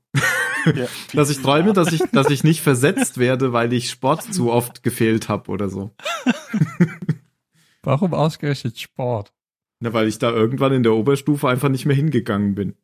Ja, 0.75 0.87
Dass 1.15 1.31
ich 1.31 1.41
träume, 1.41 1.73
dass 1.73 1.93
ich, 1.93 2.03
dass 2.13 2.29
ich 2.31 2.43
nicht 2.43 2.61
versetzt 2.61 3.19
werde, 3.19 3.53
weil 3.53 3.73
ich 3.73 3.89
Sport 3.91 4.35
zu 4.35 4.51
oft 4.51 4.83
gefehlt 4.83 5.29
habe 5.29 5.51
oder 5.53 5.69
so. 5.69 5.95
Warum 7.83 8.13
ausgerechnet 8.13 8.79
Sport? 8.79 9.33
Na, 9.81 9.93
weil 9.93 10.09
ich 10.09 10.19
da 10.19 10.31
irgendwann 10.31 10.73
in 10.73 10.83
der 10.83 10.95
Oberstufe 10.95 11.49
einfach 11.49 11.69
nicht 11.69 11.87
mehr 11.87 11.97
hingegangen 11.97 12.55
bin. 12.55 12.75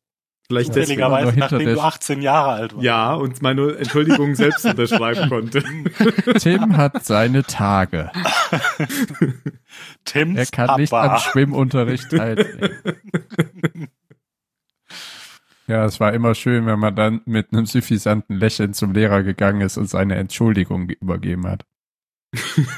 Vielleicht 0.46 0.76
deswegen. 0.76 1.00
Nachdem 1.00 1.74
du 1.74 1.80
18 1.80 2.20
Jahre 2.20 2.50
alt 2.50 2.74
warst. 2.74 2.84
Ja, 2.84 3.14
und 3.14 3.40
meine 3.40 3.76
Entschuldigung 3.76 4.34
selbst 4.34 4.64
unterschreiben 4.66 5.30
konnte. 5.30 5.62
Tim 6.38 6.76
hat 6.76 7.04
seine 7.04 7.44
Tage. 7.44 8.12
Tims 10.04 10.38
Er 10.38 10.46
kann 10.46 10.80
nicht 10.80 10.90
Papa. 10.90 11.14
am 11.14 11.20
Schwimmunterricht 11.20 12.10
teilnehmen. 12.10 12.70
Ja, 15.66 15.86
es 15.86 15.98
war 15.98 16.12
immer 16.12 16.34
schön, 16.34 16.66
wenn 16.66 16.78
man 16.78 16.94
dann 16.94 17.22
mit 17.24 17.52
einem 17.54 17.64
suffisanten 17.64 18.36
Lächeln 18.36 18.74
zum 18.74 18.92
Lehrer 18.92 19.22
gegangen 19.22 19.62
ist 19.62 19.78
und 19.78 19.88
seine 19.88 20.16
Entschuldigung 20.16 20.90
übergeben 20.90 21.46
hat. 21.46 21.64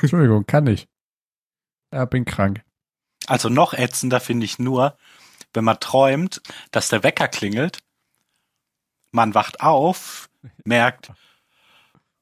Entschuldigung, 0.02 0.46
kann 0.46 0.68
ich. 0.68 0.86
Ja, 1.92 2.04
bin 2.04 2.24
krank. 2.24 2.62
Also 3.26 3.48
noch 3.48 3.72
ätzender 3.74 4.20
finde 4.20 4.44
ich 4.46 4.58
nur, 4.58 4.96
wenn 5.54 5.64
man 5.64 5.80
träumt, 5.80 6.42
dass 6.70 6.88
der 6.88 7.02
Wecker 7.02 7.28
klingelt, 7.28 7.78
man 9.10 9.34
wacht 9.34 9.60
auf, 9.60 10.28
merkt, 10.64 11.10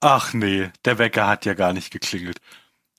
ach 0.01 0.33
nee, 0.33 0.71
der 0.85 0.99
Wecker 0.99 1.27
hat 1.27 1.45
ja 1.45 1.55
gar 1.55 1.73
nicht 1.73 1.91
geklingelt. 1.91 2.39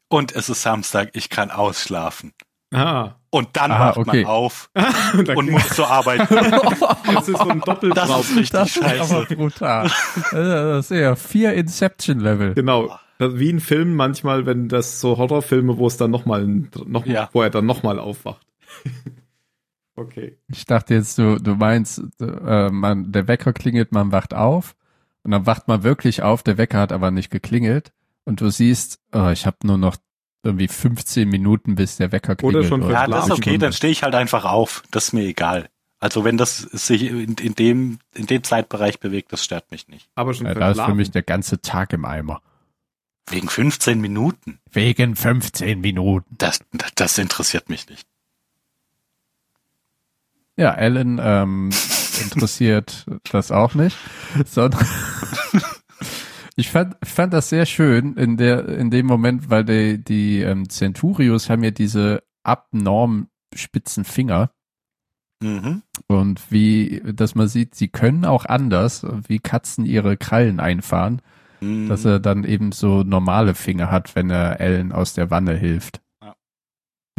Und 0.08 0.34
es 0.36 0.50
ist 0.50 0.62
Samstag, 0.62 1.10
ich 1.14 1.30
kann 1.30 1.52
ausschlafen. 1.52 2.34
Ah. 2.74 3.16
Und 3.30 3.56
dann 3.58 3.72
Ah, 3.72 3.80
wacht 3.90 3.98
okay. 3.98 4.24
man 4.24 4.32
auf 4.32 4.70
Und, 5.14 5.30
und 5.30 5.50
muss 5.52 5.68
zur 5.70 5.90
Arbeit. 5.90 6.30
das 6.32 7.28
ist 7.28 7.38
so 7.38 7.50
ein 7.50 7.62
Doppeltraum. 7.62 8.08
Das 8.08 8.30
ist 8.30 8.36
richtig 8.36 8.50
Das 8.52 8.68
ist 8.70 8.84
scheiße. 8.84 9.16
aber 9.16 9.26
brutal. 9.26 9.92
Das 10.32 10.92
ist 10.92 10.98
ja 10.98 11.16
vier 11.16 11.54
Inception-Level. 11.54 12.54
Genau. 12.56 12.98
Wie 13.20 13.50
in 13.50 13.60
Filmen 13.60 13.96
manchmal, 13.96 14.46
wenn 14.46 14.68
das 14.68 15.00
so 15.00 15.18
Horrorfilme, 15.18 15.78
wo 15.78 15.88
es 15.88 15.98
dann 15.98 16.12
nochmal, 16.12 16.46
noch, 16.86 17.06
Ja. 17.06 17.30
wo 17.34 17.42
er 17.42 17.50
dann 17.50 17.66
nochmal 17.66 18.00
aufwacht. 18.00 18.46
okay. 19.96 20.38
Ich 20.48 20.66
dachte 20.66 20.94
jetzt, 20.94 21.18
du, 21.18 21.40
du 21.40 21.56
meinst, 21.56 22.02
äh, 22.20 22.70
man, 22.70 23.12
der 23.12 23.28
Wecker 23.28 23.54
klingelt, 23.54 23.92
man 23.92 24.12
wacht 24.12 24.34
auf 24.34 24.76
und 25.24 25.32
dann 25.32 25.46
wacht 25.46 25.68
man 25.68 25.84
wirklich 25.84 26.24
auf, 26.24 26.44
der 26.44 26.58
Wecker 26.58 26.80
hat 26.80 26.92
aber 26.92 27.12
nicht 27.12 27.30
geklingelt 27.30 27.94
und 28.26 28.42
du 28.42 28.50
siehst, 28.50 29.00
oh, 29.14 29.30
ich 29.30 29.46
habe 29.46 29.58
nur 29.64 29.78
noch 29.78 29.96
irgendwie 30.44 30.68
15 30.68 31.28
Minuten, 31.28 31.76
bis 31.76 31.98
der 31.98 32.12
Wecker 32.12 32.36
klingelt. 32.36 32.58
Oder 32.58 32.68
schon 32.68 32.90
Ja, 32.90 33.08
das 33.08 33.26
ist 33.26 33.32
okay, 33.32 33.58
dann 33.58 33.74
stehe 33.74 33.92
ich 33.92 34.04
halt 34.04 34.14
einfach 34.16 34.46
auf. 34.46 34.84
Das 34.92 35.06
ist 35.06 35.14
mir 35.14 35.24
egal. 35.24 35.70
Also 36.00 36.24
wenn 36.24 36.38
das 36.38 36.60
sich 36.60 37.04
in, 37.10 37.36
in 37.36 37.56
dem 37.56 38.00
in 38.14 38.28
dem 38.28 38.44
Zeitbereich 38.44 39.00
bewegt, 39.00 39.34
das 39.34 39.44
stört 39.44 39.72
mich 39.72 39.88
nicht. 39.88 40.08
Aber 40.14 40.34
schon 40.34 40.46
Ja, 40.46 40.54
da 40.54 40.72
ist 40.72 40.82
für 40.82 40.94
mich 40.94 41.10
der 41.10 41.24
ganze 41.24 41.62
Tag 41.62 41.94
im 41.94 42.06
Eimer. 42.06 42.42
Wegen 43.28 43.50
15 43.50 44.00
Minuten. 44.00 44.60
Wegen 44.72 45.16
15 45.16 45.82
Minuten. 45.82 46.36
Das 46.38 46.60
das 46.96 47.18
interessiert 47.18 47.70
mich 47.70 47.90
nicht. 47.90 48.08
Ja, 50.58 50.74
Alan 50.74 51.20
ähm, 51.22 51.70
interessiert 52.22 53.06
das 53.32 53.52
auch 53.52 53.74
nicht, 53.74 53.98
sondern 54.46 54.88
ich 56.56 56.70
fand, 56.70 56.96
fand 57.04 57.34
das 57.34 57.50
sehr 57.50 57.66
schön 57.66 58.16
in 58.16 58.38
der 58.38 58.68
in 58.70 58.90
dem 58.90 59.06
Moment, 59.06 59.50
weil 59.50 59.66
die, 59.66 60.04
die 60.04 60.42
ähm, 60.42 60.70
Centurios 60.70 61.50
haben 61.50 61.64
ja 61.64 61.72
diese 61.72 62.24
abnorm 62.44 63.28
spitzen 63.54 64.06
Finger 64.06 64.52
Mhm. 65.44 65.82
und 66.08 66.50
wie, 66.50 67.02
dass 67.06 67.36
man 67.36 67.50
sieht, 67.50 67.76
sie 67.76 67.90
können 67.90 68.24
auch 68.24 68.46
anders, 68.46 69.06
wie 69.28 69.40
Katzen 69.40 69.86
ihre 69.86 70.16
Krallen 70.16 70.62
einfahren, 70.62 71.22
Mhm. 71.62 71.88
dass 71.90 72.06
er 72.06 72.20
dann 72.20 72.44
eben 72.44 72.72
so 72.72 73.04
normale 73.04 73.56
Finger 73.56 73.92
hat, 73.92 74.16
wenn 74.16 74.30
er 74.30 74.60
Alan 74.60 74.92
aus 74.92 75.14
der 75.14 75.32
Wanne 75.32 75.56
hilft. 75.56 76.02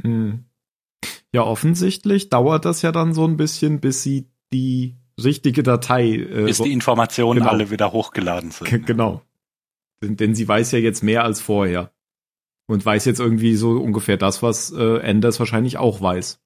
Hm. 0.03 0.45
Ja, 1.33 1.43
offensichtlich 1.43 2.29
dauert 2.31 2.65
das 2.65 2.83
ja 2.83 2.93
dann 2.93 3.13
so 3.15 3.27
ein 3.27 3.37
bisschen, 3.37 3.81
bis 3.81 4.03
sie 4.03 4.27
die 4.53 4.97
richtige 5.23 5.63
Datei. 5.63 6.15
Äh, 6.15 6.45
bis 6.45 6.59
die 6.59 6.73
Informationen 6.73 7.41
genau. 7.41 7.51
alle 7.51 7.71
wieder 7.71 7.93
hochgeladen 7.93 8.51
G- 8.51 8.71
sind. 8.71 8.87
genau. 8.87 9.23
Denn, 10.03 10.17
denn 10.17 10.35
sie 10.35 10.47
weiß 10.47 10.73
ja 10.73 10.79
jetzt 10.79 11.03
mehr 11.03 11.25
als 11.25 11.41
vorher. 11.41 11.91
Und 12.69 12.85
weiß 12.85 13.05
jetzt 13.05 13.21
irgendwie 13.21 13.55
so 13.55 13.81
ungefähr 13.81 14.17
das, 14.17 14.43
was 14.43 14.73
äh, 14.73 15.01
Anders 15.01 15.39
wahrscheinlich 15.39 15.79
auch 15.79 16.01
weiß. 16.01 16.41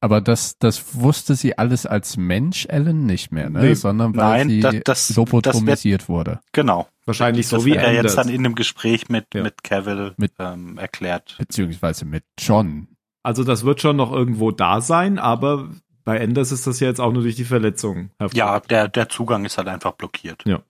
Aber 0.00 0.20
das, 0.20 0.58
das 0.58 0.94
wusste 0.94 1.34
sie 1.34 1.56
alles 1.58 1.86
als 1.86 2.16
Mensch, 2.16 2.66
Alan, 2.70 3.06
nicht 3.06 3.32
mehr, 3.32 3.48
ne? 3.50 3.60
Nee, 3.60 3.74
sondern 3.74 4.14
weil 4.16 4.46
nein, 4.46 4.48
sie 4.50 4.60
das- 4.60 5.08
das- 5.08 5.16
lobotomisiert 5.16 6.08
wurde. 6.08 6.40
Genau. 6.52 6.88
Wahrscheinlich 7.06 7.48
so 7.48 7.56
das 7.56 7.64
wie 7.64 7.72
er 7.72 7.88
Anders. 7.88 8.04
jetzt 8.04 8.14
dann 8.16 8.28
in 8.28 8.42
dem 8.44 8.54
Gespräch 8.54 9.08
mit 9.08 9.26
Ja. 9.34 9.42
mit 9.42 9.64
Cavill 9.64 10.14
Mit- 10.18 10.32
ähm, 10.38 10.78
erklärt. 10.78 11.36
Beziehungsweise 11.38 12.04
mit 12.04 12.24
John. 12.38 12.88
Also 13.24 13.44
das 13.44 13.64
wird 13.64 13.80
schon 13.80 13.96
noch 13.96 14.12
irgendwo 14.12 14.50
da 14.50 14.80
sein, 14.80 15.18
aber 15.18 15.68
bei 16.04 16.20
Anders 16.22 16.52
ist 16.52 16.66
das 16.66 16.80
ja 16.80 16.88
jetzt 16.88 17.00
auch 17.00 17.12
nur 17.12 17.22
durch 17.22 17.36
die 17.36 17.44
Verletzung. 17.44 18.10
hervor- 18.18 18.36
Ja, 18.36 18.60
der 18.60 18.88
der 18.88 19.08
Zugang 19.08 19.44
ist 19.44 19.58
halt 19.58 19.68
einfach 19.68 19.92
blockiert. 19.92 20.42
Ja. 20.44 20.60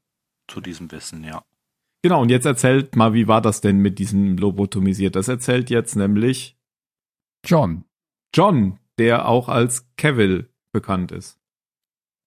Zu 0.48 0.60
diesem 0.60 0.90
Wissen, 0.92 1.24
ja. 1.24 1.42
Genau, 2.02 2.20
und 2.22 2.30
jetzt 2.30 2.46
erzählt 2.46 2.96
mal, 2.96 3.14
wie 3.14 3.28
war 3.28 3.40
das 3.40 3.60
denn 3.60 3.78
mit 3.78 3.98
diesem 3.98 4.36
Lobotomisiert? 4.36 5.14
Das 5.16 5.28
erzählt 5.28 5.70
jetzt 5.70 5.96
nämlich 5.96 6.56
John. 7.44 7.84
John, 8.34 8.78
der 8.98 9.28
auch 9.28 9.48
als 9.48 9.86
Cavill 9.96 10.50
bekannt 10.72 11.12
ist. 11.12 11.38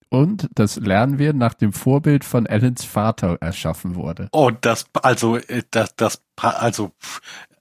Und 0.08 0.48
das 0.54 0.76
lernen 0.76 1.18
wir 1.18 1.32
nach 1.32 1.54
dem 1.54 1.72
Vorbild 1.72 2.24
von 2.24 2.46
Alans 2.46 2.84
Vater 2.84 3.38
erschaffen 3.40 3.96
wurde. 3.96 4.28
Oh, 4.32 4.50
das, 4.50 4.86
also, 5.02 5.36
äh, 5.36 5.62
das, 5.70 5.96
das, 5.96 6.22
also, 6.36 6.92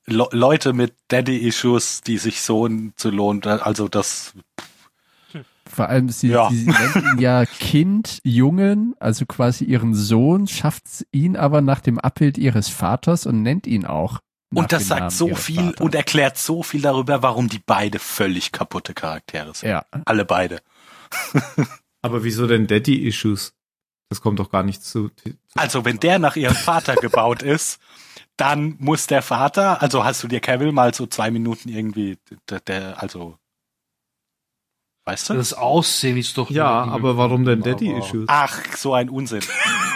Le 0.07 0.27
Leute 0.31 0.73
mit 0.73 0.93
Daddy-Issues, 1.07 2.01
die 2.01 2.19
sich 2.19 2.41
so 2.41 2.69
zu 2.95 3.09
lohnen, 3.09 3.41
also 3.43 3.87
das, 3.87 4.33
Vor 5.67 5.89
allem, 5.89 6.09
sie, 6.09 6.29
Ja. 6.29 6.49
sie 6.51 6.65
nennt 6.67 6.95
ihn 6.95 7.19
ja 7.19 7.45
Kind, 7.59 8.19
Jungen, 8.23 8.93
also 8.99 9.25
quasi 9.25 9.65
ihren 9.65 9.95
Sohn, 9.95 10.47
schafft 10.47 10.83
ihn 11.11 11.35
aber 11.35 11.61
nach 11.61 11.79
dem 11.81 11.97
Abbild 11.99 12.37
ihres 12.37 12.69
Vaters 12.69 13.25
und 13.25 13.41
nennt 13.41 13.65
ihn 13.65 13.85
auch. 13.85 14.19
Und 14.53 14.71
das 14.71 14.87
sagt 14.87 14.99
Namen 14.99 15.09
so 15.11 15.35
viel 15.35 15.63
Vaters. 15.63 15.81
und 15.81 15.95
erklärt 15.95 16.37
so 16.37 16.63
viel 16.63 16.81
darüber, 16.81 17.21
warum 17.21 17.49
die 17.49 17.59
beide 17.59 17.99
völlig 17.99 18.51
kaputte 18.51 18.93
Charaktere 18.93 19.53
sind. 19.53 19.69
Ja, 19.69 19.85
Alle 20.05 20.25
beide. 20.25 20.61
Aber 22.01 22.23
wieso 22.23 22.47
denn 22.47 22.67
Daddy-Issues? 22.67 23.53
Das 24.09 24.21
kommt 24.21 24.39
doch 24.39 24.51
gar 24.51 24.63
nicht 24.63 24.83
zu. 24.83 25.09
zu 25.09 25.31
Also, 25.55 25.83
wenn 25.83 25.99
der 25.99 26.19
nach 26.19 26.35
ihrem 26.35 26.55
Vater 26.55 26.95
gebaut 27.01 27.41
ist, 27.41 27.79
dann 28.37 28.75
muss 28.79 29.07
der 29.07 29.21
Vater, 29.21 29.81
also 29.81 30.03
hast 30.03 30.21
du 30.23 30.27
dir 30.27 30.39
Cavill 30.39 30.71
mal 30.71 30.93
so 30.93 31.07
zwei 31.07 31.31
Minuten 31.31 31.69
irgendwie, 31.69 32.17
der, 32.49 32.59
der 32.59 33.01
also, 33.01 33.37
weißt 35.05 35.29
du? 35.29 35.33
Das 35.33 35.53
Aussehen 35.53 36.17
ist 36.17 36.37
doch. 36.37 36.49
ja, 36.51 36.67
aber 36.69 37.17
warum 37.17 37.45
denn 37.45 37.61
Daddy-Issues? 37.61 38.25
Ach, 38.27 38.61
so 38.75 38.93
ein 38.93 39.09
Unsinn. 39.09 39.41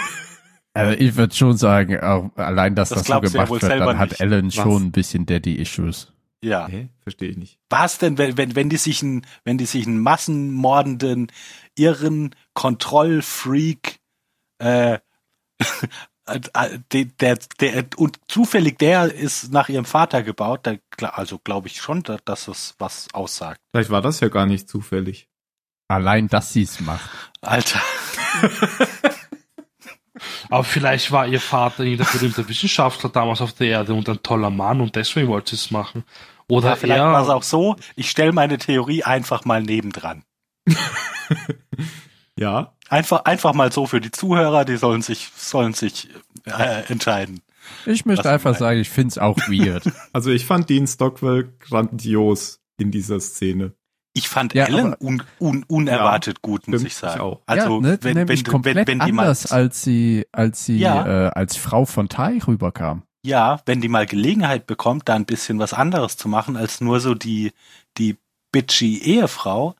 also 0.80 1.00
ich 1.00 1.16
würde 1.16 1.34
schon 1.34 1.56
sagen, 1.56 2.00
auch 2.00 2.30
allein, 2.36 2.74
dass 2.74 2.88
Das 2.90 2.98
das, 2.98 3.06
so 3.06 3.12
ja 3.14 3.20
gemacht 3.20 3.48
wohl 3.50 3.62
wird, 3.62 3.72
dann 3.80 3.98
hat 3.98 4.10
nicht. 4.10 4.20
Alan 4.20 4.46
Was? 4.46 4.54
schon 4.54 4.82
ein 4.84 4.92
bisschen 4.92 5.26
Daddy-Issues. 5.26 6.12
Ja. 6.42 6.66
Hä? 6.68 6.88
Verstehe 7.02 7.28
ich 7.28 7.36
nicht. 7.36 7.58
Was 7.68 7.98
denn, 7.98 8.16
wenn, 8.18 8.36
wenn, 8.38 8.54
wenn 8.56 8.70
die 8.70 8.78
sich 8.78 9.02
einen, 9.02 9.26
wenn 9.44 9.58
die 9.58 9.66
sich 9.66 9.86
einen 9.86 9.98
massenmordenden, 10.00 11.30
irren 11.76 12.34
Kontrollfreak, 12.54 13.98
äh, 14.58 14.98
äh, 16.26 16.78
der, 16.92 17.04
der, 17.20 17.38
der, 17.60 17.86
und 17.96 18.18
zufällig 18.28 18.78
der 18.78 19.12
ist 19.12 19.52
nach 19.52 19.68
ihrem 19.68 19.84
Vater 19.84 20.22
gebaut, 20.22 20.66
gla- 20.66 21.10
also 21.10 21.38
glaube 21.38 21.68
ich 21.68 21.80
schon, 21.80 22.02
da- 22.02 22.18
dass 22.24 22.48
es 22.48 22.74
was 22.78 23.08
aussagt. 23.12 23.60
Vielleicht 23.72 23.90
war 23.90 24.00
das 24.02 24.20
ja 24.20 24.28
gar 24.28 24.46
nicht 24.46 24.68
zufällig. 24.68 25.28
Allein, 25.88 26.28
dass 26.28 26.52
sie 26.52 26.62
es 26.62 26.80
macht. 26.80 27.10
Alter. 27.42 27.80
Aber 30.48 30.64
vielleicht 30.64 31.12
war 31.12 31.26
ihr 31.26 31.40
Vater 31.40 31.84
irgendein 31.84 32.12
berühmter 32.12 32.48
Wissenschaftler 32.48 33.10
damals 33.10 33.40
auf 33.40 33.52
der 33.52 33.68
Erde 33.68 33.94
und 33.94 34.08
ein 34.08 34.22
toller 34.22 34.50
Mann 34.50 34.80
und 34.80 34.96
deswegen 34.96 35.28
wollte 35.28 35.50
sie 35.50 35.56
es 35.56 35.70
machen. 35.70 36.04
Oder 36.48 36.70
Ja, 36.70 36.76
vielleicht 36.76 37.00
war 37.00 37.22
es 37.22 37.28
auch 37.28 37.42
so, 37.42 37.76
ich 37.96 38.10
stelle 38.10 38.32
meine 38.32 38.58
Theorie 38.58 39.04
einfach 39.04 39.44
mal 39.44 39.62
nebendran. 39.62 40.24
Ja. 42.40 42.72
Einfach, 42.88 43.26
einfach 43.26 43.52
mal 43.52 43.70
so 43.70 43.86
für 43.86 44.00
die 44.00 44.10
Zuhörer, 44.10 44.64
die 44.64 44.76
sollen 44.76 45.02
sich, 45.02 45.28
sollen 45.36 45.74
sich 45.74 46.08
äh, 46.46 46.90
entscheiden. 46.90 47.40
Ich 47.86 48.06
möchte 48.06 48.28
einfach 48.30 48.56
sagen, 48.56 48.80
ich 48.80 48.88
finde 48.88 49.08
es 49.08 49.18
auch 49.18 49.36
weird. 49.46 49.84
Also 50.12 50.30
ich 50.30 50.46
fand 50.46 50.68
Dean 50.70 50.86
Stockwell 50.86 51.52
grandios 51.60 52.60
in 52.78 52.90
dieser 52.90 53.20
Szene. 53.20 53.74
Ich 54.12 54.28
fand 54.28 54.54
Ja, 54.54 54.64
Ellen 54.64 54.94
aber- 54.94 55.02
un, 55.02 55.22
un, 55.38 55.64
unerwartet 55.68 56.42
gut, 56.42 56.66
muss 56.66 56.82
ich 56.82 56.94
sagen. 56.96 57.14
ich 57.16 57.20
auch. 57.20 57.40
Also 57.46 57.74
ja, 57.76 57.80
ne, 57.80 57.98
wenn, 58.02 58.16
wenn, 58.28 58.42
du, 58.42 58.50
komplett 58.50 58.76
wenn, 58.76 58.86
wenn 59.00 59.06
die 59.06 59.12
mal, 59.12 59.22
anders, 59.22 59.52
als 59.52 59.82
sie, 59.82 60.26
als 60.32 60.64
sie 60.64 60.78
Ja. 60.78 61.26
äh, 61.26 61.30
als 61.30 61.56
Frau 61.56 61.84
von 61.84 62.08
Tai 62.08 62.38
rüberkam. 62.46 63.04
ja, 63.22 63.60
wenn 63.66 63.80
die 63.80 63.88
mal 63.88 64.06
Gelegenheit 64.06 64.66
bekommt, 64.66 65.08
da 65.08 65.14
ein 65.14 65.26
bisschen 65.26 65.58
was 65.60 65.72
anderes 65.74 66.16
zu 66.16 66.28
machen 66.28 66.56
als 66.56 66.80
nur 66.80 66.98
so 67.00 67.14
die 67.14 67.52
die 67.98 68.16
bitchy 68.50 68.98
Ehefrau, 68.98 69.74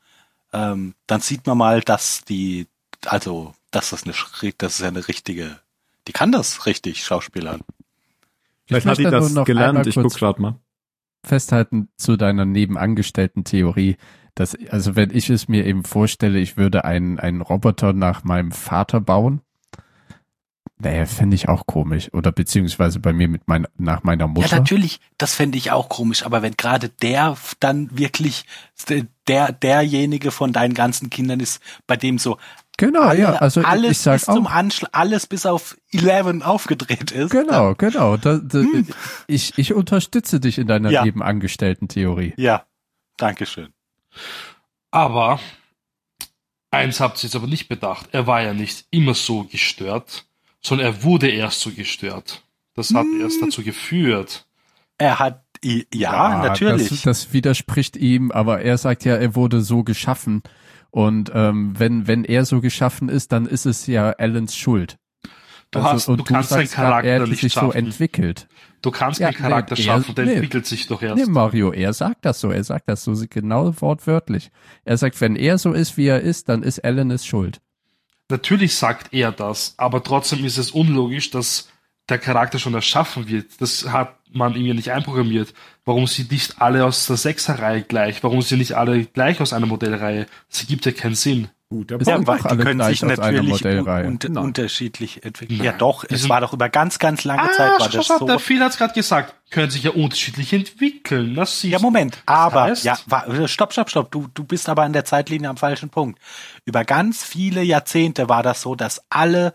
ähm, 0.53 0.95
dann 1.09 1.21
sieht 1.21 1.47
man 1.47 1.59
mal, 1.59 1.81
dass 1.81 2.25
die, 2.25 2.67
also 3.07 3.53
dass 3.73 3.91
das 3.91 4.05
eine, 4.05 4.13
das 4.59 4.75
ist 4.75 4.81
ja 4.81 4.89
eine 4.89 5.09
richtige, 5.09 5.59
die 6.07 6.13
kann 6.13 6.31
das 6.31 6.67
richtig 6.67 7.05
Schauspielern. 7.05 7.63
Vielleicht 8.67 8.87
Ich 8.87 8.91
hat 8.91 8.99
die 8.99 9.03
das 9.05 9.29
nur 9.31 9.41
noch 9.41 9.45
gelernt. 9.47 9.85
Ich 9.89 9.95
guck 9.97 10.15
grad 10.15 10.39
mal. 10.39 10.55
festhalten 11.25 11.89
zu 11.97 12.17
deiner 12.17 12.45
nebenangestellten 12.45 13.43
Theorie, 13.45 13.97
dass, 14.35 14.57
also 14.71 14.97
wenn 14.97 15.11
ich 15.11 15.31
es 15.31 15.49
mir 15.49 15.67
eben 15.67 15.85
vorstelle, 15.85 16.39
ich 16.39 16.57
würde 16.57 16.85
einen, 16.85 17.19
einen 17.19 17.41
Roboter 17.41 17.93
nach 17.93 18.25
meinem 18.25 18.53
Vater 18.53 19.01
bauen, 19.01 19.41
naja, 20.83 21.05
fände 21.05 21.35
ich 21.35 21.49
auch 21.49 21.67
komisch. 21.67 22.13
Oder 22.15 22.33
beziehungsweise 22.33 23.01
bei 23.01 23.13
mir 23.13 23.29
mit 23.29 23.43
mein, 23.47 23.67
nach 23.77 24.03
meiner 24.03 24.27
Mutter. 24.27 24.49
Ja, 24.49 24.59
natürlich, 24.59 25.01
das 25.19 25.35
fände 25.35 25.59
ich 25.59 25.73
auch 25.73 25.91
komisch, 25.91 26.25
aber 26.25 26.41
wenn 26.43 26.57
gerade 26.57 26.89
der 26.89 27.37
dann 27.61 27.91
wirklich 27.99 28.47
der 29.29 29.53
derjenige 29.53 30.31
von 30.31 30.53
deinen 30.53 30.73
ganzen 30.73 31.11
Kindern 31.11 31.41
ist, 31.41 31.61
bei 31.87 31.97
dem 31.97 32.19
so 32.19 32.39
genau, 32.79 33.03
alle, 33.03 33.21
ja. 33.21 33.33
Also 33.35 33.61
alles 33.61 33.91
ich 33.91 33.99
sag 33.99 34.15
bis 34.15 34.25
zum 34.25 34.47
auch. 34.47 34.53
Anschlag, 34.53 34.91
alles 34.95 35.27
bis 35.27 35.45
auf 35.45 35.77
11 35.93 36.43
aufgedreht 36.43 37.11
ist. 37.11 37.31
Genau, 37.31 37.75
genau. 37.75 38.17
Da, 38.17 38.39
da, 38.39 38.65
ich, 39.27 39.59
ich 39.59 39.75
unterstütze 39.75 40.41
dich 40.41 40.57
in 40.57 40.67
deiner 40.67 40.89
Hm. 40.89 40.95
Ja. 40.95 41.05
nebenangestellten 41.05 41.89
Theorie. 41.89 42.33
Ja, 42.39 42.65
Dankeschön. 43.19 43.69
Aber 44.91 45.41
eins 46.71 47.01
habt 47.01 47.19
ihr 47.19 47.25
jetzt 47.25 47.37
aber 47.37 47.47
nicht 47.47 47.69
bedacht. 47.69 48.09
Er 48.13 48.27
war 48.27 48.43
ja 48.43 48.55
nicht 48.55 48.87
immer 48.91 49.15
so 49.15 49.45
gestört, 49.45 50.25
sondern 50.63 50.87
er 50.87 51.03
wurde 51.03 51.29
erst 51.29 51.61
so 51.61 51.71
gestört. 51.71 52.43
Das 52.75 52.95
hat 52.95 53.05
Hm. 53.05 53.21
erst 53.21 53.43
dazu 53.43 53.63
geführt. 53.63 54.47
Er 54.99 55.19
hat, 55.19 55.45
i- 55.65 55.87
ja, 55.93 56.43
natürlich. 56.43 56.89
Das, 56.89 57.03
das 57.03 57.33
widerspricht 57.33 57.97
ihm, 57.97 58.31
aber 58.31 58.61
er 58.63 58.79
sagt 58.79 59.05
ja, 59.05 59.17
er 59.17 59.35
wurde 59.35 59.63
so 59.63 59.83
geschaffen. 59.83 60.43
Und 60.91 61.31
ähm, 61.35 61.79
wenn, 61.79 62.07
wenn 62.07 62.25
er 62.25 62.45
so 62.45 62.61
geschaffen 62.61 63.09
ist, 63.09 63.33
dann 63.33 63.47
ist 63.47 63.65
es 63.65 63.87
ja 63.87 64.11
Allens 64.11 64.57
Schuld. 64.57 64.97
Du, 65.71 65.79
Also, 65.79 65.91
hast, 65.91 66.09
und 66.09 66.19
du 66.19 66.25
kannst 66.25 66.51
deinen 66.51 66.61
sagst 66.67 66.75
gerade, 66.75 66.87
er 66.87 66.91
Charakter 67.19 67.23
hat 67.23 67.29
nicht 67.31 67.41
sich 67.43 67.53
so 67.53 67.61
schaffen. 67.61 67.77
entwickelt. 67.77 68.49
Du 68.83 68.91
kannst 68.91 69.21
Ja, 69.21 69.31
keinen 69.33 69.43
Charakter 69.43 69.77
er- 69.77 69.83
schaffen, 69.83 70.15
der 70.15 70.25
nee. 70.27 70.33
entwickelt 70.35 70.67
sich 70.67 70.87
doch 70.87 71.03
erst. 71.03 71.17
Nee, 71.17 71.31
Mario, 71.31 71.73
er 71.73 71.93
sagt 71.93 72.25
das 72.25 72.41
so. 72.41 72.51
Er 72.51 72.65
sagt 72.65 72.89
das 72.89 73.05
so 73.05 73.15
genau 73.29 73.75
wortwörtlich. 73.81 74.51
Er 74.85 74.97
sagt, 74.97 75.21
wenn 75.21 75.37
er 75.37 75.59
so 75.59 75.73
ist, 75.73 75.97
wie 75.97 76.07
er 76.07 76.21
ist, 76.21 76.49
dann 76.49 76.63
ist 76.63 76.85
Alan 76.85 77.11
es 77.11 77.25
schuld. 77.27 77.61
Natürlich 78.29 78.77
sagt 78.77 79.13
er 79.13 79.33
das, 79.33 79.75
aber 79.77 80.03
trotzdem 80.05 80.45
ist 80.45 80.57
es 80.59 80.71
unlogisch, 80.71 81.31
dass 81.31 81.69
der 82.09 82.19
Charakter 82.19 82.59
schon 82.59 82.75
erschaffen 82.75 83.29
wird. 83.29 83.61
Das 83.61 83.91
hat 83.91 84.17
man 84.33 84.55
ihm 84.55 84.67
ja 84.67 84.75
nicht 84.75 84.91
einprogrammiert. 84.93 85.53
Warum 85.85 86.07
sind 86.07 86.31
nicht 86.31 86.61
alle 86.61 86.85
aus 86.85 87.07
der 87.07 87.17
Sechserreihe 87.17 87.83
gleich? 87.83 88.23
Warum 88.23 88.43
sind 88.43 88.59
nicht 88.59 88.75
alle 88.75 89.05
gleich 89.05 89.41
aus 89.41 89.53
einer 89.53 89.67
Modellreihe? 89.67 90.27
Das 90.49 90.61
ergibt 90.61 90.87
ja 90.87 90.93
keinen 90.93 91.15
Sinn. 91.17 91.49
Gut, 91.73 91.93
Es 91.93 92.09
Ja, 92.09 92.17
weil 92.27 92.39
doch 92.39 92.43
die 92.43 92.49
alle 92.49 92.65
können 92.65 92.83
sich 92.83 93.01
natürlich 93.03 93.65
un 93.65 93.85
Nein. 93.85 94.37
unterschiedlich 94.39 95.25
entwickeln. 95.25 95.59
Nein. 95.59 95.67
Ja 95.67 95.73
doch, 95.73 96.05
es 96.09 96.29
war 96.29 96.41
doch 96.41 96.53
über 96.53 96.69
ganz, 96.69 96.99
ganz 96.99 97.23
lange 97.23 97.43
Ah, 97.43 97.53
Zeit 97.53 97.79
war 97.79 97.89
das 97.89 98.07
so. 98.09 98.27
der 98.27 98.41
Phil 98.41 98.61
hat 98.61 98.73
es 98.73 98.77
gerade 98.77 98.93
gesagt. 98.93 99.37
Können 99.51 99.71
sich 99.71 99.85
ja 99.85 99.93
unterschiedlich 99.93 100.53
entwickeln. 100.53 101.37
Das 101.37 101.63
Ja. 101.63 101.79
Moment, 101.79 102.19
aber, 102.27 102.65
heißt- 102.65 102.85
ja, 102.85 102.97
stopp, 103.47 103.73
stopp, 103.73 103.89
stopp, 103.89 104.11
du, 104.11 104.27
du 104.35 104.43
bist 104.43 104.69
aber 104.69 104.83
an 104.83 104.93
der 104.93 105.05
Zeitlinie 105.05 105.49
am 105.49 105.57
falschen 105.57 105.91
Punkt. 105.91 106.19
Über 106.65 106.85
ganz 106.85 107.23
viele 107.23 107.63
Jahrzehnte 107.63 108.29
war 108.29 108.43
das 108.43 108.63
so, 108.63 108.75
dass 108.75 109.03
alle, 109.09 109.55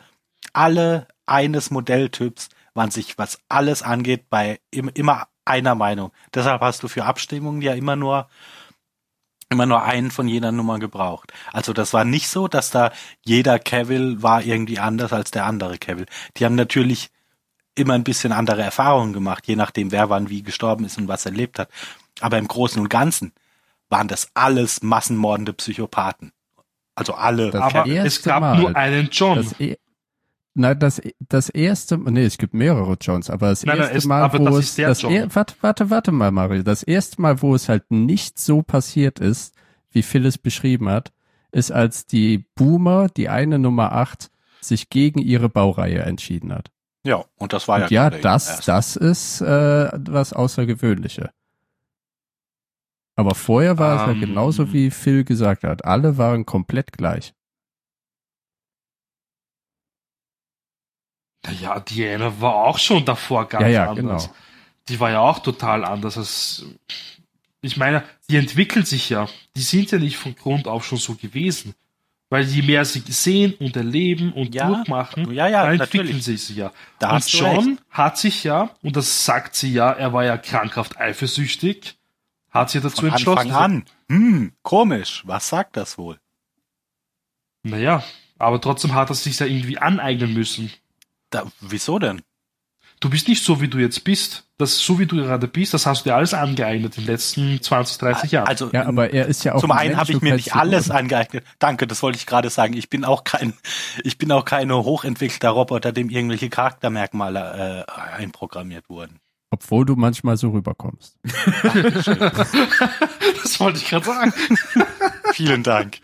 alle 0.54 1.08
eines 1.26 1.70
Modelltyps 1.70 2.48
waren 2.76 2.92
sich, 2.92 3.18
was 3.18 3.40
alles 3.50 3.84
angeht, 3.84 4.30
bei 4.30 4.62
im, 4.72 4.88
immer 4.94 5.28
einer 5.44 5.76
Meinung. 5.76 6.14
Deshalb 6.34 6.62
hast 6.62 6.82
du 6.82 6.88
für 6.88 7.04
Abstimmungen 7.04 7.62
ja 7.62 7.74
immer 7.74 7.98
nur 7.98 8.30
immer 9.50 9.66
nur 9.66 9.84
einen 9.84 10.12
von 10.12 10.28
jeder 10.28 10.52
Nummer 10.52 10.80
gebraucht. 10.80 11.32
Also 11.54 11.74
das 11.74 11.94
war 11.94 12.04
nicht 12.04 12.28
so, 12.30 12.48
dass 12.48 12.72
da 12.72 12.92
jeder 13.24 13.60
Cavill 13.60 14.22
war 14.22 14.44
irgendwie 14.44 14.80
anders 14.80 15.14
als 15.14 15.32
der 15.32 15.46
andere 15.46 15.78
Cavill. 15.78 16.08
Die 16.38 16.46
haben 16.46 16.56
natürlich 16.56 17.10
immer 17.76 17.94
ein 17.94 18.04
bisschen 18.04 18.32
andere 18.32 18.64
Erfahrungen 18.64 19.14
gemacht, 19.14 19.48
je 19.48 19.56
nachdem, 19.56 19.92
wer 19.92 20.10
wann 20.10 20.30
wie 20.30 20.44
gestorben 20.44 20.86
ist 20.86 20.98
und 20.98 21.08
was 21.08 21.26
erlebt 21.26 21.60
hat. 21.60 21.70
Aber 22.22 22.38
im 22.38 22.48
Großen 22.48 22.82
und 22.82 22.90
Ganzen 22.90 23.34
waren 23.90 24.08
das 24.08 24.30
alles 24.34 24.82
massenmordende 24.82 25.54
Psychopathen. 25.54 26.32
Also 26.96 27.14
alle. 27.14 27.52
Das 27.52 27.62
aber 27.62 27.88
es 27.88 28.24
gab 28.24 28.42
Mal. 28.42 28.58
nur 28.58 28.76
einen 28.76 29.10
John. 29.12 29.36
Das, 29.38 29.60
e 29.60 29.78
Nein, 30.58 30.80
das, 30.80 31.02
das 31.20 31.50
erste, 31.50 31.98
nee, 31.98 32.24
es 32.24 32.38
gibt 32.38 32.54
mehrere 32.54 32.96
Johns, 33.02 33.30
aber 33.30 33.50
das 33.50 33.66
Nein, 33.66 33.76
nein, 33.78 33.84
erste 33.88 33.98
es- 33.98 34.06
Mal, 34.06 34.32
wo 34.34 34.46
das 34.46 34.58
es, 34.58 34.76
das 34.76 35.04
er, 35.04 35.36
warte, 35.36 35.56
warte, 35.62 35.90
warte 35.90 36.12
mal, 36.14 36.32
Mario, 36.32 36.64
das 36.64 36.82
erste 36.82 37.22
Mal, 37.22 37.42
wo 37.42 37.54
es 37.56 37.68
halt 37.68 37.92
nicht 37.92 38.40
so 38.40 38.62
passiert 38.64 39.20
ist, 39.20 39.54
wie 39.92 40.02
Phil 40.02 40.26
es 40.26 40.38
beschrieben 40.38 40.88
hat, 40.90 41.12
ist, 41.52 41.72
als 41.72 42.06
die 42.06 42.46
Boomer, 42.56 43.10
die 43.10 43.28
eine 43.30 43.60
Nummer 43.60 43.92
8, 43.92 44.32
sich 44.62 44.90
gegen 44.90 45.20
ihre 45.20 45.50
Baureihe 45.50 46.00
entschieden 46.00 46.54
hat. 46.54 46.72
ja, 47.04 47.24
und 47.38 47.52
das 47.54 47.68
war 47.68 47.84
Und 47.84 47.92
ja 47.92 48.10
ja, 48.10 48.10
das, 48.10 48.66
das 48.66 48.96
ist 48.96 49.42
äh, 49.42 49.90
was 49.94 50.32
Außergewöhnliche. 50.34 51.32
Aber 53.18 53.36
vorher 53.36 53.78
war 53.78 53.96
es 53.98 54.02
halt 54.08 54.16
Ähm. 54.16 54.22
genauso, 54.22 54.74
wie 54.74 54.90
Phil 54.90 55.24
gesagt 55.24 55.64
hat. 55.64 55.86
Alle 55.86 56.18
waren 56.18 56.46
komplett 56.46 56.92
gleich. 56.94 57.34
Ja, 61.62 61.80
Diana 61.80 62.40
war 62.42 62.56
auch 62.56 62.78
schon 62.80 63.06
davor 63.06 63.48
ganz 63.48 63.64
Ja, 63.64 63.70
ja, 63.70 63.90
anders. 63.92 64.24
genau. 64.26 64.36
Die 64.90 65.00
war 65.00 65.12
ja 65.12 65.20
auch 65.20 65.40
total 65.40 65.84
anders 65.86 66.18
als. 66.18 66.66
Ich 67.62 67.78
meine, 67.78 68.04
die 68.30 68.38
entwickeln 68.38 68.86
sich 68.86 69.10
ja. 69.10 69.28
Die 69.56 69.62
sind 69.62 69.92
ja 69.92 69.98
nicht 69.98 70.18
von 70.18 70.36
Grund 70.36 70.68
auf 70.68 70.86
schon 70.86 70.98
so 71.00 71.16
gewesen. 71.16 71.74
Weil 72.30 72.44
je 72.44 72.64
mehr 72.64 72.84
sie 72.86 73.04
sehen 73.08 73.54
und 73.60 73.76
erleben 73.78 74.34
und 74.34 74.56
Ja, 74.56 74.68
durchmachen, 74.68 75.32
ja, 75.32 75.48
ja, 75.48 75.64
dann 75.64 75.80
entwickeln 75.80 76.08
natürlich. 76.08 76.24
sie 76.26 76.38
sich 76.38 76.56
ja. 76.58 76.72
Da 76.98 77.16
und 77.16 77.28
John 77.32 77.68
recht. 77.70 77.84
hat 77.92 78.18
sich 78.18 78.44
ja, 78.44 78.72
und 78.82 78.96
das 78.96 79.26
sagt 79.26 79.56
sie 79.56 79.72
ja, 79.72 79.92
er 79.92 80.12
war 80.12 80.26
ja 80.26 80.36
krankhaft 80.38 80.98
eifersüchtig, 80.98 81.96
hat 82.50 82.72
sich 82.72 82.82
dazu 82.82 83.02
Von 83.02 83.10
entschlossen. 83.12 83.52
Anfang 83.52 83.64
an. 83.64 83.86
Hm, 84.10 84.54
komisch. 84.64 85.22
Was 85.28 85.50
sagt 85.50 85.78
das 85.78 86.00
wohl? 86.00 86.20
Naja, 87.64 88.04
aber 88.40 88.60
trotzdem 88.60 88.94
hat 88.96 89.10
er 89.10 89.16
sich 89.16 89.40
ja 89.40 89.46
irgendwie 89.46 89.78
aneignen 89.78 90.34
müssen. 90.34 90.72
Da, 91.30 91.46
wieso 91.62 92.00
denn? 92.00 92.22
Du 93.00 93.10
bist 93.10 93.28
nicht 93.28 93.44
so, 93.44 93.62
wie 93.62 93.68
du 93.68 93.78
jetzt 93.78 94.04
bist. 94.04 94.44
Das, 94.58 94.80
so 94.80 95.00
wie 95.00 95.06
du 95.06 95.18
gerade 95.18 95.50
bist, 95.50 95.74
das 95.74 95.86
hast 95.86 96.06
du 96.06 96.10
dir 96.10 96.16
alles 96.16 96.34
angeeignet 96.34 96.98
in 96.98 97.04
den 97.04 97.12
letzten 97.12 97.62
20, 97.62 97.98
30 97.98 98.32
Jahren. 98.32 98.48
Also 98.48 98.70
Ja, 98.72 98.86
aber 98.86 99.12
er 99.12 99.26
ist 99.26 99.44
ja 99.44 99.54
auch 99.54 99.60
Zum 99.60 99.72
ein 99.72 99.80
einen 99.80 99.98
habe 99.98 100.14
ich 100.14 100.22
mir 100.22 100.34
nicht 100.34 100.56
alles 100.56 100.90
angeeignet. 100.90 101.44
Danke, 101.60 101.88
das 101.88 102.02
wollte 102.02 102.18
ich 102.18 102.26
gerade 102.26 102.50
sagen. 102.50 102.74
Ich 102.74 102.90
bin 102.90 103.04
auch 103.04 103.26
kein, 103.26 103.54
ich 104.04 104.18
bin 104.18 104.32
auch 104.32 104.46
kein 104.46 104.72
hochentwickelter 104.72 105.50
Roboter, 105.50 105.92
dem 105.92 106.10
irgendwelche 106.10 106.50
Charaktermerkmale 106.50 107.86
äh, 107.86 107.92
einprogrammiert 107.92 108.90
wurden. 108.90 109.20
Obwohl 109.52 109.86
du 109.86 109.96
manchmal 109.96 110.38
so 110.38 110.50
rüberkommst. 110.52 111.18
das 111.24 112.08
wollte 113.60 113.78
ich 113.78 113.88
gerade 113.88 114.06
sagen. 114.06 114.34
Vielen 115.34 115.64
Dank. 115.64 116.00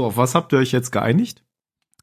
So, 0.00 0.06
auf 0.06 0.16
was 0.16 0.34
habt 0.34 0.50
ihr 0.54 0.58
euch 0.58 0.72
jetzt 0.72 0.92
geeinigt? 0.92 1.44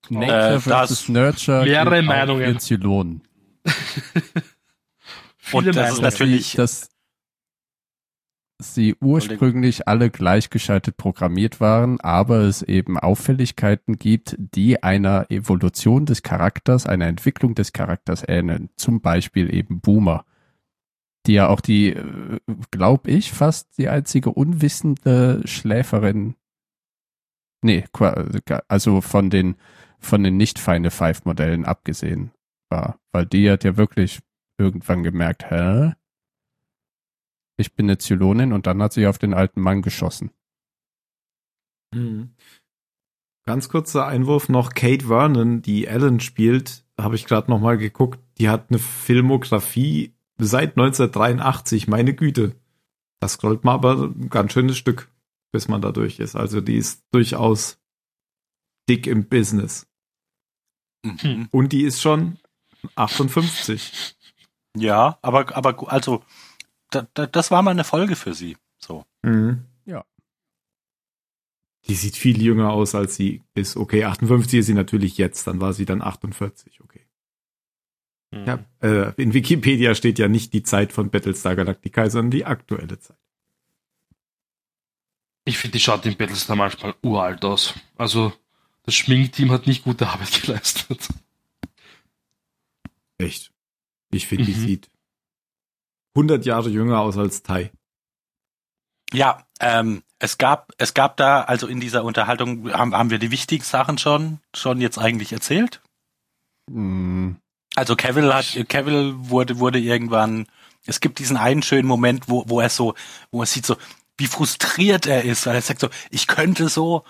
Nature 0.09 0.53
Äh, 0.55 0.59
versus 0.59 1.09
Nurture. 1.09 1.63
mehrere 1.65 2.03
Meinungen. 2.03 2.59
Zylonen. 2.59 3.21
Viele 5.37 5.71
das 5.71 5.75
ist 5.75 6.01
Meinungen. 6.01 6.01
natürlich- 6.03 6.53
dass 6.53 6.89
sie 8.59 8.95
ursprünglich 9.01 9.87
alle 9.87 10.11
gleichgeschaltet 10.11 10.95
programmiert 10.97 11.59
waren, 11.59 11.99
aber 12.01 12.41
es 12.41 12.61
eben 12.61 12.99
Auffälligkeiten 12.99 13.97
gibt, 13.97 14.35
die 14.37 14.83
einer 14.83 15.25
Evolution 15.31 16.05
des 16.05 16.21
Charakters, 16.21 16.85
einer 16.85 17.07
Entwicklung 17.07 17.55
des 17.55 17.73
Charakters 17.73 18.23
ähneln. 18.27 18.69
Zum 18.77 19.01
Beispiel 19.01 19.51
eben 19.53 19.79
Boomer, 19.79 20.23
die 21.25 21.33
ja 21.33 21.47
auch 21.49 21.61
die, 21.61 21.95
glaube 22.69 23.09
ich, 23.09 23.31
fast 23.31 23.75
die 23.79 23.89
einzige 23.89 24.29
unwissende 24.31 25.41
Schläferin, 25.45 26.35
nee, 27.67 27.85
also 28.67 29.01
von 29.01 29.29
den 29.29 29.55
von 29.99 30.23
den 30.23 30.37
nicht 30.37 30.59
Final 30.59 30.91
Five 30.91 31.25
Modellen 31.25 31.65
abgesehen 31.65 32.31
war, 32.69 32.99
weil 33.11 33.25
die 33.25 33.49
hat 33.49 33.63
ja 33.63 33.77
wirklich 33.77 34.19
irgendwann 34.57 35.03
gemerkt, 35.03 35.49
hä? 35.49 35.93
Ich 37.57 37.73
bin 37.73 37.87
eine 37.87 37.97
Zylonin 37.97 38.53
und 38.53 38.67
dann 38.67 38.81
hat 38.81 38.93
sie 38.93 39.07
auf 39.07 39.17
den 39.17 39.33
alten 39.33 39.61
Mann 39.61 39.81
geschossen. 39.81 40.31
Mhm. 41.93 42.35
Ganz 43.45 43.69
kurzer 43.69 44.05
Einwurf 44.05 44.49
noch. 44.49 44.73
Kate 44.73 45.07
Vernon, 45.07 45.61
die 45.61 45.87
Ellen 45.87 46.19
spielt, 46.19 46.85
habe 46.99 47.15
ich 47.15 47.25
gerade 47.25 47.49
noch 47.49 47.59
mal 47.59 47.77
geguckt. 47.77 48.19
Die 48.37 48.49
hat 48.49 48.69
eine 48.69 48.79
Filmografie 48.79 50.13
seit 50.37 50.77
1983. 50.77 51.87
Meine 51.87 52.13
Güte. 52.13 52.55
Das 53.19 53.33
scrollt 53.33 53.63
mal 53.63 53.73
aber 53.73 54.03
ein 54.03 54.29
ganz 54.29 54.53
schönes 54.53 54.77
Stück, 54.77 55.09
bis 55.57 55.67
man 55.67 55.81
da 55.81 55.91
durch 55.91 56.19
ist. 56.19 56.35
Also 56.35 56.61
die 56.61 56.77
ist 56.77 57.03
durchaus 57.11 57.79
dick 58.87 59.07
im 59.07 59.27
Business. 59.27 59.87
Mhm. 61.03 61.47
Und 61.49 61.73
die 61.73 61.81
ist 61.81 61.99
schon 61.99 62.37
58. 62.93 64.15
Ja, 64.77 65.17
aber, 65.23 65.57
aber 65.57 65.91
also, 65.91 66.23
da, 66.91 67.07
da, 67.15 67.25
das 67.25 67.49
war 67.49 67.63
mal 67.63 67.71
eine 67.71 67.83
Folge 67.83 68.15
für 68.15 68.35
sie. 68.35 68.55
So. 68.77 69.03
Mhm. 69.23 69.63
Ja. 69.85 70.05
Die 71.87 71.95
sieht 71.95 72.17
viel 72.17 72.39
jünger 72.39 72.71
aus, 72.71 72.93
als 72.93 73.15
sie 73.15 73.41
ist. 73.55 73.77
Okay, 73.77 74.03
58 74.03 74.59
ist 74.59 74.67
sie 74.67 74.75
natürlich 74.75 75.17
jetzt. 75.17 75.47
Dann 75.47 75.59
war 75.59 75.73
sie 75.73 75.85
dann 75.85 76.03
48. 76.03 76.81
Okay. 76.81 77.07
Ja, 78.31 78.63
äh, 78.83 79.19
in 79.19 79.33
Wikipedia 79.33 79.95
steht 79.95 80.19
ja 80.19 80.27
nicht 80.27 80.53
die 80.53 80.61
Zeit 80.61 80.93
von 80.93 81.09
Battlestar 81.09 81.55
Galactica, 81.55 82.11
sondern 82.11 82.29
die 82.29 82.45
aktuelle 82.45 82.99
Zeit. 82.99 83.17
Ich 85.47 85.57
finde, 85.57 85.77
die 85.77 85.79
schaut 85.79 86.05
in 86.05 86.17
Battlestar 86.17 86.57
manchmal 86.57 86.93
uralt 87.01 87.45
aus. 87.45 87.73
Also, 87.95 88.33
das 88.83 88.95
Schminkteam 88.95 89.49
hat 89.49 89.65
nicht 89.65 89.85
gute 89.85 90.05
Arbeit 90.07 90.41
geleistet. 90.41 91.07
Echt. 93.17 93.51
Ich 94.11 94.27
finde, 94.27 94.43
die 94.43 94.53
Mhm. 94.55 94.59
sieht 94.67 94.89
100 96.15 96.45
Jahre 96.45 96.69
jünger 96.69 96.99
aus 96.99 97.17
als 97.17 97.43
Tai. 97.43 97.71
Ja, 99.13 99.47
ähm, 99.61 100.03
es 100.19 100.37
gab, 100.37 100.73
es 100.77 100.93
gab 100.93 101.15
da, 101.15 101.43
also 101.43 101.67
in 101.67 101.79
dieser 101.79 102.03
Unterhaltung 102.03 102.73
haben, 102.73 102.93
haben 102.93 103.09
wir 103.09 103.19
die 103.19 103.31
wichtigen 103.31 103.63
Sachen 103.63 103.97
schon, 103.97 104.39
schon 104.53 104.81
jetzt 104.81 104.97
eigentlich 104.97 105.31
erzählt. 105.31 105.81
Hm, 106.69 107.37
Also 107.75 107.95
Cavill 107.95 108.33
hat, 108.33 108.57
Cavill 108.67 109.13
wurde, 109.17 109.59
wurde 109.59 109.79
irgendwann, 109.79 110.47
es 110.85 110.99
gibt 110.99 111.19
diesen 111.19 111.37
einen 111.37 111.61
schönen 111.63 111.87
Moment, 111.87 112.27
wo, 112.27 112.43
wo 112.49 112.59
er 112.59 112.69
so, 112.69 112.95
wo 113.31 113.41
er 113.41 113.45
sieht 113.45 113.65
so, 113.65 113.77
wie 114.17 114.27
frustriert 114.27 115.05
er 115.05 115.23
ist, 115.23 115.45
weil 115.45 115.55
er 115.55 115.61
sagt 115.61 115.79
so, 115.81 115.89
ich 116.09 116.27
könnte 116.27 116.69
so, 116.69 117.03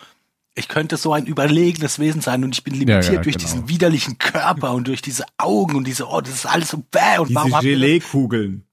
ich 0.56 0.68
könnte 0.68 0.98
so 0.98 1.14
ein 1.14 1.26
überlegenes 1.26 2.00
Wesen 2.00 2.22
sein 2.22 2.44
und 2.44 2.54
ich 2.56 2.64
bin 2.64 2.74
limitiert 2.74 3.06
Ja, 3.06 3.14
ja, 3.14 3.22
durch 3.22 3.38
genau. 3.38 3.46
diesen 3.48 3.70
widerlichen 3.70 4.18
Körper 4.18 4.74
und 4.74 4.88
durch 4.88 5.02
diese 5.02 5.24
Augen 5.38 5.76
und 5.76 5.86
diese, 5.86 6.08
oh, 6.08 6.20
das 6.22 6.34
ist 6.34 6.46
alles 6.46 6.70
so 6.70 6.78
bäh 6.92 7.20
und 7.20 7.34
warum 7.36 7.46
Diese 7.48 7.56
habt 7.56 7.64
ihr 7.66 7.74
das- 7.74 7.82
Geleekugeln. 7.82 8.64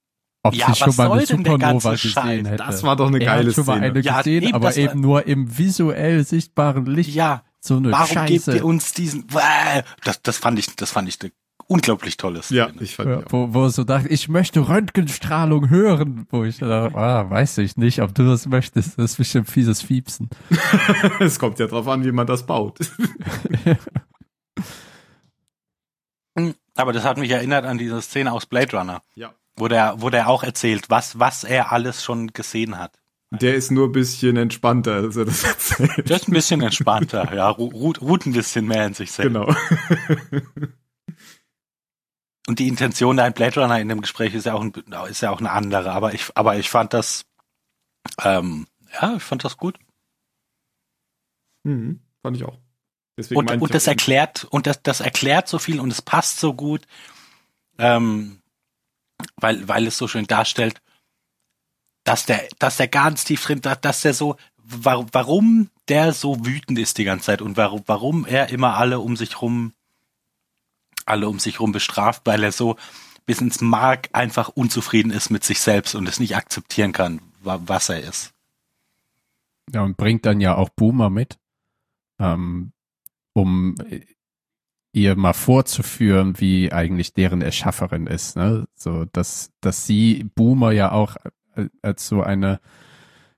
ob 0.43 0.55
Ja, 0.55 0.67
sie 0.69 0.75
schon 0.77 0.89
was 0.89 0.97
mal 0.97 1.13
eine 1.13 1.27
soll 1.27 1.37
denn 1.37 1.45
der 1.45 1.53
Supernova 1.53 1.71
ganze 1.91 1.91
gesehen 2.03 2.11
Scheiß? 2.13 2.47
hätte. 2.49 2.57
Das 2.57 2.83
war 2.83 2.97
doch 2.97 3.07
eine 3.09 3.19
er 3.21 3.25
geile 3.27 3.49
hat 3.49 3.55
schon 3.55 3.67
mal 3.67 3.75
Szene. 3.77 3.87
eine 3.93 4.01
Ja, 4.01 4.19
gesehen, 4.19 4.43
eben, 4.45 4.55
aber 4.55 4.77
eben 4.77 5.01
nur 5.01 5.27
im 5.27 5.57
visuell 5.59 6.25
sichtbaren 6.25 6.87
Licht. 6.87 7.15
Ja, 7.15 7.45
so 7.61 7.77
eine 7.77 7.93
warum 7.93 8.27
gebt 8.27 8.45
Scheiße. 8.45 8.57
ihr 8.57 8.65
uns 8.65 8.93
diesen, 8.93 9.27
bäh? 9.27 9.83
das, 10.05 10.21
das 10.23 10.37
fand 10.39 10.59
ich, 10.59 10.75
das 10.77 10.91
fand 10.91 11.09
ich 11.09 11.19
eine 11.21 11.31
unglaublich 11.67 12.17
tolle 12.17 12.43
Szene. 12.43 12.59
Ja, 12.61 12.71
ich 12.81 12.97
fand 12.97 13.09
Ja, 13.11 13.23
wo, 13.31 13.53
wo 13.55 13.65
er 13.65 13.71
so 13.71 13.85
dachte, 13.85 14.09
ich 14.09 14.29
möchte 14.29 14.69
Röntgenstrahlung 14.69 15.69
hören, 15.71 16.27
wo 16.31 16.45
ich 16.45 16.59
dachte, 16.59 16.97
ah, 16.97 17.29
weiß 17.31 17.59
ich 17.59 17.77
nicht, 17.77 18.01
ob 18.03 18.15
du 18.15 18.25
das 18.27 18.47
möchtest, 18.47 18.99
das 18.99 19.13
ist 19.13 19.17
bestimmt 19.17 19.49
fieses 19.51 19.83
Fiepsen. 19.83 20.29
Es 21.21 21.39
kommt 21.39 21.59
ja 21.59 21.67
drauf 21.67 21.87
an, 21.89 22.05
wie 22.05 22.13
man 22.13 22.27
das 22.27 22.45
baut. 22.47 22.79
Aber 26.77 26.93
das 26.93 27.05
hat 27.05 27.19
mich 27.19 27.31
erinnert 27.31 27.65
an 27.65 27.79
diese 27.79 28.03
Szene 28.03 28.33
aus 28.33 28.47
Blade 28.47 28.77
Runner, 28.77 29.03
Ja. 29.15 29.33
wo 29.57 29.69
der, 29.69 29.95
wo 29.99 30.11
der 30.11 30.29
auch 30.29 30.43
erzählt, 30.43 30.91
was, 30.91 31.19
was 31.19 31.45
er 31.45 31.71
alles 31.73 32.03
schon 32.03 32.33
gesehen 32.33 32.79
hat. 32.79 32.99
Der 33.31 33.55
ist 33.55 33.71
nur 33.71 33.87
ein 33.89 33.93
bisschen 33.93 34.37
entspannter, 34.37 34.95
als 34.95 35.17
er 35.17 35.25
das 35.25 35.45
erzählt. 35.45 36.09
Der 36.09 36.17
ist 36.17 36.29
ein 36.29 36.33
bisschen 36.33 36.61
entspannter, 36.63 37.33
ja, 37.35 37.49
ru- 37.51 37.73
ruht, 37.73 38.01
ruht 38.01 38.27
ein 38.27 38.33
bisschen 38.33 38.67
mehr 38.67 38.87
in 38.87 38.95
sich 38.95 39.13
selbst. 39.13 39.33
Genau. 39.33 39.55
Und 42.47 42.59
die 42.59 42.69
Intention 42.69 43.17
da 43.17 43.27
in 43.27 43.33
Blade 43.33 43.61
Runner 43.61 43.81
in 43.81 43.89
dem 43.89 44.01
Gespräch 44.03 44.35
ist 44.35 44.45
ja 44.47 44.55
auch, 44.55 44.61
ein, 44.63 44.73
ist 45.09 45.23
ja 45.23 45.31
auch 45.31 45.39
eine 45.41 45.51
andere, 45.51 45.93
aber 45.93 46.13
ich, 46.15 46.27
aber 46.35 46.57
ich 46.57 46.69
fand 46.69 46.93
das, 46.93 47.25
ähm, 48.23 48.67
ja, 49.01 49.17
ich 49.17 49.23
fand 49.23 49.45
das 49.45 49.57
gut. 49.57 49.79
Mhm, 51.65 52.01
fand 52.23 52.37
ich 52.37 52.45
auch. 52.45 52.59
Deswegen 53.17 53.39
Und, 53.39 53.51
und 53.63 53.75
das 53.75 53.87
erklärt, 53.87 54.45
und 54.45 54.67
das, 54.67 54.83
das 54.83 55.01
erklärt 55.01 55.49
so 55.49 55.59
viel 55.59 55.81
und 55.81 55.91
es 55.91 56.03
passt 56.03 56.41
so 56.41 56.53
gut, 56.53 56.87
ähm, 57.79 58.43
weil, 59.37 59.67
weil 59.69 59.87
es 59.87 59.97
so 59.97 60.09
schön 60.09 60.27
darstellt, 60.27 60.83
dass 62.05 62.27
der, 62.27 62.47
dass 62.59 62.77
der 62.77 62.89
ganz 62.89 63.25
tief 63.25 63.45
drin, 63.45 63.61
dass, 63.63 64.03
der 64.03 64.15
so, 64.15 64.37
wa- 64.57 65.07
warum 65.13 65.71
der 65.89 66.13
so 66.13 66.45
wütend 66.45 66.79
ist 66.79 66.99
die 66.99 67.05
ganze 67.05 67.27
Zeit 67.27 67.41
und 67.43 67.57
warum, 67.57 67.83
warum 67.87 68.27
er 68.27 68.49
immer 68.51 68.77
alle 68.77 69.01
um 69.01 69.17
sich 69.17 69.41
rum, 69.41 69.74
alle 71.07 71.29
um 71.29 71.39
sich 71.39 71.61
rum 71.61 71.73
bestraft, 71.73 72.23
weil 72.25 72.43
er 72.43 72.53
so 72.53 72.77
bis 73.27 73.41
ins 73.41 73.61
Mark 73.61 74.09
einfach 74.13 74.49
unzufrieden 74.51 75.11
ist 75.11 75.31
mit 75.31 75.45
sich 75.45 75.61
selbst 75.61 75.95
und 75.95 76.09
es 76.09 76.21
nicht 76.21 76.37
akzeptieren 76.37 76.93
kann, 76.93 77.21
wa- 77.43 77.61
was 77.65 77.89
er 77.89 78.01
ist. 78.01 78.33
Ja, 79.73 79.83
und 79.83 79.97
bringt 79.97 80.27
dann 80.27 80.41
ja 80.41 80.55
auch 80.57 80.69
Boomer 80.69 81.09
mit, 81.09 81.39
ähm, 82.19 82.73
um 83.33 83.75
ihr 84.93 85.17
mal 85.17 85.33
vorzuführen, 85.33 86.39
wie 86.39 86.71
eigentlich 86.71 87.15
deren 87.15 87.41
Erschafferin 87.41 88.07
ist. 88.07 88.37
Ne? 88.37 88.67
So, 88.75 89.07
dass, 89.07 89.51
dass 89.61 89.87
sie 89.87 90.31
Boomer 90.35 90.73
ja 90.73 90.93
auch 90.93 91.17
äh, 91.57 91.69
als 91.83 92.07
so 92.07 92.23
eine 92.23 92.61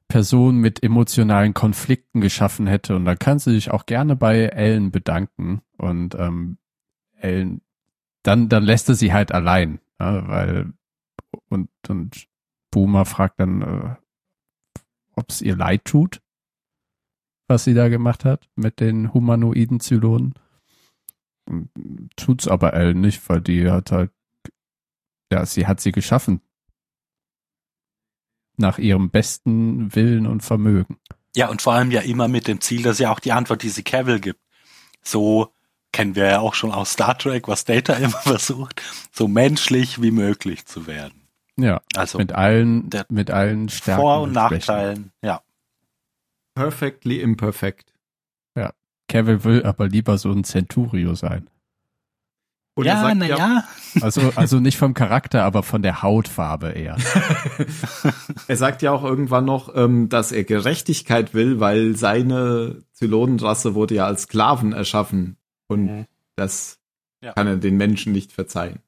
Person 0.08 0.58
mit 0.58 0.82
emotionalen 0.82 1.54
Konflikten 1.54 2.20
geschaffen 2.20 2.66
hätte. 2.66 2.94
Und 2.94 3.06
da 3.06 3.14
kann 3.16 3.38
sie 3.38 3.52
sich 3.52 3.70
auch 3.70 3.86
gerne 3.86 4.16
bei 4.16 4.46
Ellen 4.46 4.90
bedanken. 4.90 5.62
Und 5.78 6.14
ähm, 6.16 6.58
Ellen, 7.18 7.62
dann, 8.22 8.48
dann 8.48 8.64
lässt 8.64 8.88
er 8.88 8.94
sie 8.94 9.12
halt 9.12 9.32
allein, 9.32 9.80
ja, 10.00 10.26
weil 10.28 10.72
und, 11.48 11.70
und 11.88 12.28
Boomer 12.70 13.04
fragt 13.04 13.40
dann, 13.40 13.62
äh, 13.62 13.94
ob 15.14 15.30
es 15.30 15.40
ihr 15.42 15.56
leid 15.56 15.84
tut, 15.84 16.20
was 17.48 17.64
sie 17.64 17.74
da 17.74 17.88
gemacht 17.88 18.24
hat 18.24 18.48
mit 18.54 18.80
den 18.80 19.14
humanoiden 19.14 19.80
Zylonen. 19.80 20.34
Tut's 22.16 22.48
aber 22.48 22.74
Ellen 22.74 23.00
nicht, 23.00 23.28
weil 23.28 23.40
die 23.40 23.70
hat 23.70 23.92
halt, 23.92 24.10
ja, 25.32 25.46
sie 25.46 25.66
hat 25.66 25.80
sie 25.80 25.92
geschaffen. 25.92 26.40
Nach 28.56 28.78
ihrem 28.78 29.10
besten 29.10 29.94
Willen 29.94 30.26
und 30.26 30.42
Vermögen. 30.42 30.98
Ja, 31.36 31.48
und 31.50 31.60
vor 31.62 31.74
allem 31.74 31.90
ja 31.90 32.00
immer 32.00 32.28
mit 32.28 32.48
dem 32.48 32.60
Ziel, 32.60 32.82
dass 32.82 32.98
ja 32.98 33.12
auch 33.12 33.20
die 33.20 33.32
Antwort, 33.32 33.62
die 33.62 33.68
sie 33.68 33.82
Cavill 33.82 34.20
gibt. 34.20 34.40
So 35.02 35.54
kennen 35.96 36.14
wir 36.14 36.26
ja 36.26 36.40
auch 36.40 36.54
schon 36.54 36.72
aus 36.72 36.92
Star 36.92 37.16
Trek, 37.16 37.48
was 37.48 37.64
Data 37.64 37.92
immer 37.94 38.10
versucht, 38.10 38.82
so 39.12 39.28
menschlich 39.28 40.02
wie 40.02 40.10
möglich 40.10 40.66
zu 40.66 40.86
werden. 40.86 41.22
Ja, 41.58 41.80
Also 41.94 42.18
mit 42.18 42.32
allen, 42.32 42.90
der 42.90 43.06
mit 43.08 43.30
allen 43.30 43.70
Stärken 43.70 44.02
Vor- 44.02 44.22
und. 44.22 44.32
Nachteilen, 44.32 45.12
ja. 45.22 45.40
Perfectly 46.54 47.20
imperfect. 47.20 47.96
Kevin 49.08 49.44
will 49.44 49.62
aber 49.64 49.88
lieber 49.88 50.18
so 50.18 50.30
ein 50.30 50.44
Centurio 50.44 51.14
sein. 51.14 51.48
Und 52.74 52.86
er 52.86 52.94
ja, 52.94 53.00
sagt 53.00 53.16
na 53.16 53.26
ja. 53.26 53.64
Also, 54.02 54.32
also 54.36 54.60
nicht 54.60 54.76
vom 54.76 54.92
Charakter, 54.92 55.44
aber 55.44 55.62
von 55.62 55.80
der 55.80 56.02
Hautfarbe 56.02 56.70
eher. 56.70 56.96
Er 58.48 58.56
sagt 58.56 58.82
ja 58.82 58.92
auch 58.92 59.02
irgendwann 59.02 59.46
noch, 59.46 59.74
ähm, 59.74 60.10
dass 60.10 60.30
er 60.30 60.44
Gerechtigkeit 60.44 61.32
will, 61.32 61.58
weil 61.58 61.96
seine 61.96 62.82
Zylonenrasse 62.92 63.74
wurde 63.74 63.94
ja 63.94 64.06
als 64.06 64.24
Sklaven 64.24 64.72
erschaffen. 64.72 65.38
Und 65.68 65.86
Mhm. 65.86 66.06
das 66.36 66.78
Ja. 67.22 67.32
kann 67.32 67.46
er 67.46 67.56
den 67.56 67.76
Menschen 67.76 68.12
nicht 68.12 68.32
verzeihen. 68.32 68.80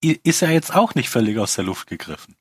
Ist 0.00 0.40
ja 0.40 0.50
jetzt 0.50 0.74
auch 0.74 0.94
nicht 0.96 1.08
völlig 1.10 1.38
aus 1.38 1.54
der 1.54 1.64
Luft 1.64 1.86
gegriffen. 1.86 2.34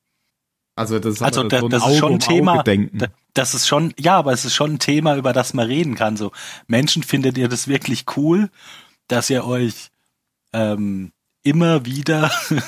Also 0.76 0.98
das 0.98 1.16
ist 1.16 1.22
Also 1.22 1.44
da- 1.44 1.60
so 1.60 1.66
ein 1.68 1.70
das 1.70 1.84
ist 1.84 1.88
Auge 1.90 1.98
schon 1.98 2.10
ein 2.10 2.14
um 2.16 2.20
Thema, 2.20 2.54
Auge 2.56 2.64
denken. 2.64 2.98
Da- 2.98 3.08
Das 3.34 3.54
ist 3.54 3.68
schon, 3.68 3.94
ja, 4.00 4.18
aber 4.18 4.34
es 4.34 4.44
ist 4.46 4.56
schon 4.56 4.74
ein 4.74 4.80
Thema, 4.80 5.16
über 5.16 5.32
das 5.32 5.54
man 5.54 5.68
reden 5.68 5.96
kann. 5.96 6.18
So, 6.18 6.32
Menschen, 6.68 7.02
findet 7.04 7.38
ihr 7.38 7.48
das 7.48 7.68
wirklich 7.68 8.06
cool, 8.18 8.50
dass 9.08 9.30
ihr 9.30 9.46
euch 9.46 9.90
ähm, 10.54 11.12
immer 11.44 11.86
wieder 11.86 12.30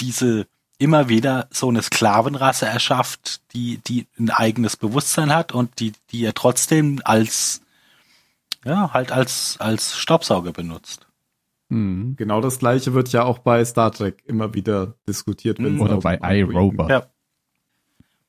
diese, 0.00 0.46
immer 0.78 1.08
wieder 1.08 1.48
so 1.50 1.68
eine 1.68 1.82
Sklavenrasse 1.82 2.66
erschafft, 2.66 3.40
die, 3.52 3.78
die 3.78 4.06
ein 4.18 4.30
eigenes 4.30 4.76
Bewusstsein 4.76 5.34
hat 5.34 5.50
und 5.52 5.80
die, 5.80 5.92
die 6.10 6.20
ihr 6.20 6.34
trotzdem 6.34 7.00
als, 7.04 7.62
ja, 8.66 8.92
halt 8.92 9.12
als, 9.12 9.56
als 9.60 9.96
Staubsauger 9.96 10.52
benutzt. 10.52 11.06
Hm. 11.70 12.14
Genau 12.16 12.40
das 12.40 12.58
gleiche 12.58 12.94
wird 12.94 13.10
ja 13.12 13.24
auch 13.24 13.38
bei 13.38 13.64
Star 13.64 13.90
Trek 13.92 14.22
immer 14.26 14.54
wieder 14.54 14.94
diskutiert. 15.08 15.58
wenn 15.58 15.74
Mhm. 15.76 15.80
Oder 15.80 15.98
bei 15.98 16.18
iRobot. 16.22 16.90
Ja. 16.90 17.06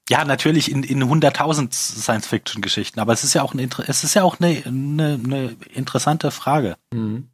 Ja, 0.09 0.23
natürlich 0.23 0.71
in, 0.71 0.83
in 0.83 1.03
100.000 1.03 1.73
Science-Fiction-Geschichten, 1.73 2.99
aber 3.01 3.11
es 3.11 3.25
ist 3.25 3.33
ja 3.33 3.41
auch 3.43 3.51
eine, 3.51 3.63
Inter- 3.63 3.83
es 3.89 4.05
ist 4.05 4.13
ja 4.13 4.23
auch 4.23 4.39
eine, 4.39 4.63
eine, 4.65 5.19
eine 5.21 5.57
interessante 5.73 6.31
Frage. 6.31 6.77
Mhm. 6.93 7.27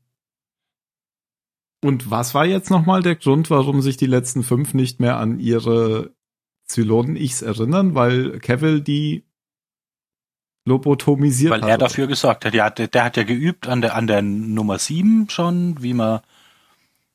Und 1.83 2.09
was 2.09 2.33
war 2.33 2.45
jetzt 2.45 2.71
nochmal 2.71 3.03
der 3.03 3.15
Grund, 3.15 3.49
warum 3.49 3.81
sich 3.81 3.97
die 3.97 4.07
letzten 4.07 4.41
fünf 4.41 4.73
nicht 4.73 4.99
mehr 4.99 5.17
an 5.17 5.39
ihre 5.39 6.11
Zylonen-Ichs 6.65 7.41
erinnern? 7.43 7.93
Weil 7.93 8.39
Cavill 8.39 8.81
die 8.81 9.25
lobotomisiert 10.65 11.51
Weil 11.51 11.61
hat. 11.63 11.69
er 11.69 11.77
dafür 11.77 12.07
gesorgt 12.07 12.45
hat. 12.45 12.53
Ja, 12.53 12.69
der, 12.69 12.87
der 12.87 13.03
hat 13.03 13.17
ja 13.17 13.23
geübt 13.23 13.67
an 13.67 13.81
der, 13.81 13.95
an 13.95 14.07
der 14.07 14.21
Nummer 14.21 14.79
7 14.79 15.27
schon, 15.29 15.81
wie 15.81 15.93
man, 15.93 16.21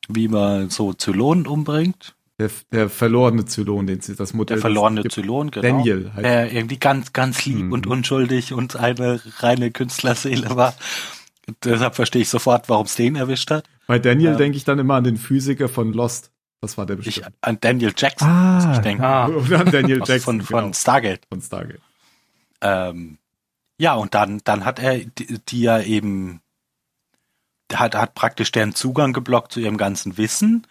wie 0.09 0.29
man 0.29 0.71
so 0.71 0.93
Zylonen 0.93 1.47
umbringt. 1.47 2.15
Der, 2.41 2.51
der 2.71 2.89
verlorene 2.89 3.47
Zylon, 3.47 3.89
den 3.89 4.01
sie 4.01 4.15
das 4.15 4.33
Modell 4.33 4.57
Der 4.59 4.61
verlorene. 4.61 5.03
Zylon, 5.09 5.51
genau. 5.51 5.63
Daniel 5.79 6.13
halt. 6.15 6.25
Der 6.25 6.53
irgendwie 6.53 6.79
ganz, 6.79 7.13
ganz 7.13 7.45
lieb 7.47 7.59
Mhm. 7.65 7.73
und 7.73 7.87
unschuldig 7.89 8.53
und 8.53 8.77
eine 8.77 9.21
reine 9.39 9.73
Künstlerseele 9.73 10.55
war. 10.55 10.75
Deshalb 11.65 11.97
verstehe 11.97 12.23
ich 12.23 12.29
sofort, 12.29 12.69
warum 12.69 12.87
es 12.87 12.95
den 12.95 13.17
erwischt 13.17 13.51
hat. 13.51 13.65
Bei 13.89 13.99
Daniel 13.99 14.33
Ja. 14.33 14.37
denke 14.37 14.57
ich 14.57 14.65
dann 14.65 14.79
immer 14.79 14.95
an 14.95 15.05
den 15.05 15.17
Physiker 15.17 15.69
von 15.69 15.93
Lost. 15.93 16.31
Das 16.61 16.77
war 16.79 16.87
der 16.87 16.99
Ich 17.01 17.07
bestimmt. 17.07 17.33
an 17.41 17.59
Daniel 17.61 17.93
Jackson, 17.97 18.29
Ah. 18.29 18.67
muss 18.67 18.77
ich 18.77 18.83
denke. 18.83 19.03
Ah, 19.05 19.29
Oder 19.29 19.61
an 19.67 19.71
Daniel 19.73 19.99
Jackson 20.05 20.41
von, 20.41 20.43
von 20.43 20.61
genau, 20.65 20.73
Stargate. 20.75 21.21
von 21.29 21.41
Stargate. 21.41 21.81
Ähm, 22.61 23.19
ja, 23.79 23.95
und 23.95 24.15
dann, 24.15 24.41
dann 24.45 24.65
hat 24.65 24.81
er 24.81 24.99
die, 24.99 25.61
ja 25.61 25.81
eben, 25.81 26.43
hat, 27.73 27.95
hat 27.95 28.15
praktisch 28.15 28.51
deren 28.51 28.75
Zugang 28.75 29.13
geblockt 29.13 29.53
zu 29.53 29.61
ihrem 29.61 29.77
ganzen 29.77 30.19
Wissen 30.19 30.67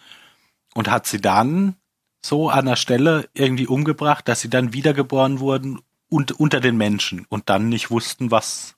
und 0.73 0.89
hat 0.89 1.07
sie 1.07 1.21
dann 1.21 1.75
so 2.21 2.49
an 2.49 2.65
der 2.65 2.75
Stelle 2.75 3.29
irgendwie 3.33 3.67
umgebracht, 3.67 4.27
dass 4.27 4.41
sie 4.41 4.49
dann 4.49 4.73
wiedergeboren 4.73 5.39
wurden 5.39 5.79
und 6.09 6.33
unter 6.33 6.59
den 6.59 6.75
Menschen 6.75 7.25
und 7.29 7.49
dann 7.49 7.69
nicht 7.69 7.89
wussten, 7.89 8.29
was 8.31 8.75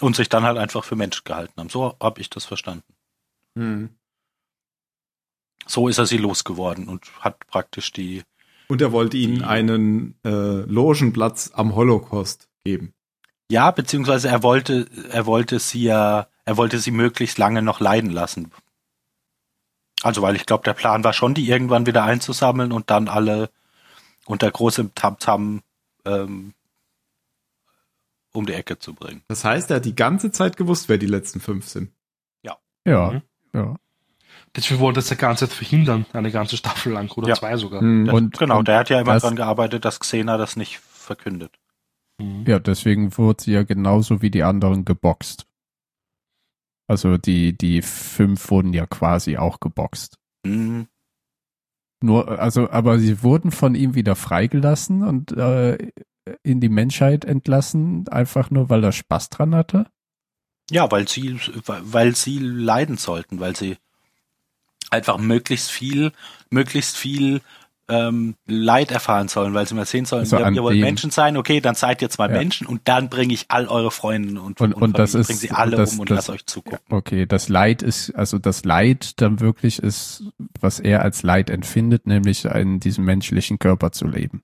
und 0.00 0.16
sich 0.16 0.28
dann 0.28 0.44
halt 0.44 0.58
einfach 0.58 0.84
für 0.84 0.96
Mensch 0.96 1.24
gehalten 1.24 1.54
haben. 1.56 1.68
So 1.68 1.96
habe 2.00 2.20
ich 2.20 2.28
das 2.28 2.44
verstanden. 2.44 2.94
Mhm. 3.54 3.90
So 5.66 5.88
ist 5.88 5.98
er 5.98 6.06
sie 6.06 6.18
losgeworden 6.18 6.88
und 6.88 7.06
hat 7.20 7.46
praktisch 7.46 7.92
die 7.92 8.22
Und 8.68 8.82
er 8.82 8.92
wollte 8.92 9.16
ihnen 9.16 9.42
einen 9.42 10.16
äh, 10.24 10.62
Logenplatz 10.62 11.52
am 11.54 11.74
Holocaust 11.74 12.48
geben. 12.64 12.92
Ja, 13.52 13.70
beziehungsweise 13.70 14.28
er 14.28 14.42
wollte, 14.42 14.86
er 15.10 15.26
wollte 15.26 15.58
sie 15.58 15.82
ja, 15.82 16.26
er 16.46 16.56
wollte 16.56 16.78
sie 16.78 16.90
möglichst 16.90 17.36
lange 17.36 17.60
noch 17.60 17.80
leiden 17.80 18.10
lassen. 18.10 18.50
Also, 20.02 20.22
weil 20.22 20.36
ich 20.36 20.46
glaube, 20.46 20.64
der 20.64 20.72
Plan 20.72 21.04
war 21.04 21.12
schon, 21.12 21.34
die 21.34 21.48
irgendwann 21.48 21.84
wieder 21.86 22.02
einzusammeln 22.02 22.72
und 22.72 22.88
dann 22.90 23.08
alle 23.08 23.50
unter 24.24 24.50
großem 24.50 24.94
Tamtam 24.94 25.62
ähm, 26.06 26.54
um 28.32 28.46
die 28.46 28.54
Ecke 28.54 28.78
zu 28.78 28.94
bringen. 28.94 29.22
Das 29.28 29.44
heißt, 29.44 29.70
er 29.70 29.76
hat 29.76 29.84
die 29.84 29.94
ganze 29.94 30.32
Zeit 30.32 30.56
gewusst, 30.56 30.88
wer 30.88 30.96
die 30.98 31.06
letzten 31.06 31.40
fünf 31.40 31.68
sind. 31.68 31.92
Ja, 32.84 33.10
Mhm. 33.12 33.22
ja. 33.52 33.76
deswegen 34.56 34.80
wollte 34.80 34.98
das 34.98 35.08
die 35.08 35.16
ganze 35.16 35.46
Zeit 35.46 35.54
verhindern, 35.56 36.04
eine 36.14 36.30
ganze 36.32 36.56
Staffel 36.56 36.92
lang 36.94 37.10
oder 37.12 37.28
Ja. 37.28 37.34
zwei 37.36 37.56
sogar. 37.58 37.80
Mhm. 37.82 38.08
Und- 38.08 38.38
genau, 38.38 38.58
und 38.58 38.66
der 38.66 38.78
hat 38.78 38.88
ja 38.90 38.98
immer 39.00 39.12
das- 39.14 39.22
dran 39.22 39.36
gearbeitet, 39.36 39.84
dass 39.84 40.00
Xena 40.00 40.36
das 40.38 40.56
nicht 40.56 40.78
verkündet. 40.80 41.52
Mhm. 42.18 42.44
Ja, 42.46 42.58
deswegen 42.58 43.16
wurde 43.16 43.42
sie 43.44 43.52
ja 43.52 43.62
genauso 43.62 44.22
wie 44.22 44.30
die 44.30 44.42
anderen 44.42 44.84
geboxt. 44.84 45.46
Also 46.88 47.16
die, 47.16 47.56
die 47.56 47.82
fünf 47.82 48.50
wurden 48.50 48.72
ja 48.72 48.86
quasi 48.86 49.36
auch 49.36 49.60
geboxt. 49.60 50.18
Hm, 50.46 50.88
Nur, 52.02 52.38
also, 52.40 52.68
aber 52.70 52.98
sie 52.98 53.22
wurden 53.22 53.50
von 53.50 53.74
ihm 53.74 53.94
wieder 53.94 54.16
freigelassen 54.16 55.02
und 55.02 55.32
äh, 55.32 55.78
in 56.42 56.60
die 56.60 56.68
Menschheit 56.68 57.24
entlassen, 57.24 58.08
einfach 58.08 58.50
nur, 58.50 58.68
weil 58.68 58.84
er 58.84 58.92
Spaß 58.92 59.30
dran 59.30 59.54
hatte. 59.54 59.86
Ja, 60.70 60.90
weil 60.90 61.08
sie, 61.08 61.38
weil 61.64 62.14
sie 62.14 62.38
leiden 62.38 62.96
sollten, 62.96 63.40
weil 63.40 63.56
sie, 63.56 63.76
einfach 64.92 65.18
möglichst 65.18 65.70
viel, 65.70 66.12
möglichst 66.50 66.96
viel 66.96 67.40
ähm, 67.88 68.36
Leid 68.46 68.90
erfahren 68.90 69.28
sollen, 69.28 69.54
weil 69.54 69.66
sie 69.66 69.74
mal 69.74 69.84
sehen 69.86 70.04
sollen, 70.04 70.20
Also 70.22 70.38
ihr 70.38 70.62
wollt 70.62 70.76
den- 70.76 70.82
Menschen 70.82 71.10
sein, 71.10 71.36
okay, 71.36 71.60
dann 71.60 71.74
seid 71.74 72.00
ihr 72.00 72.10
zwei 72.10 72.26
Ja. 72.28 72.32
Menschen 72.38 72.66
und 72.66 72.82
dann 72.84 73.08
bringe 73.10 73.34
ich 73.34 73.46
all 73.48 73.66
eure 73.66 73.90
Freunde 73.90 74.40
und, 74.40 74.60
Und- 74.60 74.72
und 74.74 74.98
das 74.98 75.12
Familien, 75.12 75.20
ist- 75.20 75.26
bringe 75.26 75.38
sie 75.40 75.50
alle 75.50 75.76
das- 75.76 75.92
um 75.94 76.00
und 76.00 76.10
das- 76.10 76.16
lasst 76.16 76.30
euch 76.30 76.46
zugucken. 76.46 76.78
Okay, 76.90 77.26
das 77.26 77.48
Leid 77.48 77.82
ist, 77.82 78.10
also 78.14 78.38
das 78.38 78.64
Leid 78.64 79.20
dann 79.20 79.40
wirklich 79.40 79.78
ist, 79.80 80.24
was 80.60 80.80
er 80.80 81.02
als 81.02 81.22
Leid 81.22 81.50
empfindet, 81.50 82.06
nämlich 82.06 82.44
in 82.44 82.80
diesem 82.80 83.04
menschlichen 83.04 83.58
Körper 83.58 83.92
zu 83.92 84.06
leben. 84.06 84.42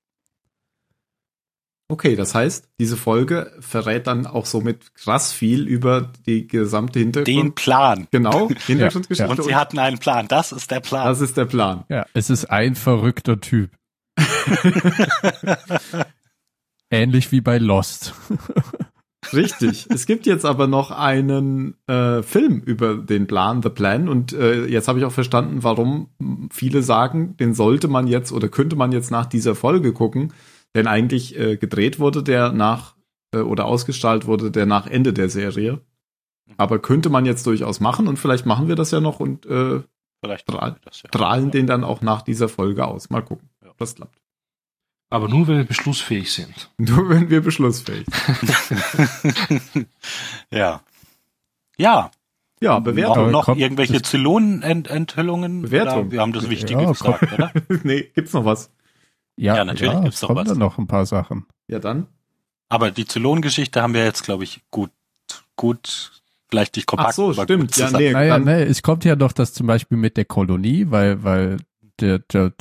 Okay, 1.90 2.16
das 2.16 2.34
heißt, 2.34 2.68
diese 2.78 2.98
Folge 2.98 3.50
verrät 3.60 4.06
dann 4.06 4.26
auch 4.26 4.44
somit 4.44 4.94
krass 4.94 5.32
viel 5.32 5.66
über 5.66 6.12
die 6.26 6.46
gesamte 6.46 6.98
Den 6.98 7.14
Hintergrund. 7.14 7.54
Plan. 7.54 8.06
genau, 8.10 8.50
Hintergrundgeschichte. 8.66 9.30
Und 9.30 9.42
sie 9.42 9.54
hatten 9.56 9.78
einen 9.78 9.96
Plan. 9.98 10.28
Das 10.28 10.52
ist 10.52 10.70
der 10.70 10.80
Plan. 10.80 11.06
das 11.06 11.22
ist 11.22 11.38
der 11.38 11.46
Plan. 11.46 11.84
Ja, 11.88 12.04
es 12.12 12.28
ist 12.28 12.44
ein 12.50 12.74
verrückter 12.74 13.40
Typ. 13.40 13.70
Ähnlich 16.90 17.32
wie 17.32 17.40
bei 17.40 17.56
Lost. 17.58 18.14
Richtig. 19.32 19.86
es 19.90 20.06
gibt 20.06 20.26
jetzt 20.26 20.44
aber 20.44 20.66
noch 20.66 20.90
einen 20.90 21.74
äh, 21.86 22.22
Film 22.22 22.60
über 22.60 22.96
den 22.96 23.26
Plan, 23.26 23.62
The 23.62 23.68
Plan. 23.70 24.08
Und 24.08 24.32
äh, 24.32 24.66
jetzt 24.66 24.88
habe 24.88 24.98
ich 24.98 25.04
auch 25.04 25.12
verstanden, 25.12 25.62
warum 25.62 26.08
viele 26.50 26.82
sagen, 26.82 27.36
den 27.38 27.54
sollte 27.54 27.88
man 27.88 28.06
jetzt 28.06 28.32
oder 28.32 28.48
könnte 28.48 28.76
man 28.76 28.92
jetzt 28.92 29.10
nach 29.10 29.26
dieser 29.26 29.54
Folge 29.54 29.92
gucken. 29.92 30.32
Denn 30.74 30.86
eigentlich 30.86 31.38
äh, 31.38 31.56
gedreht 31.56 31.98
wurde 31.98 32.22
der 32.22 32.52
nach 32.52 32.94
äh, 33.34 33.38
oder 33.38 33.64
ausgestrahlt 33.66 34.26
wurde 34.26 34.50
der 34.50 34.66
nach 34.66 34.86
Ende 34.86 35.12
der 35.12 35.28
Serie. 35.28 35.80
Aber 36.56 36.78
könnte 36.78 37.10
man 37.10 37.26
jetzt 37.26 37.46
durchaus 37.46 37.80
machen 37.80 38.08
und 38.08 38.18
vielleicht 38.18 38.46
machen 38.46 38.68
wir 38.68 38.74
das 38.76 38.90
ja 38.90 39.00
noch 39.00 39.20
und 39.20 39.44
äh, 39.46 39.82
Vielleicht 40.20 40.48
das 40.48 41.02
ja. 41.02 41.08
strahlen 41.08 41.50
den 41.52 41.66
dann 41.68 41.84
auch 41.84 42.00
nach 42.00 42.22
dieser 42.22 42.48
Folge 42.48 42.86
aus. 42.86 43.08
Mal 43.10 43.22
gucken, 43.22 43.50
Ja. 43.62 43.70
ob 43.70 43.78
das 43.78 43.94
klappt. 43.94 44.18
Aber 45.10 45.28
nur, 45.28 45.46
wenn 45.46 45.58
wir 45.58 45.64
beschlussfähig 45.64 46.32
sind. 46.32 46.70
Nur 46.78 47.08
wenn 47.08 47.30
wir 47.30 47.40
beschlussfähig 47.40 48.04
sind. 48.10 49.88
ja. 50.50 50.80
Ja. 51.76 52.10
Ja, 52.60 52.74
Noch, 52.74 52.84
Bewertung. 52.84 53.30
Noch 53.30 53.44
kommt- 53.44 53.60
irgendwelche 53.60 54.02
Zylonen-Enthüllungen? 54.02 55.62
Bewertung. 55.62 56.10
Wir 56.10 56.20
haben 56.20 56.32
das 56.32 56.50
Wichtige 56.50 56.82
Ja, 56.82 56.90
gesagt, 56.90 57.32
oder? 57.32 57.52
nee, 57.84 58.10
gibt's 58.14 58.32
noch 58.32 58.44
was? 58.44 58.70
Ja, 59.38 59.64
natürlich 59.64 59.92
ja, 59.92 60.00
gibt's 60.00 60.16
es 60.16 60.22
noch 60.22 60.28
kommen 60.28 60.40
was. 60.40 60.48
da 60.48 60.54
noch 60.54 60.78
ein 60.78 60.86
paar 60.86 61.06
Sachen. 61.06 61.46
Ja, 61.68 61.78
dann. 61.78 62.06
Aber 62.68 62.90
die 62.90 63.06
Zylonengeschichte 63.06 63.80
haben 63.80 63.94
wir 63.94 64.04
jetzt, 64.04 64.24
glaube 64.24 64.44
ich, 64.44 64.60
gut, 64.70 64.90
gut, 65.56 66.22
vielleicht 66.50 66.76
nicht 66.76 66.86
kompakt. 66.86 67.10
Ach 67.10 67.14
so, 67.14 67.32
stimmt. 67.32 67.76
Ja, 67.76 67.90
nee, 67.90 68.12
Naja, 68.12 68.34
dann, 68.38 68.44
nee, 68.44 68.62
es 68.64 68.82
kommt 68.82 69.04
ja 69.04 69.16
doch 69.16 69.32
das 69.32 69.54
zum 69.54 69.66
Beispiel 69.66 69.96
mit 69.96 70.16
der 70.16 70.24
Kolonie, 70.24 70.86
weil, 70.90 71.22
weil 71.22 71.58
der, 72.00 72.18
der, 72.18 72.52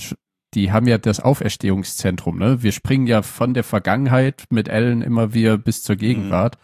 die 0.53 0.71
haben 0.71 0.87
ja 0.87 0.97
das 0.97 1.19
Auferstehungszentrum, 1.19 2.37
ne? 2.37 2.63
Wir 2.63 2.71
springen 2.71 3.07
ja 3.07 3.21
von 3.21 3.53
der 3.53 3.63
Vergangenheit 3.63 4.45
mit 4.49 4.69
Ellen 4.69 5.01
immer 5.01 5.33
wieder 5.33 5.57
bis 5.57 5.83
zur 5.83 5.95
Gegenwart. 5.95 6.57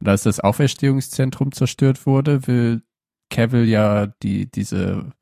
Und 0.00 0.08
als 0.08 0.22
das 0.22 0.40
Auferstehungszentrum 0.40 1.52
zerstört 1.52 2.06
wurde, 2.06 2.46
will 2.46 2.82
Cavill 3.30 3.64
ja 3.64 4.06
die, 4.22 4.50
diese 4.50 5.12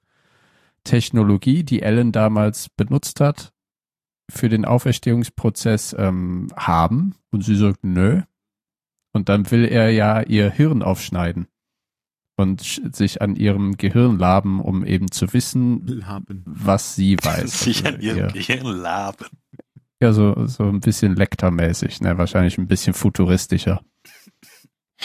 Technologie, 0.85 1.65
die 1.65 1.83
Ellen 1.83 2.13
damals 2.13 2.69
benutzt 2.69 3.21
hat, 3.21 3.54
für 4.31 4.49
den 4.49 4.65
Auferstehungsprozess 4.65 5.95
ähm, 5.99 6.49
haben. 6.57 7.15
Und 7.31 7.43
sie 7.45 7.57
sagt, 7.57 7.85
nö. 7.85 8.23
Und 9.13 9.29
dann 9.29 9.51
will 9.51 9.65
er 9.65 9.91
ja 9.91 10.23
ihr 10.23 10.51
Hirn 10.51 10.83
aufschneiden 10.83 11.47
und 12.37 12.61
sich 12.63 13.23
an 13.23 13.37
ihrem 13.37 13.77
Gehirn 13.77 14.19
laben, 14.19 14.61
um 14.61 14.85
eben 14.85 15.11
zu 15.11 15.33
wissen, 15.33 16.05
haben. 16.07 16.43
was 16.47 16.97
sie 16.97 17.17
weiß. 17.23 17.61
sich 17.61 17.87
an 17.87 17.95
Also 17.95 18.07
ihrem 18.07 18.19
ihr- 18.19 18.27
Gehirn 18.33 18.67
laben. 18.77 19.27
ja, 20.03 20.13
so, 20.13 20.47
so 20.47 20.65
ein 20.65 20.81
bisschen 20.81 21.15
Lektor-mäßig, 21.15 22.01
ne? 22.01 22.19
Wahrscheinlich 22.19 22.59
ein 22.59 22.67
bisschen 22.67 22.93
futuristischer. 22.95 23.83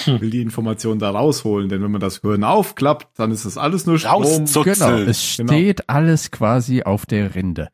will 0.05 0.29
die 0.29 0.41
Information 0.41 0.97
da 0.97 1.11
rausholen, 1.11 1.67
denn 1.69 1.81
wenn 1.83 1.91
man 1.91 2.01
das 2.01 2.21
Hirn 2.21 2.43
aufklappt, 2.43 3.19
dann 3.19 3.31
ist 3.31 3.45
das 3.45 3.57
alles 3.57 3.85
nur 3.85 3.99
Strom. 3.99 4.23
Genau, 4.23 4.95
es 4.97 5.37
Genau. 5.37 5.51
steht 5.53 5.89
alles 5.89 6.31
quasi 6.31 6.83
auf 6.83 7.05
der 7.05 7.35
Rinde. 7.35 7.69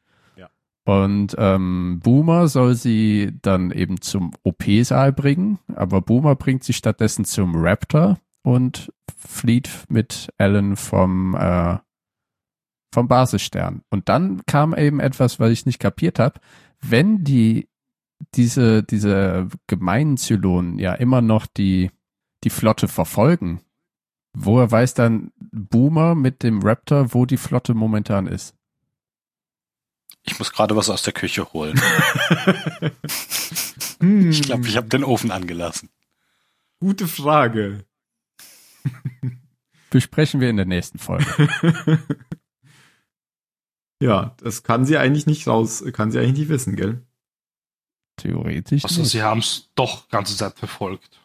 Und 0.86 1.36
ähm, 1.40 2.00
Boomer 2.04 2.48
soll 2.48 2.76
sie 2.76 3.34
dann 3.42 3.72
eben 3.72 4.02
zum 4.02 4.32
OP-Saal 4.44 5.14
bringen, 5.14 5.58
aber 5.76 6.02
Boomer 6.02 6.36
bringt 6.36 6.64
sie 6.64 6.74
stattdessen 6.74 7.26
zum 7.26 7.56
Raptor 7.56 8.20
und 8.44 8.94
flieht 9.18 9.70
mit 9.90 10.30
Alan 10.38 10.76
vom, 10.76 11.34
äh, 11.36 11.80
vom 12.94 13.08
Basisstern. 13.08 13.82
Und 13.90 14.10
dann 14.10 14.46
kam 14.46 14.76
eben 14.78 15.00
etwas, 15.00 15.40
was 15.40 15.50
ich 15.50 15.66
nicht 15.66 15.80
kapiert 15.80 16.20
habe. 16.20 16.40
Wenn 16.82 17.24
die 17.24 17.68
diese, 18.36 18.84
diese 18.84 19.50
gemeinen 19.68 20.18
Zylonen 20.18 20.80
ja 20.80 20.94
immer 20.94 21.22
noch 21.22 21.48
die, 21.48 21.92
die 22.44 22.50
Flotte 22.50 22.88
verfolgen, 22.88 23.62
woher 24.34 24.72
weiß 24.72 24.94
dann 24.94 25.32
Boomer 25.52 26.16
mit 26.16 26.44
dem 26.44 26.62
Raptor, 26.62 27.14
wo 27.14 27.26
die 27.26 27.38
Flotte 27.38 27.74
momentan 27.74 28.28
ist? 28.28 28.55
Ich 30.26 30.40
muss 30.40 30.52
gerade 30.52 30.76
was 30.76 30.90
aus 30.90 31.04
der 31.04 31.14
Küche 31.14 31.52
holen. 31.54 31.80
Hm, 34.00 34.30
Ich 34.30 34.42
glaube, 34.42 34.68
ich 34.68 34.76
habe 34.76 34.90
den 34.90 35.06
Ofen 35.06 35.32
angelassen. 35.32 35.90
Gute 36.82 37.08
Frage. 37.08 37.86
Besprechen 39.90 40.42
wir 40.42 40.50
in 40.50 40.58
der 40.58 40.66
nächsten 40.66 41.00
Folge. 41.00 41.26
ja, 44.02 44.36
das 44.38 44.64
kann 44.64 44.86
sie 44.86 44.98
eigentlich 44.98 45.26
nicht 45.28 45.48
raus, 45.48 45.84
kann 45.94 46.12
sie 46.12 46.20
eigentlich 46.20 46.40
nicht 46.40 46.50
wissen, 46.50 46.76
gell? 46.76 47.06
Theoretisch 48.18 48.84
Also 48.84 49.02
nicht. 49.02 49.12
sie 49.12 49.24
haben 49.24 49.40
es 49.40 49.70
doch 49.76 50.10
ganze 50.10 50.36
Zeit 50.36 50.58
verfolgt. 50.60 51.22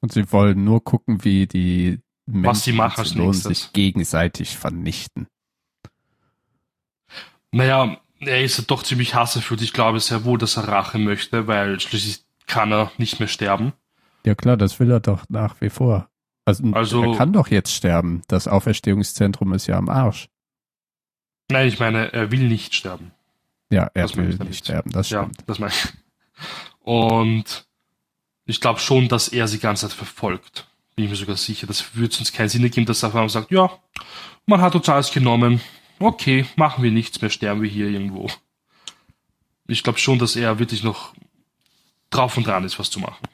Und 0.00 0.12
sie 0.12 0.30
wollen 0.32 0.64
nur 0.64 0.84
gucken, 0.84 1.24
wie 1.24 1.46
die 1.46 2.00
Was 2.26 2.64
sie 2.64 2.72
Menschen 2.72 2.76
machen 2.76 3.00
als 3.00 3.08
Zylonen 3.10 3.30
nächstes. 3.32 3.58
sich 3.62 3.72
gegenseitig 3.72 4.56
vernichten. 4.58 5.26
Naja, 7.52 7.98
er 8.20 8.42
ist 8.42 8.58
ja 8.58 8.64
doch 8.66 8.82
ziemlich 8.82 9.14
hasserfüllt. 9.14 9.62
Ich 9.62 9.72
glaube 9.72 10.00
sehr 10.00 10.24
wohl, 10.24 10.38
dass 10.38 10.56
er 10.56 10.68
Rache 10.68 10.98
möchte, 10.98 11.46
weil 11.46 11.78
schließlich 11.80 12.20
kann 12.46 12.72
er 12.72 12.90
nicht 12.98 13.18
mehr 13.20 13.28
sterben. 13.28 13.72
Ja 14.24 14.34
klar, 14.34 14.56
das 14.56 14.78
will 14.80 14.90
er 14.90 15.00
doch 15.00 15.24
nach 15.28 15.60
wie 15.60 15.70
vor. 15.70 16.08
Also, 16.44 16.64
Also- 16.72 17.02
er 17.12 17.16
kann 17.18 17.32
doch 17.32 17.48
jetzt 17.48 17.72
sterben. 17.72 18.22
Das 18.28 18.48
Auferstehungszentrum 18.48 19.52
ist 19.52 19.66
ja 19.66 19.76
am 19.78 19.88
Arsch. 19.88 20.28
Nein, 21.50 21.68
ich 21.68 21.78
meine, 21.78 22.12
er 22.12 22.30
will 22.30 22.48
nicht 22.48 22.74
sterben. 22.74 23.12
Ja, 23.70 23.90
er 23.94 24.02
Das 24.04 24.16
will 24.16 24.24
ich 24.24 24.30
nicht 24.30 24.40
damit. 24.40 24.56
sterben, 24.56 24.90
das 24.92 25.10
Ja, 25.10 25.22
stimmt. 25.24 25.38
das 25.46 25.58
meine 25.58 25.72
ich. 25.72 25.92
Und 26.80 27.66
ich 28.44 28.60
glaube 28.60 28.80
schon, 28.80 29.08
dass 29.08 29.28
er 29.28 29.48
sie 29.48 29.56
die 29.56 29.62
ganze 29.62 29.88
Zeit 29.88 29.96
verfolgt. 29.96 30.68
Bin 30.94 31.04
ich 31.04 31.10
mir 31.10 31.16
sogar 31.16 31.36
sicher. 31.36 31.66
Das 31.66 31.94
würde 31.96 32.14
sonst 32.14 32.32
keinen 32.32 32.48
Sinn 32.48 32.62
ergeben, 32.62 32.86
dass 32.86 33.02
er 33.02 33.08
einfach 33.14 33.28
sagt, 33.28 33.50
ja, 33.50 33.70
man 34.46 34.60
hat 34.60 34.74
uns 34.74 34.88
alles 34.88 35.10
genommen. 35.10 35.60
Okay, 35.98 36.46
machen 36.56 36.82
wir 36.84 36.90
nichts 36.90 37.20
mehr, 37.20 37.30
sterben 37.30 37.62
wir 37.62 37.70
hier 37.70 37.88
irgendwo. 37.88 38.28
Ich 39.66 39.82
glaube 39.82 39.98
schon, 39.98 40.18
dass 40.18 40.36
er 40.36 40.58
wirklich 40.58 40.82
noch 40.84 41.14
drauf 42.10 42.36
und 42.36 42.46
dran 42.46 42.64
ist, 42.64 42.78
was 42.78 42.90
zu 42.90 43.00
machen. 43.00 43.26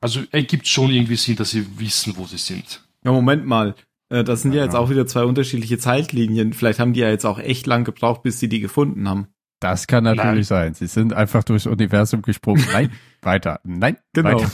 Also 0.00 0.22
ergibt 0.32 0.66
schon 0.66 0.90
irgendwie 0.90 1.16
Sinn, 1.16 1.36
dass 1.36 1.50
sie 1.50 1.78
wissen, 1.78 2.16
wo 2.16 2.24
sie 2.26 2.38
sind. 2.38 2.82
Ja, 3.04 3.12
Moment 3.12 3.46
mal. 3.46 3.74
Äh, 4.08 4.24
Das 4.24 4.42
sind 4.42 4.52
ja, 4.52 4.58
Ja. 4.60 4.64
jetzt 4.64 4.74
auch 4.74 4.90
wieder 4.90 5.06
zwei 5.06 5.24
unterschiedliche 5.24 5.78
Zeitlinien. 5.78 6.52
Vielleicht 6.52 6.78
haben 6.78 6.92
die 6.92 7.00
ja 7.00 7.08
jetzt 7.10 7.24
auch 7.24 7.38
echt 7.38 7.66
lang 7.66 7.84
gebraucht, 7.84 8.22
bis 8.22 8.40
sie 8.40 8.48
die 8.48 8.60
gefunden 8.60 9.08
haben. 9.08 9.28
Das 9.60 9.86
kann 9.86 10.02
natürlich 10.04 10.48
Nein. 10.50 10.72
sein. 10.72 10.74
Sie 10.74 10.86
sind 10.88 11.12
einfach 11.12 11.44
durchs 11.44 11.66
Universum 11.66 12.22
gesprungen. 12.22 12.66
Nein, 12.72 12.90
weiter. 13.22 13.60
Nein, 13.64 13.96
Genau. 14.12 14.40
weiter. 14.40 14.50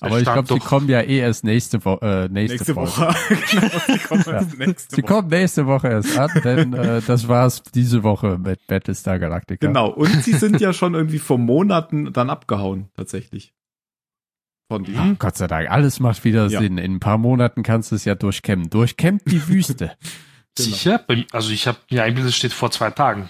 Aber 0.00 0.18
ich 0.18 0.24
glaube, 0.24 0.46
sie 0.52 0.58
kommen 0.60 0.88
ja 0.88 1.00
eh 1.00 1.18
erst 1.18 1.44
nächste, 1.44 1.84
Wo 1.84 1.94
äh, 2.02 2.28
nächste, 2.28 2.56
Nächste. 2.56 2.76
Woche. 2.76 3.14
genau, 3.50 3.68
die 3.88 3.98
kommen 3.98 4.24
Ja. 4.26 4.32
erst 4.32 4.58
nächste 4.58 4.96
Sie 4.96 5.02
Woche. 5.02 5.12
kommen 5.12 5.28
nächste 5.28 5.66
Woche 5.66 5.88
erst 5.88 6.18
an, 6.18 6.30
denn 6.44 6.72
äh, 6.74 7.00
das 7.06 7.28
war's 7.28 7.62
diese 7.74 8.02
Woche 8.02 8.38
mit 8.38 8.66
Battlestar 8.66 9.18
Galactica. 9.18 9.66
Genau. 9.66 9.88
Und 9.90 10.22
sie 10.24 10.32
sind 10.34 10.60
ja 10.60 10.72
schon 10.72 10.94
irgendwie 10.94 11.18
vor 11.18 11.38
Monaten 11.38 12.12
dann 12.12 12.30
abgehauen, 12.30 12.88
tatsächlich. 12.96 13.52
Von 14.70 14.84
Ja, 14.84 14.90
diesem. 14.90 15.18
Gott 15.18 15.36
sei 15.36 15.46
Dank, 15.46 15.70
alles 15.70 15.98
macht 16.00 16.24
wieder 16.24 16.46
Ja. 16.48 16.60
Sinn. 16.60 16.76
In 16.78 16.96
ein 16.96 17.00
paar 17.00 17.16
Monaten 17.18 17.62
kannst 17.62 17.90
du 17.90 17.96
es 17.96 18.04
ja 18.04 18.14
durchkämmen. 18.14 18.68
Durchkämmt 18.70 19.22
die 19.26 19.46
Wüste. 19.48 19.92
Genau. 20.56 20.70
Sicher? 20.70 21.04
Also 21.30 21.52
ich 21.52 21.68
habe 21.68 21.78
mir 21.88 22.02
eingebildet, 22.02 22.30
es 22.30 22.36
steht 22.36 22.52
vor 22.52 22.72
zwei 22.72 22.90
Tagen. 22.90 23.28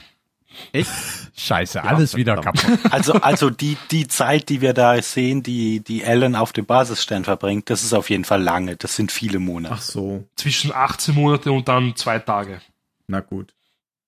Echt? 0.72 0.90
Scheiße, 1.36 1.82
alles 1.82 2.14
wieder 2.16 2.34
verdammt. 2.34 2.62
kaputt. 2.62 2.92
Also, 2.92 3.12
also 3.14 3.50
die, 3.50 3.76
die 3.90 4.08
Zeit, 4.08 4.48
die 4.48 4.60
wir 4.60 4.74
da 4.74 5.00
sehen, 5.00 5.42
die, 5.42 5.80
die 5.80 6.02
Ellen 6.02 6.34
auf 6.34 6.52
dem 6.52 6.66
Basisstern 6.66 7.24
verbringt, 7.24 7.70
das 7.70 7.84
ist 7.84 7.92
auf 7.92 8.10
jeden 8.10 8.24
Fall 8.24 8.42
lange. 8.42 8.76
Das 8.76 8.96
sind 8.96 9.12
viele 9.12 9.38
Monate. 9.38 9.74
Ach 9.76 9.82
so. 9.82 10.24
Zwischen 10.36 10.72
18 10.72 11.14
Monate 11.14 11.52
und 11.52 11.68
dann 11.68 11.94
zwei 11.96 12.18
Tage. 12.18 12.60
Na 13.06 13.20
gut. 13.20 13.54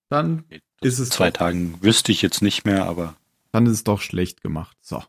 Dann 0.08 0.44
ist 0.80 0.98
es 0.98 1.10
Zwei 1.10 1.30
Tagen 1.30 1.78
wüsste 1.80 2.10
ich 2.12 2.22
jetzt 2.22 2.42
nicht 2.42 2.64
mehr, 2.64 2.86
aber 2.86 3.14
dann 3.52 3.66
ist 3.66 3.72
es 3.72 3.84
doch 3.84 4.00
schlecht 4.00 4.42
gemacht. 4.42 4.76
So. 4.80 5.02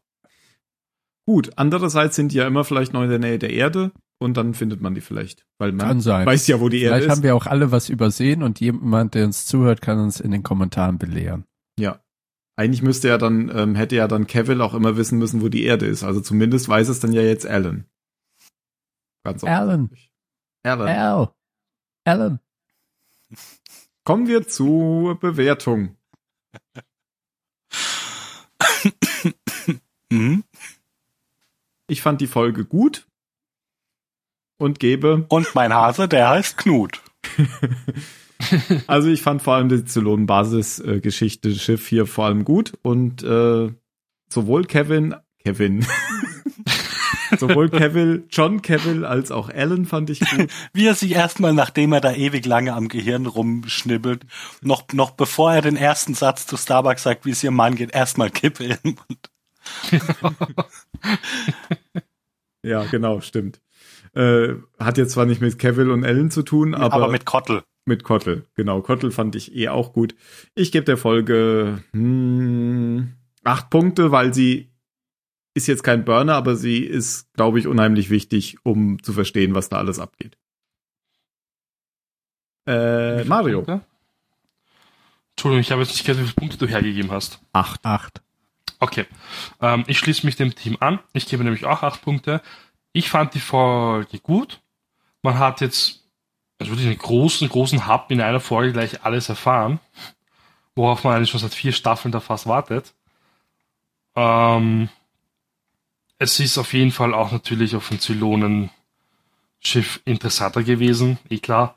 Gut. 1.25 1.51
Andererseits 1.55 2.15
sind 2.15 2.31
die 2.31 2.37
ja 2.37 2.47
immer 2.47 2.63
vielleicht 2.63 2.93
noch 2.93 3.03
in 3.03 3.09
der 3.09 3.19
Nähe 3.19 3.39
der 3.39 3.51
Erde 3.51 3.91
und 4.21 4.37
dann 4.37 4.53
findet 4.53 4.81
man 4.81 4.93
die 4.93 5.01
vielleicht. 5.01 5.47
Weil 5.57 5.71
man 5.71 5.87
Kann 5.87 6.01
sein. 6.01 6.27
weiß 6.27 6.45
ja, 6.45 6.59
wo 6.59 6.69
die 6.69 6.81
Erde 6.81 6.95
Vielleicht 6.97 7.07
ist. 7.07 7.11
haben 7.17 7.23
wir 7.23 7.35
auch 7.35 7.47
alle 7.47 7.71
was 7.71 7.89
übersehen 7.89 8.43
und 8.43 8.59
jemand, 8.59 9.15
der 9.15 9.25
uns 9.25 9.47
zuhört, 9.47 9.81
kann 9.81 9.99
uns 9.99 10.19
in 10.19 10.29
den 10.29 10.43
Kommentaren 10.43 10.99
belehren. 10.99 11.45
Ja. 11.79 11.99
Eigentlich 12.55 12.83
müsste 12.83 13.07
ja 13.07 13.17
dann, 13.17 13.51
ähm, 13.55 13.73
hätte 13.73 13.95
ja 13.95 14.07
dann 14.07 14.27
Cavill 14.27 14.61
auch 14.61 14.75
immer 14.75 14.95
wissen 14.95 15.17
müssen, 15.17 15.41
wo 15.41 15.49
die 15.49 15.63
Erde 15.63 15.87
ist. 15.87 16.03
Also 16.03 16.21
zumindest 16.21 16.69
weiß 16.69 16.87
es 16.89 16.99
dann 16.99 17.13
ja 17.13 17.23
jetzt 17.23 17.47
Alan. 17.47 17.85
Ganz 19.23 19.43
Alan. 19.43 19.85
offensichtlich. 19.85 20.11
Alan. 20.63 20.87
Al. 20.87 21.29
Alan. 22.03 22.39
Kommen 24.03 24.27
wir 24.27 24.47
zur 24.47 25.19
Bewertung. 25.19 25.97
Mhm. 30.13 30.43
Ich 31.87 32.01
fand 32.01 32.19
die 32.19 32.27
Folge 32.27 32.65
gut 32.65 33.07
und 34.61 34.79
gebe, 34.79 35.25
Und 35.27 35.55
mein 35.55 35.73
Hase, 35.73 36.07
der 36.07 36.29
heißt 36.29 36.57
Knut. 36.57 37.01
also 38.87 39.09
ich 39.09 39.21
fand 39.21 39.41
vor 39.41 39.55
allem 39.55 39.69
die 39.69 39.83
Zylonen-Basis-Geschichte 39.83 41.53
Schiff 41.55 41.87
hier 41.87 42.05
vor 42.05 42.25
allem 42.25 42.45
gut 42.45 42.73
und 42.83 43.23
äh, 43.23 43.69
sowohl 44.29 44.65
Kevin, 44.65 45.15
Kevin, 45.43 45.85
sowohl 47.39 47.69
Kevin, 47.69 48.25
John 48.29 48.61
Cavill 48.61 49.03
als 49.03 49.31
auch 49.31 49.49
Alan 49.49 49.85
fand 49.85 50.11
ich 50.11 50.19
gut. 50.19 50.47
Wie 50.73 50.85
er 50.85 50.95
sich 50.95 51.13
erstmal, 51.13 51.53
nachdem 51.53 51.91
er 51.93 52.01
da 52.01 52.13
ewig 52.13 52.45
lange 52.45 52.73
am 52.73 52.87
Gehirn 52.87 53.25
rumschnibbelt, 53.25 54.25
noch, 54.61 54.83
noch 54.93 55.11
bevor 55.11 55.53
er 55.53 55.61
den 55.61 55.75
ersten 55.75 56.13
Satz 56.13 56.45
zu 56.45 56.55
Starbucks 56.55 57.03
sagt, 57.03 57.25
wie 57.25 57.31
es 57.31 57.43
ihrem 57.43 57.55
Mann 57.55 57.75
geht, 57.75 57.93
erstmal 57.93 58.29
Kippe 58.29 58.67
den 58.67 58.77
Mund. 58.83 59.29
Ja, 62.63 62.83
genau, 62.85 63.21
stimmt. 63.21 63.59
Äh, 64.13 64.55
hat 64.79 64.97
jetzt 64.97 65.11
zwar 65.13 65.25
nicht 65.25 65.41
mit 65.41 65.57
Cavill 65.57 65.89
und 65.89 66.03
Ellen 66.03 66.31
zu 66.31 66.43
tun, 66.43 66.75
aber, 66.75 66.93
Aber 66.93 67.07
mit 67.09 67.25
Kottel. 67.25 67.63
mit 67.85 68.03
Kottel. 68.03 68.45
Genau, 68.55 68.81
Kottel 68.81 69.11
fand 69.11 69.35
ich 69.35 69.55
eh 69.55 69.69
auch 69.69 69.93
gut. 69.93 70.15
Ich 70.53 70.71
gebe 70.71 70.83
der 70.85 70.97
Folge 70.97 71.81
hm, 71.93 73.13
acht 73.43 73.69
Punkte, 73.69 74.11
weil 74.11 74.33
sie 74.33 74.69
ist 75.53 75.67
jetzt 75.67 75.83
kein 75.83 76.05
Burner, 76.05 76.35
aber 76.35 76.55
sie 76.55 76.83
ist, 76.83 77.33
glaube 77.33 77.59
ich, 77.59 77.67
unheimlich 77.67 78.09
wichtig, 78.09 78.57
um 78.63 79.01
zu 79.03 79.13
verstehen, 79.13 79.55
was 79.55 79.69
da 79.69 79.77
alles 79.77 79.99
abgeht. 79.99 80.37
Äh, 82.67 83.23
Mario. 83.25 83.63
Punkte? 83.63 83.81
Entschuldigung, 85.31 85.61
ich 85.61 85.71
habe 85.71 85.81
jetzt 85.81 85.91
nicht 85.91 86.05
gehört, 86.05 86.19
wie 86.21 86.27
viele 86.27 86.35
Punkte 86.35 86.57
du 86.57 86.67
hergegeben 86.67 87.11
hast. 87.11 87.39
Acht. 87.53 87.83
Acht. 87.85 88.21
Okay. 88.79 89.05
Ähm, 89.59 89.83
ich 89.87 89.97
schließe 89.99 90.25
mich 90.25 90.35
dem 90.35 90.53
Team 90.55 90.77
an. 90.79 90.99
Ich 91.13 91.25
gebe 91.27 91.43
nämlich 91.43 91.65
auch 91.65 91.83
acht 91.83 92.01
Punkte. 92.01 92.41
Ich 92.93 93.09
fand 93.09 93.33
die 93.33 93.39
Folge 93.39 94.19
gut. 94.19 94.59
Man 95.21 95.39
hat 95.39 95.61
jetzt 95.61 96.01
also 96.61 96.71
wirklich 96.71 96.87
einen 96.87 96.97
großen, 96.97 97.49
großen 97.49 97.87
Hub 97.87 98.05
in 98.09 98.21
einer 98.21 98.39
Folge 98.39 98.73
gleich 98.73 99.03
alles 99.03 99.29
erfahren, 99.29 99.79
worauf 100.75 101.03
man 101.03 101.15
eigentlich 101.15 101.31
schon 101.31 101.39
seit 101.39 101.53
vier 101.53 101.71
Staffeln 101.71 102.11
da 102.11 102.19
fast 102.19 102.45
wartet. 102.45 102.93
Ähm, 104.15 104.89
es 106.19 106.39
ist 106.39 106.57
auf 106.57 106.73
jeden 106.73 106.91
Fall 106.91 107.15
auch 107.15 107.31
natürlich 107.31 107.75
auf 107.75 107.89
dem 107.89 107.99
Zylonen-Schiff 107.99 110.01
interessanter 110.05 110.63
gewesen, 110.63 111.17
eh 111.29 111.39
klar. 111.39 111.75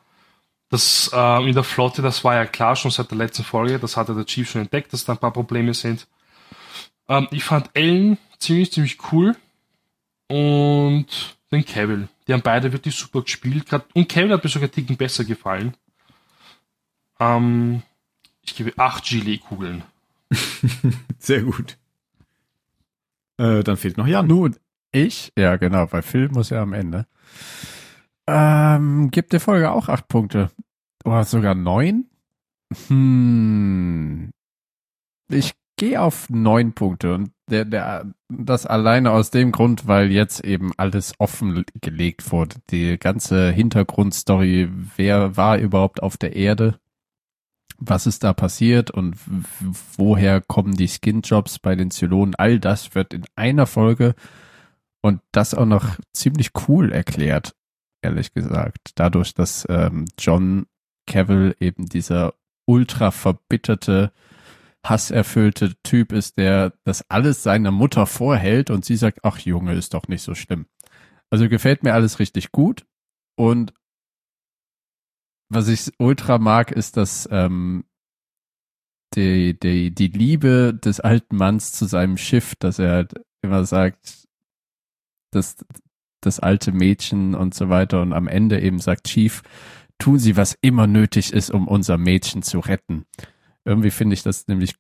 Das 0.69 1.11
äh, 1.15 1.49
in 1.49 1.55
der 1.55 1.65
Flotte, 1.65 2.03
das 2.03 2.25
war 2.25 2.35
ja 2.35 2.45
klar 2.45 2.77
schon 2.77 2.91
seit 2.91 3.11
der 3.11 3.19
letzten 3.19 3.45
Folge, 3.45 3.79
das 3.79 3.97
hatte 3.97 4.15
der 4.15 4.27
Chief 4.27 4.51
schon 4.51 4.63
entdeckt, 4.63 4.93
dass 4.93 5.05
da 5.05 5.13
ein 5.13 5.19
paar 5.19 5.33
Probleme 5.33 5.73
sind. 5.73 6.07
Ähm, 7.09 7.29
ich 7.31 7.45
fand 7.45 7.71
Ellen 7.73 8.19
ziemlich, 8.39 8.73
ziemlich 8.73 8.99
cool. 9.13 9.37
Und 10.29 11.07
den 11.53 11.65
Cavill. 11.65 12.09
Die 12.27 12.33
haben 12.33 12.43
beide 12.43 12.73
wirklich 12.73 12.95
super 12.95 13.23
gespielt. 13.23 13.67
Grad, 13.67 13.87
und 13.95 14.09
Cavill 14.09 14.33
hat 14.33 14.45
mir 14.45 14.51
sogar 14.51 14.71
Ticken 14.71 14.97
besser 14.97 15.25
gefallen. 15.25 15.75
Ähm, 17.21 17.83
ich 18.43 18.55
gebe 18.55 18.73
acht 18.77 19.05
Gilet-Kugeln. 19.05 19.85
Sehr 21.19 21.43
gut. 21.43 21.77
Äh, 23.37 23.63
dann 23.63 23.77
fehlt 23.77 23.97
noch 23.97 24.07
Jan. 24.07 24.27
Nun, 24.27 24.57
ich, 24.93 25.33
ja 25.37 25.57
genau, 25.57 25.91
weil 25.91 26.03
Phil 26.03 26.29
muss 26.29 26.51
ja 26.51 26.63
am 26.63 26.73
Ende. 26.73 27.07
Ähm, 28.27 29.11
gibt 29.11 29.33
der 29.33 29.41
Folge 29.41 29.71
auch 29.71 29.89
acht 29.89 30.09
Punkte. 30.09 30.51
Oder 31.05 31.25
sogar 31.25 31.55
neun? 31.55 32.07
Hm. 32.89 34.31
Ich 35.29 35.55
gehe 35.77 36.01
auf 36.01 36.31
neun 36.31 36.73
Punkte 36.73 37.15
und 37.15 37.31
der, 37.51 37.65
der, 37.65 38.15
das 38.29 38.67
alleine 38.67 39.11
aus 39.11 39.31
dem 39.31 39.53
Grund, 39.53 39.87
weil 39.87 40.11
jetzt 40.11 40.45
eben 40.45 40.73
alles 40.77 41.15
offengelegt 41.19 42.33
wurde. 42.33 42.57
Die 42.71 42.99
ganze 42.99 43.51
Hintergrundstory, 43.51 44.71
wer 44.97 45.37
war 45.37 45.59
überhaupt 45.59 46.03
auf 46.03 46.17
der 46.17 46.37
Erde? 46.37 46.79
Was 47.79 48.07
ist 48.07 48.25
da 48.25 48.33
passiert 48.33 48.91
und 48.91 49.17
woher 49.97 50.41
kommen 50.41 50.77
die 50.77 50.89
Skinjobs 50.89 51.59
bei 51.59 51.75
den 51.75 51.91
Zylonen? 51.91 52.35
All 52.37 52.61
das 52.61 52.95
wird 52.95 53.13
in 53.13 53.25
einer 53.35 53.67
Folge 53.67 54.15
und 55.03 55.21
das 55.33 55.55
auch 55.55 55.67
noch 55.67 55.99
ziemlich 56.15 56.53
cool 56.67 56.93
erklärt, 56.93 57.55
ehrlich 58.01 58.33
gesagt. 58.33 58.93
Dadurch, 58.95 59.35
dass 59.35 59.67
ähm, 59.69 60.07
John 60.19 60.67
Cavill 61.07 61.57
eben 61.61 61.87
dieser 61.87 62.35
ultra 62.65 63.11
verbitterte, 63.11 64.13
hasserfüllte 64.85 65.75
Typ 65.83 66.13
ist, 66.13 66.39
der 66.39 66.75
das 66.85 67.09
alles 67.11 67.43
seiner 67.43 67.71
Mutter 67.71 68.07
vorhält 68.07 68.71
und 68.71 68.85
sie 68.85 68.97
sagt, 68.97 69.21
ach 69.23 69.39
Junge, 69.39 69.75
ist 69.75 69.95
doch 69.95 70.09
nicht 70.09 70.23
so 70.23 70.35
schlimm. 70.35 70.67
Also 71.31 71.49
gefällt 71.49 71.83
mir 71.83 71.95
alles 71.95 72.19
richtig 72.19 72.53
gut 72.53 72.87
und 73.37 73.73
was 75.51 75.69
ich 75.69 75.93
ultra 75.99 76.39
mag, 76.39 76.73
ist, 76.73 76.97
dass 76.97 77.29
ähm, 77.31 77.85
die, 79.15 79.59
die, 79.59 79.95
die 79.95 80.09
Liebe 80.09 80.75
des 80.75 81.01
alten 81.01 81.37
Manns 81.37 81.73
zu 81.73 81.87
seinem 81.87 82.17
Schiff, 82.17 82.55
dass 82.57 82.79
er 82.79 83.07
immer 83.43 83.65
sagt, 83.65 84.27
dass 85.31 85.57
das 86.21 86.41
alte 86.41 86.73
Mädchen 86.73 87.35
und 87.35 87.55
so 87.55 87.69
weiter 87.69 88.03
und 88.03 88.13
am 88.13 88.29
Ende 88.29 88.61
eben 88.61 88.79
sagt, 88.79 89.07
Chief, 89.09 89.43
tun 89.99 90.19
Sie, 90.19 90.37
was 90.37 90.59
immer 90.61 90.87
nötig 90.87 91.33
ist, 91.33 91.51
um 91.51 91.69
unser 91.69 91.99
Mädchen 91.99 92.43
zu 92.43 92.61
retten. 92.61 93.05
Irgendwie 93.65 93.91
finde 93.91 94.15
ich 94.15 94.23
das 94.23 94.47
nämlich, 94.47 94.75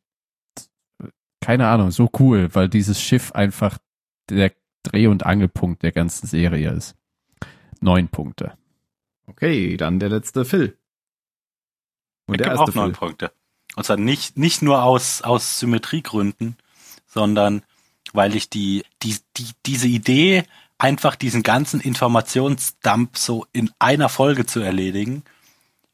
keine 1.40 1.68
Ahnung, 1.68 1.90
so 1.90 2.10
cool, 2.18 2.54
weil 2.54 2.68
dieses 2.68 3.00
Schiff 3.00 3.32
einfach 3.32 3.78
der 4.28 4.52
Dreh- 4.82 5.06
und 5.06 5.24
Angelpunkt 5.24 5.82
der 5.82 5.92
ganzen 5.92 6.26
Serie 6.26 6.70
ist. 6.70 6.94
Neun 7.80 8.08
Punkte. 8.08 8.56
Okay, 9.26 9.76
dann 9.76 9.98
der 9.98 10.10
letzte 10.10 10.44
Phil. 10.44 10.78
Und 12.26 12.34
Ich 12.34 12.38
der 12.42 12.48
erste 12.48 12.62
auch 12.64 12.74
neun. 12.74 12.92
Punkte. 12.92 13.32
Und 13.76 13.84
zwar 13.84 13.96
nicht, 13.96 14.36
nicht 14.36 14.62
nur 14.62 14.82
aus, 14.82 15.22
aus 15.22 15.58
Symmetriegründen, 15.58 16.56
sondern 17.06 17.62
weil 18.12 18.36
ich 18.36 18.48
die, 18.48 18.84
die, 19.02 19.16
die, 19.36 19.50
diese 19.66 19.88
Idee, 19.88 20.44
einfach 20.78 21.16
diesen 21.16 21.42
ganzen 21.42 21.80
Informationsdump 21.80 23.16
so 23.16 23.46
in 23.52 23.70
einer 23.78 24.08
Folge 24.08 24.46
zu 24.46 24.60
erledigen, 24.60 25.24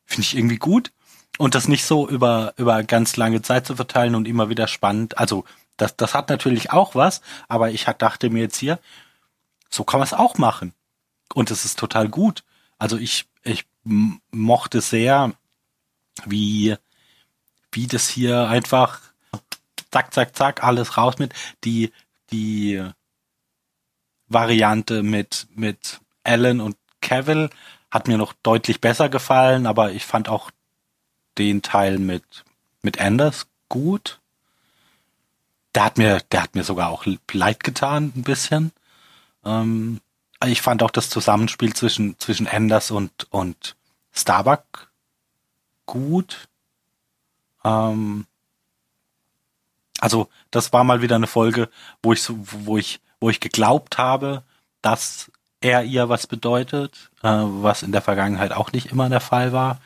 finde 0.04 0.22
ich 0.22 0.36
irgendwie 0.36 0.56
gut. 0.58 0.92
Und 1.40 1.54
das 1.54 1.68
nicht 1.68 1.86
so 1.86 2.06
über, 2.06 2.52
über 2.58 2.82
ganz 2.82 3.16
lange 3.16 3.40
Zeit 3.40 3.64
zu 3.64 3.74
verteilen 3.74 4.14
und 4.14 4.28
immer 4.28 4.50
wieder 4.50 4.68
spannend. 4.68 5.16
Also, 5.16 5.46
das, 5.78 5.96
das 5.96 6.12
hat 6.12 6.28
natürlich 6.28 6.70
auch 6.70 6.94
was, 6.94 7.22
aber 7.48 7.70
ich 7.70 7.86
dachte 7.86 8.28
mir 8.28 8.42
jetzt 8.42 8.58
hier, 8.58 8.78
so 9.70 9.82
kann 9.82 10.00
man 10.00 10.06
es 10.06 10.12
auch 10.12 10.36
machen. 10.36 10.74
Und 11.32 11.50
es 11.50 11.64
ist 11.64 11.78
total 11.78 12.10
gut. 12.10 12.44
Also 12.78 12.98
ich, 12.98 13.26
ich 13.42 13.64
mochte 13.84 14.82
sehr, 14.82 15.32
wie, 16.26 16.76
wie 17.72 17.86
das 17.86 18.06
hier 18.06 18.46
einfach 18.46 19.00
zack, 19.90 20.12
zack, 20.12 20.36
zack, 20.36 20.62
alles 20.62 20.98
raus 20.98 21.16
mit. 21.18 21.32
Die, 21.64 21.90
die 22.32 22.84
Variante 24.26 25.02
mit, 25.02 25.46
mit 25.54 26.02
Alan 26.22 26.60
und 26.60 26.76
Cavill 27.00 27.48
hat 27.90 28.08
mir 28.08 28.18
noch 28.18 28.34
deutlich 28.42 28.82
besser 28.82 29.08
gefallen, 29.08 29.66
aber 29.66 29.92
ich 29.92 30.04
fand 30.04 30.28
auch 30.28 30.50
den 31.48 31.62
Teil 31.62 31.98
mit, 31.98 32.44
mit 32.82 33.00
Anders 33.00 33.46
gut. 33.68 34.20
Der 35.74 35.84
hat 35.84 35.98
mir, 35.98 36.20
der 36.32 36.42
hat 36.42 36.54
mir 36.54 36.64
sogar 36.64 36.90
auch 36.90 37.06
leid 37.32 37.62
getan, 37.62 38.12
ein 38.16 38.22
bisschen. 38.22 38.72
Ähm, 39.44 40.00
ich 40.44 40.62
fand 40.62 40.82
auch 40.82 40.90
das 40.90 41.10
Zusammenspiel 41.10 41.74
zwischen, 41.74 42.18
zwischen 42.18 42.46
Anders 42.46 42.90
und, 42.90 43.26
und 43.30 43.76
Starbuck 44.12 44.90
gut. 45.86 46.48
Ähm, 47.64 48.26
also, 50.00 50.28
das 50.50 50.72
war 50.72 50.84
mal 50.84 51.02
wieder 51.02 51.16
eine 51.16 51.26
Folge, 51.26 51.68
wo 52.02 52.12
ich 52.12 52.24
wo 52.28 52.78
ich, 52.78 53.00
wo 53.20 53.28
ich 53.28 53.40
geglaubt 53.40 53.98
habe, 53.98 54.42
dass 54.80 55.30
er 55.60 55.84
ihr 55.84 56.08
was 56.08 56.26
bedeutet, 56.26 57.10
äh, 57.22 57.28
was 57.28 57.82
in 57.82 57.92
der 57.92 58.00
Vergangenheit 58.00 58.52
auch 58.52 58.72
nicht 58.72 58.86
immer 58.86 59.10
der 59.10 59.20
Fall 59.20 59.52
war. 59.52 59.80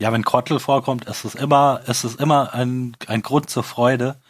Ja, 0.00 0.12
wenn 0.12 0.24
Krottel 0.24 0.60
vorkommt, 0.60 1.06
ist 1.06 1.24
es 1.24 1.34
immer, 1.34 1.80
ist 1.86 2.04
es 2.04 2.14
immer 2.14 2.54
ein, 2.54 2.96
ein 3.08 3.22
Grund 3.22 3.50
zur 3.50 3.64
Freude. 3.64 4.20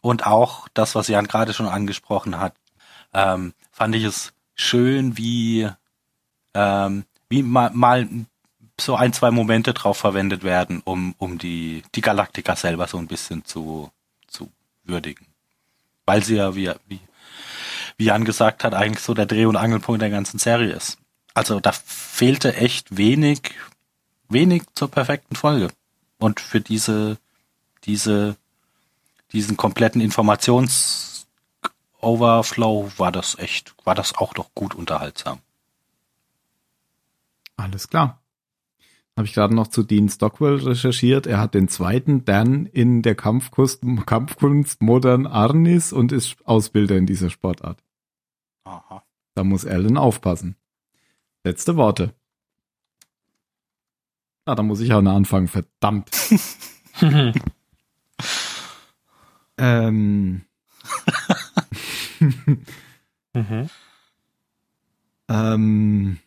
Und 0.00 0.24
auch 0.24 0.68
das, 0.72 0.94
was 0.94 1.08
Jan 1.08 1.26
gerade 1.26 1.52
schon 1.52 1.66
angesprochen 1.66 2.38
hat, 2.38 2.54
ähm, 3.12 3.52
fand 3.72 3.94
ich 3.96 4.04
es 4.04 4.32
schön, 4.54 5.16
wie, 5.18 5.68
ähm, 6.54 7.04
wie 7.28 7.42
mal, 7.42 7.70
mal 7.72 8.08
so 8.80 8.94
ein, 8.94 9.12
zwei 9.12 9.30
Momente 9.30 9.74
drauf 9.74 9.98
verwendet 9.98 10.44
werden, 10.44 10.80
um, 10.84 11.14
um 11.18 11.38
die, 11.38 11.82
die 11.94 12.00
Galaktika 12.00 12.56
selber 12.56 12.86
so 12.86 12.98
ein 12.98 13.08
bisschen 13.08 13.44
zu, 13.44 13.90
zu 14.28 14.50
würdigen. 14.84 15.26
Weil 16.06 16.22
sie 16.22 16.36
ja, 16.36 16.54
wie, 16.54 16.70
wie, 16.86 17.00
wie 17.98 18.04
Jan 18.04 18.24
gesagt 18.24 18.64
hat, 18.64 18.74
eigentlich 18.74 19.04
so 19.04 19.12
der 19.12 19.26
Dreh- 19.26 19.46
und 19.46 19.56
Angelpunkt 19.56 20.00
der 20.00 20.10
ganzen 20.10 20.38
Serie 20.38 20.72
ist. 20.72 20.98
Also 21.34 21.60
da 21.60 21.72
fehlte 21.72 22.54
echt 22.54 22.96
wenig, 22.96 23.54
wenig 24.30 24.62
zur 24.74 24.90
perfekten 24.90 25.36
Folge. 25.36 25.68
Und 26.18 26.40
für 26.40 26.60
diese, 26.60 27.18
diese, 27.84 28.36
diesen 29.32 29.56
kompletten 29.56 30.00
Informations-Overflow 30.00 32.92
war 32.96 33.12
das 33.12 33.38
echt, 33.38 33.74
war 33.84 33.94
das 33.94 34.14
auch 34.14 34.34
doch 34.34 34.50
gut 34.54 34.74
unterhaltsam. 34.74 35.38
Alles 37.56 37.88
klar. 37.88 38.16
Habe 39.16 39.26
ich 39.26 39.34
gerade 39.34 39.54
noch 39.54 39.66
zu 39.66 39.82
Dean 39.82 40.08
Stockwell 40.08 40.56
recherchiert. 40.56 41.26
Er 41.26 41.40
hat 41.40 41.54
den 41.54 41.68
zweiten 41.68 42.24
Dan 42.24 42.66
in 42.66 43.02
der 43.02 43.14
Kampfkunst, 43.14 43.82
Kampfkunst 44.06 44.80
Modern 44.80 45.26
Arnis 45.26 45.92
und 45.92 46.12
ist 46.12 46.36
Ausbilder 46.46 46.96
in 46.96 47.06
dieser 47.06 47.28
Sportart. 47.28 47.82
Aha. 48.64 49.02
Da 49.34 49.44
muss 49.44 49.66
Alan 49.66 49.98
aufpassen. 49.98 50.56
Letzte 51.44 51.76
Worte. 51.76 52.14
Ah, 54.50 54.56
da 54.56 54.64
muss 54.64 54.80
ich 54.80 54.92
auch 54.92 55.00
noch 55.00 55.14
anfangen, 55.14 55.46
verdammt. 55.46 56.10
ähm. 59.56 60.42
Mhm. 63.32 63.70
ähm. 65.28 66.18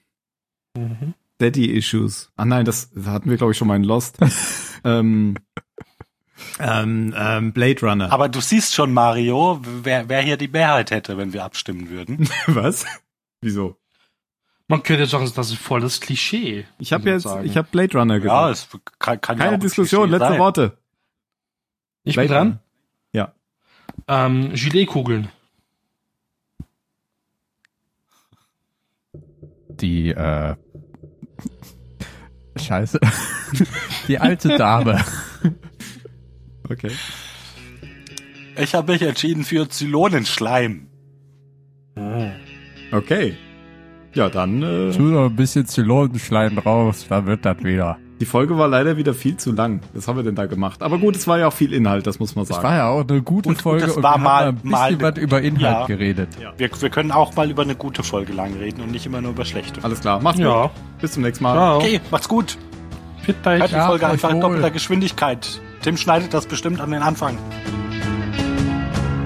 Mhm. 0.73 1.13
Daddy 1.37 1.65
Issues. 1.65 2.31
Ah 2.37 2.45
nein, 2.45 2.63
das 2.63 2.91
hatten 3.05 3.29
wir, 3.29 3.35
glaube 3.35 3.51
ich, 3.51 3.57
schon 3.57 3.67
mal 3.67 3.75
in 3.75 3.83
Lost. 3.83 4.19
ähm, 4.85 5.35
ähm, 6.59 7.13
ähm, 7.17 7.51
Blade 7.51 7.81
Runner. 7.81 8.09
Aber 8.09 8.29
du 8.29 8.39
siehst 8.39 8.73
schon, 8.73 8.93
Mario, 8.93 9.59
wer, 9.83 10.07
wer 10.07 10.21
hier 10.21 10.37
die 10.37 10.47
Mehrheit 10.47 10.91
hätte, 10.91 11.17
wenn 11.17 11.33
wir 11.33 11.43
abstimmen 11.43 11.89
würden. 11.89 12.29
Was? 12.47 12.85
Wieso? 13.41 13.75
Man 14.73 14.81
könnte 14.81 15.05
sagen, 15.05 15.31
das 15.35 15.51
ist 15.51 15.59
voll 15.59 15.81
das 15.81 16.01
Klischee. 16.01 16.65
Ich 16.79 16.93
habe 16.93 17.07
jetzt, 17.07 17.21
sagen. 17.21 17.45
ich 17.45 17.55
habe 17.57 17.67
Blade 17.69 17.95
Runner 17.95 18.15
ja, 18.15 18.49
gesagt. 18.49 18.51
es 18.73 18.97
kann, 18.97 19.21
kann 19.21 19.37
ja 19.37 19.43
auch 19.43 19.45
Keine 19.45 19.57
ein 19.57 19.59
Diskussion, 19.59 20.09
letzte 20.09 20.29
sein. 20.29 20.39
Worte. 20.39 20.77
ich 22.03 22.15
bin 22.15 22.25
Blade 22.25 22.33
dran. 22.33 22.47
Runner. 22.47 22.59
Ja. 24.07 24.25
Ähm, 24.25 24.51
Giletkugeln. 24.55 25.29
Die, 29.69 30.09
äh, 30.09 30.55
Scheiße. 32.59 32.99
Die 34.07 34.17
alte 34.17 34.57
Dame. 34.57 35.03
Okay. 36.69 36.91
Ich 38.55 38.73
habe 38.73 38.93
mich 38.93 39.01
entschieden 39.01 39.43
für 39.43 39.67
Zylonenschleim. 39.67 40.87
Okay. 42.91 43.37
Ja, 44.13 44.29
dann, 44.29 44.61
äh, 44.61 44.91
Tu 44.91 45.01
noch 45.03 45.25
ein 45.25 45.35
bisschen 45.35 45.65
Zylonenschleim 45.65 46.57
raus, 46.59 47.05
dann 47.09 47.25
wird 47.25 47.45
das 47.45 47.63
wieder. 47.63 47.97
die 48.21 48.25
Folge 48.27 48.57
war 48.57 48.67
leider 48.67 48.95
wieder 48.95 49.13
viel 49.13 49.35
zu 49.37 49.51
lang. 49.51 49.81
Was 49.93 50.07
haben 50.07 50.15
wir 50.17 50.23
denn 50.23 50.35
da 50.35 50.45
gemacht? 50.45 50.81
Aber 50.83 50.97
gut, 50.99 51.15
es 51.15 51.27
war 51.27 51.39
ja 51.39 51.47
auch 51.47 51.53
viel 51.53 51.73
Inhalt, 51.73 52.05
das 52.07 52.19
muss 52.19 52.35
man 52.35 52.45
Das 52.45 52.55
sagen. 52.55 52.67
war 52.67 52.75
ja 52.75 52.87
auch 52.89 53.07
eine 53.07 53.21
gute 53.21 53.49
Und- 53.49 53.55
und 53.55 53.61
Folge 53.61 53.87
das 53.87 53.97
und, 53.97 54.03
war 54.03 54.15
wir 54.17 54.23
mal- 54.23 54.45
haben 54.45 54.47
ein 54.49 54.55
bisschen 54.61 54.71
mal- 54.71 55.01
was 55.01 55.17
über 55.17 55.41
Inhalt 55.41 55.61
Ja. 55.79 55.85
geredet. 55.87 56.29
Wir, 56.57 56.69
wir 56.79 56.89
können 56.89 57.11
auch 57.11 57.35
mal 57.35 57.49
über 57.49 57.63
eine 57.63 57.75
gute 57.75 58.03
Folge 58.03 58.31
lang 58.33 58.53
reden 58.53 58.81
und 58.81 58.91
nicht 58.91 59.05
immer 59.05 59.19
nur 59.19 59.31
über 59.31 59.43
schlechte. 59.45 59.83
Alles 59.83 59.99
klar, 59.99 60.21
macht's 60.21 60.39
Ja. 60.39 60.63
gut. 60.63 60.71
Bis 61.01 61.11
zum 61.13 61.23
nächsten 61.23 61.43
Mal. 61.43 61.53
Ciao. 61.55 61.77
Okay, 61.77 61.99
macht's 62.11 62.29
gut. 62.29 62.57
Fit 63.23 63.35
Hört 63.43 63.69
die 63.71 63.73
Ja, 63.75 63.87
Folge 63.87 64.05
euch 64.05 64.11
einfach 64.11 64.29
in 64.29 64.39
doppelter 64.41 64.69
Geschwindigkeit. 64.71 65.59
Tim 65.81 65.97
schneidet 65.97 66.33
das 66.33 66.45
bestimmt 66.45 66.79
an 66.81 66.91
den 66.91 67.01
Anfang. 67.01 67.37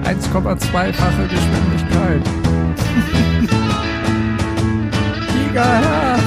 1,2-fache 0.04 1.28
Geschwindigkeit. 1.28 2.22
Gigahertz. 5.58 6.22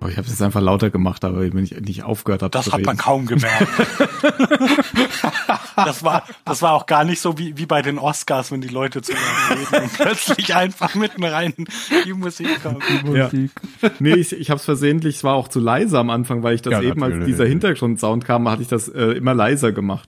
Oh, 0.00 0.06
ich 0.06 0.16
habe 0.18 0.26
es 0.26 0.28
jetzt 0.28 0.42
einfach 0.42 0.60
lauter 0.60 0.90
gemacht, 0.90 1.24
aber 1.24 1.40
wenn 1.40 1.64
ich 1.64 1.80
nicht 1.80 2.02
aufgehört 2.02 2.42
habe 2.42 2.50
Das 2.50 2.66
zu 2.66 2.72
hat 2.72 2.82
man 2.82 2.96
reden. 2.96 3.02
kaum 3.02 3.24
gemerkt. 3.26 3.66
das, 5.76 6.04
war, 6.04 6.24
das 6.44 6.60
war 6.60 6.72
auch 6.74 6.84
gar 6.84 7.04
nicht 7.04 7.20
so 7.22 7.38
wie, 7.38 7.56
wie 7.56 7.64
bei 7.64 7.80
den 7.80 7.98
Oscars, 7.98 8.52
wenn 8.52 8.60
die 8.60 8.68
Leute 8.68 9.00
zu 9.00 9.12
reden 9.12 9.82
und 9.84 9.92
plötzlich 9.94 10.54
einfach 10.54 10.94
mitten 10.94 11.24
rein 11.24 11.54
die 12.04 12.12
Musik 12.12 12.62
kommt. 12.62 12.82
Musik. 13.02 13.50
Nee, 13.98 14.16
ich, 14.16 14.34
ich 14.34 14.50
habe 14.50 14.58
es 14.58 14.66
versehentlich, 14.66 15.16
es 15.16 15.24
war 15.24 15.36
auch 15.36 15.48
zu 15.48 15.60
leise 15.60 15.98
am 15.98 16.10
Anfang, 16.10 16.42
weil 16.42 16.54
ich 16.54 16.60
das 16.60 16.72
Ja, 16.74 16.82
eben, 16.82 17.02
als 17.02 17.24
dieser 17.24 17.46
Hintergrundsound 17.46 18.26
kam, 18.26 18.46
hatte 18.46 18.60
ich 18.60 18.68
das 18.68 18.88
äh, 18.88 19.12
immer 19.12 19.32
leiser 19.32 19.72
gemacht. 19.72 20.06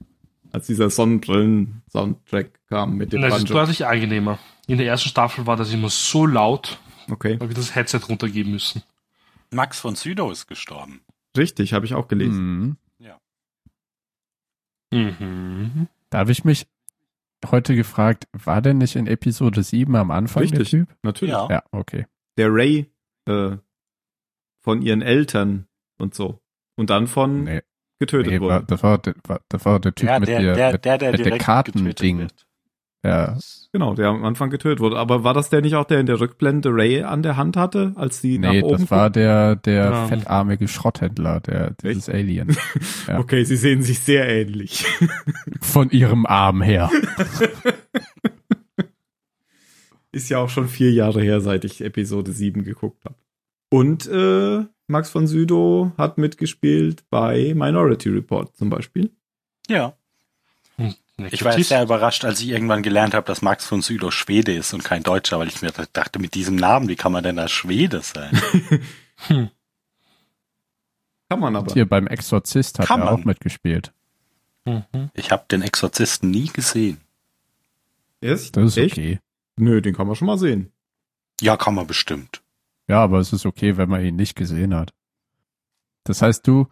Als 0.52 0.66
dieser 0.66 0.90
Sonnenbrillen-Soundtrack 0.90 2.50
kam 2.68 2.96
mit 2.96 3.14
dem 3.14 3.22
Das 3.22 3.32
ist 3.34 3.38
Banjo. 3.44 3.54
deutlich 3.54 3.86
angenehmer. 3.86 4.38
In 4.70 4.78
der 4.78 4.86
ersten 4.86 5.08
Staffel 5.08 5.46
war 5.46 5.56
das 5.56 5.72
immer 5.72 5.88
so 5.90 6.26
laut, 6.26 6.78
Okay, 7.10 7.36
da 7.36 7.40
habe 7.44 7.52
ich 7.52 7.58
das 7.58 7.74
Headset 7.74 8.00
runtergeben 8.08 8.52
müssen. 8.52 8.82
Max 9.50 9.80
von 9.80 9.96
Sydow 9.96 10.30
ist 10.30 10.46
gestorben. 10.46 11.00
richtig, 11.36 11.72
habe 11.72 11.84
ich 11.86 11.94
auch 11.94 12.06
gelesen. 12.08 12.58
Mhm. 12.60 12.76
Mhm. 14.92 15.86
Da 16.10 16.18
habe 16.18 16.32
ich 16.32 16.44
mich 16.44 16.66
heute 17.46 17.76
gefragt, 17.76 18.26
war 18.32 18.60
denn 18.60 18.78
nicht 18.78 18.96
in 18.96 19.06
Episode 19.06 19.62
7 19.62 19.94
am 19.94 20.10
Anfang 20.10 20.42
Richtig. 20.42 20.70
der 20.70 20.80
Typ? 20.80 20.88
Natürlich. 21.02 21.32
Ja. 21.32 21.48
Ja, 21.48 21.62
okay. 21.70 22.06
Der 22.36 22.48
Ray 22.52 22.90
äh, 23.28 23.56
von 24.64 24.82
ihren 24.82 25.00
Eltern 25.02 25.66
und 25.98 26.14
so. 26.16 26.40
Und 26.76 26.90
dann 26.90 27.06
von 27.06 27.44
Nee, 27.44 27.62
getötet 28.00 28.32
nee 28.32 28.40
wurde. 28.40 28.64
das, 28.66 28.82
war, 28.82 28.98
der- 28.98 29.14
war, 29.28 29.40
das 29.48 29.64
war 29.64 29.78
der 29.78 29.94
Typ 29.94 30.08
Ja, 30.08 30.18
mit, 30.18 30.28
der, 30.28 30.40
der, 30.40 30.54
der, 30.56 30.78
der, 30.78 30.98
der 30.98 31.10
mit 31.12 31.24
der 31.24 31.38
Kartending. 31.38 32.18
wird. 32.18 32.46
Ja, 33.04 33.38
Genau, 33.72 33.94
der 33.94 34.08
am 34.08 34.24
Anfang 34.24 34.50
getötet 34.50 34.80
wurde. 34.80 34.98
Aber 34.98 35.22
war 35.22 35.32
das 35.32 35.48
der 35.48 35.60
nicht 35.60 35.76
auch, 35.76 35.84
der 35.84 36.00
in 36.00 36.06
der 36.06 36.18
Rückblende 36.18 36.70
Ray 36.70 37.02
an 37.04 37.22
der 37.22 37.36
Hand 37.36 37.56
hatte, 37.56 37.92
als 37.94 38.20
die 38.20 38.36
Nee, 38.38 38.58
nach 38.60 38.66
oben 38.66 38.78
das 38.80 38.90
war 38.90 39.10
der, 39.10 39.54
der 39.56 39.84
Ja. 39.84 40.06
fettarmige 40.08 40.66
Schrotthändler, 40.66 41.38
der, 41.40 41.74
dieses 41.82 42.08
Alien. 42.08 42.56
ja. 43.06 43.20
Okay, 43.20 43.44
sie 43.44 43.56
sehen 43.56 43.82
sich 43.82 44.00
sehr 44.00 44.28
ähnlich. 44.28 44.84
Von 45.60 45.90
ihrem 45.90 46.26
Arm 46.26 46.62
her. 46.62 46.90
Ist 50.12 50.28
ja 50.28 50.38
auch 50.38 50.48
schon 50.48 50.66
vier 50.68 50.90
Jahre 50.92 51.22
her, 51.22 51.40
seit 51.40 51.64
ich 51.64 51.82
Episode 51.82 52.32
7 52.32 52.64
geguckt 52.64 53.04
habe. 53.04 53.14
Und 53.70 54.08
äh, 54.08 54.64
Max 54.88 55.10
von 55.10 55.28
Südow 55.28 55.92
hat 55.96 56.18
mitgespielt 56.18 57.04
bei 57.10 57.54
Minority 57.54 58.08
Report 58.08 58.56
zum 58.56 58.70
Beispiel. 58.70 59.10
Ja. 59.68 59.94
Ich 61.30 61.44
war 61.44 61.56
jetzt 61.56 61.68
sehr 61.68 61.82
überrascht, 61.82 62.24
als 62.24 62.40
ich 62.40 62.48
irgendwann 62.48 62.82
gelernt 62.82 63.14
habe, 63.14 63.26
dass 63.26 63.42
Max 63.42 63.66
von 63.66 63.82
Sydow 63.82 64.10
Schwede 64.10 64.54
ist 64.54 64.72
und 64.74 64.84
kein 64.84 65.02
Deutscher, 65.02 65.38
weil 65.38 65.48
ich 65.48 65.62
mir 65.62 65.72
dachte, 65.92 66.18
mit 66.18 66.34
diesem 66.34 66.56
Namen, 66.56 66.88
wie 66.88 66.96
kann 66.96 67.12
man 67.12 67.22
denn 67.22 67.36
da 67.36 67.48
Schwede 67.48 68.00
sein? 68.02 68.40
Kann 71.28 71.38
man 71.38 71.54
aber. 71.54 71.72
Hier 71.72 71.88
beim 71.88 72.08
Exorzist 72.08 72.80
hat 72.80 72.86
Kann 72.86 73.00
er 73.00 73.04
man. 73.04 73.14
auch 73.14 73.24
mitgespielt. 73.24 73.92
Mhm. 74.64 75.10
Ich 75.14 75.30
habe 75.30 75.44
den 75.48 75.62
Exorzisten 75.62 76.30
nie 76.30 76.48
gesehen. 76.48 76.98
Echt? 78.20 78.56
Das 78.56 78.64
ist 78.64 78.76
Echt? 78.76 78.94
okay. 78.94 79.20
Nö, 79.56 79.80
den 79.80 79.94
kann 79.94 80.06
man 80.08 80.16
schon 80.16 80.26
mal 80.26 80.38
sehen. 80.38 80.72
Ja, 81.40 81.56
kann 81.56 81.74
man 81.74 81.86
bestimmt. 81.86 82.42
Ja, 82.88 83.02
aber 83.02 83.20
es 83.20 83.32
ist 83.32 83.46
okay, 83.46 83.76
wenn 83.76 83.88
man 83.88 84.04
ihn 84.04 84.16
nicht 84.16 84.34
gesehen 84.34 84.74
hat. 84.74 84.92
Das 86.04 86.20
heißt, 86.20 86.46
du, 86.46 86.66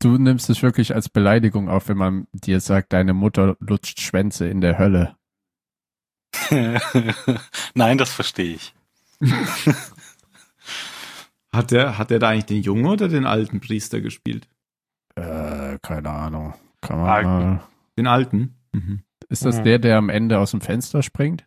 du 0.00 0.18
nimmst 0.18 0.50
es 0.50 0.62
wirklich 0.62 0.94
als 0.94 1.08
Beleidigung 1.08 1.68
auf, 1.68 1.88
wenn 1.88 1.96
man 1.96 2.26
dir 2.32 2.60
sagt, 2.60 2.92
deine 2.92 3.14
Mutter 3.14 3.56
lutscht 3.60 4.00
Schwänze 4.00 4.46
in 4.48 4.60
der 4.60 4.78
Hölle. 4.78 5.16
Nein, 7.74 7.98
das 7.98 8.12
verstehe 8.12 8.54
ich. 8.56 8.74
Hat 11.52 11.70
der, 11.70 11.98
hat 11.98 12.10
der 12.10 12.18
da 12.18 12.30
eigentlich 12.30 12.46
den 12.46 12.62
jungen 12.62 12.86
oder 12.86 13.06
den 13.08 13.26
alten 13.26 13.60
Priester 13.60 14.00
gespielt? 14.00 14.48
Äh, 15.14 15.78
keine 15.82 16.10
Ahnung. 16.10 16.54
Kann 16.80 16.98
man 16.98 17.08
Alten. 17.08 17.28
mal. 17.28 17.68
Den 17.96 18.06
alten? 18.08 18.56
Mhm. 18.72 19.04
Ist 19.28 19.44
das 19.44 19.58
Mhm. 19.58 19.64
der, 19.64 19.78
der 19.78 19.98
am 19.98 20.08
Ende 20.08 20.40
aus 20.40 20.50
dem 20.50 20.60
Fenster 20.60 21.02
springt? 21.04 21.46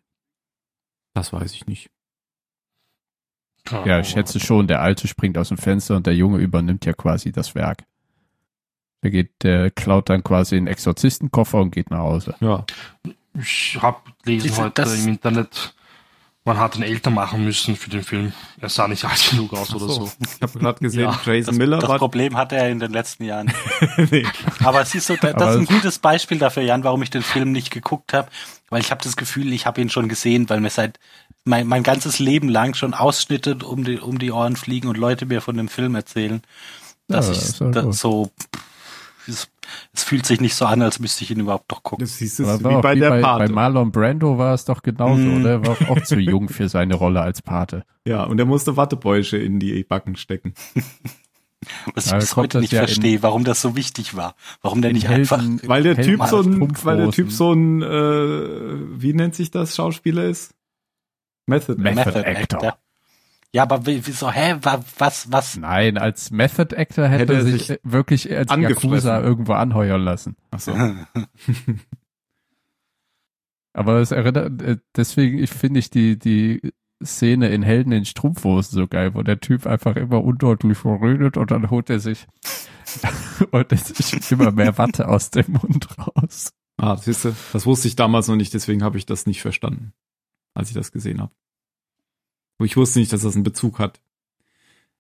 Das 1.14 1.34
weiß 1.34 1.52
ich 1.54 1.68
nicht. 1.68 1.90
Ja, 3.70 4.00
ich 4.00 4.08
schätze 4.08 4.40
schon, 4.40 4.68
der 4.68 4.82
Alte 4.82 5.10
springt 5.10 5.38
aus 5.38 5.50
dem 5.50 5.58
Fenster 5.58 5.98
und 5.98 6.08
der 6.08 6.16
Junge 6.16 6.38
übernimmt 6.38 6.86
ja 6.86 6.94
quasi 6.94 7.34
das 7.34 7.54
Werk. 7.54 7.84
Der 9.04 9.12
geht, 9.12 9.32
der 9.44 9.70
klaut 9.72 10.10
dann 10.10 10.24
quasi 10.24 10.56
den 10.56 10.68
Exorzistenkoffer 10.68 11.60
und 11.60 11.72
geht 11.72 11.92
nach 11.92 12.00
Hause. 12.00 12.36
Ja. 12.40 12.66
Ich 13.40 13.78
habe 13.82 13.98
gelesen 14.24 14.48
Diese- 14.48 14.62
heute 14.64 14.82
das- 14.82 14.98
im 15.00 15.08
Internet, 15.10 15.74
man 16.46 16.58
hat 16.58 16.76
ihn 16.78 16.82
älter 16.84 17.12
machen 17.12 17.44
müssen 17.44 17.76
für 17.76 17.90
den 17.92 18.04
Film. 18.04 18.34
Er 18.60 18.70
sah 18.70 18.88
nicht 18.88 19.06
alt 19.06 19.30
genug 19.30 19.54
aus 19.54 19.74
oder 19.76 19.88
so. 19.88 20.10
Ich 20.36 20.42
habe 20.42 20.58
gerade 20.60 20.80
gesehen, 20.80 21.02
Ja, 21.02 21.20
Jason 21.24 21.52
Das, 21.54 21.58
Miller 21.58 21.78
das 21.80 21.90
war. 21.90 22.00
Problem 22.00 22.36
hat 22.38 22.52
er 22.54 22.70
in 22.70 22.80
den 22.80 22.92
letzten 22.92 23.26
Jahren. 23.26 23.52
nee. 24.12 24.26
Aber 24.64 24.84
siehst 24.86 25.10
du, 25.10 25.16
da- 25.18 25.34
das 25.34 25.42
Aber 25.44 25.52
ist 25.52 25.58
ein 25.58 25.64
es- 25.64 25.70
gutes 25.70 26.00
Beispiel 26.00 26.40
dafür, 26.40 26.64
Jan, 26.64 26.84
warum 26.84 27.04
ich 27.04 27.10
den 27.12 27.22
Film 27.24 27.52
nicht 27.52 27.70
geguckt 27.72 28.14
habe. 28.14 28.30
Weil 28.70 28.82
ich 28.82 28.90
habe 28.92 29.04
das 29.04 29.16
Gefühl, 29.16 29.54
ich 29.54 29.66
habe 29.66 29.80
ihn 29.80 29.90
schon 29.90 30.10
gesehen, 30.10 30.50
weil 30.50 30.60
mir 30.60 30.70
seit 30.72 31.00
mein, 31.46 31.68
mein 31.68 31.84
ganzes 31.84 32.18
Leben 32.20 32.50
lang 32.50 32.74
schon 32.74 32.94
Ausschnitte 32.94 33.56
um 33.64 33.84
die, 33.84 34.00
um 34.00 34.18
die 34.20 34.32
Ohren 34.32 34.56
fliegen 34.56 34.88
und 34.90 34.98
Leute 34.98 35.26
mir 35.28 35.40
von 35.42 35.56
dem 35.56 35.70
Film 35.70 35.96
erzählen. 35.96 36.42
Dass 37.08 37.28
Ja, 37.28 37.32
ich 37.34 37.38
ist 37.40 37.60
ja 37.62 37.70
da 37.70 37.82
gut. 37.84 37.96
so 37.96 38.32
es, 39.28 39.50
es 39.94 40.04
fühlt 40.04 40.26
sich 40.26 40.40
nicht 40.42 40.56
so 40.56 40.66
an, 40.66 40.82
als 40.82 41.00
müsste 41.00 41.24
ich 41.24 41.32
ihn 41.32 41.40
überhaupt 41.40 41.72
doch 41.72 41.84
gucken. 41.84 42.06
Das 42.06 42.18
du 42.38 42.48
Aber 42.48 42.70
wie 42.78 42.82
bei 42.82 42.96
wie 42.96 43.00
der 43.00 43.10
bei, 43.10 43.22
Pate. 43.22 43.46
bei 43.46 43.52
Marlon 43.54 43.92
Brando 43.92 44.38
war 44.38 44.54
es 44.54 44.66
doch 44.66 44.82
genauso, 44.82 45.22
Mm. 45.22 45.40
oder? 45.42 45.50
Er 45.52 45.66
war 45.66 45.78
auch 45.92 46.02
zu 46.04 46.18
jung 46.20 46.50
für 46.50 46.70
seine 46.70 46.96
Rolle 46.96 47.22
als 47.22 47.42
Pate. 47.42 47.84
ja, 48.06 48.24
und 48.24 48.40
er 48.40 48.46
musste 48.46 48.78
Wattebäusche 48.78 49.38
in 49.38 49.60
die 49.60 49.84
Backen 49.84 50.16
stecken. 50.16 50.54
Was 51.96 52.06
Ja, 52.12 52.14
ich 52.18 52.20
bis 52.22 52.36
heute 52.36 52.60
nicht 52.60 52.72
ja 52.72 52.82
in- 52.82 52.88
verstehe, 52.88 53.24
warum 53.24 53.44
das 53.44 53.62
so 53.62 53.76
wichtig 53.76 54.16
war. 54.16 54.36
Warum 54.62 54.82
der 54.82 54.94
nicht 54.94 55.10
einfach 55.10 55.40
Helden- 55.40 55.62
Weil 55.68 55.84
der 55.84 55.96
Helden 55.96 56.18
Typ 56.20 56.28
so 56.28 56.42
ein, 56.42 56.86
weil 56.86 56.98
der 56.98 57.10
Typ 57.12 57.32
so 57.32 57.52
ein, 57.52 57.82
äh, 57.82 59.02
wie 59.02 59.14
nennt 59.14 59.36
sich 59.36 59.50
das, 59.52 59.76
Schauspieler 59.76 60.26
ist? 60.26 60.54
Method. 61.48 61.82
Method 61.82 61.96
Method 62.12 62.20
Actor. 62.26 62.64
Actor. 62.64 62.78
Ja, 63.54 63.64
aber 63.64 63.86
wie- 63.86 64.06
wieso, 64.06 64.32
hä, 64.32 64.56
wa- 64.62 64.84
was, 64.98 65.32
was? 65.32 65.58
Nein, 65.58 65.98
als 65.98 66.32
Method 66.32 66.76
Actor 66.76 67.08
hätte, 67.08 67.22
Hätte 67.22 67.34
er 67.34 67.44
sich 67.44 67.68
sich 67.68 67.80
wirklich 67.84 68.32
als. 68.36 68.52
Yakuza 68.52 69.22
irgendwo 69.22 69.54
anheuern 69.54 70.02
lassen. 70.02 70.36
Ach 70.52 70.60
so. 70.60 70.74
Aber 73.74 74.00
es 74.00 74.12
erinnert, 74.12 74.62
äh, 74.62 74.78
deswegen 74.96 75.38
ich 75.40 75.52
finde 75.52 75.80
ich 75.80 75.90
die, 75.90 76.18
die 76.18 76.74
Szene 77.04 77.50
in 77.50 77.62
Helden 77.62 77.92
in 77.92 78.06
Strumpfhosen 78.06 78.76
so 78.76 78.88
geil, 78.88 79.14
wo 79.14 79.22
der 79.22 79.40
Typ 79.40 79.68
einfach 79.68 79.96
immer 79.96 80.24
undeutlich 80.24 80.78
verrödet 80.78 81.38
und 81.38 81.52
dann 81.52 81.70
holt 81.70 81.90
er 81.92 82.00
sich, 82.00 82.26
holt 83.52 83.72
er 83.72 83.78
sich 83.78 84.32
immer 84.32 84.52
mehr 84.52 84.78
Watte 84.80 85.08
aus 85.08 85.30
dem 85.30 85.52
Mund 85.54 85.88
raus. 86.00 86.54
Ah, 86.78 86.98
siehst 86.98 87.26
du, 87.26 87.36
das 87.54 87.66
wusste 87.68 87.88
ich 87.88 87.96
damals 87.96 88.28
noch 88.28 88.36
nicht, 88.36 88.54
deswegen 88.54 88.84
habe 88.84 88.98
ich 88.98 89.06
das 89.06 89.28
nicht 89.28 89.42
verstanden, 89.42 89.94
als 90.56 90.70
ich 90.70 90.76
das 90.76 90.92
gesehen 90.92 91.22
habe. 91.22 91.32
Ich 92.60 92.76
wusste 92.78 93.00
nicht, 93.00 93.14
dass 93.14 93.22
das 93.22 93.36
einen 93.36 93.44
Bezug 93.44 93.80
hat. 93.80 94.00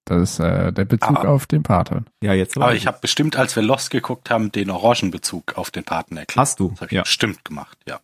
Das 0.06 0.32
ist 0.34 0.40
äh, 0.40 0.72
der 0.72 0.86
Bezug 0.86 1.18
Aber- 1.18 1.30
auf 1.30 1.46
den 1.48 1.64
Pater. 1.64 2.06
Ja, 2.22 2.34
jetzt 2.34 2.56
Aber 2.58 2.74
ich 2.76 2.88
habe 2.88 3.00
bestimmt, 3.02 3.36
als 3.36 3.56
wir 3.56 3.64
Lost 3.64 3.90
geguckt 3.92 4.30
haben, 4.30 4.52
den 4.52 4.70
Orangenbezug 4.70 5.58
auf 5.58 5.70
den 5.72 5.84
Paten 5.84 6.16
erklärt. 6.18 6.38
Hast 6.40 6.60
du? 6.60 6.70
Das 6.70 6.82
habe 6.82 6.86
ich 6.88 6.96
Ja. 6.96 7.02
bestimmt 7.02 7.44
gemacht, 7.44 7.78
ja. 7.88 8.00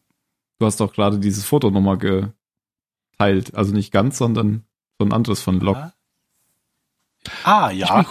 Du 0.60 0.66
hast 0.66 0.80
doch 0.80 0.92
gerade 0.94 1.20
dieses 1.20 1.46
Foto 1.46 1.72
nochmal 1.72 1.98
geteilt. 1.98 3.56
Also 3.56 3.74
nicht 3.74 3.92
ganz, 3.92 4.18
sondern 4.18 4.64
so 5.00 5.06
ein 5.06 5.14
anderes 5.14 5.42
von 5.42 5.60
Lok. 5.60 5.78
Ja. 5.78 5.94
Ah, 7.44 7.72
ja, 7.72 8.06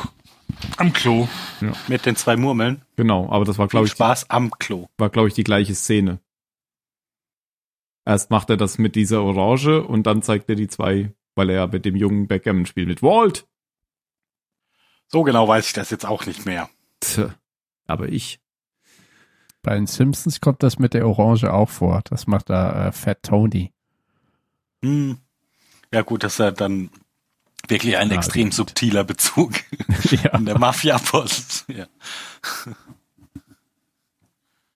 Am 0.78 0.93
Klo. 0.94 1.28
mit 1.89 2.06
den 2.06 2.16
zwei 2.16 2.36
Murmeln. 2.36 2.82
Genau, 2.97 3.28
aber 3.31 3.44
das 3.44 3.59
war, 3.59 3.69
glaube 3.69 3.86
ich, 3.86 3.93
Spaß 3.93 4.31
am 4.31 4.51
Klo. 4.52 4.86
war, 4.97 5.10
glaube 5.10 5.28
ich, 5.28 5.35
die 5.35 5.44
gleiche 5.44 5.74
Szene. 5.74 6.19
Erst 8.05 8.31
macht 8.31 8.48
er 8.51 8.56
das 8.56 8.78
mit 8.78 8.97
dieser 8.97 9.23
Orange 9.23 9.82
und 9.82 10.05
dann 10.05 10.23
zeigt 10.23 10.48
er 10.48 10.56
die 10.56 10.69
zwei, 10.69 11.12
weil 11.35 11.51
er 11.51 11.57
ja 11.57 11.67
mit 11.67 11.85
dem 11.85 11.97
jungen 11.97 12.27
Backgammon 12.29 12.67
spielt, 12.67 12.89
mit 12.89 13.03
Walt. 13.03 13.47
So 15.09 15.23
genau 15.23 15.47
weiß 15.49 15.67
ich 15.67 15.73
das 15.73 15.91
jetzt 15.91 16.07
auch 16.07 16.27
nicht 16.27 16.47
mehr. 16.47 16.69
Tja, 17.01 17.35
aber 17.87 18.09
ich. 18.09 18.41
Bei 19.63 19.75
den 19.75 19.87
Simpsons 19.87 20.41
kommt 20.41 20.63
das 20.63 20.79
mit 20.79 20.95
der 20.95 21.07
Orange 21.07 21.53
auch 21.53 21.69
vor. 21.69 22.01
Das 22.05 22.27
macht 22.27 22.51
da 22.51 22.89
äh, 22.89 22.93
Fat 22.93 23.23
Tony. 23.23 23.73
Hm. 24.83 25.19
Ja 25.93 26.03
gut, 26.03 26.25
das 26.25 26.33
ist 26.35 26.39
ja 26.39 26.51
dann 26.51 26.91
wirklich 27.69 27.97
ein 27.97 28.09
Ja, 28.11 28.17
extrem 28.17 28.47
gut. 28.47 28.55
subtiler 28.55 29.05
Bezug 29.05 29.53
ja. 30.11 30.31
an 30.33 30.47
der 30.47 30.59
Mafia-Post. 30.59 31.67
Ja. 31.69 31.87